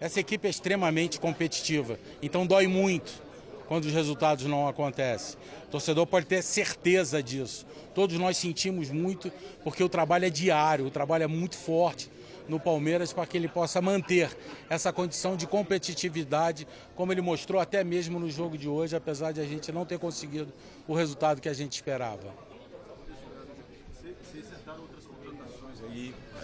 Essa 0.00 0.20
equipe 0.20 0.46
é 0.46 0.50
extremamente 0.50 1.18
competitiva, 1.18 1.98
então 2.22 2.46
dói 2.46 2.66
muito 2.66 3.24
quando 3.66 3.86
os 3.86 3.92
resultados 3.92 4.44
não 4.44 4.68
acontecem. 4.68 5.38
O 5.66 5.70
torcedor 5.70 6.06
pode 6.06 6.26
ter 6.26 6.42
certeza 6.42 7.22
disso. 7.22 7.66
Todos 7.94 8.16
nós 8.18 8.36
sentimos 8.36 8.90
muito, 8.90 9.32
porque 9.64 9.82
o 9.82 9.88
trabalho 9.88 10.26
é 10.26 10.30
diário, 10.30 10.86
o 10.86 10.90
trabalho 10.90 11.24
é 11.24 11.26
muito 11.26 11.56
forte 11.56 12.10
no 12.48 12.60
Palmeiras 12.60 13.12
para 13.12 13.26
que 13.26 13.36
ele 13.36 13.48
possa 13.48 13.80
manter 13.80 14.30
essa 14.70 14.92
condição 14.92 15.36
de 15.36 15.46
competitividade, 15.46 16.66
como 16.94 17.12
ele 17.12 17.20
mostrou 17.20 17.60
até 17.60 17.82
mesmo 17.82 18.20
no 18.20 18.30
jogo 18.30 18.56
de 18.56 18.68
hoje, 18.68 18.94
apesar 18.94 19.32
de 19.32 19.40
a 19.40 19.44
gente 19.44 19.72
não 19.72 19.84
ter 19.84 19.98
conseguido 19.98 20.52
o 20.86 20.94
resultado 20.94 21.40
que 21.40 21.48
a 21.48 21.54
gente 21.54 21.72
esperava. 21.72 22.32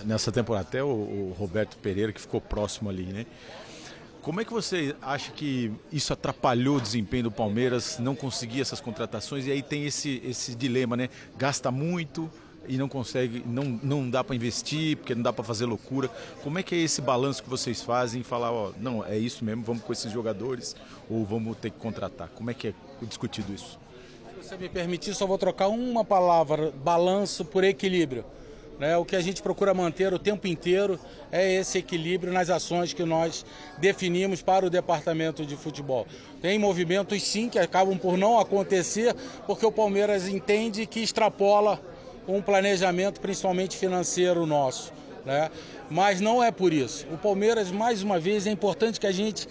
Nessa 0.05 0.31
temporada, 0.33 0.67
até 0.67 0.83
o, 0.83 0.87
o, 0.87 1.37
Roberto 1.39 1.77
Pereira, 1.77 2.13
que 2.13 2.21
ficou 2.21 2.41
próximo 2.41 2.89
ali, 2.89 3.05
né? 3.05 3.27
Como 4.21 4.41
é 4.41 4.45
que 4.45 4.53
você 4.53 4.95
acha 5.03 5.33
que 5.33 5.73
isso 5.91 6.13
atrapalhou 6.13 6.77
o 6.77 6.81
desempenho 6.81 7.25
do 7.25 7.31
Palmeiras, 7.31 7.99
não 7.99 8.15
conseguir 8.15 8.61
essas 8.61 8.81
contratações? 8.81 9.47
E 9.47 9.51
aí 9.51 9.63
tem 9.63 9.85
esse, 9.85 10.23
esse 10.25 10.55
dilema, 10.55 10.97
né? 10.97 11.09
Gasta 11.37 11.73
muito 11.73 12.31
e 12.69 12.79
não 12.79 12.89
consegue, 12.89 13.43
não, 13.45 13.81
não 13.83 14.09
dá 14.09 14.23
para 14.23 14.37
investir, 14.37 14.97
porque 14.97 15.15
não 15.15 15.23
dá 15.23 15.33
para 15.33 15.45
fazer 15.45 15.67
loucura. 15.67 16.09
Como 16.43 16.59
é 16.59 16.63
que 16.63 16.75
é 16.75 16.79
esse 16.79 17.01
balanço 17.01 17.43
que 17.43 17.51
vocês 17.51 17.83
fazem 17.83 18.23
falar, 18.23 18.53
ó, 18.53 18.73
não, 18.79 19.05
é 19.05 19.19
isso 19.19 19.45
mesmo, 19.45 19.65
vamos 19.65 19.83
com 19.83 19.93
esses 19.93 20.13
jogadores 20.13 20.77
ou 21.11 21.25
vamos 21.25 21.57
ter 21.59 21.71
que 21.71 21.79
contratar? 21.79 22.29
Como 22.29 22.51
é 22.51 22.55
que 22.55 22.69
é 22.69 22.75
discutido 23.03 23.53
isso? 23.53 23.79
Se 24.41 24.49
você 24.49 24.57
me 24.57 24.69
permitir, 24.69 25.15
só 25.15 25.27
vou 25.27 25.39
trocar 25.39 25.69
uma 25.69 26.05
palavra, 26.05 26.71
balanço 26.71 27.45
por 27.45 27.65
equilíbrio. 27.65 28.25
Né? 28.83 28.97
O 28.97 29.05
que 29.05 29.15
a 29.15 29.21
gente 29.21 29.41
procura 29.41 29.73
manter 29.73 30.13
o 30.13 30.19
tempo 30.19 30.49
inteiro 30.49 30.99
é 31.31 31.55
esse 31.55 31.79
equilíbrio 31.79 32.33
nas 32.33 32.51
ações 32.51 32.93
que 32.93 33.05
nós 33.05 33.47
definimos 33.79 34.43
para 34.43 34.67
o 34.67 34.71
departamento 34.71 35.47
de 35.47 35.55
futebol. 35.55 36.05
Tem 36.41 36.59
movimentos 36.59 37.23
sim 37.23 37.49
que 37.49 37.61
acabam 37.61 37.97
por 37.97 38.19
não 38.19 38.41
acontecer 38.41 39.15
porque 39.47 39.65
o 39.65 39.71
Palmeiras 39.71 40.27
entende 40.27 40.85
que 40.85 40.99
extrapola 40.99 41.81
um 42.27 42.43
planejamento, 42.43 43.21
principalmente 43.21 43.77
financeiro 43.77 44.45
nosso. 44.47 44.93
Né? 45.25 45.49
Mas 45.89 46.21
não 46.21 46.43
é 46.43 46.51
por 46.51 46.73
isso. 46.73 47.07
O 47.13 47.17
Palmeiras, 47.17 47.71
mais 47.71 48.03
uma 48.03 48.19
vez, 48.19 48.49
é 48.49 48.51
importante 48.51 48.99
que 48.99 49.07
a 49.07 49.13
gente 49.13 49.49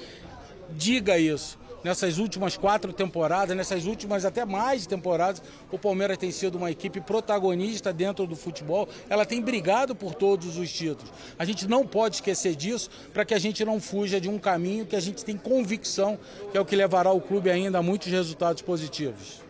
diga 0.71 1.17
isso 1.17 1.60
nessas 1.83 2.17
últimas 2.17 2.57
quatro 2.57 2.93
temporadas, 2.93 3.55
nessas 3.55 3.85
últimas 3.85 4.25
até 4.25 4.45
mais 4.45 4.85
temporadas, 4.85 5.41
o 5.71 5.77
Palmeiras 5.77 6.17
tem 6.17 6.31
sido 6.31 6.57
uma 6.57 6.71
equipe 6.71 7.01
protagonista 7.01 7.91
dentro 7.91 8.25
do 8.27 8.35
futebol. 8.35 8.87
Ela 9.09 9.25
tem 9.25 9.41
brigado 9.41 9.95
por 9.95 10.13
todos 10.13 10.57
os 10.57 10.71
títulos. 10.71 11.11
A 11.37 11.45
gente 11.45 11.67
não 11.67 11.85
pode 11.85 12.15
esquecer 12.15 12.55
disso 12.55 12.89
para 13.13 13.25
que 13.25 13.33
a 13.33 13.39
gente 13.39 13.63
não 13.65 13.79
fuja 13.79 14.19
de 14.19 14.29
um 14.29 14.37
caminho 14.37 14.85
que 14.85 14.95
a 14.95 14.99
gente 14.99 15.23
tem 15.23 15.37
convicção 15.37 16.17
que 16.51 16.57
é 16.57 16.61
o 16.61 16.65
que 16.65 16.75
levará 16.75 17.11
o 17.11 17.21
clube 17.21 17.49
ainda 17.49 17.79
a 17.79 17.81
muitos 17.81 18.11
resultados 18.11 18.61
positivos. 18.61 19.41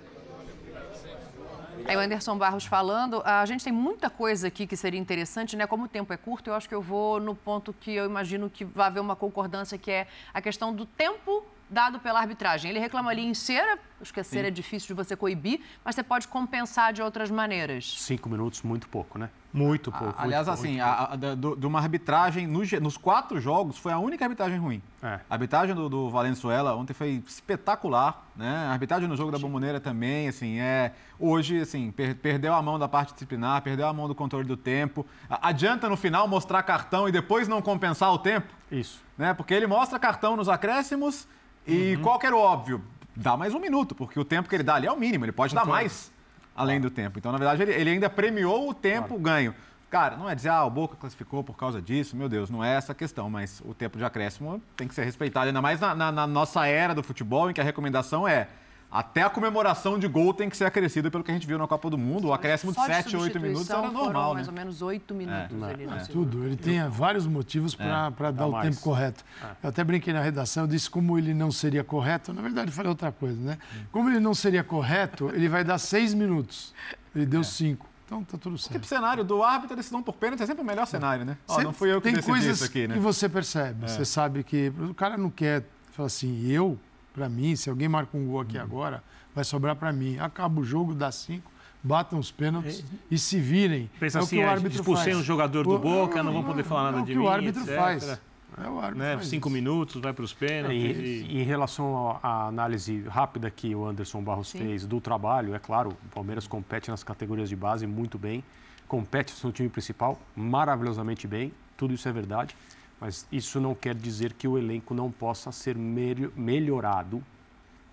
Aí 1.86 1.98
o 1.98 2.00
Anderson 2.00 2.38
Barros 2.38 2.66
falando, 2.66 3.22
a 3.26 3.46
gente 3.46 3.64
tem 3.64 3.74
muita 3.74 4.10
coisa 4.10 4.48
aqui 4.48 4.68
que 4.68 4.78
seria 4.78 5.00
interessante, 5.00 5.56
né? 5.56 5.66
Como 5.66 5.86
o 5.86 5.88
tempo 5.88 6.14
é 6.14 6.18
curto, 6.18 6.50
eu 6.50 6.54
acho 6.54 6.70
que 6.70 6.76
eu 6.76 6.82
vou 6.82 7.20
no 7.20 7.34
ponto 7.34 7.74
que 7.74 7.92
eu 7.92 8.06
imagino 8.06 8.50
que 8.50 8.64
vai 8.64 8.88
haver 8.88 9.00
uma 9.00 9.16
concordância, 9.16 9.78
que 9.78 9.90
é 9.90 10.08
a 10.34 10.42
questão 10.42 10.74
do 10.74 10.86
tempo 10.86 11.44
dado 11.72 12.00
pela 12.00 12.20
arbitragem. 12.20 12.70
Ele 12.70 12.80
reclama 12.80 13.10
ali 13.10 13.26
em 13.26 13.34
cera, 13.34 13.80
acho 14.02 14.14
que 14.14 14.20
a 14.20 14.24
cera 14.24 14.44
Sim. 14.44 14.48
é 14.48 14.52
difícil 14.52 14.88
de 14.88 14.94
você 14.94 15.16
coibir, 15.16 15.62
mas 15.86 15.96
você 15.96 16.04
pode 16.04 16.28
compensar 16.28 16.92
de 16.92 17.02
outras 17.02 17.32
maneiras. 17.32 17.96
Cinco 17.98 18.30
minutos, 18.30 18.62
muito 18.62 18.90
pouco, 18.90 19.18
né? 19.18 19.30
Muito 19.54 19.92
pouco. 19.92 20.16
A, 20.18 20.24
aliás, 20.24 20.48
muito 20.48 20.60
assim, 20.60 20.80
a, 20.80 21.14
a, 21.14 21.16
de 21.16 21.66
uma 21.66 21.80
arbitragem, 21.80 22.46
no, 22.46 22.62
nos 22.82 22.98
quatro 22.98 23.40
jogos, 23.40 23.78
foi 23.78 23.92
a 23.92 24.00
única 24.00 24.26
arbitragem 24.26 24.58
ruim. 24.58 24.82
É. 25.02 25.20
A 25.30 25.34
arbitragem 25.34 25.74
do, 25.74 25.88
do, 25.90 26.10
Valenzuela 26.10 26.76
ontem 26.76 26.94
foi 26.94 27.24
espetacular, 27.26 28.26
né? 28.36 28.68
A 28.68 28.72
arbitragem 28.72 29.08
no 29.08 29.16
jogo 29.16 29.32
da 29.32 29.40
Bomboneira 29.40 29.80
também, 29.80 30.28
assim, 30.28 30.60
é... 30.60 30.94
Hoje, 31.18 31.62
assim, 31.62 31.92
per, 31.92 32.16
perdeu 32.16 32.54
a 32.54 32.62
mão 32.62 32.80
da 32.80 32.88
parte 32.88 33.14
disciplinar, 33.14 33.62
perdeu 33.62 33.88
a 33.88 33.94
mão 33.94 34.08
do 34.08 34.16
controle 34.16 34.48
do 34.48 34.58
tempo. 34.58 35.06
Adianta 35.30 35.88
no 35.88 35.96
final 35.96 36.28
mostrar 36.28 36.64
cartão 36.64 37.08
e 37.08 37.12
depois 37.12 37.48
não 37.48 37.62
compensar 37.62 38.12
o 38.12 38.18
tempo? 38.18 38.48
Isso. 38.72 39.00
Né? 39.18 39.32
Porque 39.34 39.54
ele 39.54 39.68
mostra 39.68 40.00
cartão 40.00 40.36
nos 40.36 40.50
acréscimos 40.50 41.28
e 41.66 41.96
uhum. 41.96 42.02
qual 42.02 42.20
que 42.20 42.26
era 42.26 42.36
o 42.36 42.40
óbvio? 42.40 42.82
Dá 43.16 43.36
mais 43.36 43.54
um 43.54 43.60
minuto, 43.60 43.94
porque 43.94 44.20
o 44.20 44.26
tempo 44.26 44.50
que 44.50 44.56
ele 44.56 44.64
dá 44.64 44.76
ali 44.76 44.88
é 44.88 44.92
o 44.92 44.98
mínimo, 44.98 45.26
ele 45.26 45.32
pode 45.32 45.54
dar 45.54 45.66
mais 45.66 46.12
além 46.56 46.80
do 46.80 46.90
tempo. 46.90 47.20
Então, 47.20 47.32
na 47.32 47.38
verdade, 47.38 47.62
ele, 47.62 47.72
ele 47.74 47.90
ainda 47.92 48.10
premiou 48.10 48.70
o 48.70 48.74
tempo 48.74 49.10
claro. 49.10 49.22
ganho. 49.22 49.56
Cara, 49.90 50.16
não 50.16 50.30
é 50.30 50.34
dizer, 50.34 50.50
ah, 50.50 50.64
o 50.64 50.70
Boca 50.70 50.96
classificou 50.96 51.44
por 51.44 51.58
causa 51.58 51.82
disso, 51.82 52.16
meu 52.16 52.30
Deus, 52.30 52.50
não 52.50 52.64
é 52.64 52.76
essa 52.76 52.94
a 52.94 52.96
questão, 52.96 53.30
mas 53.30 53.62
o 53.66 53.74
tempo 53.74 53.98
de 53.98 54.06
acréscimo 54.06 54.62
tem 54.78 54.88
que 54.88 54.96
ser 54.96 55.04
respeitado, 55.04 55.48
ainda 55.48 55.62
mais 55.62 55.82
na, 55.82 55.94
na, 55.94 56.12
na 56.12 56.26
nossa 56.26 56.66
era 56.66 56.96
do 56.96 57.04
futebol, 57.04 57.50
em 57.50 57.54
que 57.54 57.60
a 57.60 57.64
recomendação 57.64 58.26
é 58.26 58.48
até 58.92 59.22
a 59.22 59.30
comemoração 59.30 59.98
de 59.98 60.06
gol 60.08 60.34
tem 60.34 60.50
que 60.50 60.58
ser 60.58 60.66
acrescida 60.66 61.10
pelo 61.10 61.24
que 61.24 61.32
a 61.32 61.34
gente 61.34 61.48
viu 61.48 61.58
na 61.58 61.66
Copa 61.66 61.90
do 61.90 61.98
Mundo. 61.98 62.28
O 62.28 62.34
acréscimo 62.34 62.74
de 62.74 62.84
7, 62.84 63.16
8 63.16 63.40
minutos 63.40 63.70
era 63.70 63.90
normal. 63.90 64.32
Né? 64.32 64.34
mais 64.36 64.48
ou 64.50 64.54
menos 64.54 64.82
8 64.82 65.14
minutos 65.14 65.62
é. 65.62 65.66
ali 65.66 65.86
é. 65.86 66.04
Tudo. 66.12 66.44
Ele 66.44 66.58
tem 66.58 66.86
vários 66.90 67.26
motivos 67.26 67.74
para 67.74 68.12
é. 68.20 68.32
dar 68.34 68.48
o 68.48 68.52
mais. 68.52 68.70
tempo 68.70 68.82
correto. 68.82 69.24
É. 69.42 69.48
Eu 69.64 69.70
até 69.70 69.82
brinquei 69.84 70.14
na 70.14 70.22
redação, 70.22 70.64
eu 70.64 70.68
disse 70.68 70.90
como 70.90 71.18
ele 71.18 71.34
não 71.34 71.52
seria 71.52 71.86
correto. 71.86 72.34
Na 72.34 72.42
verdade, 72.42 72.70
eu 72.70 72.74
falei 72.74 72.90
outra 72.90 73.14
coisa, 73.14 73.40
né? 73.40 73.58
Como 73.94 74.10
ele 74.10 74.20
não 74.20 74.34
seria 74.34 74.64
correto, 74.64 75.30
ele 75.34 75.48
vai 75.48 75.64
dar 75.64 75.78
6 75.78 76.14
minutos. 76.14 76.74
Ele 77.16 77.26
deu 77.26 77.46
5. 77.46 77.86
É. 77.86 77.92
Então 78.06 78.26
tá 78.26 78.38
tudo 78.38 78.58
certo. 78.58 78.74
Porque 78.74 78.86
o 78.86 78.90
cenário 78.90 79.24
do 79.24 79.42
árbitro, 79.42 79.74
a 79.74 79.78
decisão 79.78 80.04
por 80.04 80.16
pênalti 80.16 80.44
é 80.44 80.46
sempre 80.46 80.62
o 80.62 80.66
melhor 80.66 80.86
cenário, 80.86 81.24
né? 81.24 81.38
Ó, 81.48 81.62
não 81.62 81.72
fui 81.72 81.94
eu 81.94 82.02
que 82.02 82.10
tem 82.10 82.14
decidi 82.14 82.30
coisas 82.30 82.58
isso 82.58 82.66
aqui, 82.66 82.86
né? 82.86 82.96
que 82.96 83.00
você 83.00 83.30
percebe. 83.30 83.86
É. 83.86 83.88
Você 83.88 84.04
sabe 84.04 84.44
que 84.44 84.70
o 84.78 84.94
cara 84.94 85.18
não 85.18 85.30
quer 85.30 85.64
falar 85.94 86.08
assim, 86.08 86.46
eu, 86.46 86.78
para 87.14 87.28
mim, 87.30 87.56
se 87.56 87.70
alguém 87.70 87.88
marca 87.88 88.18
um 88.18 88.26
gol 88.26 88.42
aqui 88.42 88.58
hum. 88.58 88.62
agora, 88.62 89.04
vai 89.34 89.44
sobrar 89.44 89.76
para 89.76 89.92
mim. 89.92 90.18
Acaba 90.20 90.60
o 90.60 90.64
jogo, 90.64 90.94
dá 90.94 91.12
cinco, 91.12 91.52
batam 91.84 92.20
os 92.20 92.32
pênaltis 92.32 92.80
é. 92.80 92.84
e 93.10 93.18
se 93.18 93.40
virem. 93.40 93.90
Pensa 94.00 94.20
é 94.20 94.22
assim, 94.22 94.36
o 94.36 94.40
que 94.40 94.46
o 94.46 94.48
é, 94.48 94.50
árbitro 94.50 94.80
expulsei 94.80 95.14
faz. 95.14 95.18
um 95.18 95.24
jogador 95.24 95.64
do 95.64 95.80
Boca, 95.80 96.22
não 96.24 96.34
vão 96.34 96.44
poder 96.44 96.64
falar 96.64 96.92
nada 96.92 97.00
é 97.00 97.06
de 97.06 97.16
mim, 97.16 97.18
É 97.18 97.20
o 97.20 97.22
que 97.22 97.28
o 97.28 97.30
árbitro 97.30 97.62
etc. 97.62 97.76
faz. 97.76 98.20
É 98.58 98.68
o 98.68 98.80
árbitro 98.80 99.00
né? 99.00 99.16
faz 99.16 99.28
Cinco 99.28 99.48
isso. 99.48 99.54
minutos, 99.54 100.02
vai 100.02 100.14
para 100.14 100.26
os 100.26 100.34
pênaltis. 100.34 100.78
E, 100.78 101.26
e 101.30 101.42
em 101.42 101.44
relação 101.44 102.20
à 102.22 102.48
análise 102.48 103.04
rápida 103.08 103.50
que 103.50 103.74
o 103.74 103.86
Anderson 103.86 104.22
Barros 104.22 104.50
Sim. 104.50 104.60
fez 104.60 104.86
do 104.86 105.00
trabalho, 105.00 105.56
é 105.56 105.60
claro, 105.60 105.90
o 105.90 106.10
Palmeiras 106.14 106.48
compete 106.48 106.90
nas 106.90 107.04
categorias 107.04 107.48
de 107.48 107.56
base 107.56 107.88
muito 107.88 108.18
bem, 108.18 108.44
compete 108.88 109.34
no 109.46 109.52
time 109.52 109.70
principal 109.70 110.20
maravilhosamente 110.36 111.28
bem, 111.28 111.54
tudo 111.78 111.94
isso 111.94 112.08
é 112.10 112.12
verdade, 112.12 112.56
mas 113.02 113.28
isso 113.32 113.60
não 113.60 113.74
quer 113.74 113.96
dizer 113.96 114.32
que 114.34 114.48
o 114.48 114.60
elenco 114.60 114.94
não 114.94 115.12
possa 115.12 115.52
ser 115.52 115.76
melho- 115.76 116.32
melhorado 116.36 117.24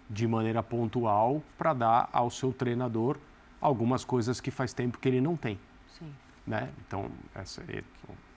de 0.09 0.29
maneira 0.29 0.63
pontual 0.63 1.43
para 1.57 1.73
dar 1.73 2.09
ao 2.13 2.31
seu 2.31 2.53
treinador 2.53 3.17
algumas 3.59 4.05
coisas 4.05 4.39
que 4.39 4.51
faz 4.51 4.75
tempo 4.75 4.99
que 4.99 5.09
ele 5.09 5.21
não 5.21 5.35
tem. 5.35 5.59
Sim. 5.99 6.13
Né? 6.47 6.69
Então, 6.87 7.11
essa, 7.35 7.63
ele- 7.67 7.85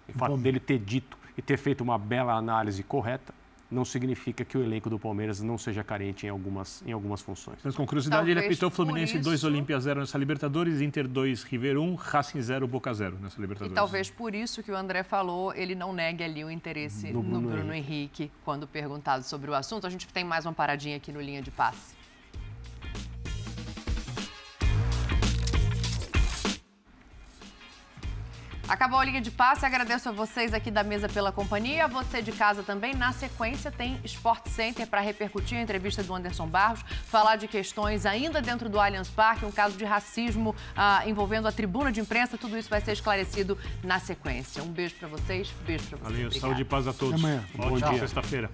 o 0.07 0.14
fato 0.18 0.38
dele 0.38 0.60
ter 0.61 0.80
dito 0.80 1.18
e 1.38 1.41
ter 1.41 1.57
feito 1.57 1.81
uma 1.81 1.98
bela 1.98 2.34
análise 2.34 2.81
correta 2.84 3.34
não 3.72 3.85
significa 3.85 4.43
que 4.43 4.57
o 4.57 4.64
elenco 4.64 4.89
do 4.89 4.99
Palmeiras 4.99 5.41
não 5.41 5.57
seja 5.57 5.84
carente 5.84 6.26
em 6.26 6.30
algumas, 6.30 6.84
em 6.85 6.91
algumas 6.91 7.22
funções. 7.22 7.57
Mas 7.64 7.76
com 7.76 7.85
curiosidade, 7.88 8.23
ele 8.30 8.34
Talvez 8.35 8.52
apitou 8.52 8.69
por 8.69 8.76
Fluminense 8.76 9.15
isso- 9.15 9.23
2, 9.23 9.43
Olímpia 9.45 9.80
0 9.80 10.02
nessa 10.02 10.18
Libertadores, 10.18 10.81
Inter 10.81 11.07
2, 11.07 11.43
River 11.43 11.77
1, 11.77 11.95
Racing 11.95 12.41
0, 12.41 12.68
Boca 12.68 12.93
0 12.93 13.18
nessa 13.22 13.38
E 13.38 13.41
Libertadores. 13.41 13.76
talvez 13.76 14.10
por 14.10 14.35
isso 14.35 14.61
que 14.61 14.72
o 14.72 14.76
André 14.76 15.03
falou, 15.03 15.53
ele 15.56 15.73
não 15.73 15.93
negue 15.93 16.23
ali 16.23 16.43
o 16.43 16.52
interesse 16.52 17.07
No 17.14 17.23
no 17.23 17.39
Bruno 17.39 17.49
Bruno, 17.49 17.73
Henrique. 17.73 18.30
quando 18.43 18.68
perguntado 18.68 19.23
sobre 19.23 19.49
o 19.49 19.53
assunto. 19.56 19.88
A 19.88 19.89
gente 19.89 20.07
tem 20.10 20.23
mais 20.23 20.45
uma 20.45 20.53
paradinha 20.53 20.98
aqui 20.98 21.11
no 21.11 21.22
Linha 21.22 21.41
de 21.41 21.49
Passe. 21.52 21.95
Acabou 28.72 28.99
a 28.99 29.03
linha 29.03 29.19
de 29.19 29.30
passe, 29.30 29.65
agradeço 29.65 30.07
a 30.07 30.14
vocês 30.14 30.53
aqui 30.53 30.72
da 30.72 30.81
mesa 30.81 31.10
pela 31.10 31.30
companhia, 31.30 31.84
a 31.84 31.88
você 31.88 32.22
de 32.22 32.31
casa 32.31 32.64
também. 32.64 32.95
Na 32.95 33.11
sequência 33.11 33.69
tem 33.69 33.99
Sport 34.06 34.48
Center 34.48 34.88
para 34.88 35.02
repercutir 35.02 35.57
a 35.57 35.61
entrevista 35.61 36.02
do 36.02 36.15
Anderson 36.15 36.48
Barros, 36.48 36.80
falar 37.06 37.35
de 37.35 37.49
questões 37.49 38.06
ainda 38.06 38.41
dentro 38.41 38.69
do 38.69 38.80
Allianz 38.80 39.10
Parque, 39.10 39.43
um 39.43 39.52
caso 39.52 39.76
de 39.76 39.84
racismo 39.84 40.56
ah, 40.73 41.03
envolvendo 41.06 41.49
a 41.49 41.52
tribuna 41.52 41.91
de 41.91 41.99
imprensa, 41.99 42.38
tudo 42.38 42.57
isso 42.57 42.69
vai 42.69 42.80
ser 42.80 42.93
esclarecido 42.93 43.57
na 43.84 43.99
sequência. 43.99 44.64
Um 44.64 44.72
beijo 44.72 44.95
para 44.95 45.10
vocês, 45.10 45.53
beijo 45.68 45.88
para 45.88 45.98
vocês. 45.98 46.10
Valeu, 46.10 46.27
Obrigada. 46.27 46.39
saúde 46.39 46.61
e 46.61 46.65
paz 46.65 46.88
a 46.88 46.93
todos. 46.93 47.15
Até 47.15 47.27
amanhã. 47.27 47.45
Ótima 47.60 47.69
Bom 47.72 47.89
dia. 47.89 47.99
sexta-feira. 47.99 48.49